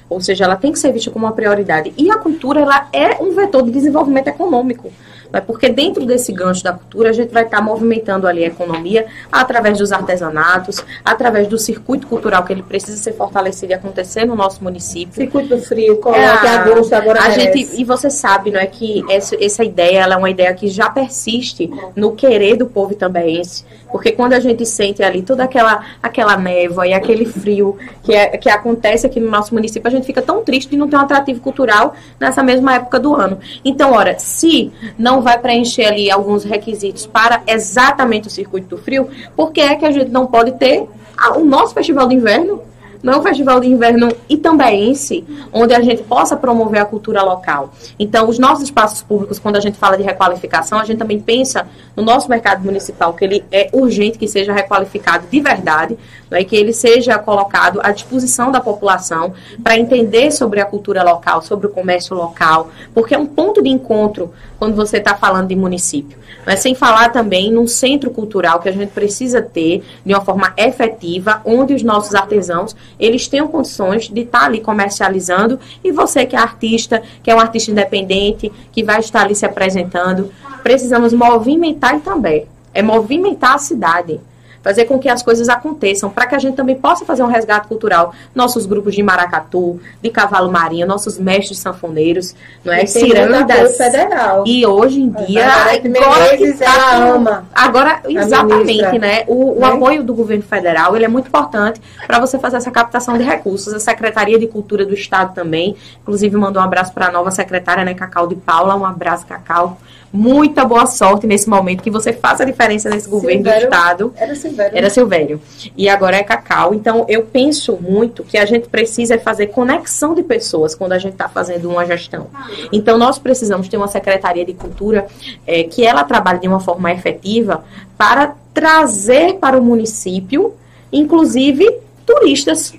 Ou 0.10 0.20
seja, 0.20 0.44
ela 0.44 0.56
tem 0.56 0.72
que 0.72 0.80
ser 0.80 0.92
vista 0.92 1.12
como 1.12 1.26
uma 1.26 1.32
prioridade. 1.32 1.94
E 1.98 2.10
a 2.10 2.18
cultura, 2.18 2.62
ela 2.62 2.88
é 2.92 3.22
um 3.22 3.34
vetor 3.34 3.64
de 3.64 3.72
desenvolvimento 3.72 4.28
econômico. 4.28 4.92
Né? 5.32 5.42
Porque 5.42 5.70
dentro 5.70 6.06
desse 6.06 6.32
gancho 6.32 6.64
da 6.64 6.74
cultura, 6.74 7.10
a 7.10 7.14
gente 7.14 7.32
vai 7.32 7.44
estar 7.44 7.62
movimentando 7.62 8.28
ali 8.28 8.44
a 8.44 8.48
economia 8.48 9.06
através 9.32 9.78
dos 9.78 9.92
artesanatos, 9.92 10.84
através 11.04 11.48
do 11.48 11.58
circuito 11.58 12.08
cultural 12.08 12.44
que 12.44 12.54
ele 12.54 12.64
precisa 12.64 12.98
ser 12.98 13.14
fortalecido 13.14 13.72
e 13.72 13.76
acontecer 13.76 14.26
no 14.26 14.36
nosso 14.36 14.64
município. 14.64 15.14
Circuito 15.14 15.58
frio, 15.60 15.98
coloque 15.98 16.20
É, 16.20 16.50
agosto 16.50 16.94
agora. 16.94 17.22
a 17.22 17.30
gente 17.32 17.80
e 17.80 17.84
você 17.84 18.10
sabe, 18.10 18.52
não 18.52 18.60
é 18.60 18.66
que 18.66 19.04
essa, 19.10 19.36
essa 19.44 19.64
ideia 19.64 20.06
é 20.06 20.18
uma 20.18 20.30
ideia 20.30 20.54
que 20.54 20.68
já 20.68 20.90
persiste 20.90 21.70
no 21.96 22.14
querer 22.14 22.58
do 22.58 22.66
povo 22.66 22.96
tambaense, 22.96 23.66
porque 23.92 24.12
quando 24.12 24.34
a 24.34 24.40
gente 24.40 24.66
sente 24.66 25.04
ali 25.04 25.22
toda 25.22 25.44
aquela 25.44 25.84
aquela 26.02 26.38
névoa 26.38 26.88
e 26.88 26.94
aquele 26.94 27.26
frio 27.26 27.78
que 28.04 28.14
é, 28.14 28.38
que 28.38 28.50
acontece 28.50 29.06
aqui 29.06 29.20
no 29.20 29.30
nosso 29.30 29.54
município, 29.54 29.88
a 29.88 29.92
gente 29.92 30.06
fica 30.06 30.22
tão 30.22 30.44
triste 30.44 30.70
de 30.70 30.78
não 30.78 30.88
ter 30.88 30.96
um 30.96 31.00
atrativo 31.00 31.40
cultural 31.40 31.94
nessa 32.20 32.42
mesma 32.44 32.76
época 32.76 33.00
do 33.00 33.16
ano. 33.16 33.40
Então, 33.64 33.94
ora, 33.94 34.18
se 34.18 34.72
não 34.98 35.19
vai 35.22 35.38
preencher 35.40 35.86
ali 35.86 36.10
alguns 36.10 36.44
requisitos 36.44 37.06
para 37.06 37.42
exatamente 37.48 38.28
o 38.28 38.32
circuito 38.32 38.76
do 38.76 38.78
frio, 38.78 39.10
por 39.36 39.52
que 39.52 39.62
é 39.62 39.76
que 39.76 39.86
a 39.86 39.92
gente 39.92 40.10
não 40.10 40.28
pode 40.28 40.54
ter 40.54 40.88
o 41.36 41.44
nosso 41.44 41.74
festival 41.74 42.08
de 42.08 42.16
inverno 42.16 42.62
não 43.02 43.14
é 43.14 43.18
um 43.18 43.24
festival 43.24 43.60
de 43.60 43.68
inverno 43.68 44.10
itambaense, 44.28 45.26
onde 45.54 45.74
a 45.74 45.82
gente 45.82 46.04
possa 46.04 46.36
promover 46.36 46.82
a 46.82 46.86
cultura 46.86 47.22
local. 47.24 47.74
Então, 47.98 48.28
os 48.28 48.38
nossos 48.38 48.66
espaços 48.66 49.02
públicos, 49.02 49.40
quando 49.40 49.56
a 49.56 49.60
gente 49.60 49.78
fala 49.78 49.98
de 49.98 50.04
requalificação, 50.04 50.80
a 50.80 50.86
gente 50.86 50.98
também 50.98 51.20
pensa 51.20 51.68
no 51.96 52.04
nosso 52.04 52.30
mercado 52.30 52.64
municipal, 52.64 53.14
que 53.14 53.24
ele 53.24 53.46
é 53.52 53.70
urgente 53.74 54.18
que 54.18 54.28
seja 54.28 54.54
requalificado 54.54 55.28
de 55.28 55.40
verdade, 55.40 55.98
né, 56.30 56.44
que 56.44 56.56
ele 56.56 56.74
seja 56.74 57.18
colocado 57.18 57.80
à 57.84 57.92
disposição 57.92 58.52
da 58.52 58.62
população 58.62 59.34
para 59.64 59.78
entender 59.78 60.32
sobre 60.32 60.60
a 60.60 60.66
cultura 60.66 61.04
local, 61.04 61.42
sobre 61.42 61.68
o 61.68 61.70
comércio 61.70 62.16
local, 62.16 62.70
porque 62.94 63.16
é 63.16 63.18
um 63.18 63.26
ponto 63.26 63.62
de 63.62 63.70
encontro 63.70 64.32
quando 64.58 64.76
você 64.76 64.98
está 64.98 65.16
falando 65.16 65.48
de 65.48 65.56
município. 65.56 66.20
Mas 66.46 66.60
sem 66.60 66.76
falar 66.76 67.10
também 67.12 67.52
num 67.52 67.68
centro 67.68 68.12
cultural 68.12 68.60
que 68.60 68.70
a 68.70 68.72
gente 68.72 68.92
precisa 68.92 69.42
ter 69.42 69.84
de 70.06 70.14
uma 70.14 70.22
forma 70.22 70.54
efetiva, 70.58 71.42
onde 71.46 71.74
os 71.74 71.84
nossos 71.84 72.14
artesãos 72.16 72.76
eles 73.00 73.28
tenham 73.28 73.48
condições 73.48 74.08
de 74.10 74.22
estar 74.22 74.46
ali 74.46 74.62
comercializando 74.62 75.60
e 75.84 75.92
você 75.92 76.26
que 76.26 76.36
é 76.36 76.40
artista, 76.40 77.02
que 77.22 77.30
é 77.30 77.36
um 77.36 77.40
artista 77.40 77.72
independente, 77.72 78.52
que 78.72 78.84
vai 78.84 79.00
estar 79.00 79.22
ali 79.22 79.36
se 79.36 79.46
apresentando, 79.46 80.32
precisamos 80.64 81.14
movimentar 81.14 82.00
também. 82.00 82.46
É 82.74 82.82
movimentar 82.82 83.56
a 83.56 83.58
cidade 83.58 84.20
fazer 84.62 84.86
com 84.86 85.00
que 85.00 85.08
as 85.10 85.24
coisas 85.24 85.48
aconteçam, 85.50 86.10
para 86.10 86.28
que 86.28 86.36
a 86.36 86.40
gente 86.40 86.56
também 86.56 86.76
possa 86.76 87.06
fazer 87.06 87.24
um 87.24 87.28
resgate 87.28 87.68
cultural. 87.68 88.14
Nossos 88.36 88.66
grupos 88.66 88.94
de 88.96 89.02
maracatu, 89.04 89.80
de 90.02 90.10
cavalo 90.10 90.52
marinho, 90.52 90.86
nossos 90.88 91.18
mestres 91.18 91.60
sanfoneiros, 91.60 92.36
não 92.64 92.74
é? 92.74 92.84
E 92.84 92.88
Cirandas. 92.88 93.78
federal. 93.78 94.44
E 94.46 94.66
hoje 94.66 95.02
em 95.02 95.10
dia, 95.10 95.46
agora 95.46 95.78
que 95.78 95.90
Menezes, 95.90 96.60
tá 96.60 96.96
ama. 96.98 97.46
Agora, 97.54 98.02
exatamente, 98.08 98.66
ministra. 98.66 99.00
né? 99.00 99.24
O, 99.28 99.58
o 99.58 99.60
Né? 99.60 99.68
apoio 99.68 100.04
do 100.04 100.14
governo 100.14 100.44
federal, 100.44 100.96
ele 100.96 101.06
é 101.06 101.08
muito 101.08 101.28
importante 101.28 101.82
para 102.06 102.20
você 102.20 102.38
fazer 102.38 102.58
essa 102.58 102.72
captação 102.72 103.18
de 103.18 103.24
recursos. 103.24 103.74
A 103.74 103.80
Secretaria 103.80 104.38
de 104.40 104.48
Cultura 104.48 104.86
do 104.86 104.94
Estado 104.94 105.34
também, 105.34 105.76
inclusive 106.02 106.36
mandou 106.38 106.62
um 106.62 106.66
abraço 106.66 106.94
para 106.94 107.08
a 107.08 107.12
nova 107.12 107.32
secretária, 107.32 107.84
né, 107.86 107.94
Cacau 107.94 108.28
de 108.28 108.36
Paula, 108.36 108.76
um 108.76 108.86
abraço, 108.86 109.26
Cacau. 109.26 109.78
Muita 110.12 110.66
boa 110.66 110.88
sorte 110.88 111.28
nesse 111.28 111.48
momento, 111.48 111.84
que 111.84 111.92
você 111.92 112.12
faça 112.12 112.44
a 112.44 112.46
diferença 112.46 112.90
nesse 112.90 113.08
governo 113.08 113.44
do 113.44 113.50
Silvério. 113.50 113.66
Estado. 113.66 114.14
Era 114.16 114.36
Silvério. 114.36 114.78
Era 114.78 114.90
Silvério. 114.90 115.42
E 115.78 115.88
agora 115.88 116.18
é 116.18 116.24
Cacau. 116.24 116.74
Então, 116.74 117.06
eu 117.08 117.24
penso 117.24 117.78
muito 117.80 118.24
que 118.24 118.38
a 118.38 118.46
gente 118.46 118.68
precisa 118.68 119.16
é 119.16 119.18
fazer 119.20 119.48
conexão 119.48 120.16
de 120.16 120.24
pessoas 120.24 120.74
quando 120.74 120.94
a 120.94 120.98
gente 120.98 121.14
está 121.14 121.30
fazendo 121.30 121.70
uma 121.70 121.86
gestão. 121.86 122.28
Então, 122.72 122.98
nós 122.98 123.20
precisamos 123.20 123.68
ter 123.68 123.78
uma 123.78 123.88
Secretaria 123.88 124.46
de 124.46 124.54
Cultura 124.54 125.08
eh, 125.46 125.64
que 125.64 125.86
ela 125.86 126.04
trabalhe 126.04 126.40
de 126.40 126.48
uma 126.48 126.60
forma 126.60 126.92
efetiva 126.92 127.64
para 127.98 128.36
trazer 128.54 129.36
para 129.36 129.58
o 129.58 129.64
município, 129.64 130.54
inclusive, 130.92 131.80
turistas 132.06 132.74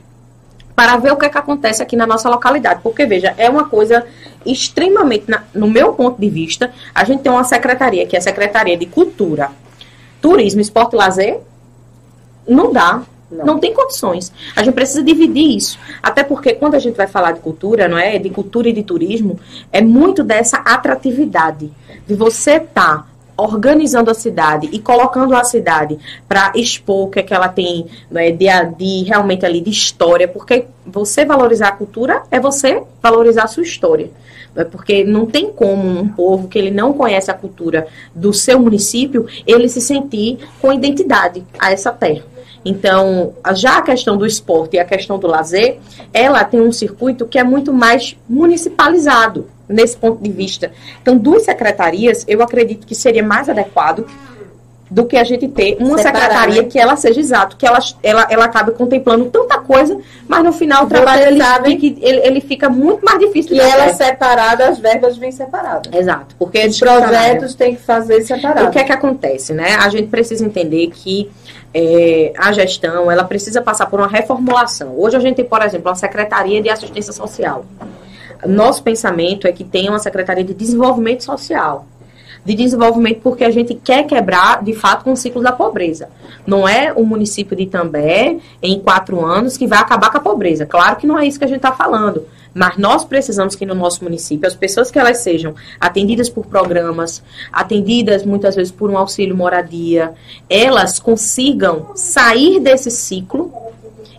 para 0.80 0.96
ver 0.96 1.12
o 1.12 1.16
que, 1.18 1.26
é 1.26 1.28
que 1.28 1.36
acontece 1.36 1.82
aqui 1.82 1.94
na 1.94 2.06
nossa 2.06 2.26
localidade. 2.30 2.80
Porque, 2.82 3.04
veja, 3.04 3.34
é 3.36 3.50
uma 3.50 3.68
coisa 3.68 4.06
extremamente, 4.46 5.28
na- 5.28 5.42
no 5.54 5.68
meu 5.68 5.92
ponto 5.92 6.18
de 6.18 6.30
vista, 6.30 6.72
a 6.94 7.04
gente 7.04 7.20
tem 7.20 7.30
uma 7.30 7.44
secretaria, 7.44 8.06
que 8.06 8.16
é 8.16 8.18
a 8.18 8.22
Secretaria 8.22 8.78
de 8.78 8.86
Cultura, 8.86 9.50
turismo, 10.22 10.58
esporte 10.58 10.94
e 10.94 10.96
lazer, 10.96 11.38
não 12.48 12.72
dá. 12.72 13.02
Não. 13.30 13.44
não. 13.44 13.58
tem 13.58 13.74
condições. 13.74 14.32
A 14.56 14.62
gente 14.62 14.72
precisa 14.72 15.02
dividir 15.02 15.54
isso. 15.54 15.78
Até 16.02 16.24
porque 16.24 16.54
quando 16.54 16.76
a 16.76 16.78
gente 16.78 16.96
vai 16.96 17.06
falar 17.06 17.32
de 17.32 17.40
cultura, 17.40 17.86
não 17.86 17.98
é? 17.98 18.18
De 18.18 18.30
cultura 18.30 18.70
e 18.70 18.72
de 18.72 18.82
turismo, 18.82 19.38
é 19.70 19.82
muito 19.82 20.24
dessa 20.24 20.56
atratividade. 20.64 21.70
De 22.06 22.14
você 22.14 22.52
estar 22.52 23.02
tá 23.02 23.06
organizando 23.40 24.10
a 24.10 24.14
cidade 24.14 24.68
e 24.72 24.78
colocando 24.78 25.34
a 25.34 25.44
cidade 25.44 25.98
para 26.28 26.52
expor 26.54 27.06
o 27.06 27.10
que, 27.10 27.20
é 27.20 27.22
que 27.22 27.34
ela 27.34 27.48
tem 27.48 27.86
né, 28.10 28.30
de, 28.30 28.46
de 28.76 29.04
realmente 29.04 29.44
ali 29.44 29.60
de 29.60 29.70
história, 29.70 30.28
porque 30.28 30.66
você 30.86 31.24
valorizar 31.24 31.68
a 31.68 31.72
cultura 31.72 32.22
é 32.30 32.38
você 32.38 32.82
valorizar 33.02 33.44
a 33.44 33.48
sua 33.48 33.62
história. 33.62 34.10
Né, 34.54 34.64
porque 34.64 35.04
não 35.04 35.26
tem 35.26 35.50
como 35.50 36.00
um 36.00 36.08
povo 36.08 36.48
que 36.48 36.58
ele 36.58 36.70
não 36.70 36.92
conhece 36.92 37.30
a 37.30 37.34
cultura 37.34 37.86
do 38.14 38.32
seu 38.32 38.58
município, 38.58 39.26
ele 39.46 39.68
se 39.68 39.80
sentir 39.80 40.38
com 40.60 40.72
identidade 40.72 41.44
a 41.58 41.72
essa 41.72 41.92
terra. 41.92 42.24
Então, 42.64 43.32
já 43.54 43.78
a 43.78 43.82
questão 43.82 44.18
do 44.18 44.26
esporte 44.26 44.76
e 44.76 44.78
a 44.78 44.84
questão 44.84 45.18
do 45.18 45.26
lazer, 45.26 45.78
ela 46.12 46.44
tem 46.44 46.60
um 46.60 46.72
circuito 46.72 47.26
que 47.26 47.38
é 47.38 47.44
muito 47.44 47.72
mais 47.72 48.16
municipalizado 48.28 49.46
nesse 49.70 49.96
ponto 49.96 50.22
de 50.22 50.30
vista. 50.30 50.72
Então, 51.00 51.16
duas 51.16 51.44
secretarias, 51.44 52.24
eu 52.28 52.42
acredito 52.42 52.86
que 52.86 52.94
seria 52.94 53.22
mais 53.22 53.48
adequado 53.48 54.06
do 54.90 55.04
que 55.06 55.16
a 55.16 55.22
gente 55.22 55.46
ter 55.46 55.76
uma 55.78 55.96
Separar, 55.96 56.20
secretaria 56.20 56.62
né? 56.62 56.68
que 56.68 56.78
ela 56.78 56.96
seja 56.96 57.20
exato, 57.20 57.56
que 57.56 57.64
ela, 57.64 57.78
ela, 58.02 58.26
ela 58.28 58.44
acabe 58.46 58.72
contemplando 58.72 59.26
tanta 59.26 59.58
coisa, 59.58 59.96
mas 60.26 60.42
no 60.42 60.52
final 60.52 60.84
o 60.84 60.88
trabalho 60.88 61.28
ele, 61.28 61.40
fica, 61.78 62.06
ele, 62.06 62.20
ele, 62.26 62.40
fica 62.40 62.68
muito 62.68 63.04
mais 63.04 63.20
difícil. 63.20 63.54
E 63.54 63.60
ela 63.60 63.94
separada, 63.94 64.68
as 64.68 64.78
verbas 64.80 65.16
vêm 65.16 65.30
separadas. 65.30 65.92
Exato. 65.94 66.34
Porque 66.36 66.66
os 66.66 66.78
projetos 66.78 67.54
têm 67.54 67.76
que 67.76 67.82
fazer 67.82 68.22
separado. 68.22 68.66
O 68.66 68.70
que 68.70 68.80
é 68.80 68.84
que 68.84 68.92
acontece, 68.92 69.54
né? 69.54 69.76
A 69.76 69.88
gente 69.88 70.08
precisa 70.08 70.44
entender 70.44 70.88
que 70.88 71.30
é, 71.72 72.32
a 72.36 72.50
gestão 72.50 73.08
ela 73.10 73.22
precisa 73.22 73.62
passar 73.62 73.86
por 73.86 74.00
uma 74.00 74.08
reformulação. 74.08 74.94
Hoje 74.98 75.16
a 75.16 75.20
gente 75.20 75.36
tem, 75.36 75.44
por 75.44 75.62
exemplo, 75.62 75.88
uma 75.88 75.94
Secretaria 75.94 76.60
de 76.60 76.68
Assistência 76.68 77.12
Social. 77.12 77.64
Nosso 78.46 78.82
pensamento 78.82 79.46
é 79.46 79.52
que 79.52 79.64
tenha 79.64 79.90
uma 79.90 79.98
Secretaria 79.98 80.44
de 80.44 80.54
Desenvolvimento 80.54 81.24
Social. 81.24 81.86
De 82.44 82.54
desenvolvimento 82.54 83.20
porque 83.20 83.44
a 83.44 83.50
gente 83.50 83.74
quer 83.74 84.06
quebrar, 84.06 84.64
de 84.64 84.72
fato, 84.72 85.04
com 85.04 85.12
o 85.12 85.16
ciclo 85.16 85.42
da 85.42 85.52
pobreza. 85.52 86.08
Não 86.46 86.66
é 86.66 86.90
o 86.92 87.04
município 87.04 87.54
de 87.54 87.64
Itambé, 87.64 88.38
em 88.62 88.80
quatro 88.80 89.24
anos, 89.24 89.58
que 89.58 89.66
vai 89.66 89.78
acabar 89.78 90.10
com 90.10 90.16
a 90.16 90.20
pobreza. 90.20 90.64
Claro 90.64 90.96
que 90.96 91.06
não 91.06 91.18
é 91.18 91.26
isso 91.26 91.38
que 91.38 91.44
a 91.44 91.48
gente 91.48 91.58
está 91.58 91.72
falando. 91.72 92.26
Mas 92.54 92.76
nós 92.76 93.04
precisamos 93.04 93.54
que 93.54 93.66
no 93.66 93.74
nosso 93.74 94.02
município 94.02 94.46
as 94.46 94.54
pessoas 94.54 94.90
que 94.90 94.98
elas 94.98 95.18
sejam 95.18 95.54
atendidas 95.78 96.28
por 96.28 96.46
programas, 96.46 97.22
atendidas 97.52 98.24
muitas 98.24 98.56
vezes 98.56 98.72
por 98.72 98.90
um 98.90 98.98
auxílio 98.98 99.36
moradia, 99.36 100.14
elas 100.48 100.98
consigam 100.98 101.92
sair 101.94 102.58
desse 102.58 102.90
ciclo 102.90 103.52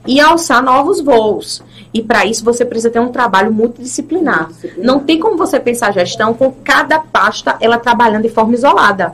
e 0.06 0.20
alçar 0.20 0.64
novos 0.64 1.02
voos. 1.02 1.62
E 1.94 2.02
para 2.02 2.26
isso 2.26 2.44
você 2.44 2.64
precisa 2.64 2.90
ter 2.90 3.00
um 3.00 3.12
trabalho 3.12 3.52
multidisciplinar. 3.52 4.50
Não 4.78 5.00
tem 5.00 5.20
como 5.20 5.38
você 5.38 5.60
pensar 5.60 5.92
gestão 5.92 6.34
com 6.34 6.52
cada 6.64 7.00
pasta 7.00 7.58
ela 7.60 7.78
trabalhando 7.78 8.24
de 8.24 8.30
forma 8.30 8.54
isolada. 8.54 9.14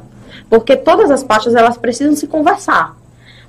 Porque 0.49 0.75
todas 0.75 1.09
as 1.09 1.23
pastas 1.23 1.55
elas 1.55 1.77
precisam 1.77 2.15
se 2.15 2.27
conversar 2.27 2.95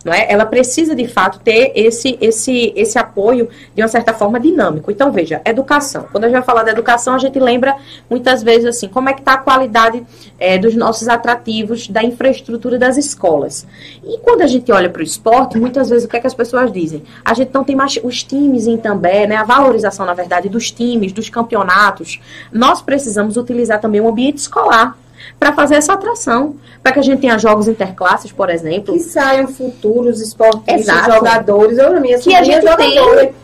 não 0.04 0.12
é? 0.12 0.30
Ela 0.30 0.46
precisa 0.46 0.94
de 0.94 1.06
fato 1.08 1.40
ter 1.40 1.72
esse 1.74 2.18
esse 2.20 2.72
esse 2.76 2.98
apoio 2.98 3.48
de 3.74 3.82
uma 3.82 3.88
certa 3.88 4.12
forma 4.12 4.38
dinâmico. 4.38 4.90
Então 4.90 5.10
veja, 5.10 5.40
educação. 5.44 6.06
Quando 6.10 6.24
a 6.24 6.28
gente 6.28 6.36
vai 6.36 6.44
falar 6.44 6.62
da 6.62 6.70
educação, 6.70 7.14
a 7.14 7.18
gente 7.18 7.38
lembra 7.38 7.76
muitas 8.08 8.42
vezes 8.42 8.66
assim, 8.66 8.88
como 8.88 9.08
é 9.08 9.12
que 9.12 9.20
está 9.20 9.34
a 9.34 9.38
qualidade 9.38 10.04
é, 10.38 10.58
dos 10.58 10.74
nossos 10.74 11.08
atrativos, 11.08 11.88
da 11.88 12.02
infraestrutura 12.02 12.78
das 12.78 12.96
escolas. 12.96 13.66
E 14.04 14.18
quando 14.18 14.42
a 14.42 14.46
gente 14.46 14.70
olha 14.70 14.88
para 14.88 15.00
o 15.00 15.04
esporte, 15.04 15.58
muitas 15.58 15.88
vezes 15.88 16.04
o 16.04 16.08
que 16.08 16.16
é 16.16 16.20
que 16.20 16.26
as 16.26 16.34
pessoas 16.34 16.72
dizem? 16.72 17.02
A 17.24 17.34
gente 17.34 17.50
não 17.52 17.64
tem 17.64 17.74
mais 17.74 17.98
os 18.02 18.22
times 18.22 18.66
em 18.66 18.76
também, 18.76 19.26
né? 19.26 19.36
A 19.36 19.44
valorização, 19.44 20.06
na 20.06 20.14
verdade, 20.14 20.48
dos 20.48 20.70
times, 20.70 21.12
dos 21.12 21.28
campeonatos. 21.28 22.20
Nós 22.52 22.80
precisamos 22.80 23.36
utilizar 23.36 23.80
também 23.80 24.00
o 24.00 24.08
ambiente 24.08 24.38
escolar 24.38 24.96
para 25.38 25.52
fazer 25.52 25.76
essa 25.76 25.92
atração. 25.92 26.56
Para 26.82 26.92
que 26.92 26.98
a 27.00 27.02
gente 27.02 27.20
tenha 27.20 27.38
jogos 27.38 27.68
interclasses, 27.68 28.30
por 28.30 28.48
exemplo. 28.50 28.94
Que 28.94 29.00
saiam 29.00 29.48
futuros 29.48 30.20
esportistas, 30.20 30.80
Exato. 30.80 31.12
jogadores. 31.12 31.78
Eu, 31.78 32.00
minha 32.00 32.18
que 32.18 32.34
a 32.34 32.42
gente 32.42 32.76
tem, 32.76 32.98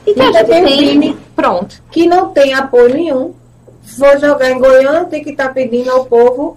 e 0.06 0.14
que 0.14 0.20
a 0.20 0.32
gente 0.32 0.44
tem, 0.44 0.66
time 0.66 1.18
pronto. 1.34 1.82
Que 1.90 2.06
não 2.06 2.28
tem 2.28 2.54
apoio 2.54 2.94
nenhum. 2.94 3.34
For 3.82 4.18
jogar 4.18 4.50
em 4.50 4.58
Goiânia, 4.58 5.04
tem 5.04 5.22
que 5.22 5.30
estar 5.30 5.48
tá 5.48 5.54
pedindo 5.54 5.90
ao 5.90 6.06
povo 6.06 6.56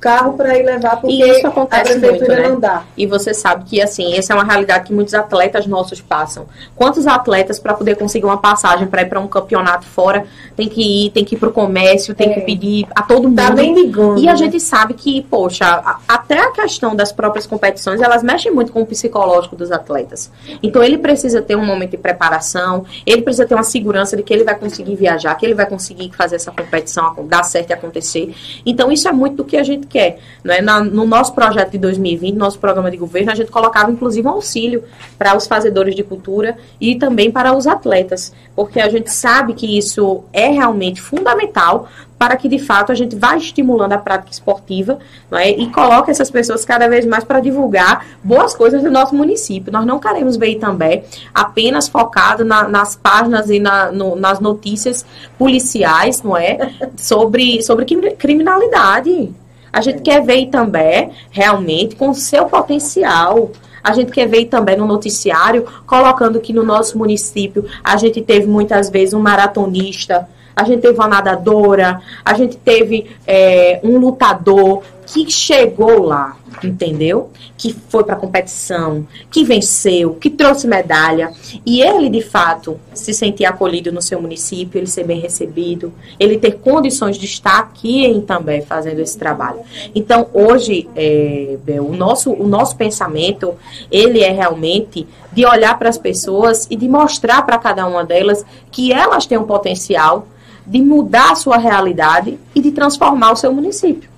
carro 0.00 0.32
para 0.32 0.56
ir 0.56 0.64
levar 0.64 1.00
porque 1.00 1.14
e 1.14 1.30
isso 1.30 1.46
acontece 1.46 1.92
a 1.92 1.98
prefeitura 1.98 2.28
muito, 2.28 2.42
né? 2.42 2.48
não 2.48 2.58
dá. 2.58 2.84
E 2.96 3.06
você 3.06 3.34
sabe 3.34 3.64
que 3.64 3.82
assim, 3.82 4.16
essa 4.16 4.32
é 4.32 4.36
uma 4.36 4.44
realidade 4.44 4.86
que 4.86 4.94
muitos 4.94 5.12
atletas 5.12 5.66
nossos 5.66 6.00
passam. 6.00 6.46
Quantos 6.74 7.06
atletas 7.06 7.58
para 7.58 7.74
poder 7.74 7.96
conseguir 7.96 8.24
uma 8.24 8.38
passagem 8.38 8.86
para 8.86 9.02
ir 9.02 9.08
para 9.08 9.20
um 9.20 9.28
campeonato 9.28 9.86
fora, 9.86 10.24
tem 10.56 10.68
que 10.68 11.06
ir, 11.06 11.10
tem 11.10 11.24
que 11.24 11.34
ir 11.34 11.38
para 11.38 11.50
o 11.50 11.52
comércio, 11.52 12.14
tem 12.14 12.30
é. 12.30 12.34
que 12.34 12.40
pedir 12.40 12.86
a 12.94 13.02
todo 13.02 13.28
mundo. 13.28 13.36
Tá 13.36 13.50
bem 13.50 13.74
ligando, 13.74 14.18
e 14.18 14.28
a 14.28 14.32
né? 14.32 14.36
gente 14.36 14.58
sabe 14.58 14.94
que, 14.94 15.22
poxa, 15.22 15.66
a, 15.66 15.98
até 16.08 16.38
a 16.38 16.50
questão 16.50 16.96
das 16.96 17.12
próprias 17.12 17.46
competições, 17.46 18.00
elas 18.00 18.22
mexem 18.22 18.50
muito 18.50 18.72
com 18.72 18.80
o 18.80 18.86
psicológico 18.86 19.54
dos 19.54 19.70
atletas. 19.70 20.30
Então 20.62 20.82
ele 20.82 20.96
precisa 20.96 21.42
ter 21.42 21.56
um 21.56 21.64
momento 21.64 21.90
de 21.90 21.98
preparação, 21.98 22.84
ele 23.04 23.20
precisa 23.22 23.46
ter 23.46 23.54
uma 23.54 23.62
segurança 23.62 24.16
de 24.16 24.22
que 24.22 24.32
ele 24.32 24.44
vai 24.44 24.54
conseguir 24.54 24.96
viajar, 24.96 25.34
que 25.34 25.44
ele 25.44 25.54
vai 25.54 25.66
conseguir 25.66 26.10
fazer 26.16 26.36
essa 26.36 26.50
competição 26.50 27.14
dar 27.26 27.42
certo 27.42 27.70
e 27.70 27.72
acontecer. 27.72 28.34
Então 28.64 28.90
isso 28.90 29.06
é 29.06 29.12
muito 29.12 29.36
do 29.36 29.44
que 29.44 29.56
a 29.56 29.62
gente 29.62 29.86
quer. 29.90 30.18
Né? 30.42 30.60
Na, 30.60 30.82
no 30.82 31.04
nosso 31.04 31.34
projeto 31.34 31.72
de 31.72 31.78
2020, 31.78 32.36
nosso 32.36 32.58
programa 32.58 32.90
de 32.90 32.96
governo, 32.96 33.30
a 33.30 33.34
gente 33.34 33.50
colocava 33.50 33.90
inclusive 33.90 34.26
um 34.26 34.30
auxílio 34.30 34.84
para 35.18 35.36
os 35.36 35.46
fazedores 35.46 35.94
de 35.94 36.02
cultura 36.02 36.56
e 36.80 36.94
também 36.94 37.30
para 37.30 37.54
os 37.54 37.66
atletas, 37.66 38.32
porque 38.54 38.80
a 38.80 38.88
gente 38.88 39.12
sabe 39.12 39.52
que 39.52 39.76
isso 39.76 40.24
é 40.32 40.48
realmente 40.48 41.02
fundamental 41.02 41.88
para 42.20 42.36
que 42.36 42.48
de 42.48 42.58
fato 42.58 42.92
a 42.92 42.94
gente 42.94 43.16
vá 43.16 43.34
estimulando 43.34 43.94
a 43.94 43.98
prática 43.98 44.30
esportiva 44.30 44.98
é? 45.32 45.48
e 45.48 45.70
coloque 45.70 46.10
essas 46.10 46.30
pessoas 46.30 46.66
cada 46.66 46.86
vez 46.86 47.06
mais 47.06 47.24
para 47.24 47.40
divulgar 47.40 48.04
boas 48.22 48.54
coisas 48.54 48.82
do 48.82 48.90
nosso 48.90 49.14
município. 49.14 49.72
Nós 49.72 49.86
não 49.86 49.98
queremos 49.98 50.36
ver 50.36 50.56
também 50.56 51.02
apenas 51.32 51.88
focado 51.88 52.44
na, 52.44 52.68
nas 52.68 52.94
páginas 52.94 53.48
e 53.48 53.58
na, 53.58 53.90
no, 53.90 54.16
nas 54.16 54.38
notícias 54.38 55.06
policiais, 55.38 56.22
não 56.22 56.36
é, 56.36 56.58
sobre 56.94 57.62
sobre 57.62 57.86
criminalidade. 57.86 59.32
A 59.72 59.80
gente 59.80 60.02
quer 60.02 60.24
ver 60.24 60.46
também, 60.46 61.10
realmente, 61.30 61.96
com 61.96 62.12
seu 62.12 62.46
potencial. 62.46 63.50
A 63.82 63.92
gente 63.92 64.12
quer 64.12 64.26
ver 64.26 64.46
também 64.46 64.76
no 64.76 64.86
noticiário, 64.86 65.66
colocando 65.86 66.40
que 66.40 66.52
no 66.52 66.62
nosso 66.62 66.98
município 66.98 67.64
a 67.82 67.96
gente 67.96 68.20
teve 68.20 68.46
muitas 68.46 68.90
vezes 68.90 69.14
um 69.14 69.20
maratonista, 69.20 70.28
a 70.54 70.64
gente 70.64 70.82
teve 70.82 70.98
uma 70.98 71.08
nadadora, 71.08 72.02
a 72.22 72.34
gente 72.34 72.56
teve 72.56 73.10
é, 73.26 73.80
um 73.82 73.96
lutador 73.98 74.82
que 75.12 75.28
chegou 75.28 76.02
lá, 76.04 76.36
entendeu? 76.62 77.30
Que 77.58 77.74
foi 77.88 78.04
para 78.04 78.14
a 78.14 78.18
competição, 78.18 79.04
que 79.28 79.42
venceu, 79.42 80.14
que 80.14 80.30
trouxe 80.30 80.68
medalha. 80.68 81.32
E 81.66 81.82
ele, 81.82 82.08
de 82.08 82.22
fato, 82.22 82.78
se 82.94 83.12
sentir 83.12 83.44
acolhido 83.44 83.90
no 83.90 84.00
seu 84.00 84.22
município, 84.22 84.78
ele 84.78 84.86
ser 84.86 85.04
bem 85.04 85.18
recebido, 85.18 85.92
ele 86.18 86.38
ter 86.38 86.52
condições 86.58 87.18
de 87.18 87.26
estar 87.26 87.58
aqui 87.58 88.06
em 88.06 88.20
também 88.20 88.62
fazendo 88.62 89.00
esse 89.00 89.18
trabalho. 89.18 89.58
Então, 89.96 90.28
hoje, 90.32 90.88
é, 90.94 91.56
o, 91.80 91.92
nosso, 91.92 92.30
o 92.32 92.46
nosso 92.46 92.76
pensamento, 92.76 93.54
ele 93.90 94.20
é 94.20 94.30
realmente 94.30 95.08
de 95.32 95.44
olhar 95.44 95.76
para 95.76 95.88
as 95.88 95.98
pessoas 95.98 96.68
e 96.70 96.76
de 96.76 96.88
mostrar 96.88 97.42
para 97.42 97.58
cada 97.58 97.84
uma 97.84 98.04
delas 98.04 98.44
que 98.70 98.92
elas 98.92 99.26
têm 99.26 99.38
um 99.38 99.44
potencial 99.44 100.28
de 100.64 100.80
mudar 100.80 101.32
a 101.32 101.34
sua 101.34 101.56
realidade 101.56 102.38
e 102.54 102.60
de 102.60 102.70
transformar 102.70 103.32
o 103.32 103.36
seu 103.36 103.52
município. 103.52 104.09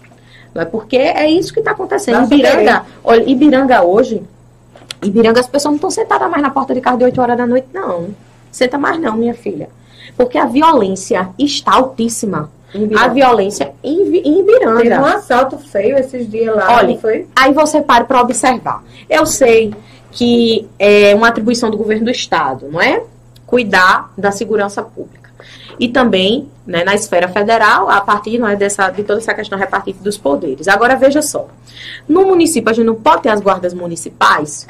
Não 0.55 0.63
é 0.63 0.65
porque 0.65 0.97
é 0.97 1.29
isso 1.31 1.53
que 1.53 1.61
está 1.61 1.73
acontecendo. 1.73 2.25
Ibiranga, 2.25 2.85
olha, 3.03 3.29
Ibiranga 3.29 3.83
hoje, 3.83 4.23
Ibiranga 5.03 5.41
as 5.41 5.47
pessoas 5.47 5.73
não 5.73 5.77
estão 5.77 5.91
sentadas 5.91 6.31
mais 6.31 6.43
na 6.43 6.51
porta 6.51 6.75
de 6.75 6.81
casa 6.81 6.99
de 6.99 7.05
8 7.05 7.21
horas 7.21 7.37
da 7.37 7.47
noite, 7.47 7.69
não. 7.73 8.09
Senta 8.51 8.79
mais 8.79 9.01
não, 9.01 9.17
minha 9.17 9.35
filha. 9.35 9.69
Porque 10.17 10.37
a 10.37 10.45
violência 10.45 11.31
está 11.39 11.75
altíssima. 11.75 12.51
A 12.99 13.09
violência 13.09 13.73
em, 13.83 14.19
em 14.19 14.41
Ibiranga. 14.41 14.83
Teve 14.83 14.99
um 14.99 15.05
assalto 15.05 15.59
feio 15.59 15.97
esses 15.99 16.31
dias 16.31 16.55
lá, 16.55 16.77
Olha, 16.77 16.99
foi? 16.99 17.27
Aí 17.37 17.53
você 17.53 17.83
para 17.83 18.05
para 18.05 18.21
observar. 18.21 18.83
Eu 19.09 19.27
sei 19.27 19.75
que 20.11 20.69
é 20.79 21.15
uma 21.15 21.29
atribuição 21.29 21.71
do 21.71 21.77
governo 21.77 22.07
do 22.07 22.11
estado, 22.11 22.69
não 22.71 22.81
é? 22.81 23.03
Cuidar 23.47 24.11
da 24.17 24.31
segurança 24.31 24.83
pública 24.83 25.22
e 25.79 25.89
também 25.89 26.49
né, 26.67 26.85
na 26.85 26.95
esfera 26.95 27.29
federal, 27.29 27.89
a 27.91 28.01
partir 28.01 28.43
é, 28.43 28.57
dessa, 28.57 28.91
de 28.91 29.03
toda 29.03 29.19
essa 29.19 29.35
questão 29.35 29.59
repartida 29.59 29.99
dos 30.03 30.17
poderes. 30.17 30.69
Agora, 30.69 30.97
veja 30.97 31.23
só, 31.23 31.49
no 32.09 32.27
município 32.27 32.71
a 32.71 32.73
gente 32.73 32.87
não 32.87 32.95
pode 32.95 33.23
ter 33.23 33.31
as 33.31 33.41
guardas 33.41 33.75
municipais, 33.75 34.67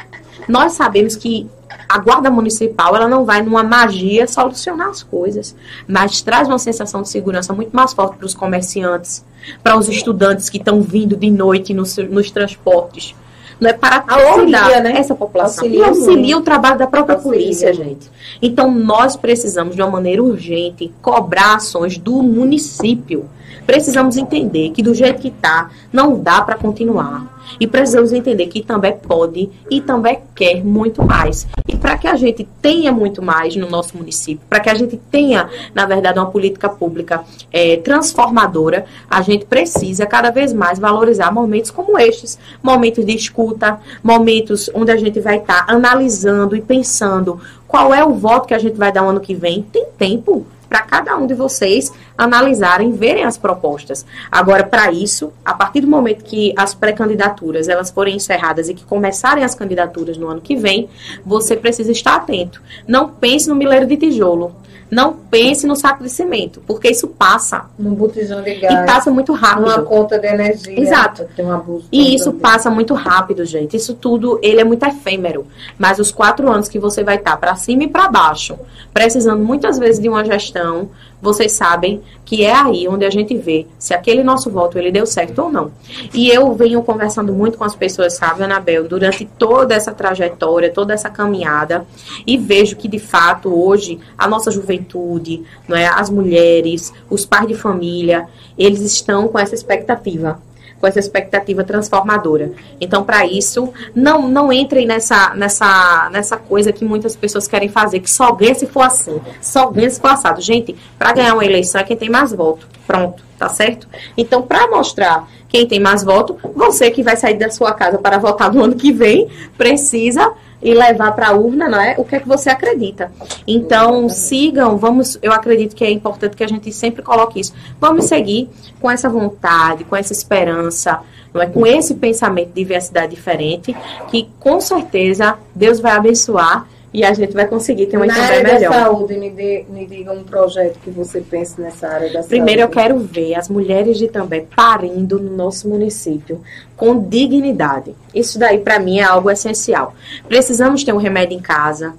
nós 0.49 0.73
sabemos 0.73 1.15
que 1.17 1.49
a 1.89 1.99
guarda 1.99 2.31
municipal 2.31 2.97
ela 2.97 3.09
não 3.09 3.25
vai 3.25 3.43
numa 3.43 3.63
magia 3.63 4.27
solucionar 4.27 4.89
as 4.89 5.03
coisas, 5.03 5.55
mas 5.87 6.23
traz 6.23 6.49
uma 6.49 6.59
sensação 6.59 7.03
de 7.03 7.09
segurança 7.09 7.53
muito 7.53 7.75
mais 7.75 7.93
forte 7.93 8.17
para 8.17 8.27
os 8.27 8.35
comerciantes, 8.35 9.25
para 9.63 9.77
os 9.77 9.89
estudantes 9.89 10.49
que 10.49 10.59
estão 10.59 10.81
vindo 10.81 11.17
de 11.17 11.31
noite 11.31 11.75
nos, 11.75 11.97
nos 11.99 12.31
transportes, 12.31 13.15
não 13.63 13.71
é 13.71 13.73
para 13.73 14.05
Auxilia, 14.09 14.59
toda 14.61 14.81
né? 14.81 14.95
essa 14.97 15.15
população. 15.15 15.65
Auxilia 15.65 15.87
e 15.87 15.89
auxilia 15.89 16.17
muito. 16.17 16.39
o 16.39 16.43
trabalho 16.43 16.79
da 16.79 16.87
própria 16.89 17.15
Auxilia 17.15 17.39
polícia, 17.39 17.73
gente. 17.73 18.11
Então, 18.43 18.71
nós 18.73 19.17
precisamos, 19.17 19.77
de 19.77 19.83
uma 19.83 19.91
maneira 19.91 20.21
urgente, 20.21 20.93
cobrar 21.01 21.55
ações 21.55 21.97
do 21.97 22.23
município. 22.23 23.27
Precisamos 23.67 24.17
entender 24.17 24.71
que 24.71 24.83
do 24.83 24.95
jeito 24.95 25.21
que 25.21 25.29
está, 25.29 25.71
não 25.93 26.19
dá 26.19 26.43
para 26.43 26.57
continuar. 26.57 27.33
E 27.61 27.67
precisamos 27.67 28.13
entender 28.13 28.47
que 28.47 28.63
também 28.63 28.97
pode 28.97 29.51
e 29.71 29.81
também 29.81 30.21
quer 30.35 30.65
muito 30.65 31.05
mais. 31.05 31.47
E 31.69 31.77
para 31.77 31.99
que 31.99 32.07
a 32.07 32.15
gente 32.15 32.49
tenha 32.61 32.93
muito 32.93 33.21
mais 33.23 33.55
no 33.57 33.69
nosso 33.69 33.97
município, 33.97 34.45
para 34.49 34.61
que 34.61 34.71
a 34.71 34.75
gente 34.75 34.97
tenha, 35.11 35.49
na 35.75 35.85
verdade, 35.85 36.19
uma 36.19 36.31
política 36.31 36.69
pública 36.69 37.25
eh, 37.53 37.77
transformadora, 37.79 38.87
a 39.11 39.23
gente 39.23 39.45
precisa 39.45 40.07
cada 40.07 40.31
vez 40.31 40.53
mais 40.53 40.79
valorizar 40.79 41.33
momentos 41.33 41.71
como 41.71 41.99
estes 41.99 42.39
momentos 42.63 43.05
de 43.05 43.15
escuta, 43.15 43.79
momentos 44.03 44.71
onde 44.75 44.91
a 44.91 44.97
gente 44.97 45.21
vai 45.21 45.39
estar 45.39 45.65
analisando 45.69 46.57
e 46.57 46.61
pensando 46.61 47.41
qual 47.67 47.93
é 47.93 48.05
o 48.05 48.15
voto 48.15 48.49
que 48.49 48.55
a 48.55 48.59
gente 48.59 48.77
vai 48.77 48.93
dar 48.93 49.03
ano 49.03 49.21
que 49.21 49.35
vem. 49.35 49.63
Tem 49.63 49.87
tempo 49.99 50.47
para 50.69 50.81
cada 50.83 51.17
um 51.17 51.27
de 51.27 51.35
vocês 51.35 51.93
analisarem, 52.23 52.93
verem 52.93 53.25
as 53.25 53.37
propostas. 53.37 54.07
Agora, 54.31 54.65
para 54.65 54.91
isso, 54.91 55.33
a 55.45 55.55
partir 55.55 55.81
do 55.81 55.87
momento 55.89 56.25
que 56.25 56.53
as 56.57 56.75
pré-candidaturas 56.75 57.69
elas 57.69 57.91
forem 57.91 58.17
encerradas 58.17 58.69
e 58.69 58.75
que 58.75 58.85
começarem 58.85 59.45
as 59.45 59.55
candidaturas 59.55 60.17
no 60.17 60.29
ano 60.29 60.41
que 60.41 60.57
vem, 60.57 60.89
você 61.25 61.57
precisa 61.57 61.93
estar 61.93 62.17
atento. 62.17 62.63
Não 62.87 63.09
pense 63.09 63.49
no 63.49 63.55
mileiro 63.55 63.87
de 63.87 63.97
tijolo. 63.97 64.55
Não 64.91 65.15
pense 65.15 65.67
no 65.67 65.75
saco 65.75 66.03
de 66.03 66.11
cimento, 66.11 66.63
porque 66.67 66.91
isso 66.91 67.09
passa. 67.09 67.65
No 67.79 67.93
botijão 67.93 68.43
de 68.43 68.51
E 68.51 68.61
gás. 68.61 68.85
passa 68.85 69.11
muito 69.11 69.33
rápido. 69.33 69.63
Numa 69.63 69.81
conta 69.81 70.19
de 70.19 70.27
energia. 70.27 70.79
Exato. 70.79 71.25
Tem 71.35 71.47
um 71.47 71.51
abuso. 71.51 71.87
E 71.91 72.15
isso 72.15 72.31
passa 72.35 72.69
muito 72.71 72.93
rápido, 72.93 73.43
gente. 73.47 73.75
Isso 73.75 73.95
tudo, 73.95 74.39
ele 74.43 74.61
é 74.61 74.65
muito 74.65 74.85
efêmero. 74.85 75.47
Mas 75.79 75.99
os 75.99 76.11
quatro 76.13 76.53
anos 76.53 76.69
que 76.69 76.79
você 76.79 77.03
vai 77.03 77.17
estar 77.17 77.39
para 77.39 77.57
cima 77.57 77.85
e 77.85 77.89
para 77.89 78.07
baixo, 78.09 78.59
precisando 78.93 79.43
muitas 79.43 79.79
vezes 79.79 79.99
de 79.99 80.11
uma 80.11 80.23
gestão, 80.27 80.91
vocês 81.23 81.53
sabem 81.53 82.03
que 82.25 82.45
é 82.45 82.53
aí 82.53 82.89
onde 82.89 83.05
a 83.05 83.11
gente 83.11 83.37
vê 83.37 83.67
se 83.79 83.95
aquele 83.95 84.25
nosso 84.25 84.51
voto 84.51 84.77
ele 84.77 84.91
deu 84.91 85.07
certo 85.07 85.43
ou 85.43 85.51
não. 85.51 85.71
E 86.13 86.29
eu 86.29 86.53
venho 86.53 86.83
conversando 86.83 87.33
muito 87.33 87.57
com 87.57 87.65
as 87.65 87.77
pessoas, 87.77 88.15
sabe, 88.15 88.43
Anabel, 88.43 88.89
durante 88.89 89.25
toda 89.25 89.75
essa 89.75 89.93
trajetória, 89.93 90.73
toda 90.73 90.93
essa 90.93 91.09
caminhada, 91.09 91.87
e 92.27 92.37
vejo 92.37 92.75
que 92.75 92.89
de 92.89 92.99
fato 92.99 93.55
hoje 93.55 94.01
a 94.19 94.27
nossa 94.27 94.51
juventude, 94.51 95.45
não 95.69 95.77
é, 95.77 95.87
as 95.87 96.11
mulheres, 96.11 96.93
os 97.09 97.25
pais 97.25 97.47
de 97.47 97.55
família, 97.55 98.27
eles 98.59 98.81
estão 98.81 99.29
com 99.29 99.39
essa 99.39 99.55
expectativa 99.55 100.41
com 100.83 100.89
essa 100.89 100.99
expectativa 100.99 101.63
transformadora. 101.63 102.51
Então, 102.81 103.05
para 103.05 103.25
isso, 103.25 103.73
não 103.95 104.29
não 104.29 104.53
entrem 104.53 104.85
nessa, 104.85 105.33
nessa, 105.37 106.11
nessa 106.11 106.37
coisa 106.37 106.73
que 106.73 106.85
muitas 106.85 107.15
pessoas 107.15 107.47
querem 107.47 107.69
fazer, 107.69 108.01
que 108.01 108.11
só 108.11 108.33
ganha 108.33 108.53
se 108.57 108.67
for 108.67 108.83
assim, 108.83 109.21
só 109.41 109.71
ganha 109.71 109.89
se 109.89 110.01
for 110.01 110.09
assado. 110.09 110.41
Gente, 110.41 110.75
para 110.99 111.13
ganhar 111.13 111.35
uma 111.35 111.45
eleição 111.45 111.81
é 111.81 111.85
quem 111.85 111.97
tem 111.97 112.11
mais 112.11 112.33
voto. 112.33 112.67
Pronto, 112.85 113.23
tá 113.39 113.49
certo? 113.49 113.87
Então, 114.17 114.43
para 114.43 114.67
mostrar 114.69 115.29
quem 115.49 115.69
tem 115.69 115.79
mais 115.79 116.03
voto, 116.03 116.37
você 116.53 116.91
que 116.91 117.01
vai 117.01 117.17
sair 117.17 117.39
da 117.39 117.49
sua 117.49 117.73
casa 117.73 117.97
para 117.97 118.19
votar 118.19 118.53
no 118.53 118.65
ano 118.65 118.75
que 118.75 118.91
vem, 118.91 119.29
precisa 119.57 120.33
e 120.63 120.73
levar 120.75 121.13
para 121.13 121.29
a 121.29 121.33
urna, 121.33 121.69
não 121.69 121.81
é? 121.81 121.95
O 121.99 122.05
que 122.05 122.17
é 122.17 122.21
que 122.21 122.29
você 122.29 122.49
acredita? 122.49 123.11
Então, 123.47 124.09
sigam, 124.09 124.77
vamos, 124.77 125.19
eu 125.23 125.33
acredito 125.33 125.75
que 125.75 125.85
é 125.85 125.91
importante 125.91 126.37
que 126.37 126.45
a 126.45 126.49
gente 126.49 126.73
sempre 126.73 127.03
coloque 127.03 127.41
isso. 127.41 127.53
Vamos 127.81 128.05
seguir 128.05 128.49
com 128.81 128.91
essa 128.91 129.09
vontade, 129.09 129.85
com 129.85 129.97
essa 129.97 130.13
esperança, 130.13 131.01
não 131.35 131.43
é? 131.43 131.47
Com 131.47 131.67
esse 131.67 131.95
pensamento 131.95 132.49
de 132.49 132.55
diversidade 132.55 133.15
diferente, 133.15 133.75
que 134.09 134.29
com 134.39 134.61
certeza 134.61 135.37
Deus 135.55 135.81
vai 135.81 135.93
abençoar 135.93 136.69
e 136.95 137.05
a 137.05 137.15
gente 137.15 137.33
vai 137.33 137.47
conseguir 137.47 137.87
ter 137.87 137.97
uma 137.97 138.05
Na 138.05 138.15
área 138.15 138.43
da 138.45 138.53
melhor. 138.53 138.73
saúde, 138.75 139.17
me, 139.17 139.31
dê, 139.31 139.65
me 139.71 139.87
diga 139.87 140.13
um 140.13 140.23
projeto 140.23 140.79
que 140.81 140.91
você 140.91 141.23
pense 141.23 141.59
nessa 141.59 141.89
área 141.89 142.13
da 142.13 142.23
Primeiro 142.23 142.61
eu 142.61 142.67
saúde. 142.67 142.83
quero 142.83 142.99
ver 142.99 143.35
as 143.35 143.49
mulheres 143.49 143.97
de 143.97 144.05
Itambé 144.05 144.45
parindo 144.55 145.19
no 145.19 145.35
nosso 145.35 145.67
município 145.71 146.43
com 146.83 146.99
dignidade. 146.99 147.95
Isso 148.13 148.41
daí 148.41 148.59
para 148.59 148.81
mim 148.81 148.99
é 148.99 149.05
algo 149.05 149.31
essencial. 149.31 149.95
Precisamos 150.27 150.83
ter 150.83 150.93
um 150.93 150.97
remédio 150.97 151.39
em 151.39 151.41
casa, 151.41 151.95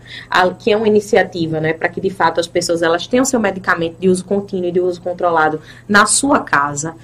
que 0.60 0.74
é 0.74 0.76
uma 0.76 0.90
iniciativa, 0.90 1.62
né, 1.62 1.72
para 1.72 1.88
que 1.88 2.02
de 2.02 2.10
fato 2.10 2.42
as 2.42 2.48
pessoas 2.48 2.82
elas 2.82 3.08
tenham 3.08 3.24
seu 3.24 3.40
medicamento 3.40 3.96
de 3.98 4.10
uso 4.10 4.26
contínuo 4.26 4.68
e 4.68 4.72
de 4.74 4.82
uso 4.82 5.02
controlado 5.02 5.62
na 5.88 6.06
sua 6.06 6.42
casa, 6.42 6.96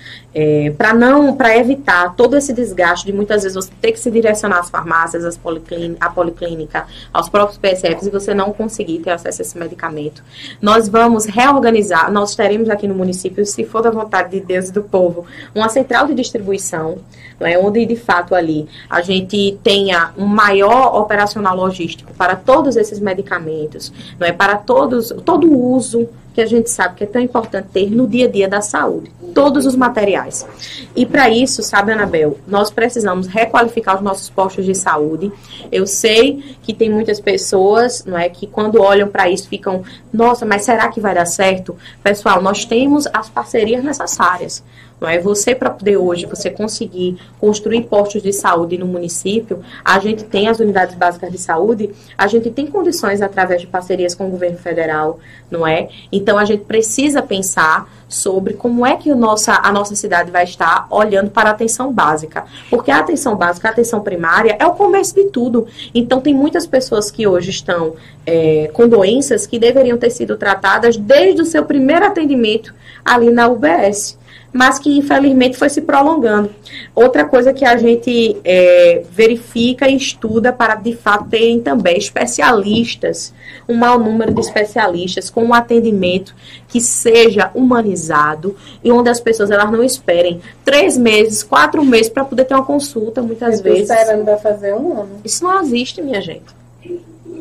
para 0.77 0.93
não, 0.93 1.37
para 1.37 1.55
evitar 1.55 2.15
todo 2.17 2.35
esse 2.35 2.51
desgaste 2.51 3.05
de 3.05 3.13
muitas 3.13 3.43
vezes 3.43 3.55
você 3.55 3.71
ter 3.81 3.93
que 3.93 3.99
se 3.99 4.11
direcionar 4.11 4.59
às 4.59 4.69
farmácias, 4.69 5.23
às 5.23 5.37
policlín- 5.37 5.95
à 6.01 6.09
policlínica, 6.09 6.85
aos 7.13 7.29
próprios 7.29 7.57
PSFs 7.57 8.07
e 8.07 8.09
você 8.09 8.33
não 8.33 8.51
conseguir 8.51 8.99
ter 8.99 9.11
acesso 9.11 9.41
a 9.41 9.43
esse 9.43 9.57
medicamento. 9.57 10.21
Nós 10.61 10.89
vamos 10.89 11.25
reorganizar, 11.25 12.11
nós 12.11 12.35
teremos 12.35 12.69
aqui 12.69 12.89
no 12.89 12.93
município, 12.93 13.45
se 13.45 13.63
for 13.63 13.81
da 13.81 13.89
vontade 13.89 14.31
de 14.31 14.41
Deus 14.41 14.67
e 14.67 14.73
do 14.73 14.83
povo, 14.83 15.25
uma 15.55 15.69
central 15.69 16.05
de 16.07 16.13
distribuição, 16.13 16.97
não 17.39 17.47
é, 17.47 17.57
onde 17.69 17.85
de 17.85 17.95
fato 17.95 18.35
ali 18.35 18.67
a 18.89 19.01
gente 19.01 19.57
tenha 19.63 20.11
um 20.17 20.25
maior 20.25 20.95
operacional 20.99 21.55
logístico 21.55 22.13
para 22.13 22.35
todos 22.35 22.75
esses 22.75 22.99
medicamentos, 22.99 23.93
não 24.19 24.27
é 24.27 24.31
para 24.31 24.57
todos 24.57 25.13
todo 25.23 25.47
o 25.47 25.73
uso 25.73 26.07
que 26.39 26.41
a 26.41 26.45
gente 26.45 26.69
sabe 26.69 26.95
que 26.95 27.03
é 27.03 27.07
tão 27.07 27.21
importante 27.21 27.67
ter 27.73 27.89
no 27.89 28.07
dia 28.07 28.25
a 28.25 28.31
dia 28.31 28.47
da 28.47 28.61
saúde, 28.61 29.11
todos 29.33 29.65
os 29.65 29.75
materiais. 29.75 30.47
E 30.95 31.05
para 31.05 31.29
isso, 31.29 31.61
sabe, 31.61 31.91
Anabel, 31.91 32.37
nós 32.47 32.71
precisamos 32.71 33.27
requalificar 33.27 33.95
os 33.97 34.01
nossos 34.01 34.29
postos 34.29 34.65
de 34.65 34.73
saúde. 34.73 35.31
Eu 35.71 35.85
sei 35.85 36.55
que 36.61 36.73
tem 36.73 36.89
muitas 36.89 37.19
pessoas, 37.19 38.05
não 38.05 38.17
é, 38.17 38.29
que 38.29 38.47
quando 38.47 38.81
olham 38.81 39.09
para 39.09 39.29
isso 39.29 39.49
ficam, 39.49 39.83
nossa, 40.13 40.45
mas 40.45 40.63
será 40.63 40.87
que 40.87 41.01
vai 41.01 41.13
dar 41.13 41.25
certo? 41.25 41.75
Pessoal, 42.01 42.41
nós 42.41 42.63
temos 42.63 43.05
as 43.11 43.27
parcerias 43.27 43.83
necessárias. 43.83 44.63
Não 44.99 45.07
é 45.07 45.19
você 45.19 45.55
para 45.55 45.69
poder 45.69 45.97
hoje 45.97 46.25
você 46.25 46.49
conseguir 46.49 47.17
construir 47.39 47.83
postos 47.83 48.21
de 48.21 48.33
saúde 48.33 48.77
no 48.77 48.85
município, 48.85 49.63
a 49.83 49.97
gente 49.99 50.23
tem 50.25 50.47
as 50.47 50.59
unidades 50.59 50.95
básicas 50.95 51.31
de 51.31 51.37
saúde, 51.37 51.91
a 52.17 52.27
gente 52.27 52.49
tem 52.49 52.67
condições 52.67 53.21
através 53.21 53.61
de 53.61 53.67
parcerias 53.67 54.13
com 54.13 54.27
o 54.27 54.29
governo 54.29 54.57
federal, 54.57 55.19
não 55.49 55.65
é? 55.65 55.89
Então 56.11 56.37
a 56.37 56.45
gente 56.45 56.65
precisa 56.65 57.21
pensar 57.21 57.89
sobre 58.09 58.55
como 58.55 58.85
é 58.85 58.95
que 58.95 59.11
o 59.11 59.15
nossa, 59.15 59.59
a 59.63 59.71
nossa 59.71 59.95
cidade 59.95 60.31
vai 60.31 60.43
estar 60.43 60.87
olhando 60.89 61.29
para 61.29 61.49
a 61.49 61.51
atenção 61.53 61.93
básica. 61.93 62.43
Porque 62.69 62.89
a 62.89 62.99
atenção 62.99 63.35
básica, 63.35 63.67
a 63.67 63.71
atenção 63.71 64.01
primária 64.01 64.57
é 64.59 64.65
o 64.65 64.73
começo 64.73 65.13
de 65.13 65.25
tudo. 65.25 65.67
Então 65.93 66.19
tem 66.19 66.33
muitas 66.33 66.65
pessoas 66.65 67.11
que 67.11 67.27
hoje 67.27 67.51
estão 67.51 67.93
é, 68.25 68.69
com 68.73 68.87
doenças 68.87 69.45
que 69.45 69.59
deveriam 69.59 69.97
ter 69.97 70.09
sido 70.09 70.35
tratadas 70.37 70.97
desde 70.97 71.41
o 71.41 71.45
seu 71.45 71.63
primeiro 71.65 72.05
atendimento 72.05 72.73
ali 73.05 73.29
na 73.29 73.47
UBS 73.47 74.17
mas 74.51 74.79
que 74.79 74.97
infelizmente 74.97 75.57
foi 75.57 75.69
se 75.69 75.81
prolongando. 75.81 76.49
Outra 76.95 77.25
coisa 77.25 77.53
que 77.53 77.63
a 77.63 77.77
gente 77.77 78.37
é, 78.43 79.03
verifica 79.11 79.87
e 79.87 79.95
estuda 79.95 80.51
para 80.51 80.75
de 80.75 80.95
fato 80.95 81.29
terem 81.29 81.59
também 81.59 81.97
especialistas, 81.97 83.33
um 83.67 83.75
mau 83.75 83.99
número 83.99 84.33
de 84.33 84.41
especialistas 84.41 85.29
com 85.29 85.43
um 85.43 85.53
atendimento 85.53 86.35
que 86.67 86.81
seja 86.81 87.51
humanizado 87.53 88.55
e 88.83 88.91
onde 88.91 89.09
as 89.09 89.19
pessoas 89.19 89.51
elas 89.51 89.71
não 89.71 89.83
esperem 89.83 90.41
três 90.65 90.97
meses, 90.97 91.43
quatro 91.43 91.83
meses 91.85 92.09
para 92.09 92.25
poder 92.25 92.45
ter 92.45 92.55
uma 92.55 92.65
consulta 92.65 93.21
muitas 93.21 93.59
Eu 93.59 93.63
vezes. 93.63 93.89
esperando 93.89 94.25
vai 94.25 94.37
fazer 94.37 94.73
um 94.73 94.99
ano. 94.99 95.21
Isso 95.23 95.43
não 95.43 95.61
existe, 95.61 96.01
minha 96.01 96.21
gente. 96.21 96.59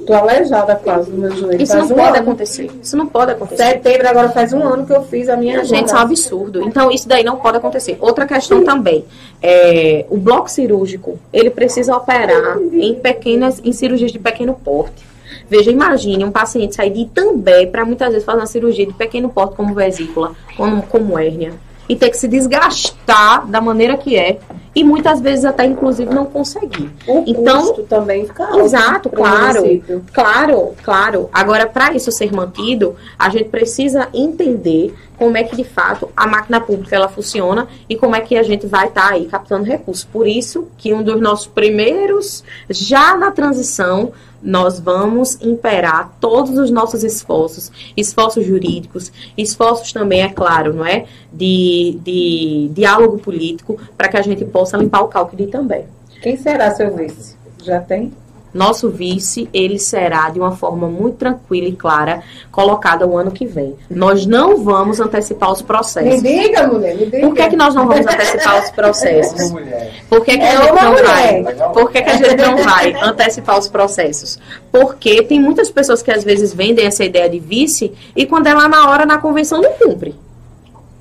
Tô 0.09 0.14
aleijada 0.14 0.74
quase 0.74 1.10
do 1.10 1.18
meu 1.18 1.30
joelho. 1.36 1.62
Isso 1.62 1.74
faz 1.74 1.90
não 1.90 1.94
um 1.94 1.98
pode 2.01 2.16
ano. 2.16 2.22
acontecer. 2.22 2.70
Isso 2.82 2.97
não 2.97 3.06
pode 3.06 3.32
acontecer. 3.32 3.62
Setembro 3.62 4.09
agora 4.09 4.30
faz 4.30 4.55
um 4.55 4.62
ano 4.62 4.86
que 4.86 4.93
eu 4.94 5.02
fiz 5.05 5.28
a 5.28 5.36
minha 5.36 5.62
Gente, 5.62 5.85
isso 5.85 5.94
é 5.94 5.98
um 5.98 6.01
absurdo. 6.01 6.62
Então, 6.62 6.90
isso 6.90 7.06
daí 7.06 7.22
não 7.22 7.36
pode 7.36 7.59
acontecer. 7.59 7.98
Outra 8.01 8.24
questão 8.24 8.64
também. 8.64 9.05
É, 9.43 10.06
o 10.09 10.16
bloco 10.16 10.51
cirúrgico, 10.51 11.18
ele 11.30 11.51
precisa 11.51 11.94
operar 11.94 12.56
em 12.72 12.94
pequenas, 12.94 13.60
em 13.62 13.70
cirurgias 13.70 14.10
de 14.10 14.18
pequeno 14.18 14.55
porte. 14.55 15.06
Veja, 15.47 15.70
imagine 15.70 16.24
um 16.24 16.30
paciente 16.30 16.74
sair 16.74 16.89
de 16.89 17.01
Itambé 17.01 17.66
para 17.66 17.85
muitas 17.85 18.09
vezes 18.09 18.24
fazer 18.24 18.39
uma 18.39 18.47
cirurgia 18.47 18.86
de 18.86 18.94
pequeno 18.94 19.28
porte, 19.28 19.56
como 19.56 19.74
vesícula, 19.74 20.32
como, 20.56 20.80
como 20.85 21.18
hérnia, 21.18 21.52
e 21.86 21.94
ter 21.94 22.09
que 22.09 22.16
se 22.16 22.26
desgastar 22.26 23.47
da 23.47 23.60
maneira 23.60 23.94
que 23.98 24.16
é, 24.16 24.39
e 24.74 24.85
muitas 24.85 25.20
vezes 25.20 25.45
até, 25.45 25.65
inclusive, 25.65 26.12
não 26.12 26.27
conseguir. 26.27 26.90
O 27.07 27.24
Então- 27.27 27.61
custo 27.61 27.82
também 27.85 28.27
fica 28.27 28.45
alto 28.45 28.61
Exato, 28.61 29.09
claro. 29.11 29.61
município. 29.62 30.05
Claro, 30.12 30.74
claro. 30.82 31.28
Agora, 31.32 31.66
para 31.66 31.95
isso 31.95 32.11
ser 32.12 32.32
mantido, 32.32 32.95
a 33.19 33.28
gente 33.28 33.49
precisa 33.49 34.09
entender 34.12 34.95
como 35.16 35.36
é 35.36 35.43
que 35.43 35.57
de 35.57 35.65
fato 35.65 36.09
a 36.16 36.27
máquina 36.28 36.61
pública 36.61 36.95
ela 36.95 37.09
funciona 37.09 37.66
e 37.89 37.97
como 37.97 38.15
é 38.15 38.20
que 38.20 38.36
a 38.36 38.43
gente 38.45 38.66
vai 38.69 38.86
estar 38.86 39.11
aí 39.12 39.27
captando 39.27 39.65
recursos. 39.65 40.05
Por 40.05 40.28
isso 40.28 40.69
que 40.78 40.95
um 40.95 41.03
dos 41.03 41.20
nossos 41.20 41.47
primeiros, 41.49 42.45
já 42.70 43.16
na 43.16 43.31
transição, 43.32 44.12
nós 44.40 44.78
vamos 44.78 45.36
imperar 45.43 46.12
todos 46.20 46.57
os 46.57 46.70
nossos 46.70 47.03
esforços, 47.03 47.73
esforços 47.97 48.47
jurídicos, 48.47 49.11
esforços 49.36 49.93
também, 49.93 50.23
é 50.23 50.28
claro, 50.28 50.73
não 50.73 50.86
é? 50.86 51.07
De, 51.32 51.99
de 52.05 52.70
diálogo 52.73 53.19
político, 53.19 53.77
para 53.97 54.07
que 54.09 54.16
a 54.16 54.23
gente 54.23 54.45
possa 54.45 54.57
limpar 54.76 55.02
o 55.02 55.09
cálculo 55.09 55.47
também. 55.48 55.85
Quem 56.22 56.36
será 56.36 56.70
seu 56.74 56.94
vice? 56.94 57.36
Já 57.62 57.80
tem? 57.80 58.12
Nosso 58.52 58.89
vice, 58.89 59.47
ele 59.52 59.78
será 59.78 60.30
de 60.30 60.40
uma 60.40 60.52
forma 60.56 60.89
muito 60.89 61.16
tranquila 61.18 61.68
e 61.68 61.72
clara 61.76 62.22
colocado 62.51 63.05
o 63.05 63.16
ano 63.16 63.30
que 63.30 63.44
vem. 63.47 63.76
Nós 63.90 64.24
não 64.24 64.64
vamos 64.64 64.98
antecipar 65.01 65.52
os 65.52 65.60
Me 65.60 65.66
processos. 65.66 66.22
diga, 66.22 66.66
mulher, 66.66 66.97
me 66.97 67.05
diga. 67.05 67.20
Por 67.20 67.35
que, 67.36 67.48
que 67.51 67.56
nós 67.56 67.74
não 67.74 67.86
vamos 67.86 68.06
antecipar 68.06 68.64
os 68.64 68.70
processos? 68.70 69.51
Mulher. 69.51 70.02
Por 70.09 70.24
que, 70.24 70.39
que 70.39 70.43
É 70.43 70.56
a 70.56 70.60
gente 70.62 70.72
uma 70.72 70.82
não 70.82 71.05
vai? 71.05 71.44
Por 71.74 71.90
que, 71.93 72.02
que 72.02 72.10
a 72.10 72.16
gente 72.16 72.36
não 72.36 72.56
vai 72.64 72.94
antecipar 73.02 73.59
os 73.59 73.68
processos? 73.68 74.39
Porque 74.72 75.22
tem 75.22 75.39
muitas 75.39 75.70
pessoas 75.70 76.02
que 76.02 76.10
às 76.10 76.24
vezes 76.24 76.55
vendem 76.55 76.86
essa 76.86 77.05
ideia 77.05 77.28
de 77.28 77.39
vice 77.39 77.93
e 78.16 78.24
quando 78.24 78.47
é 78.47 78.55
lá 78.55 78.66
na 78.66 78.89
hora 78.89 79.05
na 79.05 79.18
convenção 79.18 79.60
não 79.60 79.72
cumpre. 79.74 80.14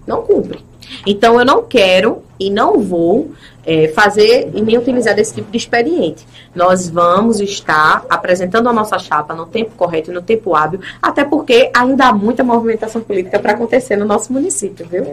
Não 0.06 0.22
cumpre. 0.22 0.60
Então 1.06 1.40
eu 1.40 1.46
não 1.46 1.64
quero 1.64 2.24
e 2.40 2.50
não 2.50 2.80
vou 2.80 3.32
eh, 3.66 3.90
fazer 3.90 4.50
e 4.54 4.62
nem 4.62 4.78
utilizar 4.78 5.14
desse 5.14 5.36
tipo 5.36 5.52
de 5.52 5.58
expediente. 5.58 6.26
Nós 6.56 6.90
vamos 6.90 7.42
estar 7.42 8.06
apresentando 8.10 8.70
a 8.70 8.74
nossa 8.74 8.98
chapa 8.98 9.36
no 9.36 9.46
tempo 9.46 9.72
correto 9.76 10.10
e 10.10 10.14
no 10.14 10.22
tempo 10.22 10.56
hábil, 10.56 10.80
até 11.02 11.26
porque 11.26 11.70
ainda 11.76 12.06
há 12.06 12.14
muita 12.14 12.44
movimentação 12.44 13.02
política 13.02 13.40
para 13.40 13.54
acontecer 13.54 13.98
no 13.98 14.06
nosso 14.06 14.32
município, 14.32 14.88
viu? 14.88 15.04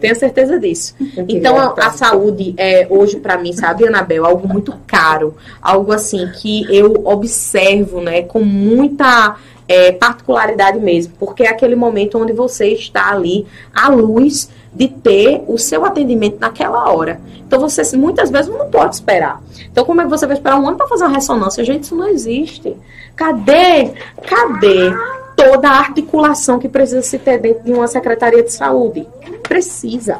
Tenho 0.00 0.16
certeza 0.16 0.58
disso. 0.58 0.94
Então, 1.28 1.58
a, 1.58 1.74
a 1.74 1.90
saúde 1.90 2.54
é 2.56 2.86
hoje 2.88 3.18
para 3.20 3.36
mim, 3.36 3.52
sabe, 3.52 3.86
Anabel, 3.86 4.24
algo 4.24 4.48
muito 4.48 4.74
caro, 4.86 5.36
algo 5.60 5.92
assim 5.92 6.30
que 6.40 6.64
eu 6.74 7.02
observo, 7.04 8.00
né, 8.00 8.22
com 8.22 8.40
muita 8.40 9.36
é, 9.68 9.92
particularidade 9.92 10.78
mesmo, 10.80 11.12
porque 11.18 11.42
é 11.42 11.50
aquele 11.50 11.76
momento 11.76 12.18
onde 12.18 12.32
você 12.32 12.68
está 12.68 13.10
ali 13.10 13.46
à 13.74 13.88
luz 13.88 14.48
de 14.74 14.88
ter 14.88 15.42
o 15.46 15.58
seu 15.58 15.84
atendimento 15.84 16.38
naquela 16.38 16.92
hora. 16.92 17.20
Então, 17.46 17.58
você 17.58 17.96
muitas 17.96 18.30
vezes 18.30 18.50
não 18.50 18.68
pode 18.68 18.94
esperar. 18.94 19.42
Então, 19.70 19.84
como 19.84 20.00
é 20.00 20.04
que 20.04 20.10
você 20.10 20.26
vai 20.26 20.36
esperar 20.36 20.58
um 20.58 20.68
ano 20.68 20.76
para 20.76 20.86
fazer 20.86 21.04
uma 21.04 21.14
ressonância? 21.14 21.64
Gente, 21.64 21.84
isso 21.84 21.96
não 21.96 22.08
existe. 22.08 22.76
Cadê? 23.16 23.92
Cadê 24.26 24.92
toda 25.34 25.68
a 25.68 25.78
articulação 25.78 26.58
que 26.58 26.68
precisa 26.68 27.00
se 27.02 27.18
ter 27.18 27.38
dentro 27.38 27.64
de 27.64 27.72
uma 27.72 27.86
secretaria 27.86 28.42
de 28.42 28.52
saúde? 28.52 29.06
Precisa. 29.42 30.18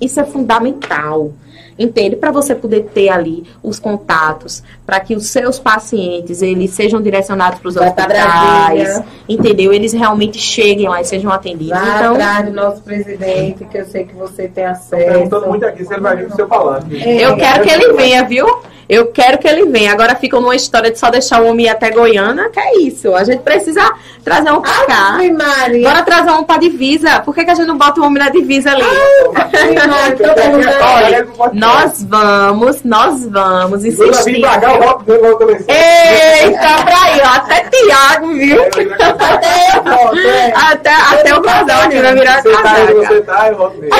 Isso 0.00 0.20
é 0.20 0.24
fundamental. 0.24 1.32
Entende? 1.78 2.16
Para 2.16 2.30
você 2.32 2.54
poder 2.54 2.86
ter 2.92 3.08
ali 3.08 3.44
os 3.62 3.78
contatos, 3.78 4.62
para 4.84 4.98
que 4.98 5.14
os 5.14 5.28
seus 5.28 5.58
pacientes 5.60 6.42
eles 6.42 6.70
sejam 6.72 7.00
direcionados 7.00 7.60
para 7.60 7.68
os 7.68 7.76
hospitais, 7.76 9.02
entendeu? 9.28 9.72
Eles 9.72 9.92
realmente 9.92 10.38
cheguem 10.38 10.88
lá 10.88 11.00
e 11.00 11.04
sejam 11.04 11.30
atendidos. 11.30 11.78
Vá 11.78 11.96
Então, 11.98 12.14
atrás 12.14 12.46
do 12.46 12.52
nosso 12.52 12.82
presidente, 12.82 13.64
que 13.64 13.78
eu 13.78 13.84
sei 13.86 14.04
que 14.04 14.14
você 14.14 14.48
tem 14.48 14.64
Estão 14.64 14.98
perguntando 14.98 15.36
acesso. 15.36 15.48
muito 15.48 15.66
aqui 15.66 15.84
se 15.84 15.92
ele 15.92 16.00
vai 16.02 16.16
vir 16.16 16.26
pro 16.26 16.36
seu 16.36 16.46
palanque. 16.48 16.96
É. 17.02 17.24
eu 17.24 17.36
quero 17.36 17.62
que 17.62 17.70
ele 17.70 17.92
venha, 17.92 18.24
viu? 18.24 18.46
Eu 18.88 19.08
quero 19.08 19.36
que 19.38 19.46
ele 19.46 19.66
venha. 19.66 19.92
Agora 19.92 20.14
ficam 20.16 20.40
numa 20.40 20.56
história 20.56 20.90
de 20.90 20.98
só 20.98 21.10
deixar 21.10 21.42
o 21.42 21.46
homem 21.46 21.66
ir 21.66 21.68
até 21.68 21.90
Goiânia, 21.90 22.48
que 22.48 22.58
é 22.58 22.78
isso. 22.80 23.14
A 23.14 23.22
gente 23.22 23.40
precisa 23.40 23.82
trazer 24.24 24.50
um 24.50 24.62
pra 24.62 24.86
cá. 24.86 25.14
Ave 25.14 25.30
Maria. 25.30 25.88
Bora 25.88 26.02
trazer 26.02 26.30
um 26.30 26.42
pra 26.42 26.56
divisa. 26.56 27.20
Por 27.20 27.34
que, 27.34 27.44
que 27.44 27.50
a 27.50 27.54
gente 27.54 27.66
não 27.66 27.76
bota 27.76 28.00
o 28.00 28.04
homem 28.04 28.22
na 28.22 28.30
divisa 28.30 28.70
ali? 28.70 28.82
Perguntando. 30.16 30.68
Olha, 30.80 31.28
nós 31.52 32.02
vamos, 32.04 32.82
nós 32.82 33.26
vamos 33.26 33.84
insistir. 33.84 34.40
Eita, 35.68 36.84
pra 36.84 37.02
aí, 37.02 37.20
ó. 37.22 37.36
Até 37.36 37.68
Tiago, 37.68 38.26
viu? 38.34 38.62
Até 38.62 39.76
eu 39.76 39.82
volto, 39.84 40.18
é. 40.18 40.52
Até, 40.68 40.90
até 40.92 41.34
o 41.34 41.42
casal 41.42 41.82
aqui 41.82 42.00
vai 42.00 42.14
virar 42.14 42.42
Você 42.42 42.50
tá 42.50 42.62
casaca. 42.62 42.94
você 42.94 43.20
tá, 43.22 43.48
eu 43.48 43.56
volto 43.56 43.80
dele. 43.80 43.92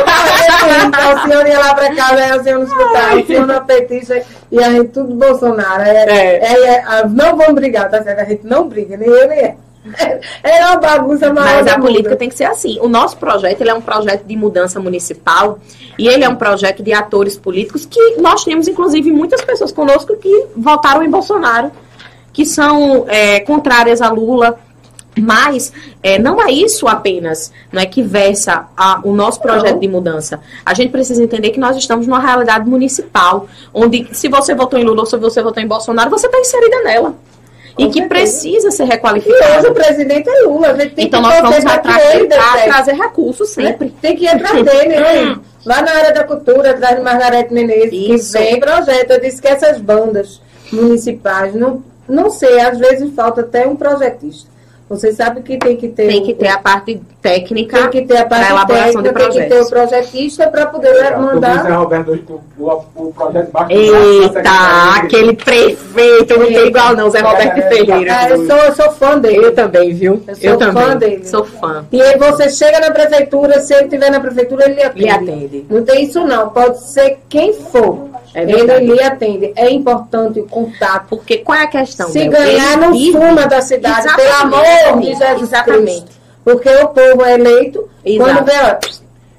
Então, 0.87 1.15
o 1.15 1.23
senhor 1.23 1.47
ia 1.47 1.59
lá 1.59 1.75
pra 1.75 1.95
casa, 1.95 2.25
aí 2.25 2.39
o 2.39 2.43
senhor 2.43 2.59
no 2.59 2.65
hospital, 2.65 3.19
o 3.19 3.27
senhor 3.27 3.47
na 3.47 3.61
petista 3.61 4.23
e 4.51 4.63
a 4.63 4.71
gente 4.71 4.89
tudo 4.89 5.15
Bolsonaro. 5.15 5.83
É, 5.83 6.05
É. 6.05 6.53
é, 6.53 7.01
é, 7.01 7.09
não 7.09 7.37
vamos 7.37 7.55
brigar, 7.55 7.91
tá 7.91 8.03
certo? 8.03 8.21
A 8.21 8.25
gente 8.25 8.47
não 8.47 8.69
briga, 8.69 8.97
nem 8.97 9.09
eu 9.09 9.29
nem 9.29 9.39
ela. 9.39 9.69
É 10.43 10.65
uma 10.67 10.77
bagunça 10.77 11.33
maior. 11.33 11.63
Mas 11.63 11.67
a 11.67 11.79
política 11.79 12.17
tem 12.17 12.29
que 12.29 12.37
ser 12.37 12.45
assim. 12.45 12.79
O 12.81 12.89
nosso 12.89 13.17
projeto 13.17 13.61
ele 13.61 13.71
é 13.71 13.75
um 13.75 13.81
projeto 13.81 14.25
de 14.25 14.37
mudança 14.37 14.81
municipal 14.81 15.59
e 15.99 16.09
ele 16.09 16.25
é 16.25 16.29
um 16.29 16.37
projeto 16.37 16.83
de 16.83 16.93
atores 16.93 17.37
políticos 17.37 17.87
que 17.87 18.17
nós 18.21 18.45
temos, 18.45 18.69
inclusive, 18.69 19.11
muitas 19.11 19.43
pessoas 19.43 19.73
conosco 19.73 20.17
que 20.17 20.47
votaram 20.57 21.03
em 21.03 21.11
Bolsonaro, 21.11 21.71
que 22.33 22.45
são 22.45 23.05
é, 23.09 23.41
contrárias 23.41 24.01
a 24.01 24.11
Lula. 24.11 24.59
Mas 25.21 25.73
é, 26.03 26.19
não 26.19 26.41
é 26.43 26.51
isso 26.51 26.87
apenas 26.89 27.53
não 27.73 27.81
é 27.83 27.87
que 27.87 28.03
versa 28.03 28.67
a- 28.77 29.01
o 29.05 29.13
nosso 29.13 29.41
projeto 29.41 29.73
Não. 29.75 29.81
de 29.81 29.89
mudança. 29.89 30.41
A 30.65 30.75
gente 30.75 30.91
precisa 30.91 31.23
entender 31.23 31.51
que 31.51 31.61
nós 31.61 31.77
estamos 31.77 32.07
numa 32.07 32.21
realidade 32.21 32.69
municipal, 32.69 33.47
onde 33.75 34.09
se 34.13 34.29
você 34.29 34.55
votou 34.55 34.79
em 34.79 34.85
Lula 34.85 35.01
ou 35.01 35.07
se 35.07 35.17
você 35.17 35.43
votou 35.43 35.63
em 35.63 35.67
Bolsonaro, 35.67 36.11
você 36.11 36.27
está 36.27 36.39
inserida 36.39 36.83
nela. 36.83 37.15
e 37.79 37.85
Com 37.85 37.91
que 37.93 38.01
certeza. 38.01 38.09
precisa 38.09 38.71
ser 38.73 38.83
E 38.83 38.87
hoje 38.87 38.93
requalificada. 38.93 39.71
o 39.71 39.75
presidente 39.75 40.29
é 40.29 40.41
Lula. 40.43 40.69
A 40.71 40.75
gente 40.75 40.95
tem 40.97 41.07
Então 41.07 41.23
que 41.23 41.29
nós 41.29 41.41
vamos 41.41 41.65
atrás 41.67 42.03
que 42.03 42.09
de 42.11 42.17
ele 42.17 42.27
trazer 42.29 42.93
recursos 42.95 43.51
sempre. 43.51 43.87
Né? 43.87 43.93
Tem 44.03 44.17
que 44.17 44.25
ir 44.25 44.29
atrás 44.29 44.65
dele, 44.65 44.97
né? 44.97 45.39
Lá 45.65 45.83
na 45.83 45.93
área 45.93 46.13
da 46.13 46.25
cultura, 46.25 46.71
atrás 46.73 46.97
de 46.97 47.03
Margarete 47.03 47.53
Menezes, 47.55 47.93
Isso. 48.23 48.33
que 48.33 48.39
vem 48.43 48.59
projeto. 48.59 49.11
Eu 49.13 49.21
disse 49.21 49.41
que 49.41 49.47
essas 49.47 49.81
bandas 49.81 50.41
municipais, 50.73 51.55
não, 51.55 51.83
não 52.09 52.31
sei, 52.31 52.59
às 52.61 52.79
vezes 52.79 53.15
falta 53.15 53.43
até 53.43 53.67
um 53.67 53.77
projetista. 53.77 54.49
Você 54.89 55.13
sabe 55.13 55.43
que 55.43 55.59
tem 55.59 55.77
que 55.77 55.89
ter. 55.89 56.07
Tem 56.09 56.21
o- 56.23 56.25
que 56.25 56.35
ter 56.35 56.49
a 56.49 56.59
parte 56.59 57.01
técnica 57.21 57.89
tem 57.89 57.91
que 57.91 58.03
ter 58.09 58.17
a 58.19 58.25
parte 58.27 58.51
elaboração 58.51 59.03
técnica, 59.03 59.31
tem 59.31 59.43
que 59.43 59.49
ter 59.49 59.61
o 59.61 59.69
projetista 59.69 60.47
para 60.49 60.67
poder 60.67 61.13
O 61.15 61.21
mandar. 61.21 61.63
Zé 61.65 61.71
Roberto 61.73 62.11
hoje, 62.13 62.25
o, 62.29 62.63
o, 62.65 62.83
o 63.09 63.13
projeto 63.13 63.51
baixo 63.51 63.73
Eita, 63.73 64.43
aquele 64.97 65.35
prefeito, 65.35 66.39
não 66.39 66.47
tem 66.47 66.67
igual 66.69 66.97
não, 66.97 67.11
Zé 67.11 67.21
Roberto 67.21 67.69
Ferreira. 67.69 68.13
Ah, 68.17 68.31
eu, 68.31 68.47
sou, 68.47 68.57
eu 68.57 68.75
sou 68.75 68.91
fã 68.93 69.19
dele. 69.19 69.45
Eu 69.47 69.55
também, 69.55 69.93
viu? 69.93 70.23
Eu 70.41 70.59
sou 70.59 70.73
fã 70.73 70.97
dele. 70.97 71.25
Sou 71.27 71.45
fã. 71.45 71.85
E 71.93 72.01
aí 72.01 72.17
você 72.19 72.49
chega 72.49 72.81
na 72.81 72.91
prefeitura, 72.91 73.61
se 73.61 73.75
ele 73.75 73.85
estiver 73.85 74.11
na 74.11 74.21
prefeitura, 74.21 74.71
ele 74.71 74.83
atende. 74.83 75.03
Lhe 75.05 75.11
atende. 75.11 75.67
Não 75.69 75.83
tem 75.85 76.05
isso 76.05 76.25
não, 76.25 76.49
pode 76.51 76.83
ser 76.85 77.19
quem 77.29 77.53
for. 77.53 78.08
É 78.39 78.51
ele 78.51 78.95
lhe 78.95 79.03
atende. 79.03 79.53
É 79.57 79.71
importante 79.71 80.41
o 80.41 80.47
contato. 80.47 81.07
Porque 81.09 81.39
qual 81.39 81.59
é 81.59 81.63
a 81.65 81.67
questão? 81.67 82.09
Se 82.09 82.29
Bel? 82.29 82.31
ganhar, 82.31 82.77
não 82.77 82.95
suma 82.95 83.47
da 83.47 83.61
cidade, 83.61 84.03
pelo 84.15 84.29
Exatamente. 84.29 84.85
amor 84.85 85.01
de 85.01 85.07
Jesus 85.15 85.43
Exatamente. 85.43 86.03
Cristo. 86.03 86.19
Porque 86.45 86.69
o 86.69 86.89
povo 86.89 87.25
é 87.25 87.35
eleito, 87.35 87.89
Exato. 88.05 88.31
quando 88.31 88.45
vê, 88.47 88.79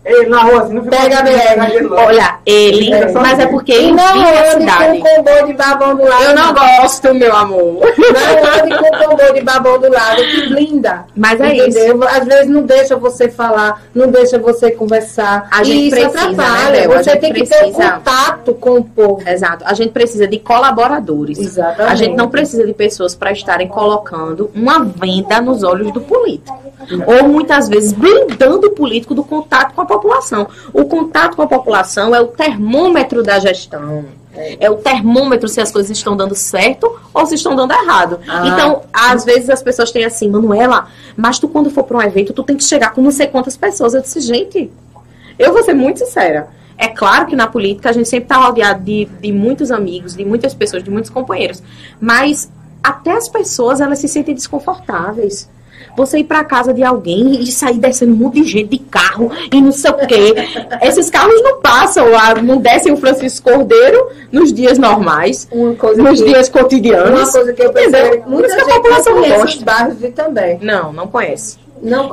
Ele 0.10 0.26
na 0.30 0.42
rua 0.44 0.62
assim, 0.64 0.74
não 0.74 0.84
fica 0.84 0.98
Pega 0.98 1.20
a 1.20 1.22
BR. 1.24 1.94
Olha, 1.94 2.36
ele, 2.46 2.94
É, 2.94 3.12
mas 3.14 3.40
é 3.40 3.46
porque 3.48 3.72
e 3.72 3.76
ele 3.76 3.92
não 3.94 4.14
vive 4.14 4.26
a 4.26 4.42
ande 4.42 4.50
cidade. 4.64 4.86
com 4.86 5.08
o 5.08 5.16
comboio 5.16 5.48
de 5.48 5.54
babão 5.54 5.96
do 5.96 6.04
lado. 6.04 6.24
Eu 6.24 6.36
não 6.36 6.54
gosto, 6.54 7.14
meu 7.16 7.36
amor. 7.36 7.80
Não 7.80 8.64
ande 8.64 8.78
com 8.78 8.96
o 9.06 9.10
comboio 9.10 9.34
de 9.34 9.42
babão 9.42 9.80
do 9.80 9.92
lado, 9.92 10.22
que 10.22 10.48
blinda. 10.50 11.06
Mas 11.16 11.40
é 11.42 11.56
Entendeu? 11.56 12.04
Às 12.08 12.26
vezes 12.26 12.48
não 12.50 12.62
deixa 12.64 12.96
você 12.96 13.30
falar, 13.30 13.82
não 13.94 14.08
deixa 14.08 14.38
você 14.40 14.72
conversar. 14.72 15.48
A 15.52 15.62
e 15.62 15.66
gente 15.66 15.88
isso 15.88 15.96
precisa, 15.96 16.24
atrapalha. 16.32 16.72
né, 16.72 16.88
Bel? 16.88 16.92
A 16.98 17.04
você 17.04 17.10
gente 17.12 17.20
tem 17.22 17.34
que 17.34 17.44
ter 17.46 17.58
precisa. 17.58 17.68
um 17.68 17.74
contato 17.96 18.54
com 18.56 18.72
o 18.78 18.84
povo. 18.84 19.22
Exato. 19.28 19.64
A 19.68 19.74
gente 19.74 19.92
precisa 19.92 20.28
de 20.28 20.40
colaboradores. 20.40 21.38
Exatamente. 21.38 21.92
A 21.92 21.96
gente 21.96 22.16
não 22.16 22.30
precisa 22.30 22.66
de 22.66 22.74
pessoas 22.74 23.16
para 23.16 23.32
estarem 23.32 23.68
colocando 23.68 24.50
uma 24.56 24.84
venda 24.84 25.42
nos 25.42 25.64
olhos 25.64 25.92
do 25.92 26.02
político. 26.02 26.58
Ou 27.06 27.28
muitas 27.28 27.68
vezes 27.68 27.92
blindando 27.94 28.68
o 28.68 28.72
político 28.72 29.14
do 29.14 29.24
contato 29.24 29.74
com 29.74 29.82
a 29.82 29.86
população. 29.86 29.99
O 30.74 30.86
contato 30.86 31.36
com 31.36 31.42
a 31.42 31.48
população 31.48 32.16
é 32.16 32.22
o 32.22 32.28
termômetro 32.28 33.24
da 33.24 33.40
gestão. 33.40 34.06
É 34.60 34.70
o 34.70 34.76
termômetro 34.76 35.50
se 35.50 35.60
as 35.60 35.72
coisas 35.72 35.92
estão 35.92 36.16
dando 36.16 36.36
certo 36.36 37.00
ou 37.14 37.26
se 37.26 37.36
estão 37.36 37.56
dando 37.56 37.74
errado. 37.74 38.20
Ah. 38.28 38.48
Então, 38.48 38.84
às 38.94 39.26
vezes 39.26 39.50
as 39.50 39.62
pessoas 39.62 39.92
têm 39.92 40.06
assim, 40.06 40.30
Manuela, 40.30 40.88
mas 41.18 41.40
tu 41.40 41.48
quando 41.48 41.70
for 41.70 41.84
para 41.84 41.98
um 41.98 42.02
evento, 42.02 42.32
tu 42.32 42.44
tem 42.44 42.56
que 42.56 42.64
chegar 42.64 42.94
com 42.94 43.02
não 43.02 43.12
sei 43.12 43.28
quantas 43.28 43.58
pessoas. 43.58 43.94
Eu 43.94 44.02
disse, 44.02 44.22
gente, 44.22 44.72
eu 45.38 45.52
vou 45.52 45.64
ser 45.64 45.74
muito 45.74 46.00
sincera. 46.00 46.48
É 46.78 46.88
claro 46.88 47.26
que 47.26 47.36
na 47.36 47.48
política 47.48 47.90
a 47.90 47.92
gente 47.92 48.08
sempre 48.08 48.26
está 48.26 48.38
rodeado 48.38 48.82
de, 48.82 49.06
de 49.06 49.34
muitos 49.34 49.72
amigos, 49.72 50.16
de 50.16 50.24
muitas 50.24 50.54
pessoas, 50.54 50.82
de 50.82 50.90
muitos 50.90 51.10
companheiros. 51.10 51.62
Mas 52.00 52.50
até 52.82 53.12
as 53.12 53.28
pessoas, 53.28 53.82
elas 53.82 54.00
se 54.00 54.08
sentem 54.08 54.34
desconfortáveis. 54.34 55.50
Você 55.96 56.20
ir 56.20 56.24
para 56.24 56.44
casa 56.44 56.74
de 56.74 56.84
alguém 56.84 57.42
e 57.42 57.48
sair 57.48 57.78
descendo 57.78 58.14
um 58.14 58.18
monte 58.18 58.42
de 58.42 58.48
gente 58.48 58.70
de 58.70 58.80
carro 58.80 59.32
e 59.52 59.62
não 59.62 59.72
sei 59.72 59.92
o 59.92 60.08
quê. 60.08 60.36
Esses 60.82 61.10
carros 61.10 61.42
não 61.42 61.60
passam, 61.62 62.10
lá, 62.10 62.36
não 62.36 62.58
descem 62.58 62.92
o 62.92 62.98
Francisco 62.98 63.50
Cordeiro 63.50 64.10
nos 64.32 64.54
dias 64.54 64.78
normais, 64.78 65.48
Uma 65.52 65.70
nos 65.72 66.20
que, 66.20 66.28
dias 66.28 66.50
uma 66.50 66.62
cotidianos. 66.62 67.32
coisa 67.32 67.54
que 67.54 67.62
eu 67.62 67.74
percebo, 67.74 68.30
muita 68.30 68.56
que 68.56 68.62
a 68.62 68.66
população 68.66 69.16
não 69.16 69.22
conhece 69.24 69.46
os 69.46 69.64
bairros 69.64 70.00
de 70.00 70.10
também. 70.10 70.60
Não, 70.62 70.94
não 70.94 71.08
conhece. 71.08 71.58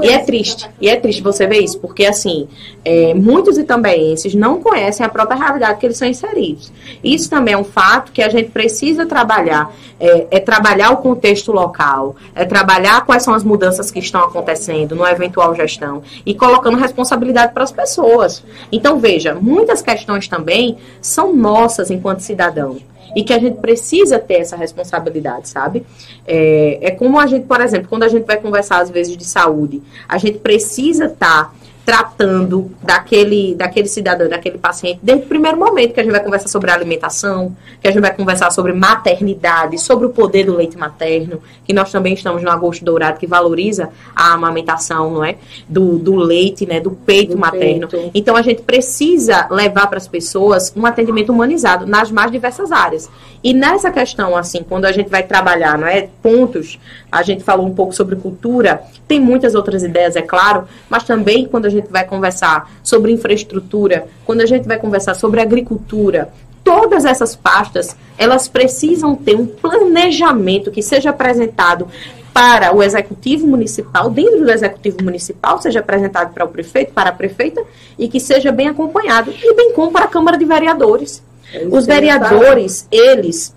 E 0.03 0.09
é 0.09 0.19
triste, 0.19 0.69
e 0.81 0.89
é 0.89 0.97
triste 0.97 1.23
você 1.23 1.47
ver 1.47 1.61
isso, 1.61 1.79
porque 1.79 2.05
assim, 2.05 2.49
é, 2.85 3.15
muitos 3.15 3.59
itambeenses 3.59 4.35
não 4.35 4.61
conhecem 4.61 5.05
a 5.05 5.09
própria 5.09 5.37
realidade 5.37 5.79
que 5.79 5.87
eles 5.87 5.97
são 5.97 6.07
inseridos. 6.09 6.73
Isso 7.03 7.29
também 7.29 7.55
é 7.55 7.59
um 7.59 7.65
fato 7.65 8.13
que 8.13 8.23
a 8.23 8.29
gente 8.29 8.51
precisa 8.51 9.07
trabalhar, 9.07 9.73
é, 9.99 10.27
é 10.31 10.41
trabalhar 10.41 10.91
o 10.91 10.99
contexto 10.99 11.53
local, 11.53 12.17
é 12.35 12.45
trabalhar 12.45 13.05
quais 13.05 13.23
são 13.23 13.35
as 13.35 13.43
mudanças 13.43 13.91
que 13.91 13.99
estão 13.99 14.23
acontecendo 14.23 14.95
no 14.95 15.07
eventual 15.07 15.55
gestão 15.55 16.03
e 16.25 16.35
colocando 16.35 16.77
responsabilidade 16.77 17.53
para 17.53 17.65
as 17.65 17.73
pessoas. 17.73 18.45
Então, 18.71 18.99
veja, 18.99 19.35
muitas 19.35 19.83
questões 19.83 20.29
também 20.29 20.77
são 21.01 21.35
nossas 21.35 21.91
enquanto 21.91 22.21
cidadão. 22.21 22.77
E 23.17 23.25
que 23.25 23.33
a 23.33 23.39
gente 23.39 23.57
precisa 23.57 24.19
ter 24.19 24.35
essa 24.35 24.57
responsabilidade, 24.57 25.49
sabe? 25.49 25.87
É, 26.27 26.79
é 26.83 26.91
como 26.91 27.19
a 27.19 27.27
gente, 27.27 27.47
por 27.47 27.63
exemplo, 27.63 27.89
quando 27.89 28.03
a 28.03 28.09
gente 28.09 28.27
vai 28.27 28.37
conversar 28.37 28.83
às 28.83 28.91
vezes 28.91 29.17
de 29.17 29.25
saúde, 29.25 29.83
a 30.07 30.19
gente 30.19 30.39
precisa 30.39 31.07
estar 31.07 31.45
tá 31.45 31.55
tratando 31.87 32.73
daquele, 32.83 33.55
daquele 33.55 33.87
cidadão, 33.87 34.29
daquele 34.29 34.59
paciente, 34.59 34.99
desde 35.01 35.25
o 35.25 35.29
primeiro 35.29 35.57
momento 35.57 35.95
que 35.95 36.01
a 36.01 36.03
gente 36.03 36.13
vai 36.13 36.23
conversar 36.23 36.49
sobre 36.49 36.69
alimentação, 36.69 37.57
que 37.81 37.87
a 37.87 37.93
gente 37.93 38.01
vai 38.01 38.13
conversar 38.13 38.51
sobre 38.51 38.73
maternidade, 38.73 39.79
sobre 39.79 40.05
o 40.05 40.11
poder 40.11 40.47
do 40.47 40.57
leite 40.57 40.77
materno, 40.77 41.41
que 41.65 41.73
nós 41.73 41.93
também 41.93 42.13
estamos 42.13 42.43
no 42.43 42.51
Agosto 42.51 42.85
Dourado, 42.85 43.21
que 43.21 43.27
valoriza 43.27 43.91
a 44.17 44.33
amamentação, 44.33 45.13
não 45.13 45.25
é? 45.25 45.37
Do, 45.69 45.97
do 45.97 46.17
leite, 46.17 46.67
né? 46.67 46.81
Do 46.81 46.91
peito 46.91 47.35
do 47.35 47.39
materno. 47.39 47.87
Peito. 47.87 48.11
Então 48.13 48.35
a 48.35 48.43
gente 48.43 48.63
precisa 48.63 49.47
levar 49.49 49.87
para 49.87 49.99
as 49.99 50.09
pessoas 50.09 50.73
um 50.77 50.85
atendimento 50.85 51.31
humanizado 51.31 51.87
nas 51.87 52.11
mais 52.11 52.33
diversas 52.33 52.73
áreas. 52.73 53.09
E 53.45 53.55
nessa 53.55 53.93
questão, 53.93 54.37
assim, 54.37 54.65
quando 54.69 54.87
a 54.87 54.93
gente 54.93 55.09
vai 55.09 55.23
trabalhar, 55.23 55.79
não 55.79 55.87
é? 55.87 56.09
Pontos, 56.21 56.81
a 57.11 57.23
gente 57.23 57.43
falou 57.45 57.67
um 57.67 57.75
pouco 57.75 57.95
sobre 57.95 58.17
cultura, 58.17 58.83
tem 59.07 59.21
muitas 59.21 59.55
outras 59.55 59.83
ideias, 59.83 60.17
é 60.17 60.23
claro, 60.23 60.67
mas 60.89 61.05
também 61.05 61.47
quando 61.47 61.67
a 61.67 61.71
gente 61.71 61.89
vai 61.89 62.05
conversar 62.05 62.71
sobre 62.83 63.13
infraestrutura, 63.13 64.07
quando 64.25 64.41
a 64.41 64.47
gente 64.47 64.67
vai 64.67 64.79
conversar 64.79 65.15
sobre 65.15 65.41
agricultura, 65.41 66.33
todas 66.65 67.05
essas 67.05 67.37
pastas, 67.37 67.97
elas 68.19 68.49
precisam 68.49 69.15
ter 69.15 69.37
um 69.37 69.47
planejamento 69.47 70.71
que 70.71 70.83
seja 70.83 71.11
apresentado 71.11 71.87
para 72.35 72.75
o 72.75 72.83
executivo 72.83 73.47
municipal, 73.47 74.11
dentro 74.11 74.45
do 74.45 74.51
executivo 74.51 75.03
municipal, 75.03 75.59
seja 75.63 75.81
apresentado 75.81 76.35
para 76.35 76.45
o 76.45 76.49
prefeito, 76.49 76.93
para 76.93 77.09
a 77.09 77.13
prefeita, 77.13 77.63
e 77.99 78.09
que 78.09 78.21
seja 78.21 78.53
bem 78.53 78.69
acompanhado, 78.69 79.33
e 79.33 79.55
bem 79.55 79.73
como 79.73 79.91
para 79.91 80.05
a 80.05 80.09
Câmara 80.09 80.37
de 80.37 80.45
Vereadores. 80.45 81.23
É 81.55 81.67
Os 81.71 81.87
vereadores, 81.87 82.87
eles, 82.91 83.55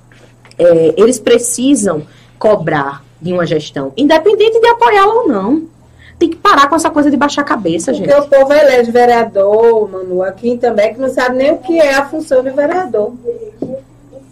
é, 0.57 0.93
eles 0.95 1.19
precisam 1.19 2.03
cobrar 2.37 3.03
de 3.21 3.33
uma 3.33 3.45
gestão, 3.45 3.91
independente 3.97 4.59
de 4.59 4.67
apoiá-la 4.67 5.13
ou 5.13 5.27
não. 5.27 5.63
Tem 6.17 6.29
que 6.29 6.35
parar 6.35 6.67
com 6.67 6.75
essa 6.75 6.89
coisa 6.89 7.09
de 7.09 7.15
baixar 7.15 7.43
a 7.43 7.45
cabeça, 7.45 7.93
Porque 7.93 8.05
gente. 8.05 8.13
Porque 8.13 8.35
o 8.35 8.39
povo 8.39 8.53
elege 8.53 8.91
vereador, 8.91 9.89
Manu, 9.89 10.21
aqui 10.21 10.57
também, 10.57 10.93
que 10.93 10.99
não 10.99 11.09
sabe 11.09 11.37
nem 11.37 11.53
o 11.53 11.57
que 11.59 11.79
é 11.79 11.95
a 11.95 12.05
função 12.05 12.43
de 12.43 12.49
vereador. 12.49 13.13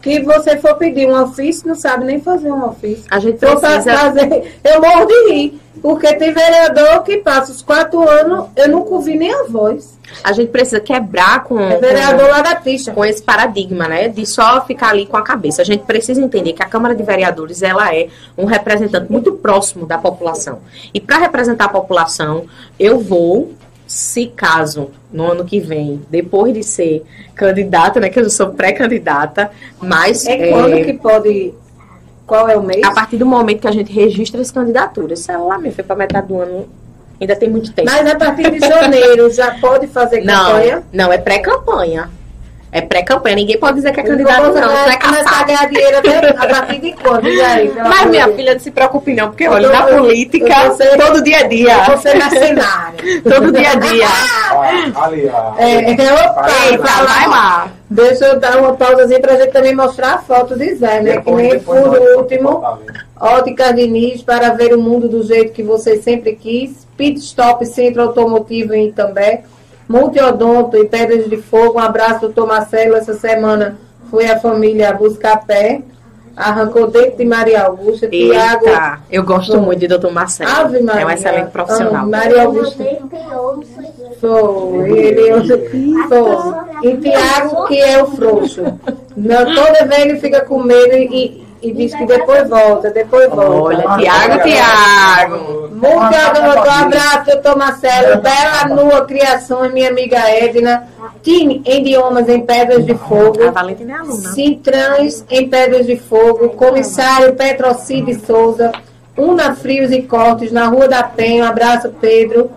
Que 0.02 0.22
você 0.22 0.57
for 0.57 0.76
pedir 0.76 1.07
um 1.07 1.22
ofício, 1.22 1.68
não 1.68 1.76
sabe 1.76 2.06
nem 2.06 2.22
fazer 2.22 2.52
um 2.52 2.65
ofício. 2.65 3.06
A 3.10 3.19
gente 3.19 3.38
precisa... 3.38 3.98
Fazer, 3.98 4.60
eu 4.64 4.82
morro 4.82 5.06
de 5.06 5.32
rir. 5.32 5.61
Porque 5.82 6.14
tem 6.15 6.34
vereador 6.34 7.03
que 7.03 7.18
passa 7.18 7.52
os 7.52 7.61
quatro 7.61 8.07
anos, 8.07 8.48
eu 8.56 8.69
nunca 8.69 8.91
ouvi 8.91 9.15
nem 9.15 9.34
a 9.34 9.44
voz. 9.44 9.98
A 10.24 10.32
gente 10.32 10.49
precisa 10.49 10.80
quebrar 10.80 11.44
com, 11.44 11.60
é 11.60 11.78
vereador 11.78 12.30
lá 12.30 12.41
da 12.41 12.56
pista. 12.56 12.91
com 12.94 13.03
esse 13.03 13.22
paradigma, 13.22 13.88
né? 13.88 14.07
De 14.07 14.26
só 14.26 14.65
ficar 14.65 14.90
ali 14.90 15.06
com 15.06 15.18
a 15.18 15.22
cabeça. 15.22 15.61
A 15.61 15.65
gente 15.65 15.84
precisa 15.84 16.22
entender 16.22 16.53
que 16.53 16.64
a 16.64 16.65
Câmara 16.65 16.95
de 16.95 17.03
Vereadores 17.03 17.61
ela 17.61 17.94
é 17.94 18.07
um 18.38 18.45
representante 18.45 19.11
muito 19.11 19.34
próximo 19.34 19.86
da 19.86 19.98
população. 19.98 20.60
E 20.94 20.99
para 20.99 21.18
representar 21.18 21.65
a 21.65 21.69
população, 21.69 22.45
eu 22.80 22.99
vou 22.99 23.52
se 23.88 24.27
caso 24.27 24.91
no 25.11 25.31
ano 25.31 25.45
que 25.45 25.59
vem, 25.59 26.01
depois 26.09 26.53
de 26.53 26.64
ser 26.64 27.03
candidata, 27.34 27.99
né, 27.99 28.09
que 28.09 28.19
eu 28.19 28.30
sou 28.30 28.49
pré-candidata, 28.49 29.49
mas 29.81 30.26
é, 30.26 30.49
é 30.49 30.51
quando 30.51 30.85
que 30.85 30.93
pode 30.93 31.53
qual 32.27 32.49
é 32.49 32.57
o 32.57 32.61
mês? 32.61 32.84
A 32.84 32.91
partir 32.91 33.15
do 33.15 33.26
momento 33.26 33.61
que 33.61 33.68
a 33.68 33.72
gente 33.72 33.91
registra 33.91 34.41
as 34.41 34.51
candidaturas. 34.51 35.19
Sei 35.19 35.38
lá, 35.38 35.57
me 35.57 35.72
foi 35.72 35.84
para 35.84 35.95
metade 35.95 36.27
do 36.27 36.41
ano. 36.41 36.68
Ainda 37.19 37.35
tem 37.38 37.49
muito 37.49 37.72
tempo. 37.72 37.89
Mas 37.89 38.05
a 38.05 38.15
partir 38.15 38.51
de 38.51 38.59
janeiro 38.59 39.31
já 39.31 39.57
pode 39.59 39.88
fazer 39.88 40.23
campanha? 40.23 40.84
Não, 40.91 41.05
não 41.05 41.14
é 41.14 41.18
pré-campanha. 41.18 42.09
É 42.72 42.81
pré-campanha. 42.81 43.35
Ninguém 43.38 43.57
pode 43.57 43.76
dizer 43.76 43.94
que 43.94 43.99
é 43.99 44.03
candidato, 44.03 44.53
não. 44.53 44.53
Não 44.53 44.89
é 44.89 44.98
começar 44.98 45.41
a 45.41 45.44
ganhar 45.44 45.69
dinheiro 45.69 45.98
até 45.98 46.30
a 46.30 46.48
partir 46.48 46.80
de 46.80 46.91
quando? 46.94 47.26
Aí, 47.26 47.72
Mas, 47.76 48.10
minha 48.10 48.27
filha, 48.34 48.53
não 48.53 48.60
se 48.60 48.72
preocupe 48.72 49.14
não, 49.14 49.30
porque, 49.30 49.48
olha, 49.48 49.69
na 49.69 49.84
política, 49.84 50.69
você, 50.69 50.98
todo 50.98 51.23
dia 51.23 51.39
a 51.39 51.44
dia. 51.44 51.84
Você 51.85 52.14
mercenária. 52.14 52.98
todo 53.23 53.52
dia 53.52 53.72
a 53.72 53.76
dia. 53.76 54.07
ali, 54.95 55.31
ó. 55.34 55.53
É, 55.57 56.14
opa, 56.14 56.48
Eita, 56.69 57.03
vai 57.06 57.27
lá. 57.27 57.72
Deixa 57.89 58.26
eu 58.26 58.39
dar 58.39 58.57
uma 58.57 58.73
pausazinha 58.73 59.19
pra 59.22 59.38
gente 59.38 59.52
também 59.52 59.73
mostrar 59.73 60.15
a 60.15 60.18
foto 60.18 60.57
de 60.57 60.76
Zé, 60.76 61.02
né? 61.02 61.22
que 61.22 61.31
nem 61.31 61.60
por 61.60 61.77
último. 62.18 62.61
Ótica 63.19 63.73
Diniz 63.73 64.22
para 64.22 64.49
ver 64.52 64.73
o 64.73 64.81
mundo 64.81 65.07
do 65.07 65.23
jeito 65.23 65.53
que 65.53 65.64
você 65.64 65.98
sempre 65.98 66.35
quis. 66.35 66.85
Pit 66.98 67.19
Stop 67.19 67.65
Centro 67.65 68.02
Automotivo 68.02 68.73
em 68.73 68.88
Itambé. 68.88 69.44
Multiodonto 69.88 70.77
e 70.77 70.85
Pedras 70.85 71.30
de 71.30 71.38
Fogo. 71.38 71.80
Um 71.80 71.81
abraço, 71.81 72.22
doutor 72.22 72.47
Marcelo. 72.47 72.95
Essa 72.95 73.14
semana 73.14 73.77
foi 74.09 74.26
a 74.26 74.39
família 74.39 74.93
buscar 74.93 75.45
pé. 75.45 75.81
Arrancou 76.35 76.88
dentro 76.88 77.18
de 77.18 77.26
Maria 77.26 77.64
Augusta. 77.64 78.07
Tiago. 78.07 78.65
Eu 79.09 79.23
gosto 79.23 79.59
muito 79.59 79.80
de 79.80 79.88
doutor 79.88 80.11
Marcelo. 80.11 80.51
Ave 80.51 80.81
Maria. 80.81 81.01
É 81.01 81.05
um 81.05 81.09
excelente 81.09 81.49
profissional. 81.49 82.05
Maria 82.05 82.43
Augusta. 82.43 82.84
Foi. 84.19 84.89
Ele 84.91 85.31
foi. 86.07 86.89
E 86.89 86.97
Tiago, 86.97 87.65
que 87.65 87.80
é 87.80 88.03
o 88.03 88.07
frouxo. 88.07 88.61
Não, 89.15 89.55
toda 89.55 89.85
vez 89.85 90.01
ele 90.05 90.19
fica 90.19 90.41
com 90.41 90.61
medo 90.61 90.93
e 90.93 91.47
e 91.61 91.71
diz 91.71 91.93
que 91.95 92.05
depois 92.05 92.47
volta, 92.49 92.89
depois 92.91 93.29
volta. 93.29 93.51
Olha, 93.51 93.97
Tiago, 93.97 94.43
Tiago. 94.43 95.69
Muito 95.71 95.85
obrigado, 95.85 96.39
um 96.39 96.71
abraço, 96.71 97.25
doutor 97.25 97.57
Marcelo. 97.57 98.21
Bela 98.21 98.65
Nua 98.69 99.05
Criações, 99.05 99.73
minha 99.73 99.89
amiga 99.89 100.19
Edna. 100.29 100.88
Tim 101.23 101.63
em 101.65 101.79
idiomas 101.79 102.29
em 102.29 102.45
Pedras 102.45 102.85
de 102.85 102.93
Fogo. 102.95 103.47
A 103.47 103.51
Valentina 103.51 103.93
é 103.93 103.95
aluna. 103.97 104.29
Em 105.29 105.49
Pedras 105.49 105.85
de 105.85 105.97
Fogo. 105.97 106.49
Comissário 106.49 107.34
Petrocide 107.35 108.15
Souza. 108.25 108.71
Una 109.17 109.55
Frios 109.55 109.91
e 109.91 110.03
Cortes, 110.03 110.51
na 110.51 110.67
Rua 110.67 110.88
da 110.88 111.03
Penha. 111.03 111.43
Um 111.43 111.47
abraço, 111.47 111.89
Pedro. 111.99 112.51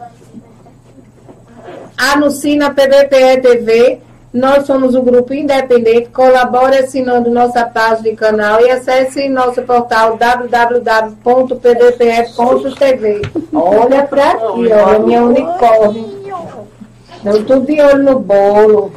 Anuncie 1.96 2.56
na 2.56 2.70
PBPE 2.70 3.40
TV 3.40 4.00
nós 4.32 4.64
somos 4.64 4.94
um 4.94 5.02
grupo 5.02 5.34
independente. 5.34 6.08
Colabore 6.10 6.78
assinando 6.78 7.28
nossa 7.30 7.64
página 7.66 8.10
de 8.10 8.16
canal 8.16 8.60
e 8.60 8.70
acesse 8.70 9.28
nosso 9.28 9.60
portal 9.62 10.16
www.pdpf.tv. 10.16 11.22
Olha 13.52 14.04
para 14.04 14.30
aqui, 14.30 14.72
olha, 14.72 14.98
minha 15.00 15.24
unicórnio. 15.24 16.20
Eu 17.22 17.44
tô 17.44 17.58
de 17.60 17.78
olho 17.82 18.02
no 18.02 18.18
bolo. 18.20 18.92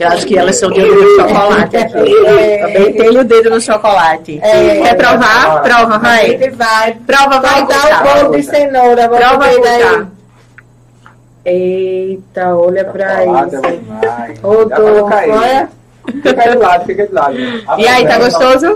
Eu 0.00 0.08
acho 0.08 0.26
que 0.26 0.38
elas 0.38 0.56
são 0.56 0.70
de 0.70 0.80
olho 0.80 1.02
no 1.02 1.20
chocolate 1.20 1.76
aqui. 1.76 2.26
É. 2.26 2.58
Também 2.58 2.92
tem 2.94 3.18
o 3.18 3.24
dedo 3.24 3.50
no 3.50 3.60
chocolate. 3.60 4.40
É. 4.42 4.80
Quer 4.80 4.96
provar? 4.96 5.60
Prova, 5.62 5.98
vai. 5.98 6.38
vai. 6.50 6.96
Prova, 7.06 7.40
vai. 7.40 7.66
Vai 7.66 7.66
dar 7.66 8.00
o 8.00 8.24
bolo 8.24 8.36
de 8.36 8.42
cenoura. 8.44 9.06
Prova, 9.08 9.38
vai. 9.38 10.06
Eita, 11.44 12.54
olha 12.56 12.84
pra 12.84 13.24
isso. 13.24 13.60
Rodou, 14.42 15.04
olha. 15.06 15.68
Fica 16.04 16.50
de 16.50 16.56
lado, 16.56 16.84
fica 16.84 17.06
de 17.06 17.12
lado. 17.12 17.36
E 17.78 17.86
aí, 17.86 18.06
tá 18.06 18.18
gostoso? 18.18 18.66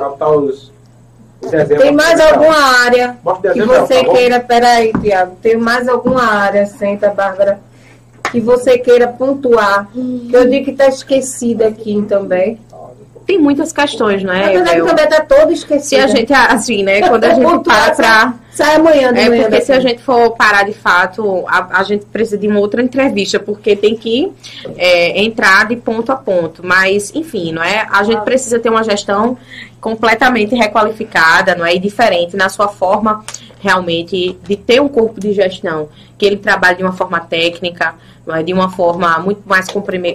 Tem 1.79 1.93
mais 1.93 2.19
alguma 2.21 2.57
área 2.85 3.17
que 3.53 3.63
você 3.63 4.05
queira, 4.05 4.41
peraí, 4.41 4.93
Tiago, 5.01 5.37
tem 5.41 5.57
mais 5.57 5.87
alguma 5.89 6.25
área, 6.25 6.67
senta, 6.67 7.11
Bárbara, 7.11 7.61
que 8.33 8.41
você 8.41 8.79
queira 8.79 9.07
pontuar, 9.07 9.89
que 9.93 10.31
eu 10.33 10.49
digo 10.49 10.65
que 10.65 10.73
tá 10.73 10.89
esquecida 10.89 11.69
aqui 11.69 12.05
também 12.09 12.59
tem 13.27 13.39
muitas 13.39 13.73
questões, 13.73 14.23
não 14.23 14.33
é? 14.33 14.47
Na 14.47 14.53
verdade, 14.53 14.79
eu, 14.79 14.87
também 14.87 15.09
tá 15.09 15.21
todo 15.21 15.53
esquecido. 15.53 15.89
Se 15.89 15.97
a 15.97 16.07
gente, 16.07 16.33
assim, 16.33 16.85
né, 16.85 17.01
quando 17.01 17.25
a 17.25 17.35
gente 17.35 17.65
para 17.65 17.91
pra... 17.95 18.35
Sai 18.53 18.77
amanhã, 18.77 19.09
É 19.09 19.29
manhã 19.29 19.43
porque 19.43 19.61
se 19.61 19.73
a 19.73 19.81
gente 19.81 20.01
for 20.01 20.31
parar 20.37 20.63
de 20.63 20.73
fato, 20.73 21.45
a, 21.47 21.81
a, 21.81 21.83
gente 21.83 22.07
precisa 22.07 22.39
de 22.39 22.47
uma 22.47 22.61
outra 22.61 22.81
entrevista, 22.81 23.39
porque 23.39 23.77
tem 23.77 23.97
que 23.97 24.33
é, 24.79 25.21
entrar 25.23 25.67
de 25.67 25.77
ponto 25.77 26.11
a 26.11 26.17
ponto. 26.17 26.65
Mas, 26.65 27.13
enfim, 27.15 27.53
não 27.53 27.63
é? 27.63 27.87
A 27.91 28.03
gente 28.05 28.23
precisa 28.23 28.59
ter 28.59 28.71
uma 28.71 28.83
gestão 28.83 29.37
completamente 29.81 30.55
requalificada, 30.55 31.55
não 31.55 31.67
é? 31.67 31.75
E 31.75 31.79
diferente 31.79 32.37
na 32.37 32.49
sua 32.49 32.69
forma, 32.69 33.25
realmente, 33.67 34.39
de 34.47 34.57
ter 34.57 34.81
um 34.81 34.89
corpo 34.89 35.21
de 35.21 35.33
gestão, 35.33 35.89
que 36.17 36.25
ele 36.25 36.37
trabalhe 36.37 36.77
de 36.77 36.85
uma 36.85 36.93
forma 36.93 37.19
técnica, 37.19 37.97
de 38.45 38.53
uma 38.53 38.71
forma 38.71 39.19
muito 39.19 39.43
mais 39.45 39.67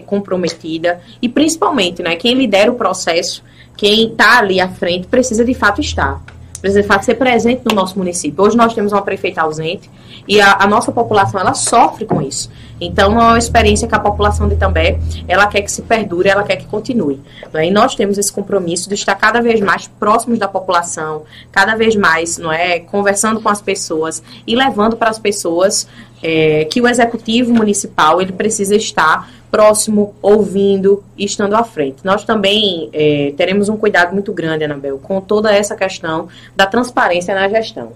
comprometida. 0.05 1.01
E 1.21 1.27
principalmente, 1.27 2.01
né, 2.01 2.15
quem 2.15 2.33
lidera 2.33 2.71
o 2.71 2.75
processo, 2.75 3.43
quem 3.75 4.07
está 4.07 4.39
ali 4.39 4.61
à 4.61 4.69
frente 4.69 5.07
precisa 5.07 5.43
de 5.43 5.53
fato 5.53 5.81
estar, 5.81 6.21
precisa 6.61 7.01
ser 7.01 7.15
presente 7.15 7.63
no 7.65 7.75
nosso 7.75 7.97
município. 7.97 8.43
Hoje 8.43 8.55
nós 8.55 8.73
temos 8.73 8.91
uma 8.91 9.01
prefeita 9.01 9.41
ausente 9.41 9.89
e 10.27 10.39
a, 10.39 10.57
a 10.59 10.67
nossa 10.67 10.91
população 10.91 11.39
ela 11.39 11.53
sofre 11.53 12.05
com 12.05 12.21
isso. 12.21 12.49
Então, 12.79 13.11
é 13.13 13.23
uma 13.23 13.37
experiência 13.37 13.87
que 13.87 13.93
a 13.93 13.99
população 13.99 14.47
de 14.47 14.55
També, 14.55 14.99
ela 15.27 15.45
quer 15.47 15.61
que 15.61 15.71
se 15.71 15.81
perdure, 15.83 16.29
ela 16.29 16.43
quer 16.43 16.55
que 16.55 16.65
continue. 16.65 17.19
Né? 17.53 17.67
E 17.67 17.71
nós 17.71 17.95
temos 17.95 18.17
esse 18.17 18.31
compromisso 18.31 18.89
de 18.89 18.95
estar 18.95 19.15
cada 19.15 19.39
vez 19.41 19.59
mais 19.59 19.87
próximos 19.87 20.39
da 20.39 20.47
população, 20.47 21.23
cada 21.51 21.75
vez 21.75 21.95
mais, 21.95 22.37
não 22.37 22.51
é, 22.51 22.79
conversando 22.79 23.39
com 23.39 23.49
as 23.49 23.61
pessoas 23.61 24.23
e 24.47 24.55
levando 24.55 24.95
para 24.97 25.09
as 25.09 25.19
pessoas 25.19 25.87
é, 26.23 26.65
que 26.65 26.81
o 26.81 26.87
executivo 26.87 27.53
municipal 27.53 28.21
ele 28.21 28.31
precisa 28.31 28.75
estar 28.75 29.29
próximo, 29.51 30.15
ouvindo 30.21 31.03
e 31.17 31.25
estando 31.25 31.55
à 31.55 31.63
frente. 31.63 31.97
Nós 32.05 32.23
também 32.23 32.89
é, 32.93 33.33
teremos 33.35 33.67
um 33.67 33.75
cuidado 33.75 34.13
muito 34.13 34.31
grande, 34.31 34.63
Anabel, 34.63 34.97
com 34.97 35.19
toda 35.19 35.53
essa 35.53 35.75
questão 35.75 36.29
da 36.55 36.65
transparência 36.65 37.35
na 37.35 37.49
gestão. 37.49 37.91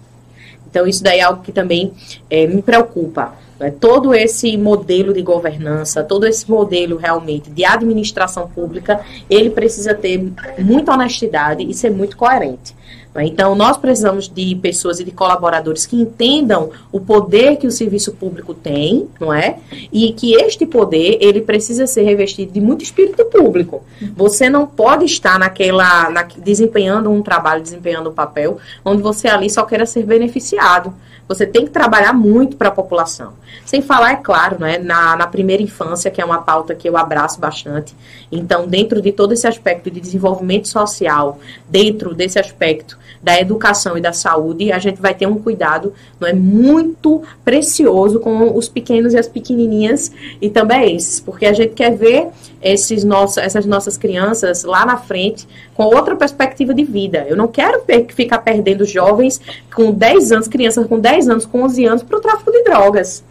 Então, 0.70 0.86
isso 0.86 1.02
daí 1.02 1.20
é 1.20 1.24
algo 1.24 1.42
que 1.42 1.54
também 1.54 1.94
é, 2.30 2.46
me 2.46 2.62
preocupa. 2.62 3.34
Né? 3.58 3.74
Todo 3.80 4.14
esse 4.14 4.58
modelo 4.58 5.14
de 5.14 5.22
governança, 5.22 6.04
todo 6.04 6.28
esse 6.28 6.50
modelo 6.52 6.98
realmente 6.98 7.50
de 7.50 7.64
administração 7.64 8.50
pública, 8.50 9.00
ele 9.30 9.50
precisa 9.50 9.94
ter 9.94 10.22
muita 10.60 10.92
honestidade 10.92 11.64
e 11.64 11.74
ser 11.74 11.92
muito 11.92 12.18
coerente. 12.18 12.76
Né? 13.16 13.26
Então, 13.26 13.56
nós 13.56 13.78
precisamos 13.78 14.28
de 14.28 14.56
pessoas 14.56 15.00
e 15.00 15.06
de 15.06 15.12
colaboradores 15.12 15.86
que 15.86 15.96
entendam 15.96 16.70
o 16.92 17.00
poder 17.00 17.56
que 17.56 17.66
o 17.66 17.72
serviço 17.72 18.12
público 18.14 18.54
tem, 18.54 19.08
não 19.20 19.34
é? 19.34 19.58
E 19.92 20.12
que 20.12 20.34
este 20.34 20.66
poder, 20.66 21.18
ele 21.22 21.42
precisa 21.42 21.88
ser 21.88 22.04
revestido 22.04 22.52
de 22.52 22.60
muito 22.60 22.84
espírito 22.84 23.24
público. 23.26 23.84
Você 24.16 24.50
não 24.50 24.68
pode 24.68 25.06
estar 25.06 25.40
naquela, 25.40 26.10
na, 26.10 26.24
desempenhando 26.24 27.10
um 27.10 27.22
trabalho, 27.22 27.64
desempenhando 27.64 28.10
um 28.10 28.14
papel, 28.14 28.58
onde 28.84 29.02
você 29.02 29.30
ali 29.30 29.50
só 29.50 29.64
queira 29.64 29.86
ser 29.86 30.04
beneficiado. 30.04 30.94
Você 31.28 31.46
tem 31.46 31.66
que 31.66 31.72
trabalhar 31.72 32.14
muito 32.14 32.56
para 32.56 32.70
a 32.70 32.72
população. 32.72 33.34
Sem 33.66 33.82
falar, 33.82 34.12
é 34.12 34.16
claro, 34.18 34.60
né, 34.60 34.78
na, 34.78 35.16
na 35.16 35.28
primeira 35.28 35.64
infância, 35.64 36.12
que 36.12 36.22
é 36.22 36.26
uma 36.26 36.42
pauta 36.42 36.76
que 36.76 36.88
eu 36.88 36.96
abraço 36.96 37.40
bastante. 37.40 37.96
Então, 38.32 38.68
dentro 38.68 39.02
de 39.02 39.12
todo 39.12 39.34
esse 39.34 39.48
aspecto 39.48 39.90
de 39.90 40.00
desenvolvimento 40.00 40.68
social, 40.68 41.40
dentro 41.70 42.14
desse 42.14 42.38
aspecto 42.38 42.98
da 43.26 43.40
educação 43.40 43.98
e 43.98 44.02
da 44.02 44.14
saúde, 44.14 44.72
a 44.72 44.78
gente 44.78 45.02
vai 45.02 45.16
ter 45.16 45.26
um 45.26 45.40
cuidado 45.40 45.94
não 46.20 46.28
é, 46.28 46.34
muito 46.34 47.24
precioso 47.44 48.20
com 48.20 48.56
os 48.56 48.70
pequenos 48.70 49.14
e 49.14 49.18
as 49.18 49.28
pequenininhas 49.28 50.12
e 50.40 50.48
também 50.48 50.96
esses, 50.96 51.20
porque 51.20 51.48
a 51.48 51.54
gente 51.54 51.74
quer 51.74 51.96
ver 51.96 52.28
esses 52.62 53.04
nossos, 53.04 53.38
essas 53.38 53.66
nossas 53.66 53.98
crianças 53.98 54.64
lá 54.64 54.86
na 54.86 54.98
frente 54.98 55.48
com 55.74 55.84
outra 55.86 56.16
perspectiva 56.16 56.74
de 56.74 56.84
vida. 56.84 57.26
Eu 57.28 57.36
não 57.36 57.48
quero 57.48 57.84
ficar 58.10 58.40
perdendo 58.40 58.86
jovens 58.86 59.42
com 59.74 59.92
10 59.92 60.32
anos, 60.32 60.48
crianças 60.48 60.88
com 60.88 61.00
10 61.00 61.15
anos, 61.28 61.46
com 61.46 61.64
11 61.64 61.86
anos, 61.86 62.04
para 62.04 62.18
o 62.18 62.22
tráfico 62.22 62.52
de 62.52 62.64
drogas. 62.64 63.24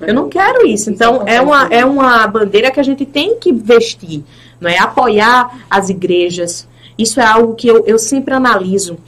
Eu 0.00 0.14
não 0.14 0.28
quero 0.28 0.66
isso. 0.66 0.90
Então, 0.90 1.22
é 1.26 1.40
uma, 1.40 1.68
é 1.68 1.84
uma 1.84 2.26
bandeira 2.26 2.70
que 2.70 2.80
a 2.80 2.82
gente 2.82 3.06
tem 3.06 3.36
que 3.38 3.52
vestir, 3.52 4.24
não 4.60 4.68
é? 4.68 4.78
Apoiar 4.78 5.60
as 5.70 5.88
igrejas. 5.88 6.68
Isso 6.98 7.20
é 7.20 7.24
algo 7.24 7.54
que 7.54 7.68
eu, 7.68 7.84
eu 7.86 7.98
sempre 7.98 8.34
analiso 8.34 8.98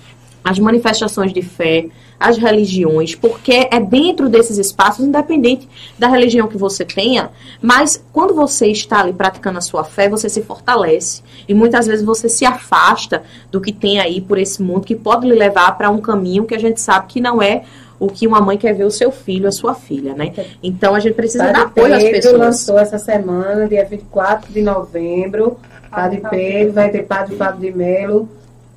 as 0.42 0.58
manifestações 0.58 1.32
de 1.32 1.42
fé, 1.42 1.86
as 2.20 2.36
religiões, 2.36 3.14
porque 3.14 3.68
é 3.70 3.80
dentro 3.80 4.28
desses 4.28 4.58
espaços, 4.58 5.04
independente 5.04 5.68
da 5.98 6.08
religião 6.08 6.46
que 6.46 6.56
você 6.56 6.84
tenha, 6.84 7.30
mas 7.60 8.02
quando 8.12 8.34
você 8.34 8.68
está 8.68 9.00
ali 9.00 9.12
praticando 9.12 9.58
a 9.58 9.62
sua 9.62 9.84
fé, 9.84 10.08
você 10.08 10.28
se 10.28 10.42
fortalece. 10.42 11.22
E 11.48 11.54
muitas 11.54 11.86
vezes 11.86 12.04
você 12.04 12.28
se 12.28 12.44
afasta 12.44 13.24
do 13.50 13.60
que 13.60 13.72
tem 13.72 14.00
aí 14.00 14.20
por 14.20 14.38
esse 14.38 14.62
mundo, 14.62 14.86
que 14.86 14.94
pode 14.94 15.26
lhe 15.26 15.34
levar 15.34 15.76
para 15.76 15.90
um 15.90 16.00
caminho 16.00 16.44
que 16.44 16.54
a 16.54 16.58
gente 16.58 16.80
sabe 16.80 17.06
que 17.08 17.20
não 17.20 17.42
é 17.42 17.64
o 17.98 18.08
que 18.08 18.26
uma 18.26 18.40
mãe 18.40 18.58
quer 18.58 18.74
ver 18.74 18.84
o 18.84 18.90
seu 18.90 19.10
filho, 19.10 19.48
a 19.48 19.52
sua 19.52 19.74
filha, 19.74 20.14
né? 20.14 20.32
Então 20.62 20.94
a 20.94 21.00
gente 21.00 21.14
precisa 21.14 21.44
Padre 21.44 21.60
dar 21.60 21.66
apoio 21.66 21.94
Pedro 21.94 21.96
às 21.96 22.10
pessoas. 22.10 22.38
lançou 22.38 22.78
essa 22.78 22.98
semana, 22.98 23.68
dia 23.68 23.84
24 23.84 24.52
de 24.52 24.62
novembro, 24.62 25.56
Padre 25.90 26.22
Pedro, 26.28 26.72
vai 26.72 26.90
ter 26.90 27.04
Padre 27.04 27.36
Fábio 27.36 27.60
de 27.60 27.76
Melo 27.76 28.28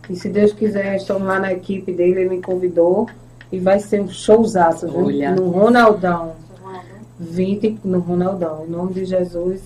e 0.09 0.15
se 0.15 0.29
Deus 0.29 0.53
quiser, 0.53 0.95
estamos 0.95 1.27
lá 1.27 1.39
na 1.39 1.51
equipe 1.51 1.91
dele, 1.91 2.21
ele 2.21 2.29
me 2.29 2.41
convidou. 2.41 3.07
E 3.51 3.59
vai 3.59 3.79
ser 3.79 4.01
um 4.01 4.09
showzaço, 4.09 4.87
viu? 4.87 5.35
No 5.35 5.49
Ronaldão. 5.49 6.33
20 7.19 7.79
no 7.83 7.99
Ronaldão. 7.99 8.65
Em 8.67 8.71
nome 8.71 8.93
de 8.93 9.05
Jesus, 9.05 9.61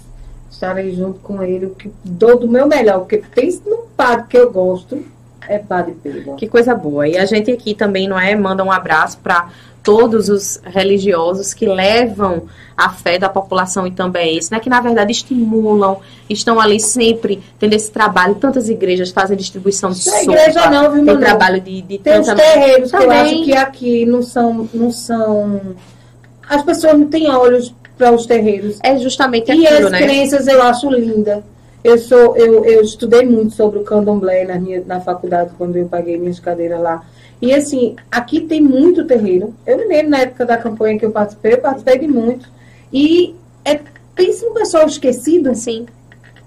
estarei 0.50 0.94
junto 0.94 1.20
com 1.20 1.42
ele. 1.44 1.68
O 1.68 1.70
que 1.72 1.92
dou 2.04 2.40
do 2.40 2.48
meu 2.48 2.68
melhor, 2.68 3.00
porque 3.00 3.18
pense 3.18 3.62
no 3.68 3.78
padre 3.96 4.28
que 4.30 4.38
eu 4.38 4.52
gosto. 4.52 5.04
É 5.48 5.58
Padre 5.60 5.96
Pedro. 6.02 6.36
Que 6.36 6.48
coisa 6.48 6.74
boa. 6.76 7.08
E 7.08 7.18
a 7.18 7.26
gente 7.26 7.52
aqui 7.52 7.74
também, 7.74 8.08
não 8.08 8.20
é? 8.20 8.36
Manda 8.36 8.64
um 8.64 8.72
abraço 8.72 9.18
para 9.18 9.50
todos 9.84 10.30
os 10.30 10.62
religiosos 10.64 11.54
que 11.54 11.66
levam 11.66 12.44
a 12.78 12.90
fé 12.90 13.18
da 13.18 13.28
população 13.28 13.86
e 13.88 13.92
também 13.92 14.38
isso, 14.38 14.54
né? 14.54 14.60
Que 14.60 14.70
na 14.70 14.80
verdade 14.80 15.12
estimulam, 15.12 15.98
estão 16.30 16.60
ali 16.60 16.80
sempre 16.80 17.42
tendo 17.60 17.74
esse 17.74 17.92
trabalho. 17.92 18.36
Tantas 18.36 18.70
igrejas 18.70 19.10
fazem 19.12 19.36
distribuição 19.36 19.90
de 19.90 20.00
sopa. 20.04 20.20
igreja 20.22 20.70
não, 20.70 20.92
viu, 20.92 21.06
Tem 21.06 21.18
trabalho 21.18 21.60
de, 21.60 21.82
de 21.82 21.98
Tem 21.98 22.20
os 22.20 22.28
terreiros 22.28 22.92
também. 22.92 23.08
que 23.10 23.14
eu 23.14 23.22
acho 23.22 23.44
que 23.44 23.54
aqui 23.56 24.06
não 24.06 24.22
são, 24.22 24.70
não 24.74 24.92
são. 24.92 25.76
As 26.48 26.62
pessoas 26.64 26.94
não 26.98 27.08
têm 27.08 27.30
olhos 27.30 27.74
para 27.98 28.12
os 28.12 28.26
terreiros. 28.26 28.80
É 28.84 28.98
justamente 28.98 29.52
aquilo, 29.52 29.64
E 29.64 29.68
as 29.68 29.92
né? 29.92 29.98
crenças 30.02 30.48
eu 30.48 30.62
acho 30.62 30.90
linda. 30.90 31.44
Eu 31.84 31.98
sou, 31.98 32.38
eu, 32.38 32.64
eu 32.64 32.82
estudei 32.82 33.26
muito 33.26 33.56
sobre 33.56 33.80
o 33.80 33.84
candomblé 33.84 34.46
na 34.46 34.60
minha 34.60 34.84
na 34.86 35.00
faculdade 35.00 35.52
quando 35.58 35.76
eu 35.76 35.88
paguei 35.88 36.18
minhas 36.18 36.40
cadeiras 36.40 36.80
lá. 36.80 37.04
E 37.42 37.54
assim, 37.54 37.96
aqui 38.12 38.42
tem 38.42 38.62
muito 38.62 39.06
terreiro. 39.06 39.54
Eu 39.66 39.78
me 39.78 39.86
lembro 39.86 40.12
na 40.12 40.20
época 40.20 40.46
da 40.46 40.58
campanha 40.58 41.00
que 41.00 41.06
eu 41.06 41.12
participei, 41.12 41.54
eu 41.54 41.58
participei 41.58 41.98
de 41.98 42.08
muito. 42.08 42.48
E 42.94 43.36
é, 43.66 43.80
pense 44.14 44.46
no 44.46 44.54
pessoal 44.54 44.86
esquecido. 44.86 45.56
Sim. 45.56 45.88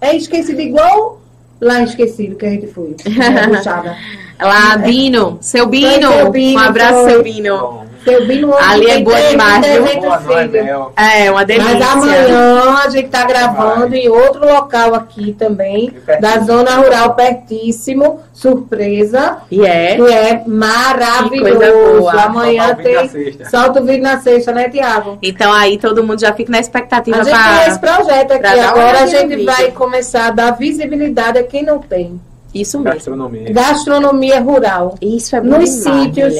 É 0.00 0.14
esquecido 0.14 0.60
igual 0.60 1.20
lá 1.60 1.82
esquecido 1.82 2.36
que 2.36 2.46
a 2.46 2.50
gente 2.50 2.66
foi. 2.68 2.94
lá, 4.40 4.76
Bino. 4.76 5.38
Seu 5.40 5.66
Bino. 5.66 6.12
Seu 6.12 6.30
Bino 6.30 6.60
um 6.60 6.62
abraço, 6.62 7.02
foi. 7.02 7.10
seu 7.10 7.22
Bino. 7.22 7.84
Seu 8.04 8.26
Bino 8.26 8.54
Ali 8.54 8.90
é 8.90 9.00
boa 9.00 9.20
demais, 9.20 9.66
viu? 9.66 10.92
É, 10.96 11.30
uma 11.30 11.44
delícia. 11.44 11.74
Mas 11.74 11.82
amanhã 11.82 12.74
a 12.84 12.88
gente 12.90 13.08
tá 13.08 13.24
gravando 13.24 13.94
em 13.94 14.08
outro 14.08 14.46
local 14.46 14.94
aqui 14.94 15.32
também, 15.32 15.92
da 16.20 16.40
zona 16.40 16.76
rural 16.76 17.14
pertíssimo, 17.14 18.20
surpresa. 18.32 19.38
E 19.50 19.64
é. 19.64 19.96
Que 19.96 20.12
é 20.12 20.42
maravilhoso. 20.46 22.08
Amanhã 22.10 22.74
tem. 22.74 23.10
Solta 23.50 23.80
o 23.80 23.84
vídeo 23.84 24.02
na 24.02 24.20
sexta, 24.20 24.52
né, 24.52 24.68
Tiago? 24.68 25.18
Então 25.22 25.52
aí 25.52 25.78
todo 25.78 26.04
mundo 26.04 26.20
já 26.20 26.32
fica 26.32 26.52
na 26.52 26.60
expectativa 26.60 27.16
a 27.16 27.24
gente 27.24 27.34
pra, 27.34 27.58
tem 27.58 27.68
esse 27.68 27.78
projeto 27.78 28.32
aqui. 28.32 28.60
Agora 28.60 29.02
a 29.02 29.06
gente 29.06 29.44
vai 29.44 29.70
começar 29.70 30.26
a 30.26 30.30
dar 30.30 30.50
visibilidade 30.52 31.38
a 31.38 31.42
quem 31.42 31.62
não 31.62 31.78
tem. 31.78 32.20
Isso 32.54 32.78
mesmo. 32.78 32.94
Gastronomia. 32.94 33.52
Gastronomia 33.52 34.40
rural. 34.40 34.94
Isso 35.02 35.34
é 35.34 35.40
bom 35.40 35.58
Nos 35.58 35.70
sítios. 35.70 36.32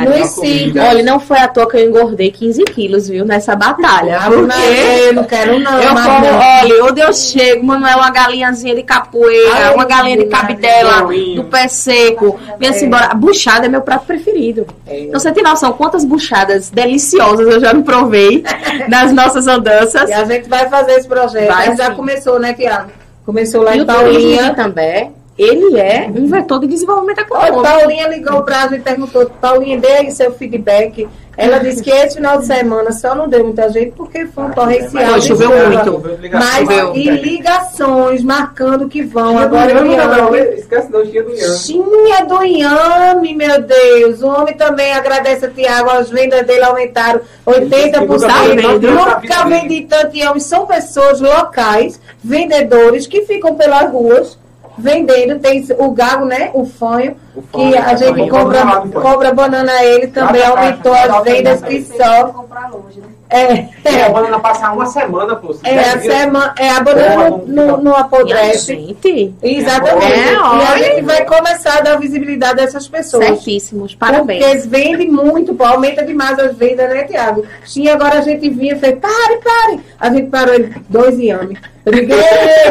Nos 0.00 0.28
sítios. 0.28 0.84
Olha, 0.84 1.02
não 1.02 1.18
foi 1.18 1.38
à 1.38 1.48
toa 1.48 1.68
que 1.68 1.76
eu 1.76 1.88
engordei 1.88 2.30
15 2.30 2.62
quilos, 2.66 3.08
viu, 3.08 3.24
nessa 3.24 3.56
batalha. 3.56 4.18
Ah, 4.20 4.30
porque 4.30 5.08
eu 5.08 5.12
não 5.12 5.24
quero 5.24 5.58
não. 5.58 5.80
Eu 5.80 5.88
como, 5.88 6.26
olha, 6.26 6.84
onde 6.84 7.00
eu 7.00 7.12
chego, 7.12 7.66
Manuel, 7.66 7.98
uma 7.98 8.10
galinhazinha 8.10 8.76
de 8.76 8.84
capoeira, 8.84 9.68
Ai, 9.68 9.74
uma 9.74 9.84
galinha 9.84 10.18
de 10.18 10.26
cabidela, 10.26 11.02
do 11.34 11.44
pé 11.44 11.66
seco. 11.66 12.38
Vem 12.58 12.68
assim, 12.68 12.86
embora. 12.86 13.06
A 13.06 13.14
buchada 13.14 13.66
é 13.66 13.68
meu 13.68 13.82
prato 13.82 14.06
preferido. 14.06 14.66
É. 14.86 15.00
Então 15.00 15.18
você 15.18 15.32
tem 15.32 15.42
noção 15.42 15.72
quantas 15.72 16.04
buchadas 16.04 16.70
deliciosas 16.70 17.48
eu 17.48 17.58
já 17.58 17.74
me 17.74 17.82
provei 17.82 18.44
nas 18.88 19.12
nossas 19.12 19.48
andanças. 19.48 20.08
E 20.08 20.12
a 20.12 20.24
gente 20.24 20.48
vai 20.48 20.68
fazer 20.68 20.92
esse 20.92 21.08
projeto. 21.08 21.48
Vai, 21.48 21.76
já 21.76 21.90
começou, 21.90 22.38
né, 22.38 22.54
Tiago? 22.54 22.90
Começou 23.26 23.62
lá 23.62 23.74
e 23.74 23.80
em 23.80 23.86
Paulinha. 23.86 24.54
também 24.54 25.23
ele 25.36 25.78
é 25.78 26.08
um 26.14 26.26
vetor 26.26 26.60
de 26.60 26.68
desenvolvimento 26.68 27.18
econômico. 27.18 27.62
Paulinha 27.62 28.08
ligou 28.08 28.42
para 28.42 28.70
mim 28.70 28.76
e 28.76 28.80
perguntou, 28.80 29.28
Paulinha, 29.40 29.78
dê 29.78 29.88
aí 29.88 30.10
seu 30.12 30.32
feedback. 30.32 31.08
Ela 31.36 31.58
disse 31.58 31.82
que 31.82 31.90
esse 31.90 32.14
final 32.14 32.38
de 32.38 32.46
semana 32.46 32.92
só 32.92 33.12
não 33.12 33.28
deu 33.28 33.42
muita 33.42 33.68
gente 33.68 33.90
porque 33.96 34.26
foi 34.26 34.44
um 34.44 34.50
torrencial. 34.50 35.20
choveu 35.20 35.50
muito. 35.50 36.02
Mas 36.32 36.60
choveu. 36.60 36.94
e 36.94 37.10
ligações 37.10 38.22
marcando 38.22 38.88
que 38.88 39.02
vão. 39.02 39.36
Agora 39.36 39.72
eu 39.72 39.84
não, 39.84 40.36
esquece 40.36 40.92
não, 40.92 41.04
tinha 41.04 41.24
do 41.24 41.30
Iame. 41.34 41.58
Tinha 41.58 42.24
do 42.24 42.44
Iame, 42.44 43.34
meu 43.34 43.60
Deus. 43.60 44.22
O 44.22 44.28
homem 44.28 44.54
também 44.54 44.92
agradece 44.92 45.46
a 45.46 45.50
Tiago, 45.50 45.90
as 45.90 46.08
vendas 46.08 46.46
dele 46.46 46.62
aumentaram 46.62 47.20
80%. 47.44 48.80
Nunca 48.80 49.44
vendi 49.46 49.86
tanto 49.90 50.16
Iame. 50.16 50.40
São 50.40 50.66
pessoas 50.66 51.20
locais, 51.20 52.00
vendedores, 52.22 53.08
que 53.08 53.22
ficam 53.22 53.56
pelas 53.56 53.90
ruas 53.90 54.38
vendendo, 54.76 55.38
tem 55.38 55.64
o 55.78 55.90
gago, 55.90 56.24
né? 56.24 56.50
O 56.54 56.64
fanho, 56.64 57.16
o 57.34 57.42
fanho 57.42 57.72
que 57.72 57.78
a 57.78 57.94
gente 57.94 58.28
compra, 58.28 58.82
compra 59.00 59.32
banana 59.32 59.72
a 59.72 59.84
ele, 59.84 60.08
também 60.08 60.44
aumentou 60.44 60.94
as 60.94 61.24
vendas 61.24 61.62
que 61.62 61.82
só. 61.82 62.26
Comprar 62.28 62.70
longe, 62.70 63.00
né? 63.00 63.08
É, 63.30 63.68
é. 63.84 64.02
a 64.04 64.08
banana 64.10 64.38
passar 64.38 64.72
uma 64.72 64.86
semana, 64.86 65.34
pô. 65.34 65.56
É, 65.64 65.78
a 65.80 66.00
semana, 66.00 66.54
é, 66.58 66.70
a 66.70 66.80
banana 66.80 67.30
não, 67.30 67.38
não, 67.46 67.82
não 67.82 67.96
apodrece. 67.96 68.74
Gente. 68.74 69.34
Exatamente. 69.42 70.12
É, 70.12 70.32
e 70.32 70.62
a 70.62 70.78
gente 70.78 71.02
vai 71.02 71.24
começar 71.24 71.78
a 71.78 71.80
dar 71.80 71.98
visibilidade 71.98 72.60
a 72.60 72.64
essas 72.64 72.86
pessoas. 72.86 73.26
Certíssimos, 73.26 73.94
parabéns. 73.94 74.40
Porque 74.40 74.52
eles 74.52 74.66
vendem 74.66 75.10
muito, 75.10 75.54
pô, 75.54 75.64
aumenta 75.64 76.04
demais 76.04 76.38
as 76.38 76.56
vendas, 76.56 76.88
né, 76.88 77.04
Tiago? 77.04 77.44
Tinha 77.66 77.94
agora 77.94 78.18
a 78.18 78.22
gente 78.22 78.48
vinha 78.50 78.74
e 78.74 78.78
fez, 78.78 78.98
pare, 78.98 79.40
pare. 79.42 79.80
A 79.98 80.10
gente 80.10 80.28
parou 80.28 80.54
ele, 80.54 80.74
dois 80.88 81.18
iames. 81.18 81.58
Eu 81.84 81.92
digo, 81.92 82.14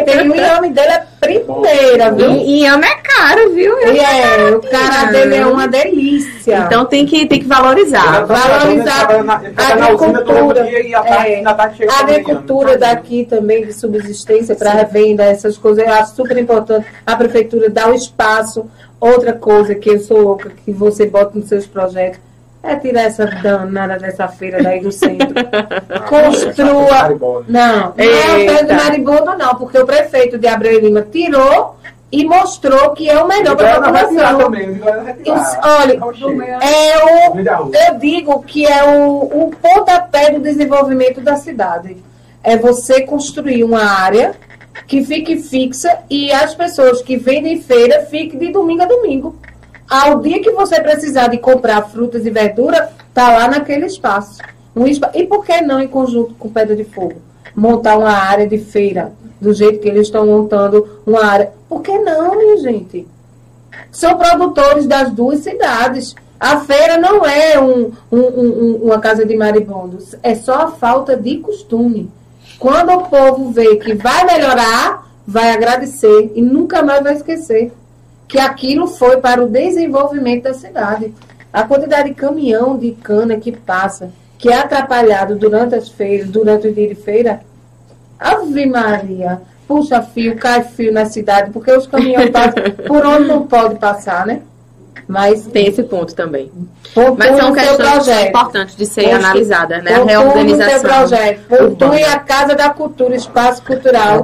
tem 0.06 0.28
um 0.28 0.36
iame 0.36 0.70
dele 0.70 0.88
é 0.88 1.06
primeira, 1.20 2.12
viu? 2.12 2.32
E 2.32 2.64
iame 2.64 2.86
é 2.86 2.96
caro, 2.96 3.54
viu? 3.54 3.80
E 3.80 4.00
é, 4.00 4.56
o 4.56 4.62
cara 4.62 5.12
dele 5.12 5.36
é 5.36 5.46
uma 5.46 5.68
delícia. 5.68 6.64
Então 6.66 6.86
tem 6.86 7.06
que, 7.06 7.28
tem 7.28 7.40
que 7.40 7.48
valorizar. 7.48 8.26
Valorizar 8.26 9.08
a 9.56 9.74
agricultura. 9.74 10.43
É, 10.52 11.44
a 11.88 12.00
agricultura 12.00 12.72
né? 12.72 12.78
daqui 12.78 13.26
também 13.26 13.66
de 13.66 13.74
subsistência 13.74 14.56
para 14.56 14.72
revenda, 14.72 15.24
essas 15.24 15.58
coisas, 15.58 15.86
eu 15.86 15.94
acho 15.94 16.16
super 16.16 16.38
importante. 16.38 16.86
A 17.06 17.16
prefeitura 17.16 17.70
dá 17.70 17.90
o 17.90 17.94
espaço. 17.94 18.70
Outra 19.00 19.34
coisa 19.34 19.76
que 19.76 19.90
eu 19.90 20.00
sou 20.00 20.22
louca, 20.22 20.50
que 20.50 20.72
você 20.72 21.06
bota 21.06 21.38
nos 21.38 21.50
seus 21.50 21.66
projetos, 21.66 22.20
é 22.64 22.78
tirar 22.78 23.04
essa 23.04 23.26
danada 23.26 24.00
dessa 24.00 24.28
feira 24.30 24.64
daí 24.64 24.80
do 24.80 24.92
centro. 24.92 25.34
Construa. 26.08 27.44
Não, 27.50 27.94
não 27.94 27.94
é 27.98 28.24
a 28.24 28.36
feira 28.36 28.64
de 28.64 28.74
maribondo, 28.74 29.38
não, 29.38 29.56
porque 29.56 29.78
o 29.78 29.86
prefeito 29.86 30.38
de 30.38 30.48
Abreu 30.48 30.80
Lima 30.80 31.02
tirou 31.02 31.76
e 32.14 32.24
mostrou 32.26 32.92
que 32.92 33.10
é 33.10 33.20
o 33.20 33.28
melhor 33.28 33.58
para 33.58 33.74
a 33.74 33.82
população. 33.82 34.52
Olha, 35.64 36.00
é 36.62 37.04
o, 37.04 37.76
eu 37.76 37.98
digo 37.98 38.44
que 38.44 38.68
é 38.68 38.84
o, 38.84 39.48
o 39.48 39.52
pontapé 39.60 40.30
do 40.30 40.40
desenvolvimento 40.40 41.22
da 41.22 41.36
cidade. 41.36 41.98
É 42.44 42.56
você 42.56 43.02
construir 43.02 43.64
uma 43.64 43.84
área 43.84 44.36
que 44.86 45.04
fique 45.04 45.38
fixa 45.38 46.02
e 46.08 46.32
as 46.32 46.54
pessoas 46.54 47.02
que 47.02 47.18
vendem 47.18 47.60
feira 47.60 48.06
fiquem 48.06 48.40
de 48.40 48.52
domingo 48.52 48.84
a 48.84 48.86
domingo. 48.86 49.36
Ao 49.90 50.20
dia 50.20 50.40
que 50.40 50.52
você 50.52 50.80
precisar 50.80 51.30
de 51.30 51.40
comprar 51.40 51.82
frutas 51.90 52.28
e 52.28 52.30
verduras, 52.30 52.90
tá 53.12 53.32
lá 53.32 53.48
naquele 53.48 53.88
espaço. 53.88 54.40
Um 54.76 54.86
espaço. 54.86 55.18
E 55.18 55.26
por 55.26 55.44
que 55.44 55.62
não 55.62 55.82
em 55.82 55.88
conjunto 55.88 56.36
com 56.36 56.48
Pedra 56.48 56.76
de 56.76 56.84
Fogo? 56.84 57.16
Montar 57.56 57.98
uma 57.98 58.12
área 58.12 58.48
de 58.48 58.60
feira, 58.60 59.12
do 59.44 59.54
jeito 59.54 59.80
que 59.80 59.88
eles 59.88 60.08
estão 60.08 60.26
montando 60.26 61.02
uma 61.06 61.24
área. 61.26 61.52
Por 61.68 61.82
que 61.82 61.98
não, 62.00 62.38
minha 62.38 62.58
gente? 62.58 63.06
São 63.92 64.18
produtores 64.18 64.88
das 64.88 65.12
duas 65.12 65.42
cidades. 65.42 66.16
A 66.40 66.60
feira 66.62 66.98
não 66.98 67.26
é 67.26 67.60
um, 67.60 67.92
um, 68.12 68.20
um, 68.20 68.76
uma 68.84 69.00
casa 69.00 69.26
de 69.26 69.36
maribondos, 69.36 70.16
é 70.24 70.36
só 70.36 70.54
a 70.56 70.72
falta 70.72 71.16
de 71.16 71.38
costume. 71.38 72.12
Quando 72.60 72.92
o 72.92 73.08
povo 73.08 73.52
vê 73.52 73.76
que 73.78 73.94
vai 73.94 74.26
melhorar, 74.26 75.10
vai 75.26 75.52
agradecer 75.52 76.32
e 76.36 76.42
nunca 76.42 76.82
mais 76.82 77.04
vai 77.04 77.14
esquecer 77.14 77.72
que 78.28 78.40
aquilo 78.40 78.88
foi 78.88 79.18
para 79.18 79.44
o 79.44 79.50
desenvolvimento 79.50 80.44
da 80.44 80.54
cidade. 80.54 81.14
A 81.52 81.64
quantidade 81.64 82.10
de 82.10 82.16
caminhão 82.16 82.78
de 82.78 82.92
cana 82.92 83.38
que 83.38 83.52
passa, 83.52 84.12
que 84.38 84.50
é 84.50 84.58
atrapalhado 84.58 85.36
durante 85.36 85.76
as 85.76 85.88
feiras, 85.88 86.30
durante 86.30 86.68
o 86.68 86.74
dia 86.74 86.88
de 86.88 86.96
feira, 86.96 87.42
Ave 88.24 88.66
Maria, 88.66 89.42
puxa 89.68 90.02
fio, 90.02 90.38
cai 90.38 90.64
fio 90.64 90.94
na 90.94 91.06
cidade, 91.06 91.52
porque 91.52 91.72
os 91.72 91.86
caminhões 91.86 92.30
passam 92.30 92.64
por 92.88 93.06
onde 93.06 93.28
não 93.28 93.46
pode 93.46 93.76
passar, 93.76 94.26
né? 94.26 94.42
Mas 95.06 95.46
tem 95.48 95.68
esse 95.68 95.84
ponto 95.84 96.16
também. 96.16 96.50
Mas 97.18 97.36
são 97.36 97.52
questões 97.52 98.08
importantes 98.08 98.76
de 98.78 98.86
ser 98.86 99.12
analisadas, 99.12 99.84
né? 99.84 99.96
A 99.96 100.04
reorganização. 100.06 100.80
Seu 100.80 100.90
projeto. 100.90 101.42
Pontue 101.50 102.04
a 102.06 102.20
Casa 102.20 102.56
da 102.56 102.70
Cultura, 102.70 103.14
Espaço 103.14 103.62
Cultural. 103.64 104.24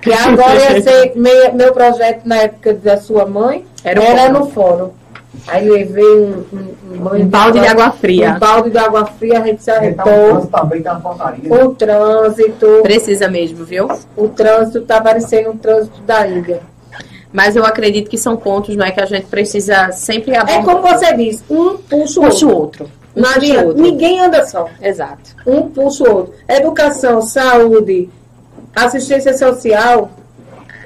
Que 0.00 0.12
agora 0.12 0.54
ia 0.54 0.80
ser 0.82 1.12
meu, 1.16 1.52
meu 1.54 1.72
projeto 1.72 2.22
na 2.24 2.36
época 2.36 2.72
da 2.74 2.98
sua 2.98 3.26
mãe, 3.26 3.66
era, 3.82 4.00
era 4.00 4.28
no 4.28 4.46
fórum. 4.48 4.92
Aí 5.48 5.68
levei 5.68 6.04
um, 6.04 6.44
um, 6.52 6.74
um, 6.90 7.14
um 7.16 7.26
balde 7.26 7.60
de 7.60 7.66
água 7.66 7.90
fria. 7.90 8.32
Um 8.32 8.38
balde 8.38 8.70
de 8.70 8.78
água 8.78 9.06
fria, 9.06 9.40
a 9.40 9.46
gente 9.46 9.62
se 9.62 9.70
arretou. 9.70 10.48
O 11.50 11.74
trânsito. 11.74 12.66
Precisa 12.82 13.28
mesmo, 13.28 13.64
viu? 13.64 13.88
O 14.16 14.28
trânsito 14.28 14.82
tá 14.82 15.00
parecendo 15.00 15.50
um 15.50 15.56
trânsito 15.56 16.00
da 16.02 16.26
ilha. 16.26 16.60
Mas 17.32 17.56
eu 17.56 17.64
acredito 17.64 18.10
que 18.10 18.18
são 18.18 18.36
pontos 18.36 18.76
não 18.76 18.84
é, 18.84 18.90
que 18.90 19.00
a 19.00 19.06
gente 19.06 19.26
precisa 19.26 19.90
sempre 19.92 20.36
abordar. 20.36 20.60
É 20.60 20.62
como 20.62 20.82
você 20.82 21.16
diz, 21.16 21.42
um 21.48 21.78
puxa 21.78 22.20
o 22.20 22.24
outro. 22.24 22.50
outro. 22.52 22.90
Um 23.16 23.22
não 23.22 23.30
adianta, 23.30 23.66
outro. 23.68 23.82
ninguém 23.82 24.20
anda 24.20 24.44
só. 24.44 24.68
Exato. 24.80 25.34
Um 25.46 25.62
puxa 25.70 26.04
o 26.04 26.14
outro. 26.14 26.34
Educação, 26.46 27.22
saúde, 27.22 28.10
assistência 28.76 29.36
social, 29.36 30.10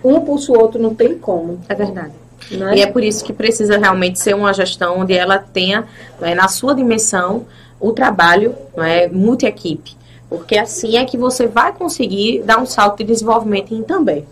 um 0.04 0.20
puxa 0.20 0.52
o 0.52 0.58
outro, 0.58 0.80
não 0.80 0.94
tem 0.94 1.18
como. 1.18 1.58
É 1.68 1.74
verdade. 1.74 2.12
É? 2.50 2.76
E 2.76 2.82
é 2.82 2.86
por 2.86 3.02
isso 3.02 3.24
que 3.24 3.32
precisa 3.32 3.78
realmente 3.78 4.20
ser 4.20 4.34
uma 4.34 4.52
gestão 4.52 5.00
onde 5.00 5.14
ela 5.14 5.38
tenha, 5.38 5.86
é, 6.20 6.34
na 6.34 6.48
sua 6.48 6.74
dimensão, 6.74 7.46
o 7.80 7.92
trabalho 7.92 8.54
não 8.76 8.84
é, 8.84 9.08
multi-equipe. 9.08 9.96
Porque 10.28 10.58
assim 10.58 10.96
é 10.96 11.04
que 11.04 11.16
você 11.16 11.46
vai 11.46 11.72
conseguir 11.72 12.42
dar 12.42 12.58
um 12.58 12.66
salto 12.66 12.98
de 12.98 13.04
desenvolvimento 13.04 13.72
em 13.72 13.82
também. 13.82 14.26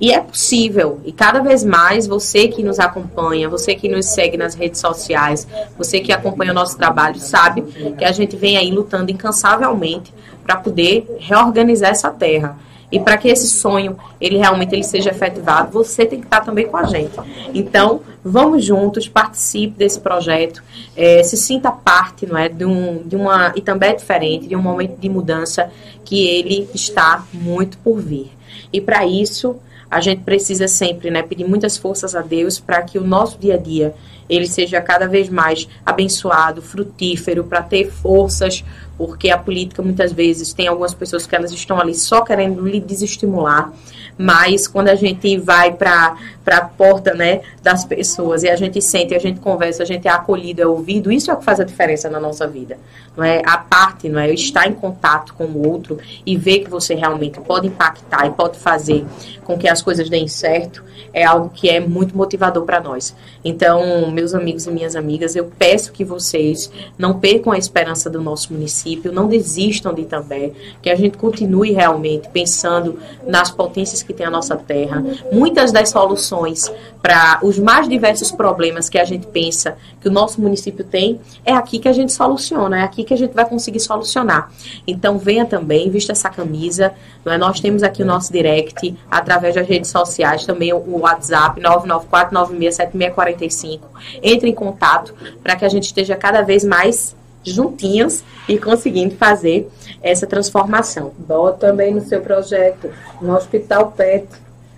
E 0.00 0.12
é 0.12 0.20
possível. 0.20 1.00
E 1.04 1.10
cada 1.10 1.40
vez 1.40 1.64
mais 1.64 2.06
você 2.06 2.48
que 2.48 2.62
nos 2.62 2.78
acompanha, 2.78 3.48
você 3.48 3.74
que 3.74 3.88
nos 3.88 4.06
segue 4.06 4.36
nas 4.36 4.54
redes 4.54 4.80
sociais, 4.80 5.46
você 5.76 6.00
que 6.00 6.12
acompanha 6.12 6.52
o 6.52 6.54
nosso 6.54 6.76
trabalho, 6.76 7.18
sabe 7.18 7.62
que 7.96 8.04
a 8.04 8.12
gente 8.12 8.36
vem 8.36 8.56
aí 8.56 8.70
lutando 8.70 9.10
incansavelmente 9.10 10.14
para 10.44 10.56
poder 10.56 11.06
reorganizar 11.18 11.90
essa 11.90 12.10
terra. 12.10 12.56
E 12.90 12.98
para 12.98 13.18
que 13.18 13.28
esse 13.28 13.48
sonho 13.48 13.96
ele 14.20 14.38
realmente 14.38 14.74
ele 14.74 14.82
seja 14.82 15.10
efetivado, 15.10 15.72
você 15.72 16.06
tem 16.06 16.20
que 16.20 16.26
estar 16.26 16.40
também 16.40 16.66
com 16.66 16.76
a 16.76 16.84
gente. 16.84 17.12
Então, 17.52 18.00
vamos 18.24 18.64
juntos, 18.64 19.06
participe 19.08 19.76
desse 19.76 20.00
projeto, 20.00 20.62
é, 20.96 21.22
se 21.22 21.36
sinta 21.36 21.70
parte, 21.70 22.26
não 22.26 22.38
é, 22.38 22.48
de, 22.48 22.64
um, 22.64 23.02
de 23.04 23.14
uma 23.14 23.52
e 23.54 23.60
também 23.60 23.90
é 23.90 23.94
diferente, 23.94 24.46
de 24.46 24.56
um 24.56 24.62
momento 24.62 24.98
de 24.98 25.08
mudança 25.08 25.70
que 26.04 26.26
ele 26.26 26.68
está 26.74 27.24
muito 27.32 27.76
por 27.78 28.00
vir. 28.00 28.30
E 28.72 28.80
para 28.80 29.04
isso, 29.04 29.56
a 29.90 30.00
gente 30.00 30.22
precisa 30.22 30.68
sempre 30.68 31.10
né, 31.10 31.22
pedir 31.22 31.44
muitas 31.44 31.76
forças 31.76 32.14
a 32.14 32.20
Deus 32.20 32.58
para 32.58 32.82
que 32.82 32.98
o 32.98 33.04
nosso 33.04 33.38
dia 33.38 33.54
a 33.54 33.58
dia 33.58 33.94
ele 34.28 34.46
seja 34.46 34.80
cada 34.80 35.06
vez 35.08 35.28
mais 35.28 35.66
abençoado, 35.84 36.60
frutífero, 36.60 37.44
para 37.44 37.62
ter 37.62 37.90
forças, 37.90 38.62
porque 38.98 39.30
a 39.30 39.38
política 39.38 39.80
muitas 39.80 40.12
vezes 40.12 40.52
tem 40.52 40.66
algumas 40.66 40.92
pessoas 40.92 41.26
que 41.26 41.34
elas 41.34 41.52
estão 41.52 41.80
ali 41.80 41.94
só 41.94 42.20
querendo 42.20 42.66
lhe 42.66 42.80
desestimular 42.80 43.72
mas 44.18 44.66
quando 44.66 44.88
a 44.88 44.96
gente 44.96 45.38
vai 45.38 45.72
para 45.72 46.16
a 46.44 46.60
porta 46.60 47.14
né, 47.14 47.42
das 47.62 47.84
pessoas 47.84 48.42
e 48.42 48.48
a 48.48 48.56
gente 48.56 48.82
sente, 48.82 49.14
a 49.14 49.18
gente 49.18 49.38
conversa, 49.38 49.84
a 49.84 49.86
gente 49.86 50.08
é 50.08 50.10
acolhido, 50.10 50.60
é 50.60 50.66
ouvido, 50.66 51.12
isso 51.12 51.30
é 51.30 51.34
o 51.34 51.36
que 51.36 51.44
faz 51.44 51.60
a 51.60 51.64
diferença 51.64 52.10
na 52.10 52.18
nossa 52.18 52.46
vida. 52.46 52.76
Não 53.16 53.22
é 53.22 53.40
a 53.46 53.58
parte, 53.58 54.08
não 54.08 54.18
é 54.18 54.32
estar 54.32 54.66
em 54.66 54.74
contato 54.74 55.34
com 55.34 55.44
o 55.44 55.68
outro 55.68 55.98
e 56.26 56.36
ver 56.36 56.60
que 56.60 56.70
você 56.70 56.94
realmente 56.94 57.40
pode 57.40 57.68
impactar 57.68 58.26
e 58.26 58.30
pode 58.30 58.58
fazer 58.58 59.06
com 59.44 59.56
que 59.56 59.68
as 59.68 59.80
coisas 59.80 60.10
deem 60.10 60.26
certo, 60.26 60.84
é 61.12 61.24
algo 61.24 61.50
que 61.50 61.68
é 61.68 61.80
muito 61.80 62.16
motivador 62.16 62.64
para 62.64 62.80
nós. 62.80 63.14
Então, 63.44 64.10
meus 64.10 64.34
amigos 64.34 64.66
e 64.66 64.70
minhas 64.70 64.96
amigas, 64.96 65.36
eu 65.36 65.50
peço 65.58 65.92
que 65.92 66.04
vocês 66.04 66.70
não 66.98 67.18
percam 67.18 67.52
a 67.52 67.58
esperança 67.58 68.10
do 68.10 68.20
nosso 68.20 68.52
município, 68.52 68.87
não 69.12 69.28
desistam 69.28 69.94
de 69.94 70.04
também, 70.04 70.52
que 70.82 70.90
a 70.90 70.94
gente 70.94 71.16
continue 71.16 71.72
realmente 71.72 72.28
pensando 72.28 72.98
nas 73.26 73.50
potências 73.50 74.02
que 74.02 74.12
tem 74.12 74.26
a 74.26 74.30
nossa 74.30 74.56
terra. 74.56 75.02
Muitas 75.32 75.72
das 75.72 75.88
soluções 75.90 76.70
para 77.02 77.40
os 77.42 77.58
mais 77.58 77.88
diversos 77.88 78.30
problemas 78.30 78.88
que 78.88 78.98
a 78.98 79.04
gente 79.04 79.26
pensa 79.26 79.76
que 80.00 80.08
o 80.08 80.12
nosso 80.12 80.40
município 80.40 80.84
tem, 80.84 81.20
é 81.44 81.52
aqui 81.52 81.78
que 81.78 81.88
a 81.88 81.92
gente 81.92 82.12
soluciona, 82.12 82.80
é 82.80 82.82
aqui 82.82 83.04
que 83.04 83.14
a 83.14 83.16
gente 83.16 83.34
vai 83.34 83.48
conseguir 83.48 83.78
solucionar. 83.80 84.50
Então 84.86 85.18
venha 85.18 85.44
também, 85.44 85.90
vista 85.90 86.12
essa 86.12 86.30
camisa. 86.30 86.92
Não 87.24 87.32
é? 87.32 87.38
Nós 87.38 87.58
temos 87.60 87.82
aqui 87.82 88.02
o 88.02 88.06
nosso 88.06 88.32
direct 88.32 88.96
através 89.10 89.54
das 89.54 89.66
redes 89.66 89.90
sociais, 89.90 90.46
também 90.46 90.72
o 90.72 90.98
WhatsApp 90.98 91.60
994967645. 91.60 93.80
Entre 94.22 94.48
em 94.48 94.54
contato 94.54 95.14
para 95.42 95.56
que 95.56 95.64
a 95.64 95.68
gente 95.68 95.84
esteja 95.84 96.14
cada 96.16 96.42
vez 96.42 96.64
mais 96.64 97.17
juntinhos 97.50 98.22
e 98.48 98.58
conseguindo 98.58 99.14
fazer 99.16 99.68
essa 100.02 100.26
transformação. 100.26 101.12
Bota 101.18 101.68
também 101.68 101.94
no 101.94 102.00
seu 102.00 102.20
projeto 102.20 102.90
um 103.20 103.30
hospital 103.32 103.92
PET, 103.96 104.26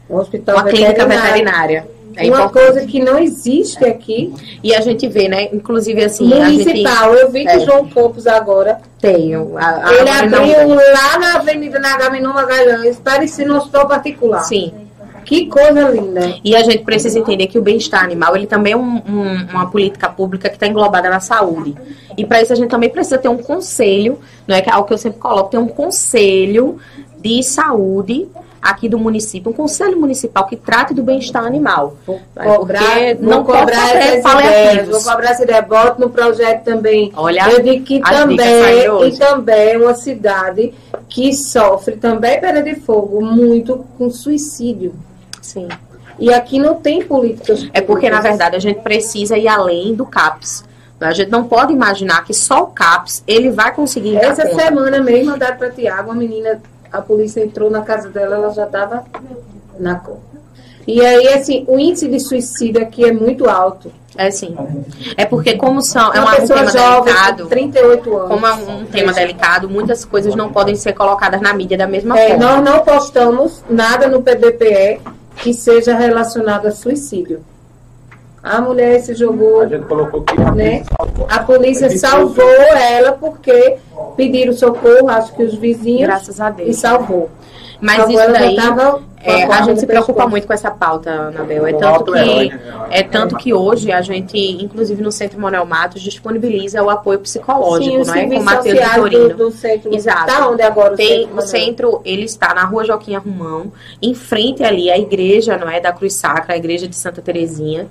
um 0.08 0.16
hospital 0.16 0.56
Uma 0.56 0.64
clínica 0.64 1.06
veterinária. 1.06 1.88
É 2.16 2.24
uma 2.24 2.42
importante. 2.42 2.52
coisa 2.52 2.86
que 2.86 3.00
não 3.00 3.18
existe 3.18 3.84
aqui. 3.84 4.32
E 4.62 4.74
a 4.74 4.80
gente 4.80 5.06
vê, 5.08 5.28
né? 5.28 5.48
Inclusive 5.52 6.02
assim. 6.02 6.26
Municipal. 6.26 7.12
Gente... 7.12 7.22
Eu 7.22 7.30
vi 7.30 7.44
que 7.44 7.50
é. 7.50 7.60
João 7.60 7.88
Campos 7.88 8.26
agora. 8.26 8.80
Tem. 9.00 9.34
A, 9.34 9.88
a 9.88 9.94
ele 9.94 10.10
abriu 10.10 10.68
não... 10.68 10.74
lá 10.74 11.18
na 11.18 11.34
Avenida 11.36 11.78
Nagaminô 11.78 12.32
Magalhães, 12.32 12.98
parecendo 12.98 13.54
um 13.54 13.56
hospital 13.58 13.86
particular. 13.86 14.42
Sim. 14.42 14.89
Que 15.30 15.46
coisa 15.46 15.88
linda. 15.88 16.34
E 16.42 16.56
a 16.56 16.62
gente 16.64 16.78
precisa 16.78 17.16
entender 17.16 17.46
que 17.46 17.56
o 17.56 17.62
bem-estar 17.62 18.02
animal, 18.02 18.34
ele 18.34 18.48
também 18.48 18.72
é 18.72 18.76
um, 18.76 18.96
um, 18.96 19.46
uma 19.52 19.70
política 19.70 20.08
pública 20.08 20.48
que 20.48 20.56
está 20.56 20.66
englobada 20.66 21.08
na 21.08 21.20
saúde. 21.20 21.76
E 22.18 22.26
para 22.26 22.42
isso 22.42 22.52
a 22.52 22.56
gente 22.56 22.68
também 22.68 22.90
precisa 22.90 23.16
ter 23.16 23.28
um 23.28 23.38
conselho, 23.38 24.18
não 24.44 24.56
é 24.56 24.60
que 24.60 24.68
é 24.68 24.72
algo 24.72 24.88
que 24.88 24.92
eu 24.92 24.98
sempre 24.98 25.20
coloco, 25.20 25.48
ter 25.48 25.58
um 25.58 25.68
conselho 25.68 26.78
de 27.16 27.44
saúde 27.44 28.26
aqui 28.60 28.88
do 28.88 28.98
município, 28.98 29.52
um 29.52 29.54
conselho 29.54 30.00
municipal 30.00 30.48
que 30.48 30.56
trate 30.56 30.94
do 30.94 31.04
bem-estar 31.04 31.44
animal. 31.44 31.96
Vou 32.04 32.20
cobrar, 32.34 33.14
não 33.20 33.44
cobrar 33.44 33.94
essas 33.94 34.32
ideias, 34.34 34.88
vou 34.88 35.00
cobrar 35.00 35.30
essa 35.30 35.44
ideia, 35.44 35.62
boto 35.62 36.00
no 36.00 36.10
projeto 36.10 36.64
também. 36.64 37.12
Olha, 37.14 37.48
eu 37.52 37.62
digo 37.62 37.84
que 37.84 38.00
também, 38.00 39.06
e 39.06 39.16
também 39.16 39.74
é 39.74 39.78
uma 39.78 39.94
cidade 39.94 40.74
que 41.08 41.32
sofre 41.32 41.94
também 41.98 42.40
pena 42.40 42.60
de 42.60 42.74
fogo 42.74 43.24
muito 43.24 43.86
com 43.96 44.10
suicídio. 44.10 44.92
Sim. 45.40 45.68
E 46.18 46.32
aqui 46.32 46.58
não 46.58 46.74
tem 46.74 47.02
políticas. 47.02 47.68
É 47.72 47.80
porque, 47.80 48.10
na 48.10 48.20
verdade, 48.20 48.56
a 48.56 48.58
gente 48.58 48.80
precisa 48.80 49.36
ir 49.38 49.48
além 49.48 49.94
do 49.94 50.04
CAPS. 50.04 50.64
A 51.00 51.12
gente 51.14 51.30
não 51.30 51.44
pode 51.44 51.72
imaginar 51.72 52.22
que 52.24 52.34
só 52.34 52.62
o 52.64 52.66
CAPS 52.66 53.24
ele 53.26 53.50
vai 53.50 53.74
conseguir 53.74 54.16
Essa 54.16 54.46
semana 54.54 55.00
mesmo 55.00 55.30
mandaram 55.32 55.56
para 55.56 55.70
Tiago, 55.70 56.10
a 56.10 56.14
menina, 56.14 56.60
a 56.92 57.00
polícia 57.00 57.42
entrou 57.42 57.70
na 57.70 57.80
casa 57.80 58.10
dela, 58.10 58.36
ela 58.36 58.52
já 58.52 58.66
estava 58.66 59.04
na 59.78 59.94
conta. 59.94 60.20
E 60.86 61.00
aí, 61.04 61.28
assim, 61.28 61.64
o 61.66 61.78
índice 61.78 62.06
de 62.08 62.20
suicídio 62.20 62.82
aqui 62.82 63.04
é 63.04 63.12
muito 63.12 63.48
alto. 63.48 63.90
É 64.16 64.30
sim. 64.30 64.54
É 65.16 65.24
porque 65.24 65.56
como 65.56 65.80
são, 65.80 66.12
é 66.12 66.20
uma 66.20 66.32
um 66.32 66.36
pessoa 66.36 66.58
tema 66.58 66.70
jovem, 66.72 67.04
delicado, 67.14 67.42
com 67.44 67.48
38 67.48 68.16
anos. 68.16 68.28
como 68.28 68.46
é 68.46 68.52
um 68.54 68.84
tema 68.84 69.12
delicado, 69.14 69.70
muitas 69.70 70.04
coisas 70.04 70.34
não 70.34 70.52
podem 70.52 70.74
ser 70.74 70.92
colocadas 70.92 71.40
na 71.40 71.54
mídia 71.54 71.78
da 71.78 71.86
mesma 71.86 72.18
É, 72.18 72.30
forma. 72.30 72.44
nós 72.44 72.64
não 72.64 72.80
postamos 72.80 73.62
nada 73.70 74.08
no 74.08 74.20
PBPE 74.20 75.00
que 75.42 75.52
seja 75.54 75.96
relacionado 75.96 76.66
a 76.66 76.70
suicídio. 76.70 77.40
A 78.42 78.60
mulher 78.60 79.00
se 79.00 79.14
jogou, 79.14 79.60
A 79.60 79.66
gente 79.66 79.84
colocou 79.86 80.22
que 80.22 80.40
a 80.40 80.50
né? 80.52 80.82
polícia 80.82 80.96
salvou. 80.96 81.26
A 81.28 81.38
polícia 81.40 81.98
salvou 81.98 82.50
ela 82.74 83.12
porque 83.12 83.76
pediram 84.16 84.52
socorro, 84.54 85.08
acho 85.10 85.34
que 85.34 85.42
os 85.42 85.54
vizinhos, 85.54 86.02
Graças 86.02 86.40
a 86.40 86.48
e 86.50 86.52
Deus. 86.52 86.76
salvou. 86.76 87.28
Mas 87.80 87.96
Salvou 87.96 88.20
isso 88.20 88.32
daí, 88.32 88.56
é, 89.22 89.44
a 89.44 89.62
gente 89.62 89.80
se 89.80 89.86
preocupa 89.86 90.26
muito 90.26 90.46
com 90.46 90.52
essa 90.52 90.70
pauta, 90.70 91.10
Anabel. 91.10 91.66
É 91.66 91.72
tanto 91.74 92.04
que 92.04 92.48
né? 92.48 92.60
é 92.90 93.02
tanto 93.02 93.36
que 93.36 93.52
hoje 93.52 93.92
a 93.92 94.00
gente, 94.00 94.38
inclusive 94.38 95.02
no 95.02 95.12
Centro 95.12 95.38
Manuel 95.38 95.66
Matos, 95.66 96.00
disponibiliza 96.00 96.82
o 96.82 96.88
apoio 96.88 97.18
psicológico, 97.18 98.04
Sim, 98.04 98.10
não 98.10 98.14
é? 98.14 98.26
Com 98.26 98.38
o 98.38 98.44
Matheus 98.44 98.78
sociais 98.78 98.96
do, 98.96 99.04
Vitorino. 99.04 99.36
do 99.36 99.50
centro. 99.50 99.94
Exato. 99.94 100.26
Tá 100.26 100.48
onde 100.48 100.62
agora 100.62 100.94
o 100.94 100.96
Tem 100.96 101.20
centro? 101.20 101.36
o 101.36 101.42
centro, 101.42 102.02
ele 102.04 102.24
está 102.24 102.54
na 102.54 102.64
rua 102.64 102.84
Joaquim 102.84 103.14
Arrumão, 103.14 103.72
em 104.00 104.14
frente 104.14 104.64
ali 104.64 104.90
à 104.90 104.98
igreja, 104.98 105.58
não 105.58 105.68
é? 105.68 105.80
Da 105.80 105.92
Cruz 105.92 106.14
Sacra, 106.14 106.54
a 106.54 106.56
igreja 106.56 106.88
de 106.88 106.96
Santa 106.96 107.20
Terezinha. 107.20 107.88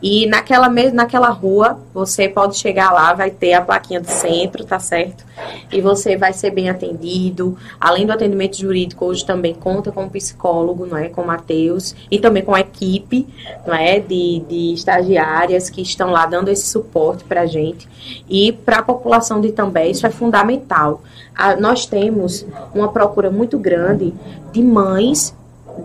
E 0.00 0.26
naquela, 0.26 0.68
naquela 0.68 1.28
rua, 1.28 1.80
você 1.92 2.28
pode 2.28 2.56
chegar 2.56 2.92
lá, 2.92 3.12
vai 3.14 3.30
ter 3.30 3.54
a 3.54 3.62
plaquinha 3.62 4.00
do 4.00 4.06
centro, 4.08 4.64
tá 4.64 4.78
certo? 4.78 5.24
E 5.72 5.80
você 5.80 6.16
vai 6.16 6.32
ser 6.32 6.50
bem 6.50 6.70
atendido. 6.70 7.56
Além 7.80 8.06
do 8.06 8.12
atendimento 8.12 8.56
jurídico, 8.56 9.06
hoje 9.06 9.26
também 9.26 9.54
conta 9.54 9.90
com 9.90 10.04
um 10.04 10.08
psicólogo, 10.08 10.67
não 10.86 10.96
é? 10.96 11.08
Com 11.08 11.22
o 11.22 11.26
Matheus. 11.26 11.94
E 12.10 12.18
também 12.18 12.42
com 12.44 12.54
a 12.54 12.60
equipe, 12.60 13.26
não 13.66 13.74
é? 13.74 13.98
De, 14.00 14.40
de 14.48 14.72
estagiárias 14.74 15.68
que 15.70 15.80
estão 15.82 16.10
lá 16.10 16.26
dando 16.26 16.48
esse 16.48 16.66
suporte 16.66 17.24
pra 17.24 17.46
gente. 17.46 17.88
E 18.28 18.52
para 18.52 18.78
a 18.78 18.82
população 18.82 19.40
de 19.40 19.48
Itambé, 19.48 19.88
isso 19.88 20.06
é 20.06 20.10
fundamental. 20.10 21.02
A- 21.36 21.56
nós 21.56 21.86
temos 21.86 22.46
uma 22.74 22.88
procura 22.88 23.30
muito 23.30 23.58
grande 23.58 24.12
de 24.52 24.62
mães 24.62 25.34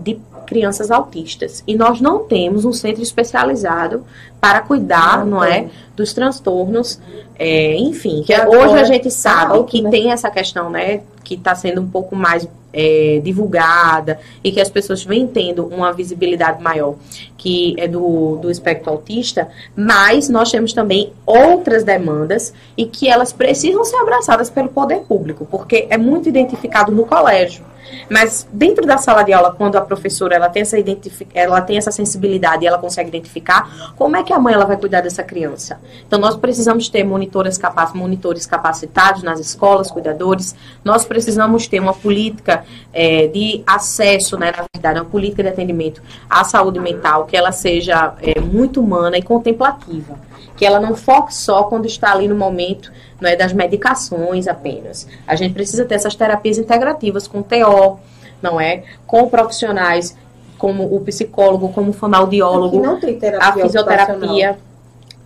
de 0.02 0.18
crianças 0.44 0.90
autistas. 0.90 1.62
E 1.66 1.76
nós 1.76 2.00
não 2.00 2.24
temos 2.24 2.64
um 2.64 2.72
centro 2.72 3.02
especializado 3.02 4.04
para 4.40 4.60
cuidar, 4.60 5.24
Não 5.24 5.42
é, 5.42 5.68
dos 5.96 6.12
transtornos, 6.12 7.00
é, 7.38 7.76
enfim. 7.76 8.22
Que 8.22 8.34
Que 8.34 8.46
hoje 8.46 8.74
a 8.74 8.84
gente 8.84 9.10
sabe 9.10 9.52
alto, 9.52 9.64
que 9.64 9.80
né? 9.80 9.90
tem 9.90 10.12
essa 10.12 10.30
questão, 10.30 10.68
né, 10.68 11.00
que 11.22 11.34
está 11.34 11.54
sendo 11.54 11.80
um 11.80 11.88
pouco 11.88 12.14
mais 12.14 12.46
é, 12.74 13.20
divulgada 13.22 14.18
e 14.42 14.50
que 14.50 14.60
as 14.60 14.68
pessoas 14.68 15.04
vêm 15.04 15.26
tendo 15.26 15.64
uma 15.66 15.92
visibilidade 15.92 16.62
maior, 16.62 16.96
que 17.38 17.74
é 17.78 17.86
do, 17.86 18.36
do 18.36 18.50
espectro 18.50 18.90
autista, 18.90 19.48
mas 19.76 20.28
nós 20.28 20.50
temos 20.50 20.72
também 20.72 21.12
outras 21.24 21.84
demandas 21.84 22.52
e 22.76 22.84
que 22.84 23.08
elas 23.08 23.32
precisam 23.32 23.84
ser 23.84 23.96
abraçadas 23.96 24.50
pelo 24.50 24.68
poder 24.68 25.00
público, 25.00 25.46
porque 25.50 25.86
é 25.88 25.96
muito 25.96 26.28
identificado 26.28 26.90
no 26.90 27.06
colégio. 27.06 27.64
Mas 28.10 28.46
dentro 28.52 28.86
da 28.86 28.98
sala 28.98 29.22
de 29.22 29.32
aula, 29.32 29.52
quando 29.52 29.76
a 29.76 29.80
professora 29.80 30.34
ela 30.34 30.48
tem 30.48 30.62
essa 30.62 30.76
ela 31.34 31.60
tem 31.60 31.76
essa 31.76 31.90
sensibilidade 31.90 32.64
e 32.64 32.66
ela 32.66 32.78
consegue 32.78 33.08
identificar, 33.08 33.92
como 33.96 34.16
é 34.16 34.22
que 34.22 34.32
a 34.32 34.38
mãe 34.38 34.54
ela 34.54 34.64
vai 34.64 34.76
cuidar 34.76 35.00
dessa 35.00 35.22
criança? 35.22 35.80
Então 36.06 36.18
nós 36.18 36.36
precisamos 36.36 36.88
ter 36.88 37.04
monitoras 37.04 37.56
capac 37.58 37.96
monitores 37.96 38.46
capacitados 38.46 39.22
nas 39.22 39.38
escolas, 39.40 39.90
cuidadores. 39.90 40.54
Nós 40.84 41.04
precisamos 41.04 41.66
ter 41.66 41.80
uma 41.80 41.94
política 41.94 42.64
eh, 42.92 43.28
de 43.28 43.62
acesso, 43.66 44.38
né, 44.38 44.52
na 44.56 44.64
verdade, 44.74 45.00
uma 45.00 45.10
política 45.10 45.42
de 45.42 45.48
atendimento 45.48 46.02
à 46.28 46.44
saúde 46.44 46.80
mental 46.80 47.26
que 47.26 47.36
ela 47.36 47.52
seja 47.52 48.14
eh, 48.20 48.40
muito 48.40 48.80
humana 48.80 49.16
e 49.16 49.22
contemplativa 49.22 50.18
que 50.56 50.64
ela 50.64 50.80
não 50.80 50.94
foque 50.94 51.34
só 51.34 51.64
quando 51.64 51.86
está 51.86 52.12
ali 52.12 52.28
no 52.28 52.36
momento 52.36 52.92
não 53.20 53.30
é 53.30 53.36
das 53.36 53.52
medicações 53.52 54.46
apenas. 54.46 55.06
A 55.26 55.34
gente 55.34 55.54
precisa 55.54 55.84
ter 55.84 55.94
essas 55.94 56.14
terapias 56.14 56.58
integrativas 56.58 57.26
com 57.26 57.42
TO, 57.42 57.98
não 58.42 58.60
é? 58.60 58.84
Com 59.06 59.28
profissionais 59.28 60.16
como 60.58 60.94
o 60.94 61.00
psicólogo, 61.00 61.70
como 61.70 61.90
o 61.90 61.92
fonoaudiólogo, 61.92 62.80
não 62.80 63.00
tem 63.00 63.18
terapia 63.18 63.64
a 63.64 63.66
fisioterapia. 63.66 64.58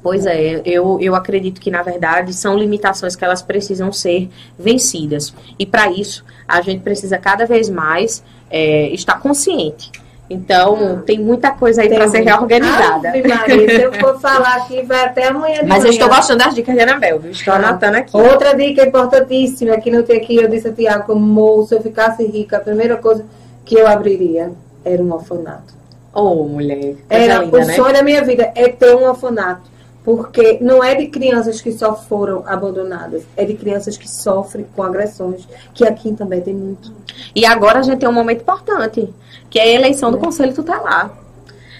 Pois 0.02 0.26
é, 0.26 0.62
eu, 0.64 0.98
eu 1.00 1.14
acredito 1.14 1.60
que, 1.60 1.70
na 1.70 1.82
verdade, 1.82 2.32
são 2.32 2.56
limitações 2.56 3.16
que 3.16 3.24
elas 3.24 3.42
precisam 3.42 3.92
ser 3.92 4.30
vencidas. 4.58 5.34
E, 5.58 5.66
para 5.66 5.90
isso, 5.90 6.24
a 6.46 6.60
gente 6.60 6.82
precisa 6.82 7.18
cada 7.18 7.44
vez 7.44 7.68
mais 7.68 8.22
é, 8.48 8.88
estar 8.90 9.20
consciente. 9.20 9.90
Então, 10.30 11.02
tem 11.06 11.18
muita 11.18 11.50
coisa 11.52 11.80
aí 11.82 11.88
para 11.88 12.06
ser 12.08 12.20
reorganizada. 12.20 13.12
Maria, 13.26 13.68
se 13.76 13.82
eu 13.82 13.92
for 13.94 14.20
falar 14.20 14.56
aqui, 14.56 14.82
vai 14.82 15.04
até 15.06 15.28
amanhã 15.28 15.60
de 15.62 15.66
Mas 15.66 15.78
eu 15.78 15.84
manhã. 15.84 15.90
estou 15.90 16.08
gostando 16.08 16.44
das 16.44 16.54
dicas 16.54 16.74
de 16.74 16.80
Anabel, 16.82 17.18
viu? 17.18 17.30
Estou 17.30 17.54
Ah. 17.54 17.56
anotando 17.56 17.96
aqui. 17.96 18.14
Outra 18.16 18.54
dica 18.54 18.86
importantíssima 18.86 19.78
que 19.78 19.90
não 19.90 20.02
tem 20.02 20.18
aqui, 20.18 20.36
eu 20.36 20.46
disse 20.48 20.68
a 20.68 20.72
Tiago, 20.72 21.06
como 21.06 21.62
se 21.66 21.74
eu 21.74 21.80
ficasse 21.80 22.26
rica, 22.26 22.58
a 22.58 22.60
primeira 22.60 22.96
coisa 22.96 23.24
que 23.64 23.74
eu 23.74 23.86
abriria 23.86 24.52
era 24.84 25.02
um 25.02 25.12
orfanato. 25.12 25.74
Ô, 26.12 26.44
mulher. 26.44 26.96
Era 27.08 27.38
linda, 27.44 27.56
o 27.56 27.64
né? 27.64 27.74
sonho 27.74 27.92
da 27.94 28.02
minha 28.02 28.22
vida 28.22 28.52
é 28.54 28.68
ter 28.68 28.94
um 28.94 29.04
orfanato. 29.04 29.62
Porque 30.08 30.56
não 30.62 30.82
é 30.82 30.94
de 30.94 31.08
crianças 31.08 31.60
que 31.60 31.70
só 31.70 31.94
foram 31.94 32.42
abandonadas, 32.46 33.24
é 33.36 33.44
de 33.44 33.52
crianças 33.52 33.94
que 33.98 34.10
sofrem 34.10 34.64
com 34.74 34.82
agressões, 34.82 35.46
que 35.74 35.86
aqui 35.86 36.14
também 36.14 36.40
tem 36.40 36.54
muito. 36.54 36.94
E 37.36 37.44
agora 37.44 37.80
a 37.80 37.82
gente 37.82 37.98
tem 37.98 38.08
um 38.08 38.12
momento 38.14 38.40
importante, 38.40 39.12
que 39.50 39.58
é 39.58 39.64
a 39.64 39.66
eleição 39.66 40.10
do 40.10 40.16
Conselho 40.16 40.54
Tutelar. 40.54 41.10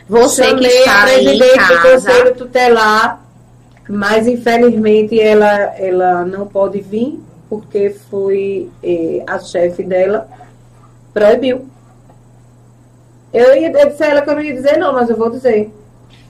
Você 0.06 0.42
que 0.42 0.50
Chamei 0.50 0.78
está 0.78 0.92
a 0.92 1.05
aí 1.05 1.20
em 1.20 1.38
presidente 1.38 1.68
do 1.68 1.74
casa, 1.74 1.90
Conselho 1.90 2.34
Tutelar, 2.34 3.24
mas 3.88 4.26
infelizmente 4.26 5.18
ela, 5.18 5.48
ela 5.78 6.22
não 6.26 6.46
pode 6.46 6.82
vir, 6.82 7.18
porque 7.48 7.96
foi 8.10 8.68
eh, 8.82 9.22
a 9.26 9.38
chefe 9.38 9.82
dela 9.82 10.28
proibiu. 11.14 11.66
Eu, 13.32 13.56
ia, 13.56 13.68
a 13.70 14.05
ela 14.05 14.20
que 14.20 14.28
eu 14.28 14.34
não 14.34 14.42
ia 14.42 14.52
dizer 14.52 14.76
não, 14.76 14.92
mas 14.92 15.09
eu 15.09 15.16
vou 15.16 15.30
dizer. 15.30 15.72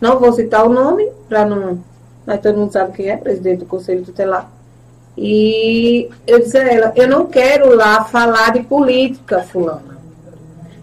Não 0.01 0.21
vou 0.21 0.33
citar 0.33 0.65
o 0.65 0.69
nome, 0.69 1.11
para 1.29 1.45
não. 1.45 1.88
Mas 2.29 2.43
todo 2.43 2.59
mundo 2.59 2.71
sabe 2.71 2.93
quem 2.93 3.09
é, 3.09 3.17
presidente 3.17 3.61
do 3.61 3.65
Conselho 3.65 4.05
Tutelar. 4.05 4.51
E 5.17 6.11
eu 6.27 6.41
disse 6.41 6.59
a 6.59 6.71
ela, 6.71 6.93
eu 6.95 7.09
não 7.09 7.25
quero 7.25 7.75
lá 7.75 8.05
falar 8.05 8.53
de 8.53 8.65
política, 8.65 9.41
fulana. 9.41 9.97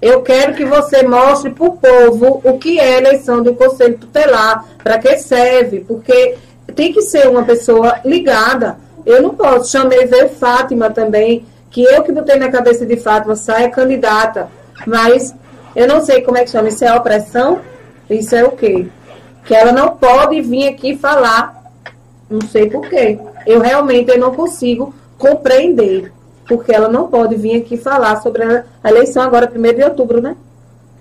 Eu 0.01 0.23
quero 0.23 0.55
que 0.55 0.65
você 0.65 1.03
mostre 1.03 1.51
para 1.51 1.67
o 1.67 1.77
povo 1.77 2.41
o 2.43 2.57
que 2.57 2.79
é 2.79 2.95
a 2.95 2.97
eleição 2.97 3.43
do 3.43 3.53
Conselho 3.53 3.95
Tutelar, 3.95 4.65
para 4.83 4.97
que 4.97 5.19
serve, 5.19 5.81
porque 5.81 6.35
tem 6.75 6.91
que 6.91 7.03
ser 7.03 7.29
uma 7.29 7.43
pessoa 7.43 7.99
ligada. 8.03 8.77
Eu 9.05 9.21
não 9.21 9.35
posso. 9.35 9.69
Chamei 9.69 10.07
ver 10.07 10.29
Fátima 10.29 10.89
também, 10.89 11.45
que 11.69 11.83
eu 11.83 12.01
que 12.01 12.11
botei 12.11 12.37
na 12.37 12.49
cabeça 12.49 12.87
de 12.87 12.97
Fátima, 12.97 13.35
saia 13.35 13.69
candidata. 13.69 14.49
Mas 14.87 15.31
eu 15.75 15.87
não 15.87 16.03
sei 16.03 16.23
como 16.23 16.39
é 16.39 16.43
que 16.43 16.49
chama. 16.49 16.69
Isso 16.69 16.83
é 16.83 16.91
opressão? 16.91 17.61
Isso 18.09 18.35
é 18.35 18.43
o 18.43 18.51
quê? 18.53 18.87
Que 19.45 19.53
ela 19.53 19.71
não 19.71 19.91
pode 19.95 20.41
vir 20.41 20.67
aqui 20.67 20.97
falar. 20.97 21.63
Não 22.29 22.41
sei 22.41 22.69
por 22.69 22.89
quê. 22.89 23.19
Eu 23.45 23.61
realmente 23.61 24.09
eu 24.11 24.19
não 24.19 24.33
consigo 24.33 24.93
compreender. 25.17 26.11
Porque 26.47 26.73
ela 26.73 26.89
não 26.89 27.07
pode 27.07 27.35
vir 27.35 27.61
aqui 27.61 27.77
falar 27.77 28.21
sobre 28.21 28.43
a 28.43 28.89
eleição 28.89 29.23
agora, 29.23 29.51
1 29.53 29.61
de 29.73 29.83
outubro, 29.83 30.21
né? 30.21 30.35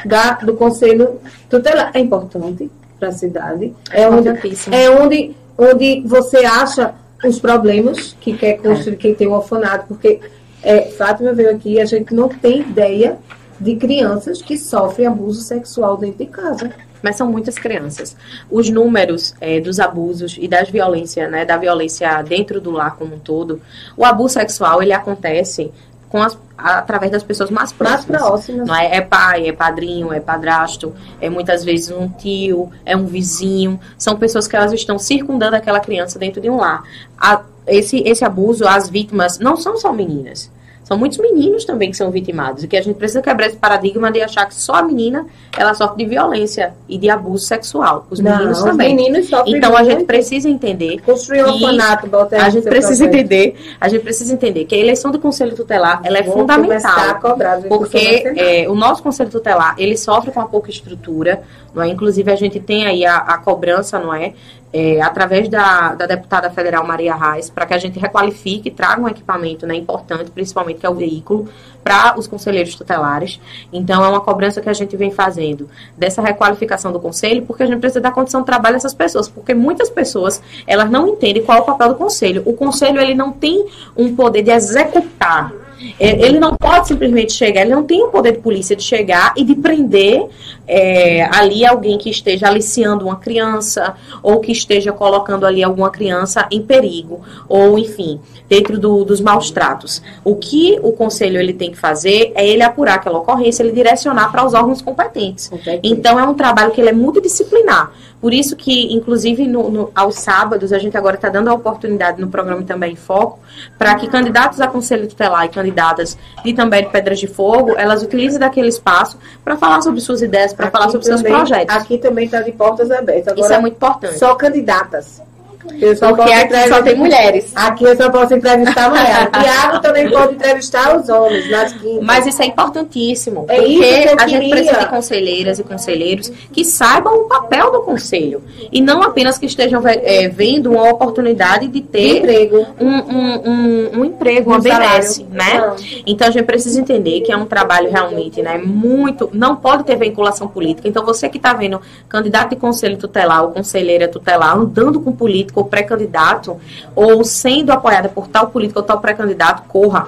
Da, 0.05 0.35
do 0.35 0.55
Conselho 0.55 1.21
Tutelar. 1.49 1.91
É 1.95 2.01
importante 2.01 2.71
para 2.99 3.09
a 3.09 3.13
cidade. 3.13 3.75
É 3.91 4.09
onde, 4.09 4.29
é 4.71 4.91
onde, 4.91 5.37
onde 5.59 6.03
você 6.07 6.39
acha 6.39 6.95
os 7.25 7.39
problemas 7.39 8.17
que 8.21 8.37
quer 8.37 8.55
construir, 8.55 8.97
quem 8.97 9.15
tem 9.15 9.27
o 9.27 9.33
orfanato. 9.33 9.87
Porque 9.89 10.21
é, 10.63 10.83
Fátima 10.91 11.33
veio 11.33 11.51
aqui 11.51 11.75
e 11.75 11.81
a 11.81 11.85
gente 11.85 12.15
não 12.15 12.29
tem 12.29 12.61
ideia 12.61 13.19
de 13.61 13.77
crianças 13.77 14.43
que 14.43 14.59
sofrem 14.59 15.07
abuso 15.07 15.43
sexual 15.43 15.97
dentro 15.97 16.25
de 16.25 16.31
casa. 16.31 16.73
Mas 17.05 17.17
são 17.17 17.31
muitas 17.31 17.57
crianças. 17.57 18.17
Os 18.51 18.71
números 18.71 19.35
é, 19.41 19.61
dos 19.61 19.79
abusos 19.79 20.37
e 20.41 20.49
das 20.49 20.71
violências, 20.71 21.31
né, 21.31 21.45
da 21.45 21.59
violência 21.59 22.23
dentro 22.23 22.61
do 22.63 22.71
lar 22.71 22.97
como 22.97 23.15
um 23.15 23.19
todo, 23.19 23.61
o 23.95 24.05
abuso 24.07 24.35
sexual 24.35 24.83
ele 24.83 24.93
acontece 24.95 25.71
com 26.09 26.23
as, 26.23 26.39
através 26.57 27.11
das 27.13 27.23
pessoas 27.23 27.51
mais 27.51 27.73
Mais 27.73 28.05
próximas. 28.05 28.23
próximas. 28.23 28.69
Não 28.69 28.75
é? 28.75 28.97
é 28.97 29.01
pai, 29.01 29.49
é 29.49 29.53
padrinho, 29.53 30.13
é 30.13 30.21
padrasto, 30.21 30.95
é 31.21 31.29
muitas 31.29 31.65
vezes 31.65 31.91
um 31.91 32.09
tio, 32.09 32.71
é 32.87 32.97
um 32.97 33.05
vizinho. 33.05 33.79
São 33.99 34.17
pessoas 34.17 34.47
que 34.49 34.57
elas 34.57 34.73
estão 34.73 34.99
circundando 34.99 35.57
aquela 35.57 35.81
criança 35.81 36.19
dentro 36.19 36.41
de 36.41 36.49
um 36.49 36.57
lar. 36.57 36.85
A- 37.19 37.43
esse, 37.67 37.99
esse 38.07 38.25
abuso, 38.25 38.67
as 38.67 38.89
vítimas 38.89 39.39
não 39.39 39.57
são 39.57 39.77
só 39.77 39.93
meninas. 39.93 40.51
São 40.85 40.99
muitos 40.99 41.17
meninos 41.19 41.65
também 41.65 41.91
que 41.91 41.97
são 41.97 42.11
vitimados. 42.11 42.63
E 42.63 42.69
que 42.69 42.77
a 42.77 42.83
gente 42.83 42.97
precisa 42.97 43.23
quebrar 43.23 43.47
esse 43.47 43.57
paradigma 43.57 44.13
de 44.13 44.21
achar 44.21 44.45
que 44.47 44.55
só 44.55 44.75
a 44.75 44.83
menina 44.83 45.27
ela 45.59 45.73
sofre 45.73 46.05
de 46.05 46.11
violência 46.11 46.75
e 46.87 46.99
de 46.99 47.09
abuso 47.09 47.47
sexual. 47.47 48.07
Os 48.11 48.21
Não, 48.21 48.31
meninos 48.31 48.59
os 48.59 48.65
também. 48.65 48.95
meninos 48.95 49.29
sofrem 49.29 49.57
Então 49.57 49.75
a 49.75 49.83
gente 49.83 50.05
precisa 50.05 50.49
entender 50.49 51.01
Construir 51.01 51.43
um 51.43 51.55
orfanato, 51.55 52.09
a 52.33 52.51
gente 52.51 52.65
precisa 52.65 53.05
projeto. 53.05 53.25
entender, 53.25 53.57
a 53.81 53.89
gente 53.89 54.03
precisa 54.03 54.35
entender 54.35 54.65
que 54.67 54.75
a 54.75 54.79
eleição 54.79 55.11
do 55.11 55.19
conselho 55.19 55.57
tutelar 55.57 56.03
ela 56.05 56.19
é 56.19 56.23
Vou 56.23 56.35
fundamental. 56.35 57.19
Porque 57.67 58.23
é, 58.37 58.69
o 58.69 58.75
nosso 58.75 59.03
conselho 59.03 59.31
tutelar, 59.31 59.75
ele 59.79 59.97
sofre 59.97 60.31
com 60.33 60.41
a 60.41 60.47
pouca 60.47 60.69
estrutura, 60.71 61.43
não 61.75 61.83
é? 61.83 61.89
Inclusive, 61.89 62.31
a 62.31 62.37
gente 62.37 62.61
tem 62.61 62.87
aí 62.87 63.05
a, 63.07 63.17
a 63.17 63.39
cobrança, 63.39 63.99
não 63.99 64.13
é? 64.15 64.35
É, 64.77 65.01
através 65.01 65.49
da, 65.49 65.95
da 65.95 66.05
deputada 66.05 66.51
federal 66.51 66.85
Maria 66.85 67.15
Reis, 67.15 67.49
para 67.49 67.65
que 67.65 67.73
a 67.73 67.79
gente 67.79 67.97
requalifique 67.97 68.73
traga 68.73 69.01
um 69.01 69.07
equipamento 69.07 69.69
né, 69.69 69.77
importante, 69.77 70.33
principalmente 70.33 70.81
que 70.81 70.87
é 70.87 70.91
o 70.91 70.95
veículo, 70.95 71.49
para 71.85 72.19
os 72.19 72.27
conselheiros 72.27 72.75
tutelares. 72.75 73.41
Então, 73.73 74.05
é 74.05 74.09
uma 74.09 74.21
cobrança 74.21 74.61
que 74.61 74.69
a 74.69 74.73
gente 74.73 74.97
vem 74.97 75.13
fazendo 75.13 75.69
dessa 75.97 76.21
requalificação 76.21 76.91
do 76.91 76.99
conselho, 76.99 77.43
porque 77.43 77.63
a 77.63 77.67
gente 77.67 77.79
precisa 77.79 78.01
dar 78.01 78.11
condição 78.11 78.41
de 78.41 78.47
trabalho 78.47 78.75
a 78.75 78.79
essas 78.79 78.95
pessoas, 78.95 79.29
porque 79.29 79.55
muitas 79.55 79.89
pessoas, 79.89 80.43
elas 80.67 80.91
não 80.91 81.07
entendem 81.07 81.45
qual 81.45 81.59
é 81.59 81.61
o 81.61 81.65
papel 81.65 81.91
do 81.91 81.95
conselho. 81.95 82.43
O 82.45 82.55
conselho, 82.55 83.01
ele 83.01 83.15
não 83.15 83.31
tem 83.31 83.65
um 83.97 84.17
poder 84.17 84.43
de 84.43 84.51
executar 84.51 85.53
é, 85.99 86.27
Ele 86.27 86.39
não 86.39 86.57
pode 86.57 86.89
simplesmente 86.89 87.33
chegar, 87.33 87.63
ele 87.63 87.75
não 87.75 87.85
tem 87.85 88.03
o 88.03 88.09
poder 88.09 88.33
de 88.33 88.39
polícia 88.39 88.75
de 88.75 88.83
chegar 88.83 89.35
e 89.37 89.45
de 89.45 89.55
prender 89.55 90.27
é, 90.67 91.25
ali 91.37 91.65
alguém 91.65 91.99
que 91.99 92.09
esteja 92.11 92.47
aliciando 92.49 93.05
uma 93.07 93.17
criança 93.17 93.95
ou 94.23 94.41
que 94.41 94.53
esteja 94.53 94.93
colocando 94.93 95.45
ali 95.45 95.63
alguma 95.63 95.91
criança 95.91 96.47
em 96.51 96.63
perigo 96.63 97.21
ou 97.49 97.79
enfim 97.79 98.21
dentro 98.49 98.79
do- 98.79 99.05
dos 99.05 99.21
maus 99.21 99.51
tratos. 99.51 100.03
O 100.23 100.37
que 100.37 100.79
o 100.83 100.93
conselho 100.93 101.39
ele 101.39 101.53
tem 101.53 101.71
que 101.71 101.79
fazer 101.79 102.33
é 102.35 102.47
ele 102.47 102.63
apurar 102.63 102.95
aquela 102.95 103.19
ocorrência, 103.19 103.63
ele 103.63 103.73
direcionar 103.73 104.31
para 104.31 104.45
os 104.45 104.55
órgãos 104.55 104.81
competentes. 104.83 105.51
Então 105.83 106.19
é 106.19 106.25
um 106.25 106.35
trabalho 106.35 106.71
que 106.71 106.81
ele 106.81 106.91
é 106.91 106.93
multidisciplinar. 106.93 107.91
Por 108.21 108.33
isso 108.33 108.57
que, 108.57 108.95
inclusive, 108.95 109.47
no- 109.47 109.71
no- 109.71 109.91
aos 109.95 110.15
sábados, 110.15 110.73
a 110.73 110.79
gente 110.79 110.97
agora 110.97 111.17
está 111.17 111.29
dando 111.29 111.49
a 111.49 111.55
oportunidade 111.55 112.19
no 112.19 112.29
programa 112.29 112.63
também 112.63 112.93
em 112.93 112.97
foco, 112.97 113.39
para 113.79 113.95
que 113.97 114.09
candidatos 114.09 114.63
a 114.63 114.67
conselho 114.67 115.07
tutelar 115.07 115.45
e 115.45 115.51
candidatas 115.51 116.17
de 116.43 116.55
também 116.55 116.85
de 116.85 116.89
Pedras 116.91 117.19
de 117.19 117.27
Fogo, 117.27 117.75
elas 117.77 118.03
utilizem 118.03 118.41
daquele 118.41 118.69
espaço 118.69 119.19
para 119.45 119.59
falar 119.59 119.83
sobre 119.83 120.01
suas 120.01 120.23
ideias, 120.23 120.54
para 120.57 120.71
falar 120.71 120.89
sobre 120.89 121.07
seus 121.07 121.21
também- 121.23 121.35
projetos. 121.37 121.77
Aqui 121.77 121.99
também 121.99 122.25
está 122.27 122.41
de 122.41 122.53
portas 122.53 122.91
abertas. 122.91 123.29
Agora, 123.29 123.41
Isso 123.47 123.53
é 123.53 123.61
muito 123.61 123.75
importante. 123.75 124.19
só 124.19 124.35
candidatas. 124.35 125.23
Porque 125.65 125.95
posso 125.95 126.05
aqui 126.05 126.33
entrevistar- 126.33 126.69
só 126.77 126.83
tem 126.83 126.95
mulheres. 126.95 127.53
Aqui 127.55 127.85
eu 127.85 127.97
só 127.97 128.11
posso 128.11 128.35
entrevistar 128.35 128.89
mulheres. 128.91 129.29
Tiago 129.43 129.81
também 129.81 130.11
pode 130.11 130.35
entrevistar 130.35 130.97
os 130.97 131.09
homens 131.09 131.51
nas 131.51 131.73
quintas. 131.73 132.03
Mas 132.05 132.27
isso 132.27 132.43
é 132.43 132.47
importantíssimo, 132.47 133.47
É 133.49 133.57
porque 133.57 134.15
a 134.19 134.27
gente 134.29 134.51
precisa 134.51 134.79
de 134.79 134.87
conselheiras 134.89 135.59
e 135.59 135.65
conselheiros 135.65 136.29
que 136.53 136.65
saibam 136.65 137.15
o 137.15 137.25
papel 137.29 137.73
do 137.73 137.81
conselho 137.83 138.43
e 138.71 138.81
não 138.81 139.03
apenas 139.03 139.39
que 139.39 139.47
estejam 139.47 139.83
eh, 139.87 140.29
vendo 140.29 140.73
uma 140.73 140.89
oportunidade 140.91 141.69
de 141.69 141.81
ter 141.81 142.19
emprego. 142.19 142.67
um, 142.81 142.89
um, 142.89 143.51
um, 143.51 144.01
um 144.01 144.05
emprego, 144.05 144.51
uma 144.51 144.59
Um 144.59 144.63
benesse, 144.63 145.25
né? 145.25 145.59
Não. 145.59 145.77
Então 146.07 146.29
a 146.29 146.31
gente 146.31 146.45
precisa 146.45 146.81
entender 146.81 147.21
que 147.23 147.33
é 147.33 147.37
um 147.37 147.47
trabalho 147.47 147.91
realmente, 147.91 148.43
né, 148.43 148.59
muito, 148.59 149.31
não 149.33 149.57
pode 149.57 149.85
ter 149.85 149.97
vinculação 149.97 150.47
política. 150.49 150.87
Então 150.89 151.05
você 151.05 151.29
que 151.29 151.37
está 151.39 151.53
vendo 151.55 151.81
candidato 152.09 152.51
de 152.51 152.57
conselho 152.57 152.97
tutelar 152.97 153.43
ou 153.45 153.51
conselheira 153.51 154.09
tutelar 154.09 154.57
andando 154.57 155.01
com 155.01 155.13
político 155.55 155.61
ou 155.61 155.65
pré-candidato 155.65 156.61
ou 156.95 157.25
sendo 157.25 157.71
apoiada 157.71 158.09
por 158.09 158.27
tal 158.27 158.49
político 158.49 158.81
ou 158.81 158.85
tal 158.85 159.01
pré-candidato, 159.01 159.63
corra. 159.69 160.07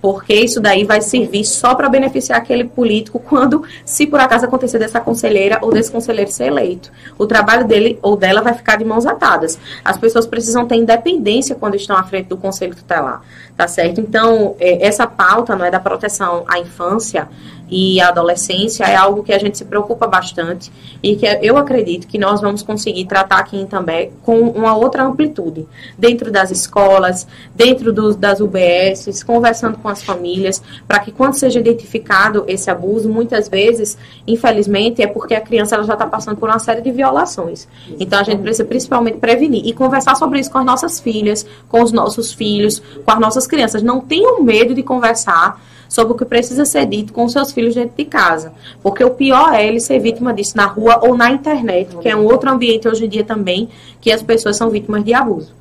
Porque 0.00 0.32
isso 0.32 0.60
daí 0.60 0.84
vai 0.84 1.00
servir 1.00 1.44
só 1.44 1.74
para 1.74 1.88
beneficiar 1.88 2.38
aquele 2.38 2.62
político 2.62 3.18
quando, 3.18 3.64
se 3.84 4.06
por 4.06 4.20
acaso 4.20 4.44
acontecer 4.44 4.78
dessa 4.78 5.00
conselheira 5.00 5.58
ou 5.60 5.72
desse 5.72 5.90
conselheiro 5.90 6.30
ser 6.30 6.46
eleito. 6.46 6.92
O 7.18 7.26
trabalho 7.26 7.66
dele 7.66 7.98
ou 8.00 8.16
dela 8.16 8.40
vai 8.40 8.54
ficar 8.54 8.76
de 8.76 8.84
mãos 8.84 9.04
atadas. 9.04 9.58
As 9.84 9.98
pessoas 9.98 10.24
precisam 10.24 10.66
ter 10.66 10.76
independência 10.76 11.56
quando 11.56 11.74
estão 11.74 11.96
à 11.96 12.04
frente 12.04 12.28
do 12.28 12.36
conselho 12.36 12.76
tutelar, 12.76 13.22
tá 13.58 13.66
certo? 13.66 14.00
Então, 14.00 14.54
eh, 14.60 14.86
essa 14.86 15.04
pauta 15.04 15.56
não 15.56 15.64
é 15.64 15.70
da 15.70 15.80
proteção 15.80 16.44
à 16.46 16.60
infância 16.60 17.28
e 17.70 18.00
à 18.00 18.08
adolescência 18.08 18.84
é 18.84 18.96
algo 18.96 19.22
que 19.22 19.32
a 19.32 19.38
gente 19.38 19.58
se 19.58 19.64
preocupa 19.64 20.06
bastante 20.06 20.72
e 21.02 21.16
que 21.16 21.26
eu 21.42 21.56
acredito 21.56 22.06
que 22.06 22.18
nós 22.18 22.40
vamos 22.40 22.62
conseguir 22.62 23.04
tratar 23.06 23.38
aqui 23.38 23.58
em 23.58 23.66
També 23.66 24.10
com 24.22 24.40
uma 24.40 24.76
outra 24.76 25.04
amplitude, 25.04 25.66
dentro 25.96 26.30
das 26.30 26.50
escolas, 26.50 27.26
dentro 27.54 27.92
dos, 27.92 28.16
das 28.16 28.40
UBSs, 28.40 29.24
conversando 29.24 29.78
com 29.78 29.88
as 29.88 30.02
famílias, 30.02 30.62
para 30.86 31.00
que 31.00 31.12
quando 31.12 31.34
seja 31.34 31.60
identificado 31.60 32.44
esse 32.46 32.70
abuso, 32.70 33.08
muitas 33.08 33.48
vezes, 33.48 33.98
infelizmente, 34.26 35.02
é 35.02 35.06
porque 35.06 35.34
a 35.34 35.40
criança 35.40 35.74
ela 35.74 35.84
já 35.84 35.94
está 35.94 36.06
passando 36.06 36.36
por 36.36 36.48
uma 36.48 36.58
série 36.58 36.80
de 36.80 36.90
violações. 36.90 37.68
Então 37.98 38.20
a 38.20 38.22
gente 38.22 38.40
precisa 38.40 38.64
principalmente 38.64 39.18
prevenir 39.18 39.66
e 39.66 39.72
conversar 39.72 40.14
sobre 40.14 40.38
isso 40.40 40.50
com 40.50 40.58
as 40.58 40.64
nossas 40.64 41.00
filhas, 41.00 41.44
com 41.68 41.82
os 41.82 41.92
nossos 41.92 42.32
filhos, 42.32 42.80
com 43.04 43.10
as 43.10 43.18
nossas 43.18 43.47
crianças. 43.48 43.82
Não 43.82 44.00
tenham 44.00 44.42
medo 44.42 44.74
de 44.74 44.82
conversar 44.82 45.60
sobre 45.88 46.12
o 46.12 46.16
que 46.16 46.24
precisa 46.24 46.64
ser 46.64 46.86
dito 46.86 47.12
com 47.12 47.28
seus 47.28 47.50
filhos 47.50 47.74
dentro 47.74 47.96
de 47.96 48.04
casa. 48.04 48.52
Porque 48.82 49.02
o 49.02 49.10
pior 49.10 49.54
é 49.54 49.66
ele 49.66 49.80
ser 49.80 49.98
vítima 49.98 50.32
disso 50.34 50.56
na 50.56 50.66
rua 50.66 51.00
ou 51.02 51.16
na 51.16 51.30
internet, 51.30 51.96
que 51.96 52.08
é 52.08 52.14
um 52.14 52.24
outro 52.24 52.50
ambiente 52.50 52.86
hoje 52.86 53.06
em 53.06 53.08
dia 53.08 53.24
também 53.24 53.68
que 54.00 54.12
as 54.12 54.22
pessoas 54.22 54.56
são 54.56 54.70
vítimas 54.70 55.02
de 55.02 55.14
abuso. 55.14 55.52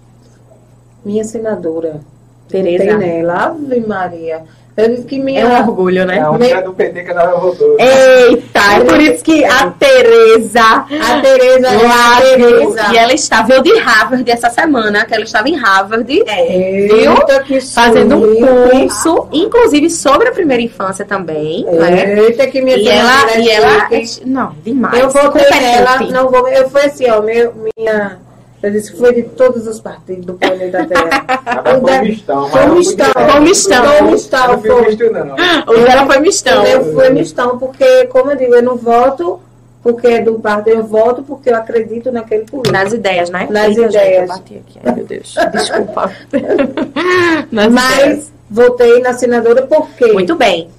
Minha 1.04 1.24
senadora. 1.24 2.02
Tereza. 2.50 2.98
Ave 3.34 3.80
Maria. 3.82 4.44
Eu 4.78 4.90
disse 4.90 5.06
que 5.08 5.18
minha. 5.18 5.42
É 5.42 5.46
um 5.48 5.68
orgulho, 5.68 6.06
né? 6.06 6.20
É 6.20 6.30
um 6.30 6.36
é 6.36 6.62
do 6.62 6.72
PT 6.72 7.04
que 7.04 7.10
ela 7.10 7.36
votou. 7.36 7.78
Eita, 7.80 8.60
é 8.76 8.86
por 8.86 9.02
isso 9.02 9.24
que 9.24 9.44
a 9.44 9.72
Tereza 9.72 10.62
A 10.62 11.20
Tereza 11.20 11.68
é 11.68 11.88
a 11.88 12.22
Tereza. 12.22 12.94
e 12.94 12.98
ela 12.98 13.14
estava, 13.14 13.54
eu 13.54 13.64
de 13.64 13.76
Harvard 13.80 14.30
essa 14.30 14.52
semana, 14.52 15.04
que 15.04 15.16
ela 15.16 15.24
estava 15.24 15.50
em 15.50 15.56
Harvard, 15.56 16.06
viu? 16.06 16.26
Eita, 16.28 17.44
que 17.44 17.60
Fazendo 17.60 18.18
um 18.18 18.70
curso, 18.70 19.28
inclusive 19.32 19.90
sobre 19.90 20.30
a 20.30 20.32
primeira 20.32 20.62
infância 20.62 21.04
também, 21.04 21.66
né? 21.66 22.20
Eita, 22.20 22.46
que 22.46 22.62
minha 22.62 22.78
E 22.78 22.88
ela, 22.88 23.32
é 23.32 23.42
e 23.42 23.50
ela, 23.50 23.90
chique. 23.90 24.28
não, 24.28 24.54
demais. 24.64 25.00
Eu 25.00 25.10
votei 25.10 25.44
competente. 25.44 25.60
nela, 25.60 26.00
não 26.12 26.30
vou. 26.30 26.48
Eu 26.48 26.70
fui 26.70 26.82
assim, 26.82 27.10
ó, 27.10 27.20
meu, 27.22 27.52
minha. 27.76 28.27
Eu 28.62 28.72
disse 28.72 28.92
que 28.92 28.98
foi 28.98 29.14
de 29.14 29.24
todos 29.24 29.68
os 29.68 29.80
partidos 29.80 30.26
do 30.26 30.34
planeta 30.34 30.86
Terra. 30.86 31.26
Rapaz, 31.46 31.80
foi 31.80 32.02
mistão. 32.02 32.50
Foi 32.50 32.66
mistão. 32.68 33.12
Foi 33.14 33.40
mistão. 33.40 33.84
Foi 33.86 34.12
mistão, 34.12 34.62
foi. 34.62 34.86
visto, 34.86 35.14
não. 35.14 35.36
O 35.68 35.86
dela 35.86 36.06
foi 36.08 36.20
mistão. 36.20 36.66
Eu 36.66 36.94
fui 36.94 37.10
mistão, 37.12 37.58
porque, 37.60 38.06
como 38.08 38.32
eu 38.32 38.36
digo, 38.36 38.56
eu 38.56 38.64
não 38.64 38.76
voto 38.76 39.40
porque 39.84 40.08
é 40.08 40.22
do 40.22 40.40
partido, 40.40 40.80
eu 40.80 40.84
voto 40.84 41.24
porque 41.24 41.50
eu 41.50 41.56
acredito 41.56 42.12
naquele 42.12 42.44
político. 42.44 42.74
Nas 42.74 42.92
ideias, 42.92 43.30
né? 43.30 43.48
Nas 43.50 43.70
Eita, 43.70 43.84
gente, 43.84 43.96
ideias. 43.96 44.22
eu 44.22 44.28
bati 44.28 44.56
aqui. 44.56 44.80
Ai, 44.84 44.96
meu 44.96 45.06
Deus. 45.06 45.36
Desculpa. 45.54 46.12
Ideias. 46.34 47.72
Mas 47.72 48.34
votei 48.50 49.00
na 49.00 49.14
senadora 49.14 49.62
porque 49.62 50.12
Muito 50.12 50.36
bem. 50.36 50.70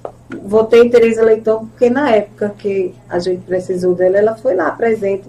votei 0.43 0.81
em 0.81 0.89
Tereza 0.89 1.23
Leitão 1.23 1.65
porque 1.67 1.89
na 1.89 2.11
época 2.11 2.53
que 2.57 2.93
a 3.09 3.17
gente 3.17 3.41
precisou 3.41 3.95
dela, 3.95 4.17
ela 4.17 4.35
foi 4.35 4.53
lá 4.53 4.69
presente. 4.71 5.23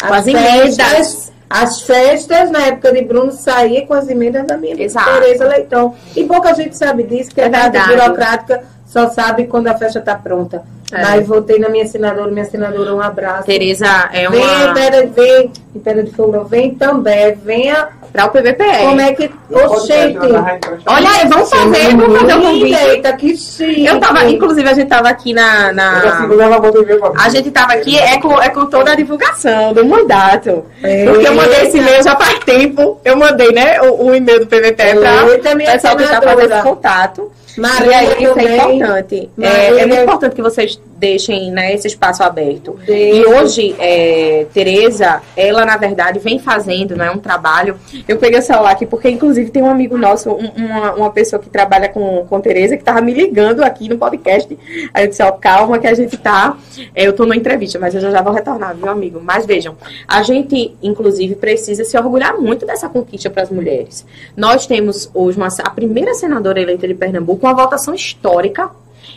Com 0.00 0.14
as 0.14 0.26
emendas. 0.26 1.32
As 1.50 1.82
festas, 1.82 2.50
na 2.50 2.66
época 2.66 2.92
de 2.92 3.02
Bruno, 3.02 3.32
saía 3.32 3.86
com 3.86 3.94
as 3.94 4.08
emendas 4.08 4.46
da 4.46 4.56
minha 4.56 4.80
Exato. 4.80 5.20
Tereza 5.20 5.46
Leitão. 5.46 5.94
E 6.14 6.24
pouca 6.24 6.54
gente 6.54 6.76
sabe 6.76 7.02
disso, 7.04 7.30
que 7.34 7.40
É 7.40 7.46
a 7.46 7.50
parte 7.50 7.72
verdade. 7.72 7.96
burocrática 7.96 8.64
só 8.86 9.08
sabe 9.10 9.46
quando 9.46 9.68
a 9.68 9.74
festa 9.74 9.98
está 9.98 10.14
pronta. 10.14 10.62
É. 10.90 11.02
Mas 11.02 11.26
votei 11.26 11.58
na 11.58 11.68
minha 11.68 11.86
senadora, 11.86 12.30
minha 12.30 12.46
senadora, 12.46 12.94
um 12.94 13.00
abraço. 13.00 13.44
Tereza 13.44 14.08
é 14.12 14.28
Vem, 14.28 14.40
uma. 14.40 14.74
Vem, 14.74 15.52
em 15.74 15.78
Pedra 15.80 16.02
de 16.02 16.10
Fogo, 16.12 16.44
vem 16.44 16.74
também, 16.74 17.34
venha, 17.34 17.88
Para 18.26 18.40
o 18.40 18.42
PVPE. 18.42 18.78
como 18.84 19.00
é 19.00 19.12
que, 19.12 19.30
oxente, 19.52 20.18
Olha 20.86 21.08
aí, 21.10 21.28
vamos 21.28 21.48
fazer, 21.50 21.96
vamos 21.96 22.18
fazer 22.20 22.34
o 22.34 22.40
convite. 22.42 22.74
eita, 22.74 23.12
que 23.14 23.36
chique. 23.36 23.86
Eu 23.86 24.00
tava, 24.00 24.24
inclusive, 24.24 24.68
a 24.68 24.74
gente 24.74 24.88
tava 24.88 25.08
aqui 25.08 25.32
na. 25.32 25.72
na- 25.72 26.00
A 27.16 27.28
gente 27.28 27.50
tava 27.50 27.72
aqui, 27.74 27.96
é 27.98 28.18
com, 28.20 28.40
é 28.42 28.48
com 28.48 28.66
toda 28.66 28.92
a 28.92 28.94
divulgação 28.94 29.72
do 29.72 29.84
mandato. 29.84 30.64
Porque 30.80 31.28
eu 31.28 31.34
mandei 31.34 31.62
esse 31.66 31.78
e-mail 31.78 32.02
já 32.02 32.16
faz 32.16 32.38
tempo. 32.40 33.00
Eu 33.04 33.16
mandei, 33.16 33.52
né, 33.52 33.80
o, 33.82 34.06
o 34.08 34.14
e-mail 34.14 34.40
do 34.40 34.46
PVPE 34.46 34.74
para 34.98 35.26
Eita, 35.28 35.52
o 35.54 35.58
pessoal 35.58 35.96
tentar 35.96 36.22
fazer 36.22 36.26
senadora. 36.42 36.54
esse 36.54 36.62
contato. 36.62 37.32
Maria 37.56 38.04
isso 38.04 38.38
é 38.38 38.58
também. 38.58 38.76
importante. 38.76 39.30
É, 39.38 39.70
Maria. 39.70 39.82
é 39.82 39.86
muito 39.86 40.02
importante 40.02 40.34
que 40.34 40.42
vocês 40.42 40.80
deixem 40.96 41.50
né, 41.52 41.72
esse 41.74 41.86
espaço 41.86 42.22
aberto. 42.24 42.76
Deixa. 42.84 43.16
E 43.16 43.24
hoje, 43.26 43.76
é, 43.78 44.46
Tereza, 44.52 45.22
ela 45.36 45.64
na 45.64 45.76
verdade 45.76 46.18
vem 46.18 46.38
fazendo 46.40 46.96
né, 46.96 47.08
um 47.10 47.18
trabalho. 47.18 47.76
Eu 48.08 48.16
peguei 48.16 48.40
o 48.40 48.42
celular 48.42 48.72
aqui 48.72 48.84
porque, 48.84 49.08
inclusive, 49.08 49.50
tem 49.50 49.62
um 49.62 49.70
amigo 49.70 49.96
nosso, 49.96 50.30
um- 50.30 50.50
uma, 50.56 50.92
uma 50.94 51.10
pessoa 51.10 51.40
que 51.40 51.48
trabalha 51.48 51.88
com, 51.88 52.26
com 52.28 52.40
Tereza, 52.40 52.76
que 52.76 52.82
tava 52.82 53.00
me 53.00 53.12
ligando 53.14 53.62
aqui 53.62 53.88
no 53.88 53.96
podcast. 53.96 54.58
Aí 54.92 55.04
eu 55.04 55.08
disse, 55.08 55.22
ó, 55.22 55.30
calma 55.32 55.78
que 55.78 55.86
a 55.86 55.94
gente 55.94 56.16
tá. 56.16 56.56
é, 56.94 57.06
eu 57.06 57.12
tô 57.12 57.22
numa 57.24 57.36
entrevista, 57.36 57.78
mas 57.78 57.94
eu 57.94 58.00
já, 58.00 58.10
já 58.10 58.20
vou 58.22 58.32
retornar, 58.32 58.74
viu, 58.74 58.88
amigo? 58.88 59.20
Mas 59.22 59.46
vejam, 59.46 59.76
a 60.06 60.22
gente, 60.24 60.74
inclusive, 60.82 61.36
precisa 61.36 61.84
se 61.84 61.96
orgulhar 61.96 62.36
muito 62.38 62.66
dessa 62.66 62.88
conquista 62.88 63.30
para 63.30 63.44
as 63.44 63.50
mulheres. 63.50 64.04
Nós 64.36 64.66
temos 64.66 65.08
hoje 65.14 65.38
uma, 65.38 65.46
a 65.62 65.70
primeira 65.70 66.12
senadora 66.14 66.60
eleita 66.60 66.88
de 66.88 66.94
Pernambuco, 66.94 67.37
uma 67.46 67.54
votação 67.54 67.94
histórica 67.94 68.70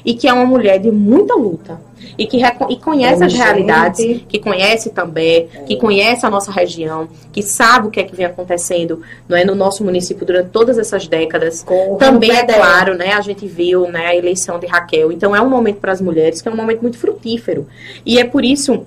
e 0.04 0.14
que 0.14 0.28
é 0.28 0.34
uma 0.34 0.46
mulher 0.46 0.80
de 0.80 0.92
muita 0.92 1.36
luta 1.36 1.80
e 2.18 2.26
que 2.26 2.42
e 2.70 2.76
conhece 2.78 3.22
Ô, 3.22 3.26
as 3.26 3.32
gente. 3.32 3.42
realidades, 3.42 4.22
que 4.28 4.40
conhece 4.40 4.90
também, 4.90 5.48
que 5.66 5.76
conhece 5.76 6.26
a 6.26 6.30
nossa 6.30 6.52
região, 6.52 7.08
que 7.32 7.42
sabe 7.42 7.88
o 7.88 7.92
que 7.92 8.00
é 8.00 8.04
que 8.04 8.16
vem 8.16 8.26
acontecendo 8.26 9.02
não 9.28 9.38
é, 9.38 9.46
no 9.46 9.56
nosso 9.56 9.84
município 9.84 10.26
durante 10.26 10.50
todas 10.50 10.78
essas 10.78 11.08
décadas. 11.08 11.64
Corra 11.64 11.98
Também 11.98 12.32
é 12.32 12.44
claro, 12.46 12.96
né? 12.96 13.14
A 13.14 13.22
gente 13.22 13.48
viu 13.48 13.88
né, 13.88 14.08
a 14.08 14.16
eleição 14.16 14.60
de 14.60 14.68
Raquel. 14.68 15.12
Então 15.12 15.36
é 15.36 15.42
um 15.42 15.50
momento 15.50 15.78
para 15.78 15.92
as 15.92 16.02
mulheres 16.02 16.42
que 16.42 16.50
é 16.50 16.52
um 16.52 16.56
momento 16.56 16.82
muito 16.82 16.98
frutífero. 16.98 17.68
E 18.06 18.20
é 18.20 18.24
por 18.24 18.44
isso 18.44 18.86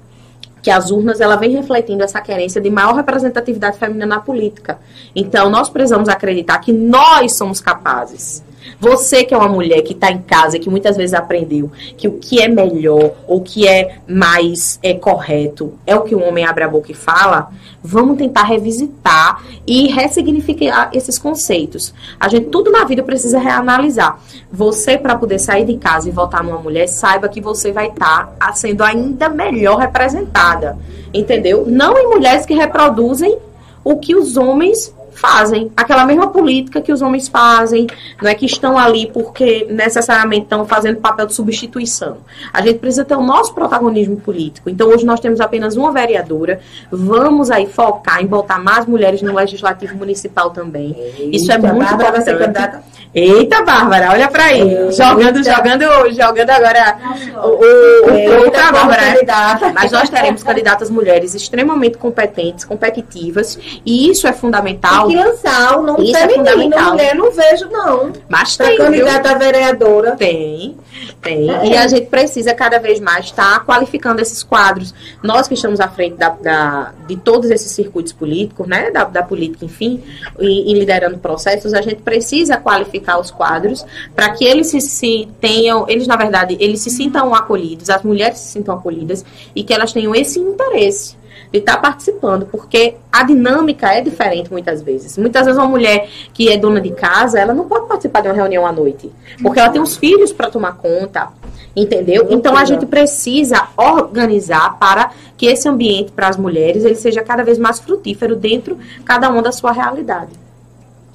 que 0.63 0.71
as 0.71 0.91
urnas 0.91 1.21
ela 1.21 1.37
vem 1.37 1.51
refletindo 1.51 2.03
essa 2.03 2.21
querência 2.23 2.59
de 2.59 2.71
maior 2.71 2.95
representatividade 2.95 3.79
feminina 3.79 4.07
na 4.07 4.21
política. 4.21 4.79
Então 5.15 5.51
nós 5.51 5.69
precisamos 5.69 6.09
acreditar 6.09 6.59
que 6.59 6.73
nós 6.73 7.37
somos 7.37 7.61
capazes. 7.61 8.43
Você 8.79 9.25
que 9.25 9.35
é 9.35 9.37
uma 9.37 9.49
mulher 9.49 9.83
que 9.83 9.93
está 9.93 10.11
em 10.11 10.19
casa, 10.19 10.59
que 10.59 10.71
muitas 10.71 10.97
vezes 10.97 11.15
aprendeu 11.15 11.71
que 11.97 12.09
o 12.09 12.19
que 12.19 12.41
é 12.41 12.49
melhor, 12.49 13.13
ou 13.27 13.39
o 13.39 13.41
que 13.41 13.67
é 13.67 13.99
mais 14.07 14.79
é 14.83 14.95
correto, 14.95 15.75
é 15.87 15.95
o 15.95 16.03
que 16.03 16.15
o 16.15 16.23
homem 16.23 16.45
abre 16.45 16.65
a 16.65 16.69
boca 16.69 16.91
e 16.91 16.95
fala, 16.95 17.51
vamos 17.83 18.17
tentar 18.17 18.45
revisitar 18.45 19.43
e 19.67 19.89
ressignificar 19.89 20.91
esses 20.93 21.19
conceitos. 21.19 21.95
A 22.19 22.29
gente 22.29 22.47
tudo 22.47 22.71
na 22.71 22.85
vida 22.85 23.03
precisa 23.03 23.39
reanalisar. 23.39 24.19
Você 24.51 24.97
para 24.97 25.17
poder 25.17 25.39
sair 25.39 25.65
de 25.65 25.77
casa 25.77 26.09
e 26.09 26.13
votar 26.13 26.43
numa 26.43 26.59
mulher, 26.59 26.87
saiba 26.87 27.29
que 27.29 27.41
você 27.41 27.73
vai 27.73 27.89
estar 27.89 28.35
sendo 28.55 28.83
ainda 28.83 29.29
melhor 29.29 29.79
representada, 29.79 30.79
entendeu? 31.13 31.65
Não 31.67 31.99
em 31.99 32.09
mulheres 32.09 32.47
que 32.47 32.55
reproduzem 32.55 33.37
o 33.83 33.99
que 33.99 34.15
os 34.15 34.37
homens 34.37 34.95
fazem. 35.15 35.71
Aquela 35.77 36.05
mesma 36.05 36.29
política 36.29 36.81
que 36.81 36.93
os 36.93 37.03
homens 37.03 37.29
fazem, 37.29 37.87
não 38.21 38.29
é 38.31 38.35
que 38.35 38.47
estão 38.47 38.79
ali 38.79 39.11
porque 39.13 39.67
necessariamente 39.71 40.43
estão 40.43 40.67
fazendo 40.67 41.01
papel 41.01 41.27
de 41.27 41.35
substituição. 41.35 42.19
A 42.53 42.61
gente 42.63 42.79
precisa 42.79 43.05
ter 43.05 43.17
o 43.17 43.23
nosso 43.23 43.55
protagonismo 43.55 44.17
político. 44.17 44.69
Então 44.69 44.89
hoje 44.89 45.05
nós 45.05 45.21
temos 45.21 45.41
apenas 45.41 45.77
uma 45.77 45.93
vereadora. 45.93 46.61
Vamos 46.91 47.51
aí 47.51 47.67
focar 47.67 48.23
em 48.23 48.27
botar 48.27 48.59
mais 48.59 48.87
mulheres 48.87 49.23
no 49.23 49.35
legislativo 49.35 49.97
municipal 49.97 50.51
também. 50.51 50.97
Isso 51.33 51.51
é 51.51 51.57
Eita, 51.57 51.73
muito 51.73 51.89
Bárbara 51.89 52.09
importante. 52.09 52.39
candidata. 52.39 52.83
Eita, 53.15 53.63
Bárbara, 53.63 54.11
olha 54.11 54.29
pra 54.29 54.47
aí. 54.47 54.61
Eita. 54.61 54.93
Jogando, 54.93 55.45
jogando, 55.45 56.13
jogando 56.13 56.51
agora 56.51 56.99
o, 57.37 57.49
o, 57.49 58.11
o 58.11 58.17
Eita, 58.17 58.63
como 58.73 58.73
Bárbara. 58.73 59.73
Mas 59.73 59.93
nós 59.93 60.11
teremos 60.11 60.43
candidatas 60.43 60.91
mulheres 60.91 61.35
extremamente 61.35 61.97
competentes, 61.97 62.65
competitivas, 62.65 63.59
e 63.87 64.11
isso 64.11 64.27
é 64.27 64.33
fundamental. 64.33 65.04
Tem 65.09 65.17
que 65.17 65.25
lançar 65.25 65.79
o 65.79 65.83
nome 65.83 66.05
Isso 66.05 66.17
é 66.17 66.21
feminino. 66.21 66.45
fundamental. 66.47 66.91
mulher 66.93 67.15
não 67.15 67.31
vejo, 67.31 67.69
não. 67.71 68.13
Mas 68.29 68.57
Pra 68.57 68.67
tem, 68.67 68.77
viu? 68.77 68.85
candidata 68.85 69.31
a 69.31 69.35
vereadora. 69.39 70.13
Tem, 70.17 70.77
tem. 71.23 71.51
É. 71.51 71.67
E 71.67 71.77
a 71.77 71.87
gente 71.89 72.07
precisa 72.07 72.55
cada 72.55 72.79
vez 72.79 73.01
mais 73.01 73.27
estar 73.27 73.65
qualificando 73.65 74.21
esses 74.21 74.43
quadros. 74.43 74.95
Nós 75.23 75.47
que 75.49 75.55
estamos 75.55 75.81
à 75.81 75.89
frente 75.89 76.17
da, 76.17 76.29
da- 76.31 76.93
de 77.07 77.17
todos 77.17 77.51
esses 77.51 77.71
circuitos 77.73 78.13
políticos, 78.13 78.67
né? 78.67 78.91
Da, 78.91 79.05
da 79.05 79.23
política, 79.23 79.65
enfim, 79.65 80.03
e, 80.39 80.71
e 80.73 80.79
liderando 80.79 81.19
processos, 81.19 81.75
a 81.75 81.81
gente 81.83 82.03
precisa 82.03 82.57
qualificar 82.57 83.19
os 83.19 83.31
quadros 83.31 83.85
para 84.15 84.31
que 84.31 84.45
eles 84.45 84.69
se, 84.69 84.81
se 84.81 85.29
tenham, 85.41 85.85
eles, 85.89 86.07
na 86.07 86.17
verdade, 86.17 86.57
eles 86.61 86.81
se 86.81 86.91
sintam 86.91 87.35
acolhidos, 87.35 87.91
as 87.91 88.03
mulheres 88.03 88.39
se 88.39 88.53
sintam 88.53 88.75
acolhidas 88.75 89.25
e 89.55 89.63
que 89.63 89.73
elas 89.73 89.93
tenham 89.93 90.15
esse 90.15 90.39
interesse 90.39 91.17
de 91.55 91.61
estar 91.61 91.77
participando, 91.81 92.47
porque 92.47 92.97
a 93.13 93.23
dinâmica 93.23 93.87
é 93.93 94.01
diferente 94.01 94.51
muitas 94.51 94.83
vezes. 94.83 95.17
Muitas 95.17 95.47
vezes 95.47 95.57
uma 95.57 95.69
mulher 95.69 96.09
que 96.33 96.49
é 96.49 96.57
dona 96.59 96.81
de 96.81 96.91
casa, 96.91 97.39
ela 97.39 97.55
não 97.55 97.69
pode 97.69 97.87
participar 97.87 98.23
de 98.23 98.27
uma 98.29 98.35
reunião 98.35 98.67
à 98.67 98.73
noite, 98.73 99.09
porque 99.41 99.61
ela 99.61 99.69
tem 99.71 99.81
os 99.81 99.97
filhos 99.97 100.33
para 100.33 100.51
tomar 100.51 100.73
conta, 100.79 101.29
entendeu? 101.77 102.27
Então 102.29 102.57
a 102.57 102.65
gente 102.65 102.85
precisa 102.87 103.69
organizar 103.77 104.77
para 104.81 105.13
que 105.37 105.47
esse 105.47 105.69
ambiente 105.69 106.11
para 106.11 106.27
as 106.29 106.37
mulheres 106.37 106.85
ele 106.85 106.97
seja 106.97 107.23
cada 107.23 107.45
vez 107.45 107.57
mais 107.57 107.79
frutífero 107.79 108.35
dentro 108.35 108.77
cada 109.05 109.31
uma 109.31 109.41
da 109.41 109.53
sua 109.53 109.71
realidade. 109.71 110.33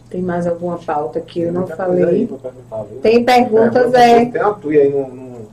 Tem 0.09 0.21
mais 0.21 0.47
alguma 0.47 0.77
pauta 0.77 1.19
que 1.19 1.41
eu 1.41 1.51
não 1.51 1.63
aí 1.63 1.67
falei? 1.75 2.29
Tem 3.01 3.25
perguntas, 3.25 3.93
É, 3.93 4.21
é. 4.21 4.25
Tem 4.25 4.41
uma 4.41 4.53
tuia 4.53 4.83
aí 4.83 4.89
no, 4.89 5.05
no- 5.09 5.49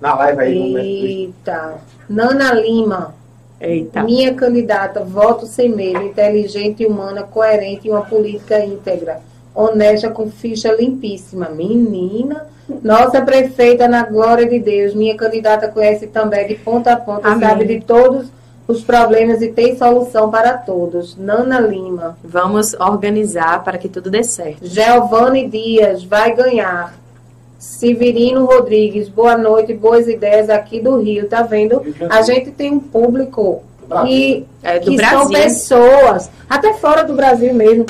na 0.00 0.14
live 0.14 0.40
aí 0.40 0.72
no 0.72 0.78
Eita. 0.78 1.74
Nana 2.08 2.52
Lima, 2.54 3.14
Eita. 3.62 4.02
minha 4.02 4.34
candidata, 4.34 5.04
voto 5.04 5.46
sem 5.46 5.68
medo, 5.68 6.02
inteligente, 6.02 6.84
humana, 6.84 7.22
coerente 7.22 7.86
e 7.86 7.90
uma 7.90 8.02
política 8.02 8.64
íntegra, 8.64 9.20
honesta, 9.54 10.10
com 10.10 10.28
ficha 10.28 10.72
limpíssima. 10.74 11.48
Menina, 11.48 12.46
nossa 12.82 13.22
prefeita, 13.22 13.86
na 13.86 14.04
glória 14.04 14.46
de 14.46 14.58
Deus, 14.58 14.94
minha 14.94 15.16
candidata 15.16 15.68
conhece 15.68 16.06
também 16.08 16.46
de 16.48 16.56
ponta 16.56 16.92
a 16.92 16.96
ponta, 16.96 17.28
Amém. 17.28 17.48
sabe 17.48 17.64
de 17.64 17.80
todos 17.80 18.26
os 18.66 18.82
problemas 18.82 19.42
e 19.42 19.48
tem 19.48 19.76
solução 19.76 20.30
para 20.30 20.56
todos. 20.56 21.16
Nana 21.16 21.60
Lima. 21.60 22.16
Vamos 22.22 22.74
organizar 22.74 23.62
para 23.62 23.78
que 23.78 23.88
tudo 23.88 24.10
dê 24.10 24.22
certo. 24.22 24.66
Giovanni 24.66 25.48
Dias 25.48 26.04
vai 26.04 26.34
ganhar. 26.34 26.94
Severino 27.62 28.44
Rodrigues, 28.44 29.08
boa 29.08 29.38
noite, 29.38 29.72
boas 29.72 30.08
ideias 30.08 30.50
aqui 30.50 30.80
do 30.80 31.00
Rio, 31.00 31.28
tá 31.28 31.42
vendo? 31.42 31.80
A 32.10 32.20
gente 32.20 32.50
tem 32.50 32.72
um 32.72 32.80
público 32.80 33.62
que, 34.04 34.44
É 34.64 34.80
do 34.80 34.90
que 34.90 34.98
são 34.98 35.28
Brasil. 35.28 35.32
pessoas, 35.32 36.28
até 36.50 36.74
fora 36.74 37.04
do 37.04 37.14
Brasil 37.14 37.54
mesmo, 37.54 37.86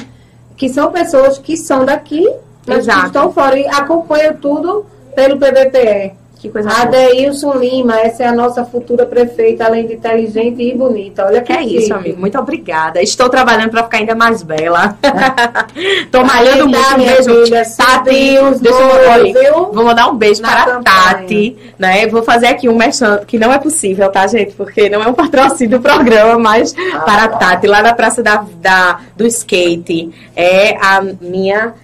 que 0.59 0.69
são 0.69 0.93
pessoas 0.93 1.39
que 1.39 1.57
são 1.57 1.87
daqui, 1.87 2.31
mas 2.67 2.81
Exato. 2.81 3.01
que 3.01 3.07
estão 3.07 3.33
fora 3.33 3.59
e 3.59 3.67
acompanham 3.67 4.35
tudo 4.35 4.85
pelo 5.17 5.39
PBPE. 5.39 6.13
Que 6.43 6.49
coisa. 6.51 6.69
Adeilson 6.71 7.55
Lima, 7.55 8.01
essa 8.01 8.25
é 8.25 8.27
a 8.27 8.33
nossa 8.33 8.65
futura 8.65 9.07
prefeita, 9.07 9.65
além 9.65 9.87
de 9.87 9.95
inteligente 9.95 10.61
e 10.61 10.75
bonita. 10.75 11.25
Olha 11.25 11.41
Que 11.41 11.53
é 11.53 11.63
chique. 11.63 11.77
isso, 11.77 11.95
amigo. 11.95 12.19
Muito 12.19 12.37
obrigada. 12.37 13.01
Estou 13.01 13.29
trabalhando 13.29 13.71
para 13.71 13.85
ficar 13.85 13.99
ainda 13.99 14.17
mais 14.17 14.43
bela. 14.43 14.99
Tô 16.11 16.25
malhando 16.25 16.69
muito. 16.69 16.83
tá, 16.83 16.95
Um 16.97 16.99
beijo. 16.99 17.45
filha, 17.45 17.63
Tati, 17.77 18.61
deixa 18.61 18.79
eu 18.81 19.11
olha? 19.11 19.53
Vou 19.73 19.85
mandar 19.85 20.09
um 20.09 20.17
beijo 20.17 20.43
para 20.43 20.63
a 20.63 20.65
campanha. 20.65 20.83
Tati. 20.83 21.57
Né? 21.79 22.07
Vou 22.09 22.25
fazer 22.25 22.49
aqui 22.49 22.69
um 22.69 22.77
merchan, 22.77 23.21
que 23.25 23.39
não 23.39 23.53
é 23.53 23.59
possível, 23.59 24.11
tá, 24.11 24.27
gente? 24.27 24.53
Porque 24.55 24.91
não 24.91 25.01
é 25.01 25.07
um 25.07 25.15
patrocínio 25.15 25.79
do 25.79 25.81
programa, 25.81 26.37
mas 26.41 26.75
Ah, 26.93 26.99
para 27.03 27.23
a 27.25 27.29
tá. 27.29 27.39
Tati, 27.39 27.69
lá 27.69 27.83
na 27.83 27.95
Praça 27.95 28.21
da, 28.21 28.45
da- 28.61 28.99
do 29.17 29.25
Skate. 29.29 30.11
É 30.35 30.77
a 30.77 31.01
minha 31.21 31.75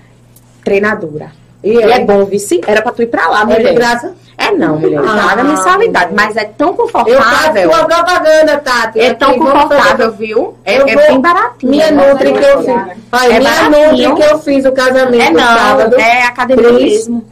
treinadora. 0.65 1.31
E 1.63 1.71
E 1.73 1.83
é 1.83 1.91
é, 1.97 2.01
bom, 2.05 2.25
vice. 2.25 2.61
Era 2.67 2.81
pra 2.83 2.93
tu 2.93 3.03
ir 3.03 3.07
pra 3.07 3.29
lá, 3.29 3.43
é 3.43 3.47
de 3.47 3.53
mulher. 3.55 3.75
graça? 3.75 4.15
É 4.37 4.53
não, 4.53 4.77
mulher. 4.79 5.01
Ah, 5.05 5.27
Paga 5.29 5.43
mensalidade. 5.45 6.15
Mas 6.15 6.37
é 6.37 6.45
tão 6.45 6.69
Eu 6.79 6.89
faço 6.89 7.05
confortável. 7.07 7.73
sua 7.73 7.85
propaganda, 7.85 8.59
Tati. 8.59 9.01
É 9.01 9.13
tão 9.15 9.37
confortável, 9.39 10.13
viu? 10.13 10.55
É, 10.65 10.77
é 10.77 10.79
vou- 10.95 11.07
bem 11.09 11.21
baratinho. 11.21 11.71
Minha? 11.71 11.91
Nutri 11.91 12.33
que 12.33 12.39
eu 12.45 12.63
fiz. 12.63 12.75
Olha, 13.13 13.33
É 13.35 13.39
minha. 13.41 13.89
Nutri 14.05 14.15
que 14.15 14.33
eu 14.33 14.39
fiz 14.39 14.65
o 14.65 14.73
casamento 14.73 15.21
É 15.23 15.31
no 15.31 15.39
sábado. 15.41 15.97
não, 15.97 16.05
é 16.05 16.23
academia 16.23 16.73
mesmo. 16.73 17.25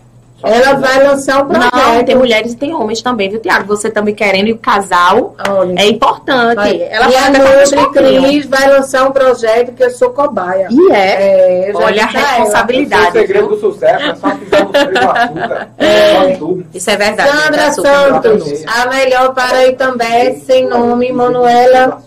Ela 0.43 0.75
vai 0.75 1.03
lançar 1.03 1.43
um 1.43 1.49
Não, 1.49 1.71
projeto. 1.71 2.07
tem 2.07 2.15
mulheres 2.15 2.53
e 2.53 2.57
tem 2.57 2.75
homens 2.75 3.01
também, 3.01 3.29
viu, 3.31 3.41
Tiago? 3.41 3.67
Você 3.69 3.91
também 3.91 4.15
querendo 4.15 4.49
e 4.49 4.53
o 4.53 4.59
casal 4.59 5.35
Olha. 5.49 5.81
é 5.81 5.89
importante. 5.89 6.57
Vai. 6.57 6.83
Ela 6.83 7.11
e 7.11 7.17
a 7.17 7.31
vai 7.31 7.41
fazer 7.41 7.79
um 7.79 7.83
Nutri. 7.83 8.21
Cris 8.21 8.47
vai 8.47 8.69
lançar 8.69 9.09
um 9.09 9.13
projeto 9.13 9.73
que 9.73 9.83
eu 9.83 9.91
sou 9.91 10.11
cobaia. 10.11 10.69
E 10.71 10.93
é. 10.93 11.71
É, 11.71 11.73
Olha 11.75 12.05
a 12.05 12.07
responsabilidade. 12.07 13.07
É 13.07 13.09
o 13.09 13.13
segredo 13.13 13.49
do 13.49 13.61
sucesso, 13.61 14.05
é 14.05 14.15
só 14.15 14.31
pisar 14.35 14.65
no 14.65 14.73
freio 14.73 14.93
do 14.93 15.11
açúcar. 15.11 15.69
É. 15.79 16.37
tudo. 16.37 16.67
Isso 16.75 16.91
é 16.91 16.97
verdade. 16.97 17.31
Sandra 17.31 17.63
né? 17.63 17.73
Super 17.73 17.91
Santos, 17.91 18.65
a 18.67 18.87
melhor 18.89 19.35
para 19.35 19.67
Itambé, 19.67 20.35
sem 20.35 20.69
nome, 20.69 21.13
Manuela, 21.13 22.03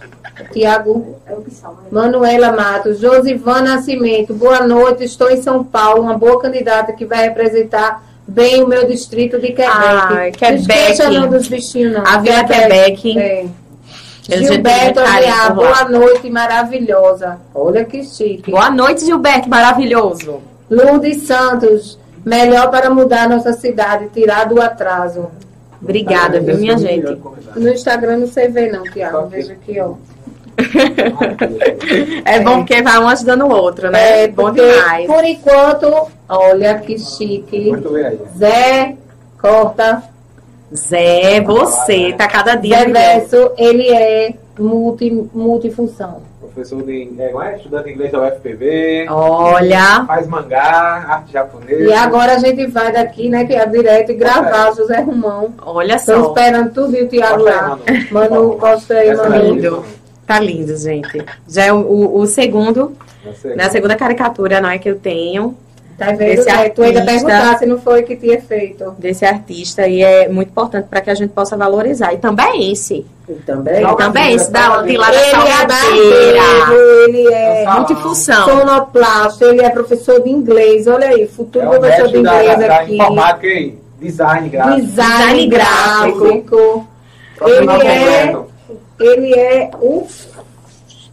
Tiago, 0.54 1.16
Manuela 1.92 2.52
Matos, 2.52 3.00
Josivan 3.00 3.62
Nascimento, 3.62 4.34
boa 4.34 4.62
noite, 4.62 5.04
estou 5.04 5.30
em 5.30 5.42
São 5.42 5.64
Paulo, 5.64 6.02
uma 6.04 6.18
boa 6.18 6.40
candidata 6.40 6.94
que 6.94 7.06
vai 7.06 7.24
representar 7.24 8.09
bem 8.30 8.64
o 8.64 8.68
meu 8.68 8.86
distrito 8.86 9.40
de 9.40 9.48
Quebec. 9.48 10.42
Não 10.42 10.54
esqueça 10.54 11.04
Quebec. 11.04 11.20
não 11.20 11.30
dos 11.30 11.48
bichinhos, 11.48 11.94
não. 11.94 12.04
A 12.06 12.18
Vila 12.20 12.44
Quebec. 12.44 13.18
É. 13.18 13.46
Gilberto 14.38 15.00
lá. 15.00 15.50
boa 15.50 15.86
noite, 15.86 16.30
maravilhosa. 16.30 17.40
Olha 17.54 17.84
que 17.84 18.04
chique. 18.04 18.52
Boa 18.52 18.70
noite, 18.70 19.06
Gilberto. 19.06 19.50
Maravilhoso. 19.50 20.42
Lourdes 20.70 21.24
Santos, 21.24 21.98
melhor 22.24 22.70
para 22.70 22.92
mudar 22.92 23.28
nossa 23.28 23.54
cidade, 23.54 24.10
tirar 24.14 24.46
do 24.46 24.62
atraso. 24.62 25.28
Obrigada, 25.82 26.40
viu, 26.40 26.58
minha 26.58 26.78
gente? 26.78 27.18
No 27.56 27.70
Instagram 27.70 28.18
não 28.18 28.28
sei 28.28 28.50
ver 28.50 28.72
não, 28.72 28.84
Tiago. 28.84 29.28
Veja 29.28 29.54
aqui, 29.54 29.80
ó. 29.80 29.94
É 32.26 32.40
bom 32.40 32.58
porque 32.58 32.82
vai 32.82 33.00
um 33.00 33.08
ajudando 33.08 33.46
o 33.46 33.50
outro, 33.50 33.90
né? 33.90 34.24
É, 34.24 34.28
bom 34.28 34.52
demais. 34.52 35.08
Por 35.08 35.24
enquanto, 35.24 36.08
olha 36.28 36.80
que 36.80 36.98
chique. 36.98 37.70
Muito 37.70 37.92
bem 37.92 38.06
aí. 38.06 38.20
Zé 38.38 38.96
Corta, 39.42 40.04
Zé, 40.76 41.42
você 41.42 42.14
tá 42.14 42.28
cada 42.28 42.56
dia 42.56 42.80
Zé 42.80 42.88
melhor. 42.88 43.02
Verso, 43.02 43.52
ele 43.58 43.90
é 43.90 44.34
multi, 44.60 45.10
multifunção. 45.34 46.22
Professor 46.40 46.84
de 46.84 47.10
é, 47.18 47.32
é? 47.32 47.56
estudante 47.56 47.86
de 47.86 47.94
inglês 47.94 48.12
da 48.12 48.22
UFPB. 48.22 49.08
Olha, 49.10 50.04
Faz 50.06 50.28
mangá, 50.28 51.06
arte 51.08 51.32
japonesa. 51.32 51.84
E 51.84 51.94
agora 51.94 52.36
a 52.36 52.40
gente 52.40 52.66
vai 52.68 52.92
daqui, 52.92 53.30
né, 53.30 53.46
que 53.46 53.54
é 53.54 53.66
direto, 53.66 54.12
e 54.12 54.16
gravar 54.16 54.76
José 54.76 55.00
Romão. 55.00 55.54
olha 55.66 55.98
só. 55.98 56.20
esperando 56.28 56.74
tudo 56.74 56.96
e 56.96 57.04
o 57.04 57.08
Tiago 57.08 57.44
lá. 57.44 57.80
Manu. 58.12 58.58
Tá 58.58 59.30
Manu. 59.30 59.54
lindo. 59.54 59.86
Tá 60.30 60.40
lindo, 60.40 60.78
gente. 60.78 61.26
Já 61.48 61.66
é 61.66 61.74
o, 61.74 61.78
o- 61.78 62.20
o 62.20 62.28
segundo, 62.28 62.96
Você. 63.26 63.56
né, 63.56 63.64
a 63.66 63.70
segunda 63.72 63.96
caricatura, 63.96 64.62
não 64.62 64.70
é 64.70 64.78
que 64.78 64.88
eu 64.90 64.96
tenho 65.00 65.56
Tá 65.98 66.12
vendo? 66.14 66.22
Esse 66.32 66.46
né? 66.46 66.70
Tu 66.70 66.82
ainda 66.82 67.00
artista- 67.02 67.28
perguntasse, 67.28 67.66
não 67.66 67.78
foi 67.82 68.04
que 68.04 68.16
tinha 68.16 68.40
feito. 68.40 68.92
desse 68.98 69.26
artista 69.26 69.86
e 69.86 70.02
é 70.02 70.30
muito 70.30 70.48
importante 70.50 70.86
para 70.88 71.02
que 71.02 71.10
a 71.10 71.14
gente 71.16 71.32
possa 71.32 71.58
valorizar. 71.58 72.14
E 72.14 72.18
também 72.20 72.72
esse. 72.72 73.06
Também. 73.46 73.82
Não, 73.82 73.92
E 73.94 73.98
também 73.98 74.34
esse 74.34 74.50
da, 74.50 74.82
de 74.82 74.96
lá 74.96 75.08
da 75.12 75.18
Ele 75.94 76.38
é 76.38 77.04
ele 77.04 77.34
é. 77.34 77.66
Multifunção. 77.70 78.46
sonoplasta, 78.48 79.44
ele 79.46 79.62
é 79.62 79.70
professor 79.72 80.22
de 80.24 80.30
inglês. 80.30 80.88
Olha 80.88 81.08
aí, 81.10 81.28
futuro 81.28 81.66
É 81.66 81.78
professor 81.80 82.08
de 82.08 82.18
inglês 82.20 82.60
da 82.60 82.76
aqui. 82.78 82.94
informática 82.94 83.48
e 83.48 83.78
design 84.00 84.48
gráfico. 84.50 84.82
Design 84.86 85.48
Design 85.48 85.48
gráfico. 85.48 86.88
Ele 87.46 87.88
é. 87.88 88.38
Ele 89.00 89.34
é 89.34 89.72
o. 89.82 90.06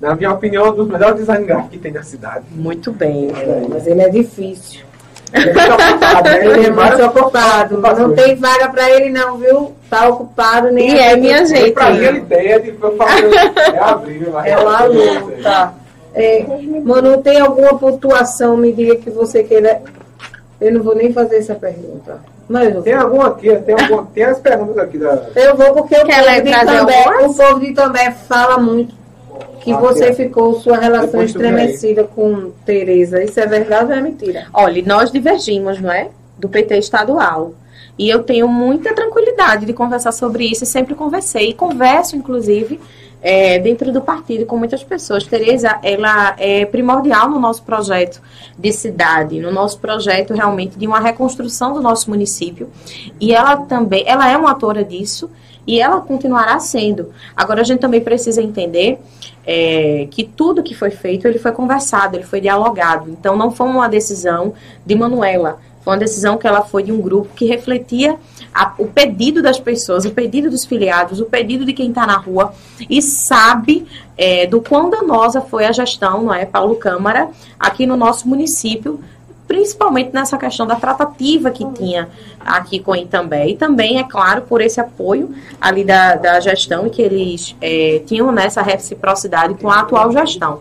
Na 0.00 0.14
minha 0.14 0.32
opinião, 0.32 0.68
um 0.68 0.74
dos 0.74 0.88
melhores 0.88 1.16
design 1.16 1.46
gráficos 1.46 1.70
que 1.72 1.78
tem 1.78 1.92
na 1.92 2.02
cidade. 2.02 2.44
Muito 2.50 2.92
bem. 2.92 3.30
Mas 3.68 3.86
ele 3.86 4.02
é 4.02 4.08
difícil. 4.08 4.84
Ele 5.32 5.50
é 5.50 5.52
muito 5.52 5.72
ocupado, 5.72 6.28
né? 6.28 6.46
Ele 6.46 6.66
é 6.66 6.70
várias 6.70 7.00
muito 7.00 7.18
ocupado. 7.18 7.80
Não 8.08 8.14
tem 8.14 8.36
vaga 8.36 8.68
pra 8.68 8.90
ele, 8.90 9.10
não, 9.10 9.38
viu? 9.38 9.72
Tá 9.88 10.08
ocupado 10.08 10.70
nem 10.70 10.90
E 10.92 10.98
é, 10.98 11.16
minha 11.16 11.38
Nem 11.38 11.46
gente. 11.46 11.72
pra 11.72 11.90
mim 11.90 12.04
é 12.30 12.58
tipo, 12.60 12.86
eu 12.86 12.96
falo, 12.96 13.34
é 13.74 13.78
abril, 13.78 14.30
mas 14.32 14.46
É 14.46 14.58
uma 14.58 14.84
luta. 14.84 15.74
É, 16.14 16.46
Manu, 16.82 17.18
tem 17.22 17.40
alguma 17.40 17.78
pontuação? 17.78 18.56
Me 18.56 18.72
diga 18.72 18.96
que 18.96 19.10
você 19.10 19.42
queira. 19.42 19.82
Eu 20.60 20.72
não 20.72 20.82
vou 20.82 20.94
nem 20.94 21.12
fazer 21.12 21.36
essa 21.36 21.54
pergunta. 21.54 22.20
Mas 22.48 22.84
Tem 22.84 22.94
alguma 22.94 23.28
aqui, 23.28 23.54
tem, 23.56 23.74
alguma, 23.74 24.06
tem 24.14 24.24
as 24.24 24.38
perguntas 24.38 24.78
aqui 24.78 24.98
da. 24.98 25.28
Eu 25.34 25.56
vou 25.56 25.72
porque 25.72 25.96
o 25.96 26.04
Quer 26.04 26.44
povo, 26.44 26.86
de 26.86 27.24
o 27.24 27.34
povo 27.34 27.60
de 27.60 27.72
També 27.74 28.12
fala 28.12 28.58
muito 28.58 28.94
que 29.60 29.72
Ah, 29.72 29.78
você 29.78 30.06
é. 30.06 30.12
ficou 30.12 30.60
sua 30.60 30.76
relação 30.78 31.20
estremecida 31.22 32.04
com 32.04 32.52
Tereza. 32.64 33.22
Isso 33.22 33.40
é 33.40 33.46
verdade 33.46 33.90
ou 33.90 33.98
é 33.98 34.00
mentira? 34.00 34.46
Olha, 34.54 34.80
nós 34.86 35.10
divergimos, 35.10 35.80
não 35.80 35.90
é? 35.90 36.08
Do 36.38 36.48
PT 36.48 36.78
estadual. 36.78 37.52
E 37.98 38.08
eu 38.08 38.22
tenho 38.22 38.46
muita 38.46 38.94
tranquilidade 38.94 39.66
de 39.66 39.72
conversar 39.72 40.12
sobre 40.12 40.44
isso 40.44 40.62
e 40.62 40.66
sempre 40.66 40.94
conversei. 40.94 41.48
E 41.50 41.54
converso, 41.54 42.14
inclusive, 42.14 42.78
é, 43.22 43.58
dentro 43.58 43.92
do 43.92 44.00
partido 44.00 44.46
com 44.46 44.56
muitas 44.56 44.84
pessoas. 44.84 45.24
Tereza, 45.24 45.78
ela 45.82 46.34
é 46.38 46.64
primordial 46.64 47.28
no 47.28 47.38
nosso 47.38 47.62
projeto 47.62 48.20
de 48.58 48.72
cidade, 48.72 49.40
no 49.40 49.50
nosso 49.50 49.78
projeto 49.78 50.34
realmente 50.34 50.78
de 50.78 50.86
uma 50.86 51.00
reconstrução 51.00 51.72
do 51.72 51.80
nosso 51.80 52.10
município. 52.10 52.70
E 53.20 53.34
ela 53.34 53.56
também, 53.56 54.04
ela 54.06 54.30
é 54.30 54.36
uma 54.36 54.52
atora 54.52 54.84
disso 54.84 55.30
e 55.66 55.80
ela 55.80 56.00
continuará 56.00 56.58
sendo. 56.60 57.12
Agora 57.34 57.62
a 57.62 57.64
gente 57.64 57.80
também 57.80 58.00
precisa 58.00 58.40
entender 58.40 59.00
é, 59.44 60.06
que 60.10 60.24
tudo 60.24 60.62
que 60.62 60.74
foi 60.74 60.90
feito 60.90 61.26
ele 61.26 61.38
foi 61.38 61.52
conversado, 61.52 62.16
ele 62.16 62.24
foi 62.24 62.40
dialogado. 62.40 63.10
Então 63.10 63.36
não 63.36 63.50
foi 63.50 63.66
uma 63.66 63.88
decisão 63.88 64.54
de 64.84 64.94
Manuela, 64.94 65.58
foi 65.82 65.94
uma 65.94 65.98
decisão 65.98 66.36
que 66.36 66.46
ela 66.46 66.62
foi 66.62 66.82
de 66.82 66.92
um 66.92 67.00
grupo 67.00 67.28
que 67.34 67.46
refletia 67.46 68.16
a- 68.56 68.72
o 68.78 68.86
pedido 68.86 69.42
das 69.42 69.60
pessoas, 69.60 70.04
o 70.04 70.10
pedido 70.10 70.50
dos 70.50 70.64
filiados, 70.64 71.20
o 71.20 71.26
pedido 71.26 71.64
de 71.64 71.72
quem 71.72 71.88
está 71.90 72.06
na 72.06 72.16
rua 72.16 72.52
e 72.88 73.02
sabe 73.02 73.86
é, 74.16 74.46
do 74.46 74.62
quão 74.62 74.88
danosa 74.88 75.40
foi 75.42 75.66
a 75.66 75.72
gestão, 75.72 76.22
não 76.22 76.32
é, 76.34 76.46
Paulo 76.46 76.76
Câmara, 76.76 77.28
aqui 77.60 77.84
no 77.86 77.96
nosso 77.96 78.26
município, 78.26 78.98
principalmente 79.46 80.10
nessa 80.12 80.36
questão 80.38 80.66
da 80.66 80.74
tratativa 80.76 81.50
que 81.50 81.64
tinha 81.72 82.08
aqui 82.40 82.80
com 82.80 82.96
Itambé. 82.96 83.46
E 83.48 83.56
também, 83.56 83.98
é 83.98 84.04
claro, 84.04 84.42
por 84.42 84.60
esse 84.60 84.80
apoio 84.80 85.34
ali 85.60 85.84
da, 85.84 86.16
da 86.16 86.40
gestão 86.40 86.86
e 86.86 86.90
que 86.90 87.02
eles 87.02 87.54
é, 87.60 88.02
tinham 88.06 88.32
nessa 88.32 88.62
reciprocidade 88.62 89.54
com 89.54 89.70
a 89.70 89.80
atual 89.80 90.10
gestão. 90.10 90.60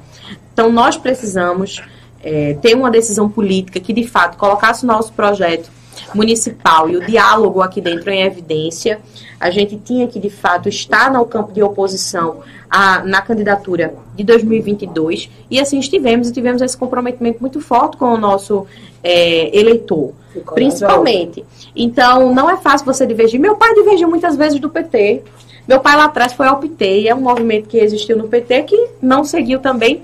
Então, 0.53 0.71
nós 0.71 0.97
precisamos 0.97 1.81
é, 2.21 2.57
ter 2.61 2.75
uma 2.75 2.91
decisão 2.91 3.29
política 3.29 3.79
que, 3.79 3.91
de 3.93 4.07
fato, 4.07 4.37
colocasse 4.37 4.83
o 4.83 4.87
nosso 4.87 5.13
projeto 5.13 5.69
municipal 6.13 6.89
e 6.89 6.97
o 6.97 7.05
diálogo 7.05 7.61
aqui 7.61 7.81
dentro 7.81 8.09
em 8.09 8.23
evidência. 8.23 8.99
A 9.39 9.49
gente 9.49 9.77
tinha 9.77 10.07
que, 10.07 10.19
de 10.19 10.29
fato, 10.29 10.69
estar 10.69 11.11
no 11.11 11.25
campo 11.25 11.51
de 11.51 11.61
oposição 11.61 12.41
a, 12.69 13.03
na 13.03 13.21
candidatura 13.21 13.93
de 14.15 14.23
2022 14.23 15.29
e 15.49 15.59
assim 15.59 15.79
estivemos 15.79 16.29
e 16.29 16.33
tivemos 16.33 16.61
esse 16.61 16.77
comprometimento 16.77 17.39
muito 17.39 17.59
forte 17.61 17.97
com 17.97 18.05
o 18.05 18.17
nosso 18.17 18.65
é, 19.03 19.57
eleitor, 19.57 20.13
principalmente. 20.53 21.45
Então, 21.75 22.33
não 22.33 22.49
é 22.49 22.57
fácil 22.57 22.85
você 22.85 23.05
divergir. 23.05 23.39
Meu 23.39 23.55
pai 23.55 23.73
divergiu 23.75 24.09
muitas 24.09 24.35
vezes 24.35 24.59
do 24.59 24.69
PT. 24.69 25.23
Meu 25.67 25.79
pai 25.79 25.95
lá 25.95 26.05
atrás 26.05 26.33
foi 26.33 26.47
ao 26.47 26.57
PT, 26.57 27.01
e 27.01 27.07
é 27.07 27.15
um 27.15 27.21
movimento 27.21 27.67
que 27.67 27.77
existiu 27.77 28.15
no 28.15 28.27
PT 28.27 28.63
que 28.63 28.89
não 29.01 29.23
seguiu 29.23 29.59
também 29.59 30.03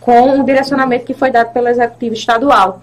com 0.00 0.40
o 0.40 0.44
direcionamento 0.44 1.04
que 1.04 1.14
foi 1.14 1.30
dado 1.30 1.52
pelo 1.52 1.68
executivo 1.68 2.14
estadual. 2.14 2.80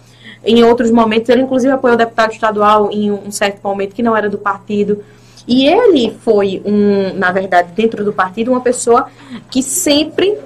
Em 0.47 0.63
outros 0.63 0.89
momentos, 0.89 1.27
ele 1.27 1.41
inclusive 1.41 1.73
apoiou 1.73 1.95
o 1.95 1.97
deputado 1.97 2.31
estadual 2.31 2.89
em 2.89 3.11
um 3.11 3.29
certo 3.29 3.59
momento 3.61 3.93
que 3.93 4.01
não 4.01 4.15
era 4.15 4.29
do 4.29 4.37
partido. 4.37 5.03
E 5.45 5.67
ele 5.67 6.15
foi, 6.21 6.61
um, 6.65 7.13
na 7.15 7.33
verdade, 7.33 7.73
dentro 7.75 8.03
do 8.05 8.13
partido, 8.13 8.51
uma 8.51 8.61
pessoa 8.61 9.09
que 9.51 9.61
sempre 9.61 10.37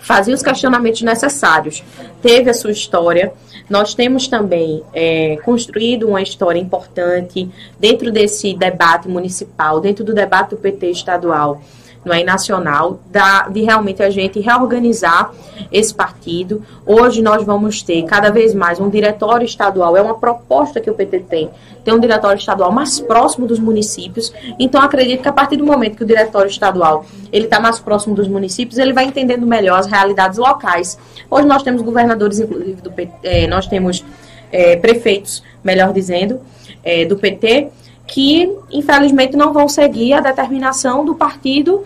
fazia 0.00 0.34
os 0.34 0.42
questionamentos 0.42 1.00
necessários. 1.00 1.82
Teve 2.20 2.50
a 2.50 2.54
sua 2.54 2.72
história. 2.72 3.32
Nós 3.70 3.94
temos 3.94 4.28
também 4.28 4.82
é, 4.92 5.38
construído 5.44 6.08
uma 6.08 6.20
história 6.20 6.58
importante 6.58 7.48
dentro 7.80 8.12
desse 8.12 8.52
debate 8.54 9.08
municipal, 9.08 9.80
dentro 9.80 10.04
do 10.04 10.12
debate 10.12 10.50
do 10.50 10.56
PT 10.56 10.90
estadual 10.90 11.62
não 12.08 12.14
é, 12.14 12.24
nacional, 12.24 12.98
da, 13.10 13.48
de 13.48 13.62
realmente 13.62 14.02
a 14.02 14.10
gente 14.10 14.40
reorganizar 14.40 15.32
esse 15.70 15.94
partido. 15.94 16.62
Hoje 16.86 17.22
nós 17.22 17.44
vamos 17.44 17.82
ter 17.82 18.02
cada 18.04 18.30
vez 18.30 18.54
mais 18.54 18.80
um 18.80 18.88
diretório 18.88 19.44
estadual, 19.44 19.96
é 19.96 20.00
uma 20.00 20.14
proposta 20.14 20.80
que 20.80 20.90
o 20.90 20.94
PT 20.94 21.20
tem, 21.20 21.50
ter 21.84 21.92
um 21.92 22.00
diretório 22.00 22.38
estadual 22.38 22.72
mais 22.72 22.98
próximo 22.98 23.46
dos 23.46 23.58
municípios. 23.58 24.32
Então 24.58 24.80
acredito 24.80 25.22
que 25.22 25.28
a 25.28 25.32
partir 25.32 25.56
do 25.56 25.64
momento 25.64 25.96
que 25.96 26.02
o 26.02 26.06
diretório 26.06 26.48
estadual 26.48 27.04
ele 27.30 27.44
está 27.44 27.60
mais 27.60 27.78
próximo 27.78 28.14
dos 28.14 28.26
municípios, 28.26 28.78
ele 28.78 28.92
vai 28.92 29.04
entendendo 29.04 29.46
melhor 29.46 29.78
as 29.78 29.86
realidades 29.86 30.38
locais. 30.38 30.98
Hoje 31.30 31.46
nós 31.46 31.62
temos 31.62 31.82
governadores, 31.82 32.40
inclusive 32.40 32.80
do 32.80 32.90
PT, 32.90 33.12
eh, 33.22 33.46
nós 33.46 33.66
temos 33.66 34.04
eh, 34.50 34.76
prefeitos, 34.76 35.42
melhor 35.62 35.92
dizendo, 35.92 36.40
eh, 36.82 37.04
do 37.04 37.16
PT, 37.16 37.68
que 38.08 38.50
infelizmente 38.72 39.36
não 39.36 39.52
vão 39.52 39.68
seguir 39.68 40.14
a 40.14 40.20
determinação 40.20 41.04
do 41.04 41.14
partido 41.14 41.84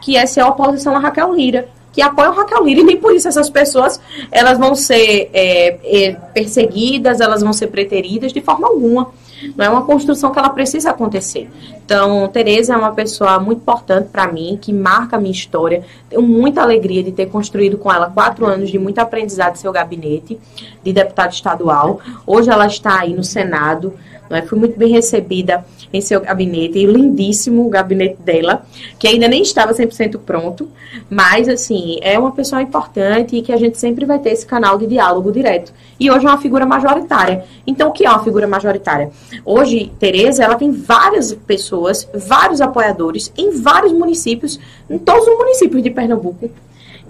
que 0.00 0.16
é 0.16 0.26
ser 0.26 0.40
a 0.40 0.48
oposição 0.48 0.96
a 0.96 0.98
Raquel 0.98 1.32
Lira, 1.34 1.68
que 1.92 2.00
apoia 2.00 2.30
o 2.30 2.34
Raquel 2.34 2.64
Lira, 2.64 2.80
e 2.80 2.84
nem 2.84 2.96
por 2.96 3.14
isso 3.14 3.28
essas 3.28 3.50
pessoas 3.50 4.00
elas 4.30 4.58
vão 4.58 4.74
ser 4.74 5.30
é, 5.32 5.78
é, 5.82 6.12
perseguidas, 6.32 7.20
elas 7.20 7.42
vão 7.42 7.52
ser 7.52 7.68
preteridas 7.68 8.32
de 8.32 8.40
forma 8.40 8.66
alguma. 8.66 9.12
Não 9.56 9.64
é 9.64 9.68
uma 9.70 9.82
construção 9.84 10.30
que 10.32 10.38
ela 10.38 10.50
precisa 10.50 10.90
acontecer. 10.90 11.50
Então, 11.84 12.28
Tereza 12.28 12.74
é 12.74 12.76
uma 12.76 12.92
pessoa 12.92 13.38
muito 13.38 13.60
importante 13.60 14.08
para 14.12 14.30
mim, 14.30 14.58
que 14.60 14.70
marca 14.70 15.16
a 15.16 15.18
minha 15.18 15.32
história. 15.32 15.82
Tenho 16.10 16.20
muita 16.20 16.60
alegria 16.60 17.02
de 17.02 17.10
ter 17.10 17.26
construído 17.26 17.78
com 17.78 17.90
ela 17.90 18.10
quatro 18.10 18.46
anos 18.46 18.70
de 18.70 18.78
muito 18.78 18.98
aprendizado 18.98 19.54
em 19.54 19.58
seu 19.58 19.72
gabinete 19.72 20.38
de 20.82 20.92
deputado 20.92 21.32
estadual. 21.32 22.00
Hoje 22.26 22.50
ela 22.50 22.66
está 22.66 23.00
aí 23.00 23.14
no 23.14 23.24
Senado. 23.24 23.94
Não 24.30 24.36
é? 24.36 24.42
Fui 24.42 24.56
muito 24.56 24.78
bem 24.78 24.92
recebida 24.92 25.64
em 25.92 26.00
seu 26.00 26.20
gabinete, 26.20 26.78
e 26.78 26.86
lindíssimo 26.86 27.66
o 27.66 27.68
gabinete 27.68 28.22
dela, 28.22 28.64
que 28.96 29.08
ainda 29.08 29.26
nem 29.26 29.42
estava 29.42 29.74
100% 29.74 30.20
pronto, 30.24 30.70
mas, 31.10 31.48
assim, 31.48 31.98
é 32.00 32.16
uma 32.16 32.30
pessoa 32.30 32.62
importante 32.62 33.34
e 33.34 33.42
que 33.42 33.52
a 33.52 33.56
gente 33.56 33.76
sempre 33.76 34.06
vai 34.06 34.20
ter 34.20 34.30
esse 34.30 34.46
canal 34.46 34.78
de 34.78 34.86
diálogo 34.86 35.32
direto. 35.32 35.72
E 35.98 36.08
hoje 36.08 36.26
é 36.26 36.28
uma 36.28 36.38
figura 36.38 36.64
majoritária. 36.64 37.44
Então, 37.66 37.88
o 37.88 37.92
que 37.92 38.06
é 38.06 38.08
uma 38.08 38.22
figura 38.22 38.46
majoritária? 38.46 39.10
Hoje, 39.44 39.90
Tereza, 39.98 40.44
ela 40.44 40.54
tem 40.54 40.70
várias 40.70 41.34
pessoas, 41.34 42.08
vários 42.14 42.60
apoiadores 42.60 43.32
em 43.36 43.60
vários 43.60 43.92
municípios, 43.92 44.60
em 44.88 44.96
todos 44.96 45.26
os 45.26 45.36
municípios 45.36 45.82
de 45.82 45.90
Pernambuco. 45.90 46.48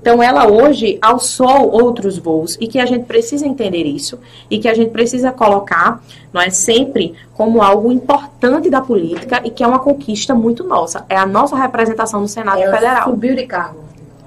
Então, 0.01 0.23
ela 0.23 0.51
hoje 0.51 0.99
alçou 1.03 1.71
outros 1.71 2.17
voos 2.17 2.57
e 2.59 2.67
que 2.67 2.79
a 2.79 2.87
gente 2.87 3.05
precisa 3.05 3.47
entender 3.47 3.85
isso 3.85 4.19
e 4.51 4.59
que 4.59 4.67
a 4.67 4.73
gente 4.73 4.91
precisa 4.91 5.31
colocar, 5.31 6.03
não 6.33 6.41
é 6.41 6.49
sempre 6.49 7.15
como 7.35 7.63
algo 7.63 7.93
importante 7.93 8.71
da 8.71 8.81
política 8.81 9.43
e 9.45 9.51
que 9.51 9.63
é 9.63 9.67
uma 9.67 9.79
conquista 9.79 10.35
muito 10.35 10.65
nossa. 10.65 11.05
É 11.09 11.17
a 11.17 11.27
nossa 11.27 11.55
representação 11.55 12.21
no 12.21 12.29
Senado 12.29 12.63
Ela 12.63 12.75
Federal. 12.75 13.11
subiu 13.11 13.35
de 13.37 13.47
cargo. 13.47 13.81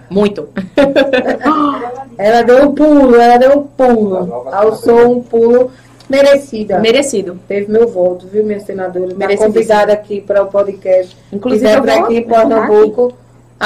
Muito. 0.09 0.47
Ela 2.17 2.43
deu 2.43 2.69
um 2.69 2.75
pulo, 2.75 3.15
ela 3.15 3.37
deu 3.37 3.57
um 3.57 3.63
pulo. 3.63 4.45
Alçou 4.51 5.11
um 5.11 5.23
pulo 5.23 5.71
merecida. 6.07 6.79
Merecido. 6.79 7.39
Teve 7.47 7.71
meu 7.71 7.87
voto, 7.87 8.27
viu, 8.27 8.43
minha 8.43 8.59
senadora? 8.59 9.07
Está 9.07 9.17
Merecidíssimo. 9.17 9.53
convidada 9.53 9.93
aqui 9.93 10.21
para 10.21 10.43
o 10.43 10.47
podcast. 10.47 11.17
Inclusive, 11.31 11.81
para 11.81 11.95
vou 11.95 12.03
aqui 12.05 12.17
em 12.17 12.27
Pernambuco. 12.27 13.13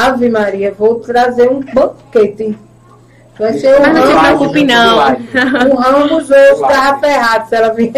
Ave 0.05 0.29
Maria, 0.29 0.73
vou 0.77 0.95
trazer 0.95 1.49
um 1.49 1.61
banquete. 1.73 2.57
Vai 3.39 3.53
ser 3.53 3.75
um 3.77 3.81
Mas 3.81 3.93
não 3.93 4.07
se 4.07 4.19
preocupe, 4.25 4.63
não. 4.65 4.95
Live. 4.97 5.27
um 5.71 5.75
ramo 5.75 6.15
hoje 6.15 6.33
tava 6.61 6.99
ferrado 6.99 7.49
se 7.49 7.55
ela 7.55 7.69
vier. 7.69 7.91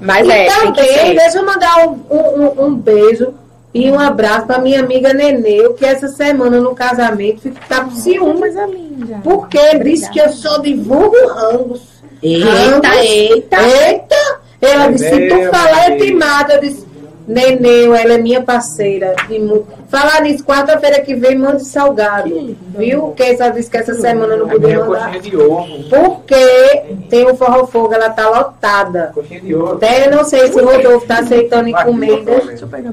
Mas 0.00 0.26
e 0.26 0.30
é, 0.30 0.46
tem 0.46 0.72
que 0.72 0.86
também, 0.86 1.14
deixa 1.16 1.38
eu 1.38 1.46
mandar 1.46 1.86
um, 1.88 2.00
um- 2.10 2.42
um- 2.42 2.64
um 2.66 2.74
beijo 2.74 3.32
e 3.72 3.90
um 3.90 3.98
abraço 3.98 4.46
para 4.46 4.58
minha 4.58 4.80
amiga 4.80 5.12
Neneu, 5.14 5.74
que 5.74 5.84
essa 5.86 6.08
semana 6.08 6.60
no 6.60 6.74
casamento 6.74 7.40
fica- 7.42 7.60
tá 7.68 7.84
com 7.84 7.90
ciúme. 7.92 8.40
Coisa 8.40 8.66
linda. 8.66 9.20
Porque 9.22 9.78
disse 9.78 10.10
que 10.10 10.20
eu 10.20 10.28
só 10.30 10.58
divulgo 10.58 11.16
ramos. 11.28 12.00
Eita, 12.22 12.46
Ramos. 12.50 12.86
eita. 13.04 13.56
Eita! 13.62 14.40
Ela 14.60 14.88
disse, 14.88 15.08
se 15.08 15.28
tu 15.28 15.50
falar 15.50 15.90
é 15.92 15.96
timada. 15.96 16.54
Eu 16.54 16.60
disse, 16.60 16.86
Neneu, 17.30 17.94
ela 17.94 18.14
é 18.14 18.18
minha 18.18 18.42
parceira. 18.42 19.14
de 19.28 19.38
mu- 19.38 19.66
Falar 19.88 20.22
nisso, 20.22 20.44
quarta-feira 20.44 21.00
que 21.00 21.14
vem, 21.14 21.36
mande 21.38 21.64
salgado. 21.64 22.56
Viu? 22.76 23.12
Que 23.16 23.22
disse 23.50 23.70
que 23.70 23.76
essa 23.76 23.94
semana 23.94 24.36
não 24.36 24.48
podia 24.48 24.78
mandar. 24.80 25.12
coxinha 25.12 25.20
de 25.22 25.36
ovo. 25.36 25.66
Porque 25.88 26.82
tem 27.08 27.28
o 27.30 27.36
forró 27.36 27.66
fogo, 27.66 27.94
ela 27.94 28.10
tá 28.10 28.28
lotada. 28.28 29.10
Coxinha 29.14 29.40
de 29.40 29.54
ovo. 29.54 29.74
Até 29.74 30.06
eu 30.06 30.16
não 30.16 30.24
sei 30.24 30.48
se 30.48 30.60
o 30.60 30.64
Rodolfo 30.64 31.06
tá 31.06 31.18
aceitando 31.20 31.68
eu 31.68 31.74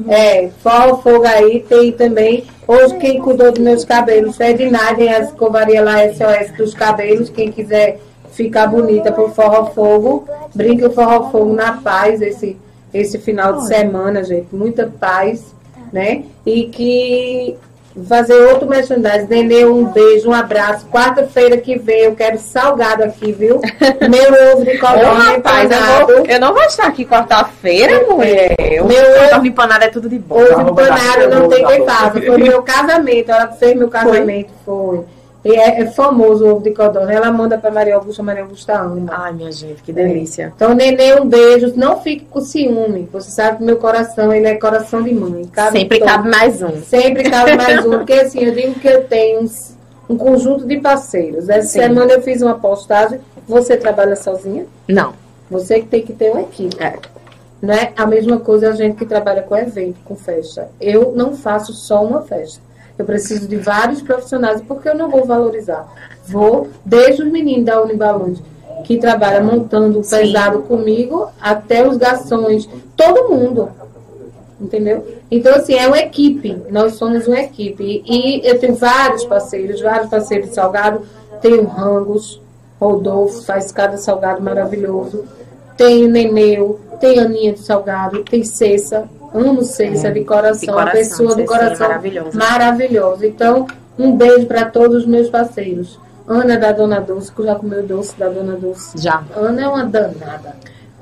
É, 0.10 0.50
forró 0.62 0.98
fogo 0.98 1.26
aí, 1.26 1.66
tem 1.68 1.92
também. 1.92 2.44
Hoje 2.68 2.96
quem 2.98 3.20
cuidou 3.22 3.52
dos 3.52 3.64
meus 3.64 3.86
cabelos 3.86 4.40
a 4.42 4.50
Ednarden, 4.50 5.10
a 5.14 5.20
escovaria 5.20 5.82
lá 5.84 6.04
SOS 6.14 6.52
dos 6.58 6.74
cabelos. 6.74 7.30
Quem 7.30 7.52
quiser 7.52 8.00
ficar 8.32 8.68
bonita 8.68 9.12
pro 9.12 9.30
forró 9.30 9.66
fogo, 9.68 10.28
brinque 10.54 10.86
o 10.86 10.92
forró 10.92 11.32
fogo 11.32 11.54
na 11.54 11.74
paz 11.74 12.22
esse, 12.22 12.58
esse 12.94 13.18
final 13.18 13.54
de 13.54 13.68
semana, 13.68 14.24
gente. 14.24 14.48
Muita 14.56 14.88
paz, 15.00 15.54
né? 15.92 16.24
E 16.46 16.66
que 16.66 17.56
fazer 18.08 18.36
outro 18.36 18.68
merchandising. 18.68 19.28
Nenê, 19.28 19.66
um 19.66 19.86
beijo, 19.86 20.30
um 20.30 20.34
abraço. 20.34 20.86
Quarta-feira 20.88 21.58
que 21.58 21.78
vem 21.80 22.02
eu 22.02 22.16
quero 22.16 22.38
salgado 22.38 23.04
aqui, 23.04 23.32
viu? 23.32 23.60
Meu 24.10 24.54
ovo 24.54 24.64
de 24.64 24.78
Ô, 24.78 24.80
codorna 24.80 25.32
eu, 25.32 25.38
empanado. 25.38 26.06
vou, 26.08 26.26
eu 26.28 26.40
não 26.40 26.54
vou 26.54 26.64
estar 26.64 26.86
aqui 26.88 27.06
quarta-feira, 27.06 28.06
mulher. 28.08 28.56
O 28.82 28.86
Meu 28.86 29.02
ovo- 29.04 29.36
ovo 29.38 29.48
empanado 29.48 29.84
é 29.86 29.88
tudo 29.90 30.08
de 30.10 30.20
bom. 30.20 30.40
Ovo 30.40 30.72
empanado 30.72 31.28
não 31.30 31.50
tem 31.50 31.66
quem 31.66 31.86
faça. 31.86 32.22
Foi 32.22 32.38
meu 32.38 32.62
casamento. 32.62 33.32
Ela 33.32 33.48
fez 33.48 33.76
meu 33.76 33.90
casamento, 33.90 34.52
foi. 34.64 35.02
E 35.48 35.56
é, 35.56 35.82
é 35.82 35.86
famoso 35.86 36.46
o 36.46 36.52
ovo 36.52 36.62
de 36.64 36.72
codorna. 36.72 37.14
Ela 37.14 37.32
manda 37.32 37.58
pra 37.58 37.72
Maria 37.72 37.96
Augusta, 37.96 38.22
Maria 38.22 38.44
Augusta 38.44 38.78
ama. 38.78 39.06
Ai, 39.10 39.32
minha 39.34 39.52
gente, 39.52 39.82
que 39.82 39.94
delícia. 39.94 40.52
Então, 40.56 40.74
Nenê, 40.76 41.20
um 41.22 41.26
beijo. 41.26 41.72
Não 41.76 42.02
fique 42.02 42.26
com 42.26 42.42
ciúme. 42.42 43.08
Você 43.14 43.32
sabe 43.32 43.58
que 43.60 43.64
meu 43.64 43.78
coração, 43.78 44.34
ele 44.34 44.46
é 44.48 44.56
coração 44.56 45.02
de 45.02 45.14
mãe. 45.14 45.46
Cabe 45.46 45.80
Sempre 45.80 46.00
todo. 46.00 46.08
cabe 46.10 46.30
mais 46.30 46.62
um. 46.62 46.82
Sempre 46.84 47.24
cabe 47.30 47.56
mais 47.58 47.86
um. 47.86 47.92
Porque 47.92 48.14
assim, 48.14 48.44
eu 48.44 48.54
digo 48.54 48.76
que 48.80 48.88
eu 48.88 49.06
tenho 49.06 49.42
uns- 49.42 49.76
um 50.10 50.18
conjunto 50.18 50.66
de 50.66 50.80
parceiros. 50.82 51.48
Essa 51.48 51.68
Sim. 51.70 51.80
semana 51.80 52.12
eu 52.14 52.22
fiz 52.22 52.42
uma 52.42 52.56
postagem. 52.60 53.20
Você 53.48 53.78
trabalha 53.78 54.16
sozinha? 54.18 54.66
Não. 54.88 55.14
Você 55.50 55.80
que 55.80 55.86
tem 55.88 56.02
que 56.02 56.12
ter 56.12 56.30
uma 56.32 56.42
equipe. 56.42 56.76
É. 56.84 56.96
Não 57.62 57.74
é 57.74 57.92
a 57.96 58.06
mesma 58.06 58.38
coisa 58.40 58.70
a 58.70 58.74
gente 58.74 58.98
que 58.98 59.06
trabalha 59.06 59.42
com 59.42 59.56
evento, 59.56 59.96
com 60.04 60.16
festa. 60.16 60.70
Eu 60.80 61.14
não 61.16 61.34
faço 61.34 61.72
só 61.74 62.04
uma 62.04 62.22
festa. 62.22 62.62
Eu 62.98 63.06
preciso 63.06 63.48
de 63.48 63.58
vários 63.58 64.02
profissionais, 64.02 64.62
porque 64.62 64.90
eu 64.90 64.96
não 64.96 65.10
vou 65.10 65.26
valorizar. 65.26 65.88
Vou, 66.26 66.70
desde 66.84 67.24
os 67.24 67.32
meninos 67.32 67.66
da 67.66 67.82
Unibalões, 67.82 68.40
que 68.84 68.98
trabalham 68.98 69.46
montando 69.46 70.00
o 70.00 70.04
Sim. 70.04 70.18
pesado 70.18 70.60
comigo, 70.64 71.30
até 71.40 71.88
os 71.88 71.98
garçons, 71.98 72.68
todo 72.96 73.30
mundo. 73.30 73.70
Entendeu? 74.60 75.06
Então, 75.30 75.54
assim, 75.54 75.76
é 75.76 75.88
uma 75.88 76.00
equipe. 76.00 76.58
Nós 76.70 76.96
somos 76.96 77.28
uma 77.28 77.40
equipe. 77.40 78.04
E 78.06 78.42
eu 78.48 78.60
tenho 78.60 78.76
vários 78.76 79.24
parceiros, 79.26 79.82
vários 79.82 80.10
parceiros 80.10 80.50
de 80.50 80.56
salgado. 80.56 81.02
Tenho 81.42 81.66
Rangos, 81.66 82.42
Rodolfo, 82.80 83.44
faz 83.44 83.72
cada 83.72 83.98
salgado 83.98 84.42
maravilhoso. 84.42 85.26
Tem 85.76 86.08
Neneu, 86.08 86.80
tem 87.00 87.20
Aninha 87.20 87.54
de 87.54 87.60
Salgado, 87.60 88.24
tem 88.24 88.44
Cessa. 88.44 89.08
Amo 89.38 89.64
Cessa 89.64 90.12
de 90.12 90.24
coração, 90.24 90.62
De 90.62 90.70
uma 90.72 90.78
coração, 90.90 91.00
pessoa 91.00 91.36
do 91.36 91.46
coração 91.46 91.88
maravilhosa. 91.88 92.38
maravilhosa. 92.38 93.28
Então, 93.28 93.68
um 93.98 94.16
beijo 94.16 94.46
para 94.46 94.66
todos 94.66 94.98
os 95.04 95.06
meus 95.06 95.30
parceiros. 95.30 96.00
Ana 96.28 96.58
da 96.58 96.72
Dona 96.74 97.00
Dulce, 97.00 97.32
que 97.32 97.44
já 97.44 97.56
comeu 97.56 97.84
doce 97.84 98.18
da 98.18 98.28
Dona 98.28 98.56
Dulce. 98.56 98.98
Já. 99.02 99.24
Ana 99.36 99.62
é 99.62 99.68
uma 99.68 99.86
danada. 99.86 100.56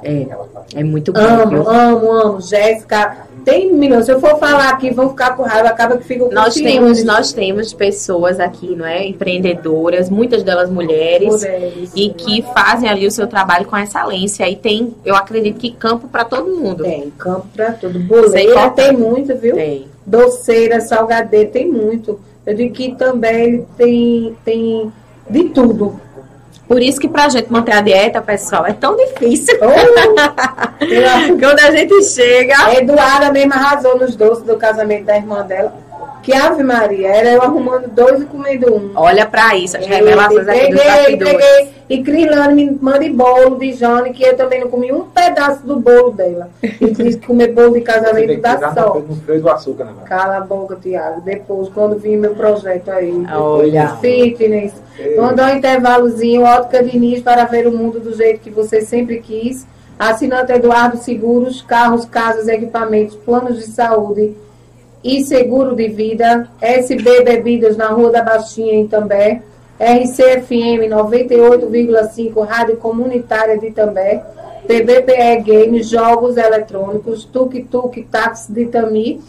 É. 0.05 0.79
É 0.79 0.83
muito 0.83 1.11
bom. 1.11 1.19
Amo, 1.19 1.67
amo, 1.67 2.11
amo. 2.11 2.41
Jéssica. 2.41 3.25
Tem 3.43 3.71
milhões. 3.73 4.05
Se 4.05 4.11
eu 4.11 4.19
for 4.19 4.39
falar 4.39 4.69
aqui, 4.69 4.91
vão 4.91 5.09
ficar 5.09 5.35
com 5.35 5.43
raiva. 5.43 5.69
Acaba 5.69 5.97
que 5.97 6.03
ficam 6.03 6.27
com 6.27 6.33
Nós 6.33 6.55
temos, 6.55 7.03
nós 7.03 7.31
temos 7.31 7.73
pessoas 7.73 8.39
aqui, 8.39 8.75
não 8.75 8.85
é? 8.85 9.05
Empreendedoras, 9.05 10.09
muitas 10.09 10.41
delas 10.43 10.69
mulheres. 10.69 11.27
Mulheres, 11.27 11.91
E 11.95 12.09
que 12.09 12.41
fazem 12.41 12.89
ali 12.89 13.05
o 13.05 13.11
seu 13.11 13.27
trabalho 13.27 13.65
com 13.65 13.77
excelência. 13.77 14.49
E 14.49 14.55
tem, 14.55 14.95
eu 15.05 15.15
acredito 15.15 15.59
que 15.59 15.71
campo 15.71 16.07
para 16.07 16.25
todo 16.25 16.55
mundo. 16.55 16.83
Tem 16.83 17.11
campo 17.11 17.47
tudo. 17.79 17.99
Boleira 17.99 18.31
Sem 18.31 18.53
falta. 18.53 18.83
tem 18.83 18.97
muito, 18.97 19.35
viu? 19.37 19.55
Tem. 19.55 19.87
Doceira, 20.05 20.81
salgadeira, 20.81 21.49
tem 21.49 21.71
muito. 21.71 22.19
Eu 22.45 22.53
digo 22.55 22.73
que 22.73 22.95
também 22.95 23.65
tem, 23.77 24.35
tem 24.43 24.91
de 25.29 25.43
tudo. 25.45 25.99
Por 26.67 26.81
isso 26.81 26.99
que 26.99 27.07
pra 27.07 27.29
gente 27.29 27.51
manter 27.51 27.73
a 27.73 27.81
dieta, 27.81 28.21
pessoal, 28.21 28.65
é 28.65 28.73
tão 28.73 28.95
difícil. 28.95 29.55
Oh, 29.61 29.75
Quando 31.39 31.59
a 31.59 31.71
gente 31.71 32.03
chega. 32.03 32.55
A 32.57 32.75
Eduarda 32.75 33.31
mesmo 33.31 33.53
arrasou 33.53 33.97
nos 33.99 34.15
doces 34.15 34.43
do 34.43 34.57
casamento 34.57 35.05
da 35.05 35.15
irmã 35.15 35.45
dela. 35.45 35.84
Que 36.25 36.33
Ave 36.33 36.63
Maria, 36.63 37.07
era 37.09 37.33
eu 37.33 37.41
arrumando 37.43 37.87
dois 37.87 38.19
e 38.19 38.25
comendo 38.25 38.73
um. 38.73 38.91
Olha 38.95 39.27
pra 39.27 39.55
isso, 39.55 39.77
as 39.77 39.85
revelações 39.85 40.47
aqui 40.47 40.71
dos 40.71 40.83
bastidores. 40.83 41.13
entreguei. 41.13 41.73
E 41.87 42.01
Crilane 42.01 42.65
me 42.65 42.79
manda 42.81 43.07
bolo 43.13 43.59
de 43.59 43.73
Jane, 43.73 44.11
que 44.11 44.23
eu 44.23 44.35
também 44.35 44.59
não 44.59 44.67
comi 44.67 44.91
um 44.91 45.03
pedaço 45.03 45.63
do 45.67 45.79
bolo 45.79 46.09
dela. 46.09 46.49
E 46.63 46.89
disse 46.89 47.19
que 47.19 47.27
comer 47.27 47.53
bolo 47.53 47.73
de 47.73 47.81
casamento 47.81 48.41
dá 48.41 48.57
freio 49.23 49.41
do 49.43 49.49
açúcar, 49.49 49.85
né? 49.85 49.93
Cala 50.05 50.37
a 50.37 50.41
boca, 50.41 50.75
Tiago. 50.81 51.21
Depois, 51.21 51.69
quando 51.69 51.99
vir 51.99 52.17
meu 52.17 52.33
projeto 52.33 52.89
aí. 52.89 53.23
Olha. 53.31 53.89
Fitness. 53.97 54.73
Ei. 54.97 55.15
Vamos 55.17 55.35
dar 55.35 55.53
um 55.53 55.57
intervalozinho. 55.57 56.41
Ótica 56.41 56.83
Diniz 56.83 57.21
para 57.21 57.45
ver 57.45 57.67
o 57.67 57.71
mundo 57.71 57.99
do 57.99 58.15
jeito 58.15 58.39
que 58.39 58.49
você 58.49 58.81
sempre 58.81 59.19
quis. 59.19 59.67
Assinante 59.99 60.51
Eduardo 60.51 60.97
Seguros, 60.97 61.61
carros, 61.61 62.03
casas, 62.03 62.47
equipamentos, 62.47 63.15
planos 63.15 63.57
de 63.59 63.67
saúde 63.67 64.35
e 65.05 65.23
seguro 65.23 65.75
de 65.75 65.87
vida. 65.87 66.49
SB 66.59 67.21
Bebidas 67.21 67.77
na 67.77 67.89
Rua 67.89 68.09
da 68.09 68.23
Baixinha 68.23 68.73
em 68.73 68.87
També. 68.87 69.39
RCFM 69.79 70.89
98,5 70.89 72.43
Rádio 72.43 72.77
Comunitária 72.77 73.55
de 73.55 73.69
També. 73.69 74.19
PBPE 74.67 75.43
Games, 75.45 75.87
Jogos 75.87 76.37
Eletrônicos, 76.37 77.23
Tuk 77.23 77.61
Tuk 77.65 78.01
Táxi 78.11 78.51
de 78.51 78.65
Tami. 78.65 79.21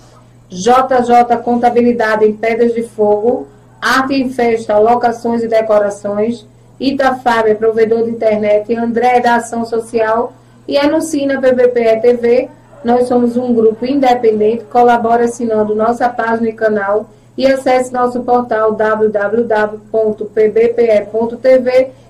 JJ 0.48 1.42
Contabilidade 1.44 2.24
em 2.24 2.32
Pedras 2.32 2.72
de 2.72 2.84
Fogo, 2.84 3.46
Arte 3.82 4.14
em 4.14 4.30
Festa, 4.30 4.78
Locações 4.78 5.42
e 5.42 5.48
Decorações, 5.48 6.46
Itafábia, 6.78 7.54
provedor 7.54 8.04
de 8.04 8.10
internet, 8.10 8.74
André 8.74 9.20
da 9.20 9.34
Ação 9.34 9.66
Social 9.66 10.32
e 10.66 10.78
anuncia 10.78 11.26
na 11.26 11.40
PBPE 11.40 12.00
TV. 12.00 12.48
Nós 12.86 13.08
somos 13.08 13.36
um 13.36 13.52
grupo 13.52 13.84
independente, 13.84 14.62
colabora 14.66 15.24
assinando 15.24 15.74
nossa 15.74 16.08
página 16.08 16.50
e 16.50 16.52
canal 16.52 17.10
e 17.36 17.44
acesse 17.44 17.92
nosso 17.92 18.20
portal 18.20 18.74
www.pbpe.tv 18.74 19.50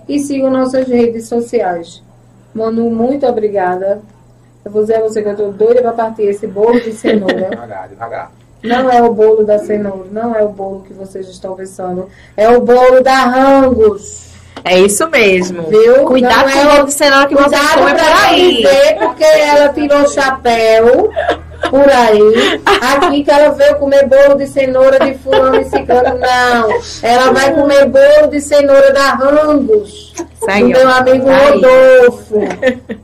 e 0.07 0.19
siga 0.19 0.51
nossas 0.51 0.86
redes 0.86 1.27
sociais. 1.28 2.03
Manu, 2.55 2.90
muito 2.90 3.27
obrigada. 3.27 4.03
Eu 4.62 4.70
vou 4.70 4.82
dizer 4.82 4.97
a 4.97 5.01
você 5.01 5.23
que 5.23 5.28
eu 5.28 5.32
estou 5.32 5.51
doida 5.51 5.81
para 5.81 5.93
partir 5.93 6.24
esse 6.24 6.47
bolo 6.47 6.78
de 6.78 6.93
cenoura. 6.93 7.48
Devagar, 7.48 7.89
devagar. 7.89 8.31
Não 8.62 8.90
é 8.90 9.03
o 9.03 9.15
bolo 9.15 9.44
da 9.44 9.59
cenoura, 9.59 10.09
não 10.12 10.35
é 10.35 10.43
o 10.43 10.51
bolo 10.51 10.82
que 10.82 10.93
vocês 10.93 11.27
estão 11.27 11.57
pensando. 11.57 12.07
É 12.36 12.51
o 12.51 12.61
bolo 12.61 13.03
da 13.03 13.24
Rangos. 13.24 14.26
É 14.65 14.78
isso 14.78 15.09
mesmo. 15.11 15.62
Viu? 15.69 16.05
Cuidado 16.05 16.49
Não 16.49 16.53
com 16.70 16.77
é 16.77 16.83
o 16.83 16.89
cenoura 16.91 17.27
que 17.28 17.35
comem 17.35 17.51
pra 17.51 17.77
por 17.77 18.24
aí. 18.28 18.57
dizer, 18.57 18.97
porque 18.99 19.24
ela 19.24 19.69
tirou 19.69 20.01
o 20.03 20.09
chapéu. 20.09 21.11
por 21.70 21.89
aí. 21.89 22.61
Aqui 22.65 23.24
que 23.24 23.31
ela 23.31 23.51
veio 23.53 23.77
comer 23.77 24.07
bolo 24.09 24.35
de 24.37 24.47
cenoura 24.47 24.99
de 25.01 25.15
fulano 25.19 25.61
e 25.61 25.65
ciclano. 25.65 26.19
Não. 26.19 26.69
Ela 27.03 27.33
vai 27.33 27.55
comer 27.55 27.87
bolo 27.87 28.27
de 28.31 28.41
cenoura 28.41 28.93
da 28.93 29.11
Rangos. 29.15 30.12
Do 30.41 30.65
meu 30.69 30.89
amigo. 30.91 31.27
Rodolfo. 31.28 32.41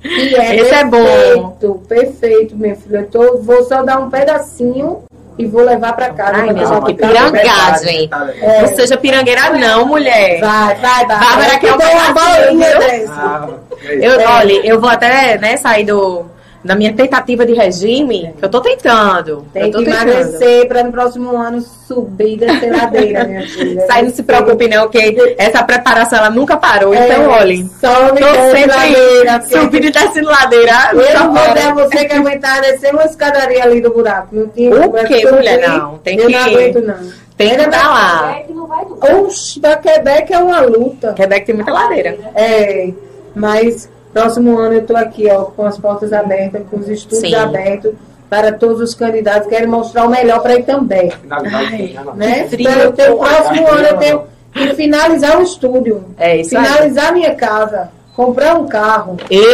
Que 0.03 0.35
é 0.37 0.57
Esse 0.57 0.75
é 0.75 0.85
bom. 0.85 1.03
perfeito, 1.05 1.83
perfeito, 1.89 2.57
minha 2.57 2.77
filha. 2.77 2.99
Eu 2.99 3.07
tô, 3.07 3.39
vou 3.39 3.65
só 3.65 3.83
dar 3.83 3.99
um 3.99 4.11
pedacinho 4.11 5.03
e 5.39 5.47
vou 5.47 5.63
levar 5.65 5.93
pra 5.95 6.11
casa. 6.11 6.33
Ai, 6.37 6.49
gente, 6.49 6.85
que 6.87 6.95
pra- 6.95 7.09
pirangagem. 7.09 8.11
É. 8.43 8.61
Não 8.63 8.69
seja 8.69 8.97
pirangueira, 8.97 9.51
não, 9.51 9.87
mulher. 9.87 10.41
Vai, 10.41 10.75
vai, 10.77 11.07
vai. 11.07 11.19
Bárbara 11.19 11.55
Eu 11.55 11.61
quer 11.61 11.77
dou 11.79 11.91
uma 11.93 12.13
bolinha 12.13 12.79
dessa. 12.79 13.13
Ah, 13.13 13.49
é. 13.85 14.07
Eu, 14.07 14.21
É. 14.21 14.27
olha, 14.29 14.67
eu 14.67 14.81
vou 14.81 14.91
até 14.91 15.39
né, 15.39 15.57
sair 15.57 15.85
do, 15.85 16.27
da 16.65 16.75
minha 16.77 16.93
tentativa 16.93 17.45
de 17.45 17.53
regime, 17.55 18.33
que 18.39 18.45
eu 18.45 18.49
tô 18.49 18.61
tentando. 18.61 19.45
Tem 19.53 19.65
eu 19.65 19.71
tô 19.73 19.79
que 19.79 19.85
tentando. 19.87 20.11
emagrecer 20.11 20.69
para 20.69 20.85
no 20.85 20.93
próximo 20.93 21.37
ano 21.37 21.61
subir 21.61 22.37
da 22.39 22.47
ladeira, 22.47 23.25
minha 23.25 23.43
filha. 23.49 23.85
Sai, 23.87 24.03
não 24.03 24.11
se 24.11 24.23
preocupe 24.23 24.69
não, 24.69 24.89
que 24.89 25.35
essa 25.39 25.63
preparação 25.65 26.19
ela 26.19 26.31
nunca 26.31 26.57
parou. 26.57 26.95
É, 26.95 27.07
Então, 27.09 27.29
olhem, 27.31 27.69
Sobe 27.81 28.21
tô 28.21 28.33
desce 28.33 28.67
ladeira. 28.67 29.41
sempre 29.43 29.61
subindo 29.61 29.85
e 29.87 29.91
descendo 29.91 30.29
ladeira. 30.29 30.73
Eu 30.93 31.21
não 31.21 31.35
vou 31.35 31.55
dar 31.55 31.75
você 31.75 32.05
que 32.05 32.15
aguentar 32.15 32.61
descer 32.61 32.93
uma 32.95 33.05
escadaria 33.05 33.65
ali 33.65 33.81
do 33.81 33.91
buraco. 33.93 34.29
Não 34.31 34.47
tinha 34.49 34.71
O 34.71 34.75
eu 34.75 35.35
mulher? 35.35 35.69
Não, 35.69 35.99
tem 35.99 36.19
eu 36.19 36.27
que- 36.27 36.33
não 36.33 36.41
aguento, 36.45 36.81
não. 36.81 37.23
Tem 37.37 37.57
que 37.57 37.67
dar 37.67 37.89
lá. 37.89 38.37
É 38.39 38.43
que 38.43 38.53
não 38.53 38.67
vai 38.69 38.85
Oxe, 39.25 39.59
da 39.59 39.77
Quebec 39.77 40.33
é 40.33 40.39
uma 40.39 40.61
luta. 40.61 41.13
Quebec 41.15 41.45
tem 41.47 41.55
muita 41.57 41.73
ladeira. 41.73 42.17
É, 42.37 42.91
mas 43.35 43.89
próximo 44.13 44.59
ano 44.59 44.75
eu 44.75 44.87
tô 44.87 44.97
aqui, 44.97 45.29
ó, 45.31 45.45
com 45.45 45.65
as 45.65 45.79
portas 45.79 46.13
abertas, 46.13 46.63
com 46.71 46.79
os 46.79 46.89
estudos 46.89 47.21
Sim. 47.21 47.35
abertos 47.35 47.93
para 48.29 48.53
todos 48.53 48.81
os 48.81 48.95
candidatos. 48.95 49.49
Quero 49.49 49.69
mostrar 49.69 50.05
o 50.05 50.09
melhor 50.11 50.41
para 50.41 50.55
ele 50.55 50.63
também. 50.63 51.11
Finalidade, 51.11 51.95
né, 51.95 52.03
Né? 52.15 52.49
Frio. 52.49 52.71
Então, 52.89 53.19
próximo 53.19 53.69
ano 53.69 53.87
eu 53.89 53.97
tenho 53.99 54.23
que 54.53 54.75
finalizar 54.75 55.39
o 55.39 55.43
estúdio. 55.43 56.05
É 56.19 56.37
isso 56.39 56.57
aí. 56.57 56.65
finalizar 56.65 57.13
minha 57.13 57.35
casa, 57.35 57.91
comprar 58.17 58.55
um 58.59 58.67
carro, 58.67 59.17
Eita, 59.31 59.45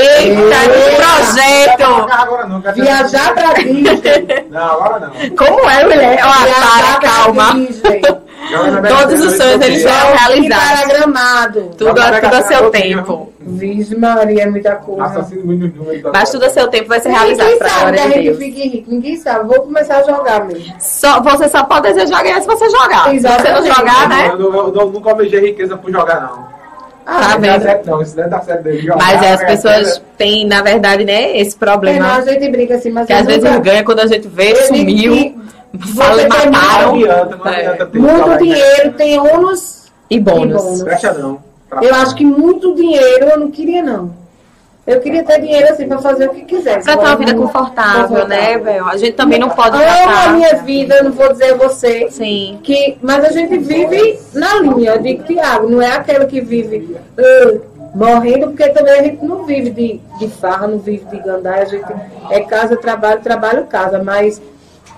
que 0.73 0.97
projeto! 0.97 2.75
Viajar 2.75 3.35
para 3.35 3.53
Disney, 3.55 4.47
Não, 4.51 4.61
agora 4.63 4.99
não. 5.01 5.37
Como 5.37 5.71
é, 5.71 5.85
mulher? 5.85 6.19
Ó, 6.25 6.45
viajar 6.45 6.79
para, 6.79 6.99
para 6.99 7.11
calma. 7.11 7.55
Disney, 7.55 8.03
Todos 8.89 9.21
os 9.27 9.37
sonhos 9.37 9.61
eles 9.61 9.83
para 9.83 10.15
realizados. 10.15 10.87
Gramado. 10.89 11.71
Tudo, 11.77 12.01
a- 12.01 12.21
tudo 12.21 12.35
a 12.35 12.43
seu 12.43 12.59
Joga 12.59 12.71
tempo. 12.71 13.33
Vixe 13.41 13.97
Maria, 13.97 14.43
é 14.43 14.47
muita 14.47 14.77
coisa. 14.77 15.05
Assassino 15.05 15.45
muito 15.45 15.77
número. 15.77 16.11
Mas 16.13 16.31
tudo 16.31 16.45
a 16.45 16.51
seu 16.51 16.69
tempo 16.69 16.89
vai 16.89 17.01
ser 17.01 17.09
realizado 17.11 17.59
glória 17.59 18.03
a 18.03 18.07
de 18.07 18.23
Deus. 18.23 18.39
fique 18.39 18.69
rico, 18.69 18.91
ninguém 18.91 19.17
sabe. 19.17 19.47
Vou 19.49 19.63
começar 19.63 19.99
a 19.99 20.03
jogar 20.03 20.45
mesmo. 20.47 20.73
Só, 20.79 21.21
você 21.21 21.49
só 21.49 21.65
pode 21.65 21.93
desejar 21.93 22.23
ganhar 22.23 22.41
se 22.41 22.47
você 22.47 22.69
jogar. 22.71 23.11
Se 23.11 23.19
você 23.21 23.29
não 23.29 23.37
Exatamente. 23.65 23.75
jogar, 23.77 24.09
né? 24.09 24.29
Eu, 24.33 24.41
eu, 24.41 24.75
eu 24.75 24.91
nunca 24.91 25.11
almejei 25.11 25.41
riqueza 25.41 25.77
por 25.77 25.91
jogar, 25.91 26.21
não. 26.23 26.59
Ah, 27.07 27.21
Tá 27.21 27.21
Não 27.21 27.41
dá 27.41 27.53
vendo? 27.53 27.63
certo, 27.63 27.87
não. 27.91 28.03
Isso 28.03 28.17
deve 28.17 28.29
dar 28.29 28.43
certo 28.45 28.63
dele. 28.65 28.79
Jogar, 28.83 28.99
Mas 28.99 29.23
é, 29.23 29.33
as 29.33 29.45
pessoas 29.45 29.89
certo. 29.89 30.03
têm, 30.19 30.47
na 30.47 30.61
verdade, 30.63 31.05
né, 31.07 31.39
esse 31.39 31.51
é, 31.51 31.55
não, 31.55 31.59
problema. 31.59 32.17
a 32.17 32.21
gente 32.21 32.49
brinca 32.51 32.75
assim, 32.75 32.91
mas 32.91 33.07
Que 33.07 33.15
às 33.15 33.25
vezes 33.27 33.59
ganha 33.61 33.83
quando 33.83 34.01
a 34.01 34.07
gente 34.07 34.29
vê, 34.29 34.51
eu 34.53 34.55
digo 34.55 34.67
sumiu, 34.67 35.15
fala, 35.17 35.49
você 35.75 36.29
mataram. 36.29 36.95
adianta, 36.95 37.37
não 37.37 37.47
É. 37.47 37.67
adianta 37.67 37.99
Muito 37.99 38.39
dinheiro 38.39 38.93
tem 38.93 39.19
ônus. 39.19 39.87
E 40.11 40.17
E 40.17 40.21
bônus. 40.21 40.83
não. 41.19 41.43
Eu 41.83 41.95
acho 41.97 42.15
que 42.15 42.25
muito 42.25 42.75
dinheiro 42.75 43.27
eu 43.27 43.39
não 43.39 43.51
queria, 43.51 43.83
não. 43.83 44.17
Eu 44.87 45.01
queria 45.01 45.23
ter 45.23 45.39
dinheiro 45.43 45.71
assim 45.71 45.87
pra 45.87 45.99
fazer 45.99 46.29
o 46.29 46.33
que 46.33 46.47
quisesse. 46.47 46.85
Pra 46.87 46.97
ter 46.97 47.05
uma 47.05 47.17
vida 47.17 47.35
não- 47.35 47.43
confortável, 47.43 48.27
né, 48.27 48.57
velho? 48.57 48.87
A 48.87 48.97
gente 48.97 49.13
também 49.13 49.39
não 49.39 49.51
pode 49.51 49.77
Amo 49.77 49.85
a 49.85 50.07
passar. 50.07 50.33
minha 50.33 50.55
vida, 50.63 50.95
eu 50.97 51.05
não 51.05 51.13
vou 51.13 51.31
dizer 51.31 51.53
a 51.53 51.57
você. 51.59 52.09
Sim. 52.11 52.59
Que, 52.63 52.97
mas 53.03 53.23
a 53.23 53.29
gente 53.29 53.59
vive 53.59 54.19
na 54.33 54.61
linha. 54.61 54.93
Eu 54.95 55.03
digo, 55.03 55.25
Tiago, 55.25 55.69
não 55.69 55.83
é 55.83 55.93
aquele 55.93 56.25
que 56.25 56.41
vive 56.41 56.97
ah, 57.19 57.59
morrendo, 57.95 58.47
porque 58.49 58.67
também 58.71 58.95
a 58.99 59.03
gente 59.03 59.23
não 59.23 59.45
vive 59.45 59.69
de, 59.69 60.01
de 60.19 60.29
farra, 60.29 60.67
não 60.67 60.79
vive 60.79 61.05
de 61.05 61.19
gandaia. 61.19 61.63
A 61.65 61.67
gente 61.67 61.85
é 62.31 62.41
casa, 62.41 62.75
trabalho, 62.75 63.21
trabalho, 63.21 63.67
casa. 63.67 64.03
Mas 64.03 64.41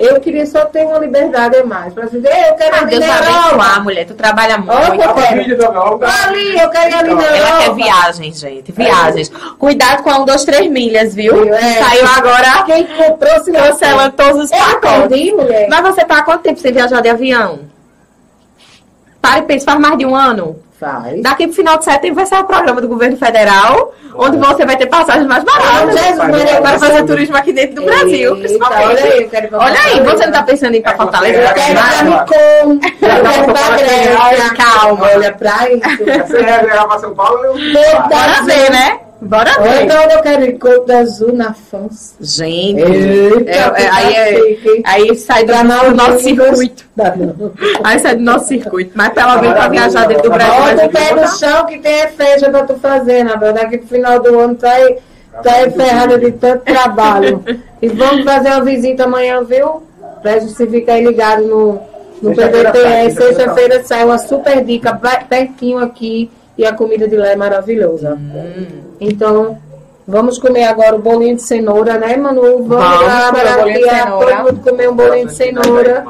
eu 0.00 0.18
queria 0.20 0.46
só 0.46 0.64
ter 0.64 0.84
uma 0.86 0.98
liberdade 0.98 1.56
a 1.56 1.64
mais. 1.64 1.92
Pra 1.92 2.06
dizer, 2.06 2.28
eu 2.48 2.54
quero 2.54 2.76
Ah, 2.76 2.84
Deus 2.84 3.04
abençoar, 3.04 3.82
mulher. 3.84 4.06
Tu 4.06 4.14
trabalha 4.14 4.58
muito. 4.58 4.72
Olha, 4.72 5.08
pra 5.12 5.22
quero. 5.22 5.52
Europa. 5.62 6.06
Ali, 6.26 6.58
eu 6.58 6.70
quero 6.70 6.90
ir 6.90 6.94
ali 6.94 7.14
na 7.14 7.24
Ela 7.24 7.58
quer 7.58 7.74
viagens, 7.74 8.40
gente. 8.40 8.72
Viagens. 8.72 9.30
Cuidado 9.58 10.02
com 10.02 10.10
a 10.10 10.18
1, 10.18 10.24
2, 10.24 10.44
3 10.44 10.70
milhas, 10.70 11.14
viu? 11.14 11.52
É. 11.54 11.82
Saiu 11.84 12.06
agora 12.16 12.62
Quem 12.64 12.86
comprou 12.86 13.40
se 13.44 13.52
cancelando 13.52 14.12
todos 14.16 14.44
os 14.44 14.50
Eu 14.52 14.58
pacotes. 14.58 14.80
perdi, 15.08 15.32
mulher. 15.32 15.66
Mas 15.68 15.80
você 15.82 16.04
tá 16.04 16.18
há 16.18 16.22
quanto 16.22 16.42
tempo 16.42 16.58
sem 16.58 16.72
viajar 16.72 17.00
de 17.02 17.08
avião? 17.08 17.60
Para 19.20 19.38
e 19.40 19.42
pensa, 19.42 19.66
faz 19.66 19.78
mais 19.78 19.98
de 19.98 20.06
um 20.06 20.16
ano. 20.16 20.56
Faz. 20.80 21.22
Daqui 21.22 21.46
pro 21.46 21.54
final 21.56 21.76
de 21.76 21.84
setembro 21.84 22.16
vai 22.16 22.24
sair 22.26 22.40
o 22.40 22.44
programa 22.44 22.80
do 22.80 22.88
governo 22.88 23.14
federal, 23.18 23.94
onde 24.14 24.38
você 24.38 24.64
vai 24.64 24.78
ter 24.78 24.86
passagens 24.86 25.26
mais 25.26 25.44
baratas. 25.44 25.94
Jesus, 25.94 26.16
Maria, 26.16 26.62
para 26.62 26.78
fazer 26.78 27.04
turismo 27.04 27.36
aqui 27.36 27.52
dentro 27.52 27.74
do 27.76 27.82
Brasil, 27.84 28.34
Eita, 28.34 28.36
principalmente. 28.36 28.86
olha 28.86 29.04
aí, 29.04 29.28
Olha 29.52 29.80
aí, 29.84 30.00
você 30.00 30.24
não 30.24 30.32
tá 30.32 30.42
pensando 30.42 30.74
em 30.74 30.78
ir 30.78 30.82
pra 30.82 30.92
É, 30.92 30.96
Fortaleza? 30.96 31.38
Eu 31.38 31.54
quero 31.54 32.04
Micom, 32.06 32.72
eu 32.72 32.80
quero 32.98 33.52
pra 33.52 33.76
Grécia. 33.76 34.54
Calma. 34.56 35.06
Olha 35.06 35.36
isso. 35.70 36.26
Você 36.26 36.40
ia 36.40 36.58
viajar 36.62 36.88
pra 36.88 36.98
São 36.98 37.14
Paulo, 37.14 37.40
Bora 38.08 38.42
ver, 38.46 38.70
né? 38.70 39.00
Bora 39.22 39.50
Olha 39.58 39.70
ver. 39.86 39.98
onde 40.04 40.14
eu 40.14 40.22
quero 40.22 40.44
ir. 40.44 40.58
Côte 40.58 40.86
d'Azul 40.86 41.32
na 41.34 41.52
França. 41.52 42.14
Gente, 42.20 42.80
Eita, 42.80 43.50
é- 43.50 43.82
é- 43.82 43.90
aí, 43.90 44.14
é- 44.14 44.82
aí 44.84 45.14
sai 45.16 45.44
do, 45.44 45.52
Maldivas. 45.54 45.92
nosso 45.94 46.18
circuito. 46.20 46.84
Aí 47.84 47.98
sai 47.98 48.16
do 48.16 48.22
nosso 48.22 48.46
circuito. 48.46 48.92
Mas 48.94 49.10
pelo 49.10 49.40
menos 49.40 49.52
pra 49.58 49.68
viajar 49.68 50.06
dentro 50.06 50.22
do 50.24 50.30
Brasil. 50.30 50.54
a 50.54 50.58
Bota 50.60 50.74
o 50.74 50.78
gente 50.78 50.92
pé 50.92 51.14
no 51.14 51.28
chão 51.28 51.66
que 51.66 51.78
tem 51.78 51.92
é 52.00 52.06
festa 52.08 52.48
pra 52.50 52.64
tu 52.64 52.74
fazer, 52.76 53.24
na 53.24 53.36
verdade. 53.36 53.64
Daqui 53.66 53.78
pro 53.78 53.88
final 53.88 54.20
do 54.20 54.38
ano 54.38 54.54
tá 54.54 54.70
aí, 54.70 54.96
tá 55.42 55.52
aí 55.52 55.70
ferrada 55.70 56.18
de 56.18 56.32
tanto 56.32 56.64
trabalho. 56.64 57.44
E 57.82 57.88
vamos 57.88 58.24
fazer 58.24 58.48
uma 58.50 58.64
visita 58.64 59.04
amanhã, 59.04 59.42
viu? 59.44 59.82
Pra 60.22 60.38
você 60.40 60.66
ficar 60.66 60.94
aí 60.94 61.04
ligado 61.04 61.42
no, 61.42 61.80
no 62.22 62.34
Sexta-feira 62.34 62.70
PDT. 62.72 62.90
sai, 62.90 63.10
Sexta-feira 63.10 63.82
sai 63.84 64.04
uma 64.04 64.18
super 64.18 64.64
dica 64.64 64.98
pertinho 65.28 65.78
aqui 65.78 66.30
e 66.60 66.66
a 66.66 66.74
comida 66.74 67.08
de 67.08 67.16
lá 67.16 67.28
é 67.28 67.36
maravilhosa. 67.36 68.18
Então, 69.00 69.58
vamos 70.06 70.38
comer 70.38 70.64
agora 70.64 70.94
o 70.94 70.98
bolinho 70.98 71.36
de 71.36 71.42
cenoura, 71.42 71.96
né, 71.98 72.16
Manu? 72.16 72.64
Vamos, 72.64 72.68
Vamos 72.68 73.06
lá, 73.06 73.32
cenoura. 73.64 74.26
todo 74.36 74.44
mundo 74.44 74.60
comer 74.70 74.90
um 74.90 74.94
bolinho 74.94 75.26
de 75.26 75.34
cenoura. 75.34 76.04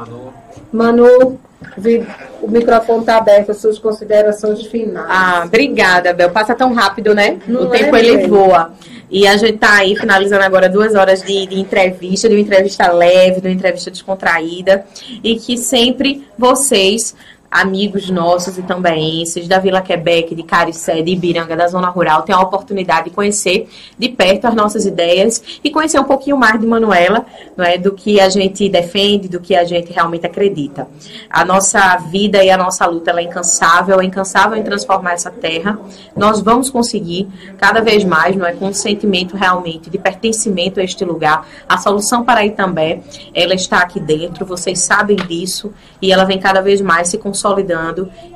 Manu, 0.71 1.39
vi- 1.77 2.05
o 2.41 2.47
microfone 2.49 3.05
tá 3.05 3.17
aberto, 3.17 3.51
as 3.51 3.57
suas 3.57 3.77
considerações 3.79 4.63
finais. 4.65 5.05
Ah, 5.09 5.43
obrigada, 5.45 6.13
Bel. 6.13 6.31
Passa 6.31 6.55
tão 6.55 6.73
rápido, 6.73 7.13
né? 7.13 7.37
Não 7.47 7.63
o 7.63 7.69
tempo 7.69 7.95
é, 7.95 7.99
ele 7.99 8.17
gente? 8.19 8.29
voa. 8.29 8.71
E 9.09 9.27
a 9.27 9.35
gente 9.37 9.57
tá 9.57 9.73
aí 9.77 9.95
finalizando 9.95 10.43
agora 10.43 10.67
duas 10.69 10.95
horas 10.95 11.21
de, 11.21 11.45
de 11.45 11.59
entrevista, 11.59 12.27
de 12.29 12.35
uma 12.35 12.41
entrevista 12.41 12.91
leve, 12.91 13.41
de 13.41 13.47
uma 13.47 13.53
entrevista 13.53 13.91
descontraída. 13.91 14.85
E 15.23 15.35
que 15.35 15.57
sempre 15.57 16.25
vocês, 16.37 17.13
amigos 17.51 18.09
nossos 18.09 18.57
e 18.57 18.61
tambéenses 18.61 19.45
da 19.45 19.59
Vila 19.59 19.81
Quebec, 19.81 20.33
de 20.33 20.41
Caricé, 20.41 21.01
de 21.01 21.11
Ibiranga, 21.11 21.53
da 21.53 21.67
Zona 21.67 21.89
Rural, 21.89 22.21
tenham 22.21 22.39
a 22.39 22.43
oportunidade 22.43 23.09
de 23.09 23.09
conhecer 23.09 23.67
de 23.99 24.07
perto 24.07 24.45
as 24.45 24.55
nossas 24.55 24.85
ideias 24.85 25.43
e 25.61 25.69
conhecer 25.69 25.99
um 25.99 26.05
pouquinho 26.05 26.37
mais 26.37 26.57
de 26.57 26.65
Manuela, 26.65 27.25
não 27.57 27.65
é, 27.65 27.77
do 27.77 27.91
que 27.91 28.21
a 28.21 28.29
gente 28.29 28.69
defende, 28.69 29.27
do 29.27 29.41
que 29.41 29.53
a 29.53 29.65
gente 29.65 29.91
realmente 29.91 30.25
acredita. 30.25 30.87
A 31.29 31.43
nossa 31.43 31.97
vida 31.97 32.41
e 32.41 32.49
a 32.49 32.55
nossa 32.55 32.85
luta 32.85 33.11
é 33.11 33.23
incansável, 33.23 33.99
é 33.99 34.05
incansável 34.05 34.57
em 34.57 34.63
transformar 34.63 35.13
essa 35.13 35.29
terra. 35.29 35.77
Nós 36.15 36.39
vamos 36.39 36.69
conseguir 36.69 37.27
cada 37.57 37.81
vez 37.81 38.05
mais, 38.05 38.33
não 38.33 38.45
é, 38.45 38.53
com 38.53 38.67
um 38.67 38.73
sentimento 38.73 39.35
realmente 39.35 39.89
de 39.89 39.97
pertencimento 39.97 40.79
a 40.79 40.83
este 40.83 41.03
lugar. 41.03 41.45
A 41.67 41.77
solução 41.77 42.23
para 42.23 42.45
Itambé, 42.45 43.01
ela 43.33 43.53
está 43.53 43.79
aqui 43.79 43.99
dentro, 43.99 44.45
vocês 44.45 44.79
sabem 44.79 45.17
disso, 45.17 45.73
e 46.01 46.13
ela 46.13 46.23
vem 46.23 46.39
cada 46.39 46.61
vez 46.61 46.79
mais 46.79 47.09
se 47.09 47.17
consolidando 47.17 47.40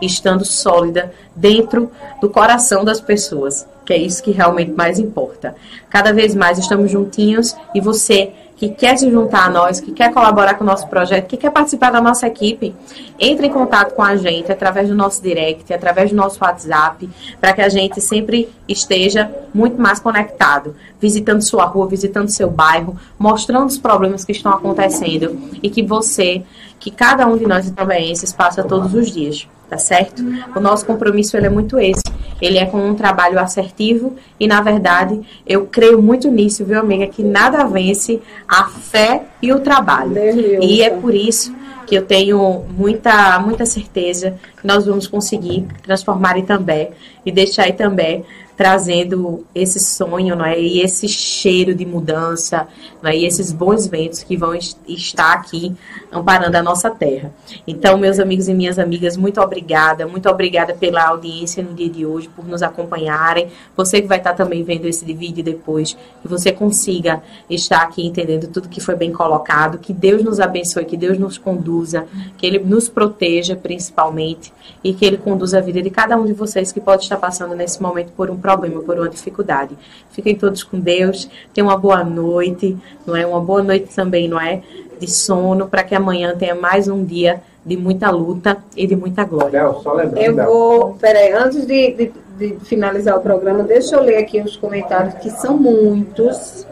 e 0.02 0.06
estando 0.06 0.45
sólida 0.45 1.11
dentro 1.36 1.91
do 2.22 2.30
coração 2.30 2.84
das 2.84 3.02
pessoas, 3.02 3.68
que 3.86 3.94
é 3.94 3.98
isso 3.98 4.23
que 4.23 4.32
realmente 4.32 4.72
mais 4.72 4.99
importa. 4.99 5.56
Cada 5.90 6.14
vez 6.14 6.34
mais 6.34 6.57
estamos 6.57 6.91
juntinhos 6.91 7.56
e 7.73 7.82
você 7.82 8.34
que 8.56 8.69
quer 8.69 8.98
se 8.98 9.10
juntar 9.11 9.48
a 9.48 9.49
nós, 9.49 9.80
que 9.80 9.91
quer 9.91 10.14
colaborar 10.14 10.53
com 10.53 10.64
o 10.64 10.68
nosso 10.68 10.88
projeto, 10.88 11.27
que 11.27 11.38
quer 11.38 11.52
participar 11.52 11.91
da 11.91 11.99
nossa 11.99 12.26
equipe, 12.27 12.73
entre 13.19 13.48
em 13.48 13.52
contato 13.52 13.94
com 13.94 14.02
a 14.02 14.15
gente 14.15 14.52
através 14.52 14.88
do 14.88 14.95
nosso 14.95 15.22
direct, 15.22 15.73
através 15.73 16.10
do 16.10 16.15
nosso 16.15 16.40
WhatsApp, 16.41 17.10
para 17.40 17.53
que 17.53 17.61
a 17.61 17.69
gente 17.69 17.99
sempre 17.99 18.49
esteja 18.68 19.30
muito 19.53 19.82
mais 19.82 19.99
conectado, 19.99 20.76
visitando 20.99 21.41
sua 21.41 21.65
rua, 21.65 21.88
visitando 21.88 22.30
seu 22.30 22.49
bairro, 22.49 22.98
mostrando 23.19 23.68
os 23.68 23.77
problemas 23.77 24.23
que 24.23 24.32
estão 24.32 24.53
acontecendo 24.53 25.38
e 25.61 25.69
que 25.69 25.84
você, 25.84 26.44
que 26.80 26.91
cada 26.91 27.26
um 27.27 27.38
de 27.38 27.45
nós 27.45 27.68
itambeenses 27.68 28.31
passa 28.31 28.64
todos 28.64 28.93
os 28.93 29.11
dias, 29.11 29.47
tá 29.69 29.77
certo? 29.77 30.23
O 30.56 30.60
nosso 30.60 30.85
compromisso 30.85 31.35
ele 31.35 31.47
é 31.47 31.49
muito 31.49 31.80
esse, 31.80 32.03
ele 32.41 32.57
é 32.57 32.65
com 32.65 32.77
um 32.77 32.95
trabalho 32.95 33.39
assertivo 33.39 34.15
e, 34.39 34.47
na 34.47 34.61
verdade, 34.61 35.22
eu 35.47 35.65
creio 35.65 36.02
muito 36.02 36.30
nisso, 36.30 36.65
viu, 36.65 36.80
amiga, 36.80 37.07
que 37.07 37.23
nada 37.23 37.64
vence 37.65 38.22
a 38.47 38.65
fé 38.65 39.23
e 39.41 39.52
o 39.53 39.60
trabalho. 39.60 40.14
E 40.61 40.81
é 40.81 40.89
por 40.89 41.14
isso 41.14 41.53
que 41.85 41.95
eu 41.95 42.06
tenho 42.06 42.65
muita, 42.77 43.39
muita 43.39 43.65
certeza 43.65 44.35
nós 44.65 44.85
vamos 44.85 45.07
conseguir 45.07 45.67
transformar 45.83 46.37
Itambé 46.37 46.91
e 47.25 47.31
deixar 47.31 47.67
Itambé 47.69 48.23
trazendo 48.55 49.45
esse 49.53 49.79
sonho 49.79 50.35
não 50.35 50.45
é? 50.45 50.59
e 50.59 50.81
esse 50.81 51.07
cheiro 51.07 51.75
de 51.75 51.85
mudança 51.85 52.67
não 53.01 53.09
é? 53.09 53.17
e 53.17 53.25
esses 53.25 53.51
bons 53.51 53.85
ventos 53.85 54.23
que 54.23 54.37
vão 54.37 54.55
estar 54.87 55.33
aqui 55.33 55.75
amparando 56.11 56.55
a 56.57 56.63
nossa 56.63 56.89
terra. 56.89 57.33
Então, 57.67 57.97
meus 57.97 58.19
amigos 58.19 58.47
e 58.47 58.53
minhas 58.53 58.79
amigas, 58.79 59.17
muito 59.17 59.41
obrigada, 59.41 60.07
muito 60.07 60.29
obrigada 60.29 60.73
pela 60.73 61.05
audiência 61.09 61.61
no 61.61 61.73
dia 61.73 61.89
de 61.89 62.05
hoje, 62.05 62.29
por 62.29 62.47
nos 62.47 62.63
acompanharem. 62.63 63.49
Você 63.75 64.01
que 64.01 64.07
vai 64.07 64.19
estar 64.19 64.33
também 64.33 64.63
vendo 64.63 64.87
esse 64.87 65.05
vídeo 65.13 65.43
depois, 65.43 65.93
que 66.21 66.27
você 66.27 66.51
consiga 66.51 67.21
estar 67.49 67.81
aqui 67.81 68.05
entendendo 68.05 68.47
tudo 68.47 68.69
que 68.69 68.79
foi 68.79 68.95
bem 68.95 69.11
colocado, 69.11 69.77
que 69.77 69.91
Deus 69.91 70.23
nos 70.23 70.39
abençoe, 70.39 70.85
que 70.85 70.95
Deus 70.95 71.17
nos 71.17 71.37
conduza, 71.37 72.07
que 72.37 72.45
Ele 72.45 72.59
nos 72.59 72.87
proteja 72.87 73.55
principalmente 73.55 74.53
e 74.84 74.94
que 74.94 75.06
Ele 75.06 75.18
conduza 75.18 75.57
a 75.57 75.61
vida 75.61 75.82
de 75.82 75.90
cada 75.90 76.18
um 76.18 76.26
de 76.26 76.34
vocês 76.34 76.72
que 76.72 76.80
pode 76.80 77.03
estar 77.03 77.18
passando 77.18 77.56
nesse 77.56 77.82
momento 77.82 78.11
por 78.11 78.30
um 78.30 78.38
problema, 78.38 78.82
por 78.82 78.98
uma 78.98 79.10
dificuldade. 79.10 79.77
Fiquem 80.11 80.36
todos 80.36 80.64
com 80.64 80.80
Deus, 80.80 81.30
tenham 81.53 81.68
uma 81.68 81.77
boa 81.77 82.03
noite, 82.03 82.77
não 83.06 83.15
é? 83.15 83.26
Uma 83.26 83.41
boa 83.41 83.64
noite 83.64 83.94
também, 83.95 84.27
não 84.27 84.40
é? 84.40 84.61
De 84.99 85.10
sono, 85.10 85.68
para 85.68 85.84
que 85.84 85.95
amanhã 85.95 86.36
tenha 86.38 86.56
mais 86.56 86.88
um 86.88 87.03
dia 87.03 87.41
de 87.65 87.76
muita 87.76 88.11
luta 88.11 88.57
e 88.77 88.86
de 88.86 88.95
muita 88.95 89.23
glória. 89.23 89.64
Léo, 89.64 89.82
só 89.82 89.94
lembrando. 89.94 90.23
Eu 90.23 90.36
vou, 90.36 90.94
peraí, 90.94 91.32
antes 91.34 91.65
de, 91.65 91.94
de, 91.94 92.11
de 92.38 92.65
finalizar 92.65 93.18
o 93.18 93.22
programa, 93.22 93.64
deixa 93.64 93.95
eu 93.95 94.03
ler 94.03 94.18
aqui 94.18 94.40
os 94.40 94.56
comentários, 94.56 95.15
que 95.15 95.32
são 95.32 95.57
muitos, 95.57 96.68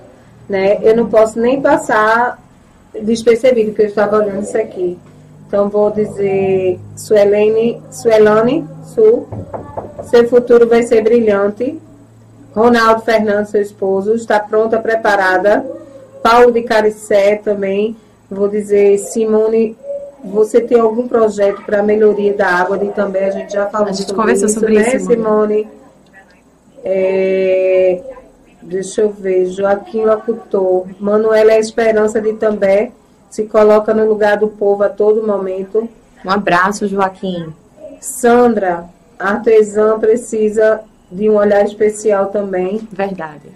né? 0.47 0.77
Eu 0.83 0.95
não 0.95 1.09
posso 1.09 1.39
nem 1.39 1.59
passar 1.59 2.39
despercebido 3.01 3.73
que 3.73 3.81
eu 3.81 3.87
estava 3.87 4.17
olhando 4.17 4.43
isso 4.43 4.57
aqui. 4.57 4.99
Então 5.53 5.69
vou 5.69 5.91
dizer 5.91 6.79
Suelene, 6.95 7.79
Suelane 7.91 8.67
Su, 8.85 9.27
seu 10.09 10.27
futuro 10.27 10.67
vai 10.67 10.81
ser 10.81 11.03
brilhante. 11.03 11.79
Ronaldo 12.55 13.03
Fernandes, 13.03 13.51
seu 13.51 13.61
esposo, 13.61 14.15
está 14.15 14.39
pronta, 14.39 14.79
preparada. 14.79 15.63
Paulo 16.23 16.51
de 16.51 16.63
Caricé 16.63 17.35
também. 17.35 17.95
Vou 18.31 18.47
dizer 18.47 18.97
Simone, 18.97 19.77
você 20.23 20.59
tem 20.59 20.79
algum 20.79 21.07
projeto 21.07 21.61
para 21.61 21.83
melhoria 21.83 22.33
da 22.33 22.47
água 22.47 22.75
de 22.75 22.89
também? 22.89 23.23
A 23.23 23.29
gente 23.29 23.53
já 23.53 23.67
falou 23.67 23.89
A 23.89 23.91
gente 23.91 24.07
sobre 24.07 24.21
conversou 24.21 24.47
isso, 24.47 24.59
sobre 24.59 24.73
né, 24.73 24.95
isso, 24.95 25.05
Simone? 25.05 25.13
Simone? 25.13 25.67
É, 26.83 28.01
deixa 28.59 29.01
eu 29.01 29.11
ver, 29.11 29.45
Joaquim 29.45 30.03
Locutor. 30.03 30.87
Manuela 30.99 31.51
é 31.51 31.57
a 31.57 31.59
esperança 31.59 32.19
de 32.19 32.33
também. 32.33 32.91
Se 33.33 33.45
coloca 33.45 33.95
no 33.95 34.07
lugar 34.07 34.37
do 34.37 34.47
povo 34.47 34.83
a 34.83 34.89
todo 34.89 35.25
momento. 35.25 35.89
Um 36.23 36.29
abraço, 36.29 36.87
Joaquim. 36.87 37.51
Sandra, 37.99 38.85
artesã 39.17 39.99
precisa 39.99 40.81
de 41.11 41.27
um 41.31 41.37
olhar 41.37 41.65
especial 41.65 42.27
também. 42.27 42.87
Verdade. 42.91 43.49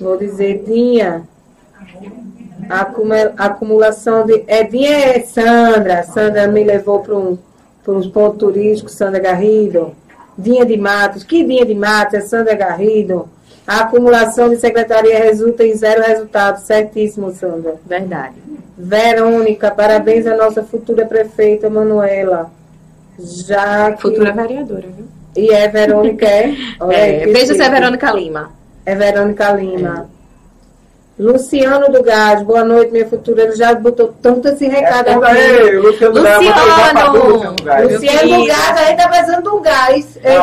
Vou 0.00 0.16
dizer, 0.16 0.62
Dinha, 0.64 1.24
acumu- 2.70 3.34
acumulação 3.36 4.24
de. 4.24 4.44
É 4.46 4.62
Dinha 4.62 4.92
é 4.92 5.20
Sandra. 5.22 6.04
Sandra 6.04 6.46
me 6.46 6.62
levou 6.62 7.00
para 7.00 7.16
um, 7.16 7.36
pra 7.82 7.94
uns 7.94 8.06
pontos 8.06 8.38
turísticos, 8.38 8.92
Sandra 8.92 9.18
Garrido. 9.18 9.90
Dinha 10.38 10.64
de 10.64 10.76
Matos. 10.76 11.24
Que 11.24 11.42
Dinha 11.42 11.66
de 11.66 11.74
Matos? 11.74 12.14
É 12.14 12.20
Sandra 12.20 12.54
Garrido. 12.54 13.28
A 13.66 13.80
acumulação 13.80 14.50
de 14.50 14.56
secretaria 14.56 15.18
resulta 15.18 15.64
em 15.64 15.74
zero 15.74 16.02
resultado. 16.02 16.58
Certíssimo, 16.58 17.32
Sandra. 17.32 17.76
Verdade. 17.86 18.34
Verônica, 18.76 19.70
parabéns 19.70 20.26
à 20.26 20.36
nossa 20.36 20.62
futura 20.62 21.06
prefeita 21.06 21.70
Manuela. 21.70 22.50
Já 23.18 23.92
que... 23.92 24.02
Futura 24.02 24.32
vereadora, 24.32 24.88
viu? 24.88 25.06
E 25.36 25.50
é 25.50 25.68
Verônica, 25.68 26.26
é? 26.26 26.54
Olha 26.80 26.96
aí, 26.98 27.14
É, 27.16 27.20
que 27.20 27.32
veja 27.32 27.54
se 27.54 27.62
é. 27.62 27.70
Verônica 27.70 28.12
Lima. 28.12 28.50
É 28.84 28.94
Verônica 28.94 29.52
Lima. 29.52 30.08
Luciano 31.16 31.88
do 31.92 32.02
Gás, 32.02 32.42
boa 32.42 32.64
noite, 32.64 32.90
minha 32.90 33.06
futura. 33.06 33.42
Ele 33.44 33.54
já 33.54 33.72
botou 33.74 34.12
tanto 34.20 34.48
esse 34.48 34.66
recado 34.66 35.08
É, 35.08 35.14
aqui. 35.14 35.26
aí, 35.26 35.76
Luciano 35.78 36.14
Gás, 36.20 36.38
Luciano! 36.38 37.12
tu, 37.12 37.26
Luciano 37.28 37.56
Gás. 37.64 37.86
Meu 37.86 38.00
Luciano 38.00 38.28
do. 38.40 38.46
Gás, 38.46 38.76
aí 38.78 38.96
tá 38.96 39.08
precisando 39.08 39.54
um 39.56 39.62
gás. 39.62 40.18
Ele 40.24 40.34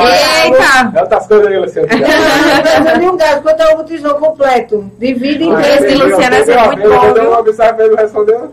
Eita! 0.46 0.92
É 0.96 1.02
outras 1.02 1.28
coisas 1.28 1.48
aí, 1.48 1.60
Luciano 1.60 1.88
Gás. 1.90 2.02
tá 2.02 2.62
precisando 2.62 3.00
de 3.02 3.06
um 3.10 3.18
gás, 3.18 3.42
quanto 3.42 3.62
é 3.62 3.76
o 3.76 3.84
tijolo 3.84 4.16
completo? 4.16 4.92
Divide 4.98 5.44
em 5.44 5.56
três. 5.56 5.82
esse 5.84 5.94
Luciano 5.96 6.36
é 6.36 6.68
muito 6.68 6.90
bom, 6.90 7.14
Deu 7.14 7.24
viu? 7.24 7.32
uma 7.32 7.44
mensagem, 7.44 7.86
ele 7.86 7.96
respondeu. 7.96 8.52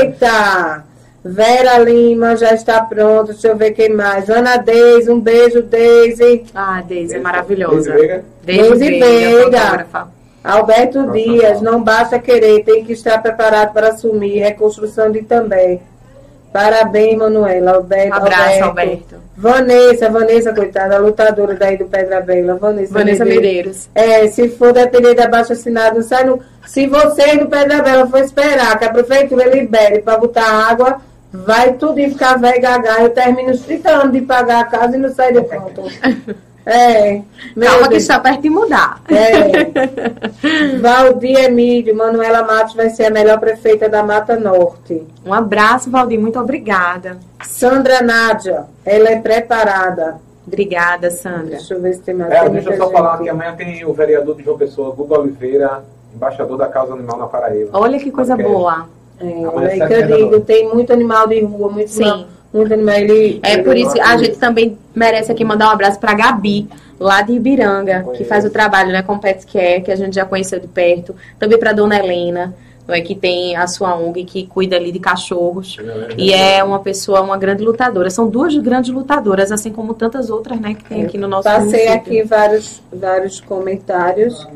Eita! 0.00 0.84
Vera 1.24 1.78
Lima 1.78 2.36
já 2.36 2.52
está 2.54 2.82
pronta. 2.82 3.32
Deixa 3.32 3.48
eu 3.48 3.56
ver 3.56 3.72
quem 3.72 3.88
mais. 3.88 4.28
Ana 4.30 4.58
Deise, 4.58 5.10
um 5.10 5.18
beijo, 5.18 5.62
Deise. 5.62 6.44
Ah, 6.54 6.82
Deise 6.86 7.16
é 7.16 7.18
maravilhosa. 7.18 7.90
Deise 7.90 7.98
Veiga. 7.98 8.24
Deise 8.44 8.90
Veiga. 9.00 9.86
Alberto 10.44 10.98
Nossa, 11.00 11.12
Dias, 11.12 11.62
não 11.62 11.82
basta 11.82 12.18
querer, 12.18 12.62
tem 12.64 12.84
que 12.84 12.92
estar 12.92 13.20
preparado 13.22 13.72
para 13.72 13.88
assumir. 13.88 14.40
Reconstrução 14.40 15.10
de 15.10 15.22
também. 15.22 15.80
Parabéns, 16.52 17.16
Manuela. 17.16 17.72
Alberto, 17.72 18.10
Um 18.10 18.14
abraço, 18.14 18.64
Alberto. 18.64 19.16
Vanessa, 19.36 20.10
Vanessa, 20.10 20.54
coitada, 20.54 20.96
a 20.96 20.98
lutadora 20.98 21.54
daí 21.54 21.78
do 21.78 21.86
Pedra 21.86 22.20
Bela. 22.20 22.54
Vanessa, 22.56 22.92
Vanessa 22.92 23.24
Medeiros. 23.24 23.88
Medeiros. 23.92 24.24
É, 24.24 24.28
se 24.28 24.48
for 24.50 24.72
depender 24.72 25.14
da 25.14 25.26
baixa 25.26 25.54
assinada, 25.54 25.94
não 25.94 26.02
sai 26.02 26.24
no. 26.24 26.40
Se 26.66 26.86
vocês 26.86 27.38
do 27.38 27.46
Pedra 27.46 27.82
Bela 27.82 28.06
for 28.06 28.20
esperar 28.20 28.78
que 28.78 28.84
a 28.84 28.92
prefeitura 28.92 29.48
libere 29.48 30.00
para 30.02 30.18
botar 30.18 30.68
água, 30.68 31.00
vai 31.32 31.72
tudo 31.72 31.98
e 31.98 32.10
ficar 32.10 32.38
velho 32.38 32.60
gaga. 32.60 33.02
Eu 33.02 33.10
termino 33.10 33.50
os 33.50 33.62
30 33.62 33.90
anos 33.90 34.12
de 34.12 34.20
pagar 34.20 34.60
a 34.60 34.64
casa 34.64 34.96
e 34.96 35.00
não 35.00 35.08
sai 35.08 35.32
do 35.32 35.42
ponto. 35.42 35.82
É. 36.66 37.20
meu 37.54 37.68
Calma 37.68 37.82
que 37.84 37.88
Deus. 37.90 38.02
está 38.02 38.18
perto 38.20 38.40
de 38.42 38.50
mudar. 38.50 39.00
É. 39.10 40.78
Valdir 40.80 41.38
Emílio, 41.44 41.94
Manuela 41.94 42.42
Matos 42.42 42.74
vai 42.74 42.90
ser 42.90 43.04
a 43.06 43.10
melhor 43.10 43.38
prefeita 43.38 43.88
da 43.88 44.02
Mata 44.02 44.36
Norte. 44.38 45.02
Um 45.24 45.32
abraço, 45.32 45.90
Valdir. 45.90 46.18
Muito 46.20 46.38
obrigada. 46.38 47.18
Sandra 47.42 48.00
Nádia, 48.02 48.64
ela 48.84 49.10
é 49.10 49.20
preparada. 49.20 50.16
Obrigada, 50.46 51.10
Sandra. 51.10 51.56
Deixa 51.56 51.74
eu 51.74 51.80
ver 51.80 51.94
se 51.94 52.00
tem 52.00 52.14
mais. 52.14 52.30
É, 52.32 52.40
tem 52.42 52.50
deixa 52.52 52.70
eu 52.70 52.76
só 52.76 52.90
falar 52.90 53.12
gente. 53.16 53.24
que 53.24 53.30
amanhã 53.30 53.54
tem 53.56 53.84
o 53.84 53.92
vereador 53.92 54.36
de 54.36 54.42
João 54.44 54.58
Pessoa, 54.58 54.94
Guga 54.94 55.18
Oliveira, 55.20 55.82
embaixador 56.14 56.58
da 56.58 56.66
causa 56.68 56.92
animal 56.92 57.18
na 57.18 57.26
Paraíba. 57.26 57.70
Olha 57.72 57.98
que 57.98 58.10
coisa 58.10 58.34
Ok. 58.34 58.44
boa. 58.44 58.86
É, 59.20 59.76
sete 59.78 59.86
que 59.86 59.92
eu 59.94 60.06
digo, 60.16 60.40
tem 60.40 60.68
muito 60.74 60.92
animal 60.92 61.26
de 61.28 61.40
rua, 61.42 61.70
muito, 61.70 61.88
Sim. 61.90 62.04
Ele, 62.04 62.26
É 63.42 63.58
por 63.58 63.76
isso 63.76 63.92
que 63.92 64.00
a 64.00 64.16
gente 64.16 64.36
também 64.36 64.78
merece 64.94 65.32
aqui 65.32 65.44
mandar 65.44 65.68
um 65.68 65.72
abraço 65.72 65.98
pra 65.98 66.14
Gabi, 66.14 66.68
lá 67.00 67.20
de 67.20 67.32
Ibiranga, 67.32 68.06
que 68.16 68.24
faz 68.24 68.44
o 68.44 68.50
trabalho 68.50 68.92
né, 68.92 69.02
com 69.02 69.18
Pet 69.18 69.44
Care, 69.46 69.82
que 69.82 69.90
a 69.90 69.96
gente 69.96 70.14
já 70.14 70.24
conheceu 70.24 70.60
de 70.60 70.68
perto. 70.68 71.14
Também 71.38 71.58
pra 71.58 71.72
Dona 71.72 71.98
Helena, 71.98 72.54
não 72.86 72.94
é, 72.94 73.00
que 73.00 73.14
tem 73.14 73.56
a 73.56 73.66
sua 73.66 73.96
ONG, 73.96 74.24
que 74.24 74.46
cuida 74.46 74.76
ali 74.76 74.92
de 74.92 74.98
cachorros. 74.98 75.76
E 76.16 76.32
é 76.32 76.62
uma 76.62 76.78
pessoa, 76.78 77.22
uma 77.22 77.36
grande 77.36 77.64
lutadora. 77.64 78.08
São 78.10 78.28
duas 78.28 78.56
grandes 78.58 78.92
lutadoras, 78.92 79.50
assim 79.50 79.72
como 79.72 79.94
tantas 79.94 80.30
outras, 80.30 80.60
né, 80.60 80.74
que 80.74 80.84
tem 80.84 81.02
aqui 81.02 81.18
no 81.18 81.26
nosso 81.26 81.44
Passei 81.44 81.64
município. 81.64 81.94
aqui 81.94 82.22
vários, 82.22 82.82
vários 82.92 83.40
comentários. 83.40 84.46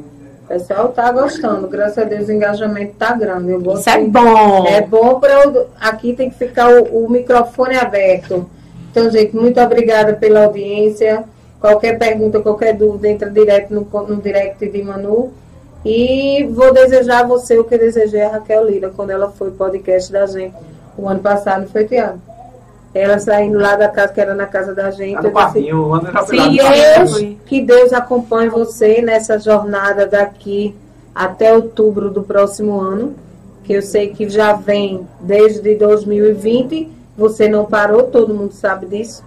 O 0.49 0.55
pessoal 0.55 0.89
tá 0.89 1.13
gostando, 1.13 1.69
graças 1.69 1.99
a 1.99 2.05
Deus 2.05 2.27
o 2.27 2.33
engajamento 2.33 2.95
tá 2.95 3.13
grande. 3.13 3.51
Eu 3.51 3.61
Isso 3.75 3.91
é 3.91 4.03
bom. 4.03 4.67
É 4.67 4.81
bom 4.81 5.21
para 5.21 5.67
aqui 5.79 6.15
tem 6.15 6.31
que 6.31 6.39
ficar 6.39 6.71
o, 6.71 7.05
o 7.05 7.11
microfone 7.11 7.77
aberto. 7.77 8.49
Então, 8.91 9.11
gente, 9.11 9.37
muito 9.37 9.61
obrigada 9.61 10.15
pela 10.15 10.47
audiência. 10.47 11.25
Qualquer 11.61 11.99
pergunta, 11.99 12.41
qualquer 12.41 12.73
dúvida, 12.73 13.09
entra 13.09 13.29
direto 13.29 13.75
no, 13.75 13.87
no 14.07 14.23
direct 14.23 14.67
de 14.67 14.83
Manu. 14.83 15.35
E 15.85 16.49
vou 16.51 16.73
desejar 16.73 17.25
a 17.25 17.27
você 17.27 17.59
o 17.59 17.65
que 17.65 17.77
desejei 17.77 18.23
a 18.23 18.31
Raquel 18.31 18.65
Lira 18.65 18.91
quando 18.97 19.11
ela 19.11 19.31
foi 19.31 19.51
podcast 19.51 20.11
da 20.11 20.25
gente. 20.25 20.57
O 20.97 21.07
ano 21.07 21.21
passado, 21.21 21.69
foi, 21.69 21.85
Tiago? 21.85 22.23
Ela 22.95 23.19
saindo 23.19 23.59
lá 23.59 23.77
da 23.77 23.89
casa, 23.89 24.13
que 24.13 24.21
era 24.21 24.35
na 24.35 24.47
casa 24.47 24.75
da 24.75 24.91
gente. 24.91 25.15
Tá 25.15 25.23
no 25.23 25.29
disse, 25.29 25.35
quartinho, 25.35 25.87
o 25.87 25.95
André 25.95 26.13
já 26.13 26.25
foi 26.25 26.39
Sim, 26.39 26.57
Deus, 26.57 27.37
que 27.45 27.61
Deus 27.61 27.93
acompanhe 27.93 28.49
você 28.49 29.03
nessa 29.03 29.39
jornada 29.39 30.07
daqui 30.07 30.75
até 31.15 31.55
outubro 31.55 32.11
do 32.11 32.23
próximo 32.23 32.81
ano, 32.81 33.15
que 33.65 33.73
eu 33.73 33.83
sei 33.83 34.09
que 34.09 34.29
já 34.29 34.53
vem 34.55 35.07
desde 35.21 35.75
2020, 35.75 36.91
você 37.17 37.49
não 37.49 37.65
parou, 37.67 38.05
todo 38.05 38.33
mundo 38.33 38.53
sabe 38.53 38.87
disso. 38.87 39.25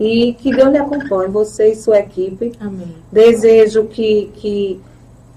E 0.00 0.32
que 0.34 0.54
Deus 0.54 0.70
lhe 0.70 0.78
acompanhe, 0.78 1.28
você 1.30 1.72
e 1.72 1.76
sua 1.76 1.98
equipe. 1.98 2.52
Amém. 2.60 2.94
Desejo 3.12 3.84
que, 3.84 4.30
que 4.34 4.80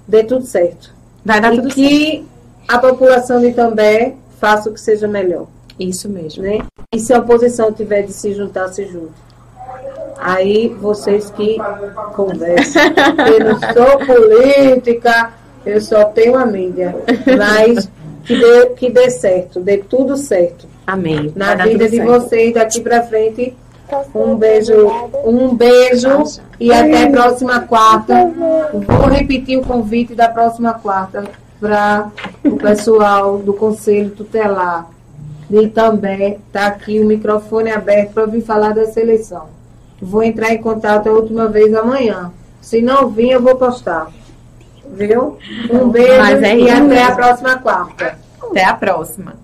dê 0.08 0.24
tudo 0.24 0.46
certo. 0.46 0.94
Vai 1.26 1.42
dar 1.42 1.54
e 1.54 1.58
tudo 1.58 1.72
certo. 1.72 1.76
que 1.76 2.26
a 2.68 2.80
população 2.80 3.42
de 3.42 3.52
També 3.54 4.16
faça 4.40 4.70
o 4.70 4.74
que 4.74 4.80
seja 4.80 5.08
melhor. 5.08 5.48
Isso 5.82 6.10
mesmo. 6.10 6.44
Né? 6.44 6.60
E 6.94 7.00
se 7.00 7.14
a 7.14 7.20
oposição 7.20 7.72
tiver 7.72 8.04
de 8.04 8.14
se 8.14 8.34
juntar, 8.34 8.68
se 8.70 8.86
junte. 8.86 9.14
Aí 10.20 10.70
vocês 10.70 11.32
que 11.32 11.58
conversam. 12.16 12.84
Eu 13.28 13.40
não 13.40 13.60
sou 13.60 14.06
política, 14.06 15.34
eu 15.66 15.82
só 15.82 16.06
tenho 16.06 16.38
a 16.38 16.46
mídia. 16.46 16.96
Mas 17.38 17.90
que 18.24 18.38
dê, 18.38 18.66
que 18.76 18.90
dê 18.92 19.10
certo, 19.10 19.60
dê 19.60 19.78
tudo 19.78 20.16
certo. 20.16 20.68
Amém. 20.86 21.34
Na 21.36 21.56
Vai 21.56 21.70
vida 21.70 21.90
de 21.90 21.98
certo. 21.98 22.12
vocês 22.12 22.54
daqui 22.54 22.82
pra 22.82 23.02
frente. 23.04 23.58
Um 24.16 24.36
beijo, 24.36 24.88
um 25.26 25.54
beijo 25.54 26.24
e 26.58 26.72
até 26.72 27.04
a 27.04 27.10
próxima 27.10 27.60
quarta. 27.62 28.32
Vou 28.72 29.10
repetir 29.10 29.58
o 29.58 29.64
convite 29.64 30.16
da 30.16 30.30
próxima 30.30 30.74
quarta 30.76 31.24
para 31.60 32.10
o 32.46 32.56
pessoal 32.56 33.38
do 33.40 33.54
Conselho 33.54 34.12
Tutelar. 34.12 34.90
E 35.52 35.68
também 35.68 36.40
está 36.48 36.68
aqui 36.68 37.00
o 37.00 37.06
microfone 37.06 37.72
aberto 37.72 38.14
para 38.14 38.26
vir 38.26 38.42
falar 38.42 38.74
da 38.74 38.86
seleção. 38.86 39.50
Vou 40.02 40.24
entrar 40.24 40.54
em 40.54 40.62
contato 40.62 41.08
a 41.08 41.12
última 41.12 41.48
vez 41.48 41.76
amanhã. 41.76 42.32
Se 42.62 42.82
não 42.82 43.10
vir, 43.10 43.32
eu 43.32 43.42
vou 43.42 43.56
postar. 43.58 44.08
Viu? 44.94 45.38
Um 45.70 45.90
beijo 45.90 46.44
é 46.44 46.58
e 46.58 46.70
até 46.70 46.72
a 46.72 46.82
mesmo. 46.82 47.16
próxima 47.16 47.58
quarta. 47.58 48.18
Até 48.42 48.64
a 48.64 48.74
próxima. 48.74 49.41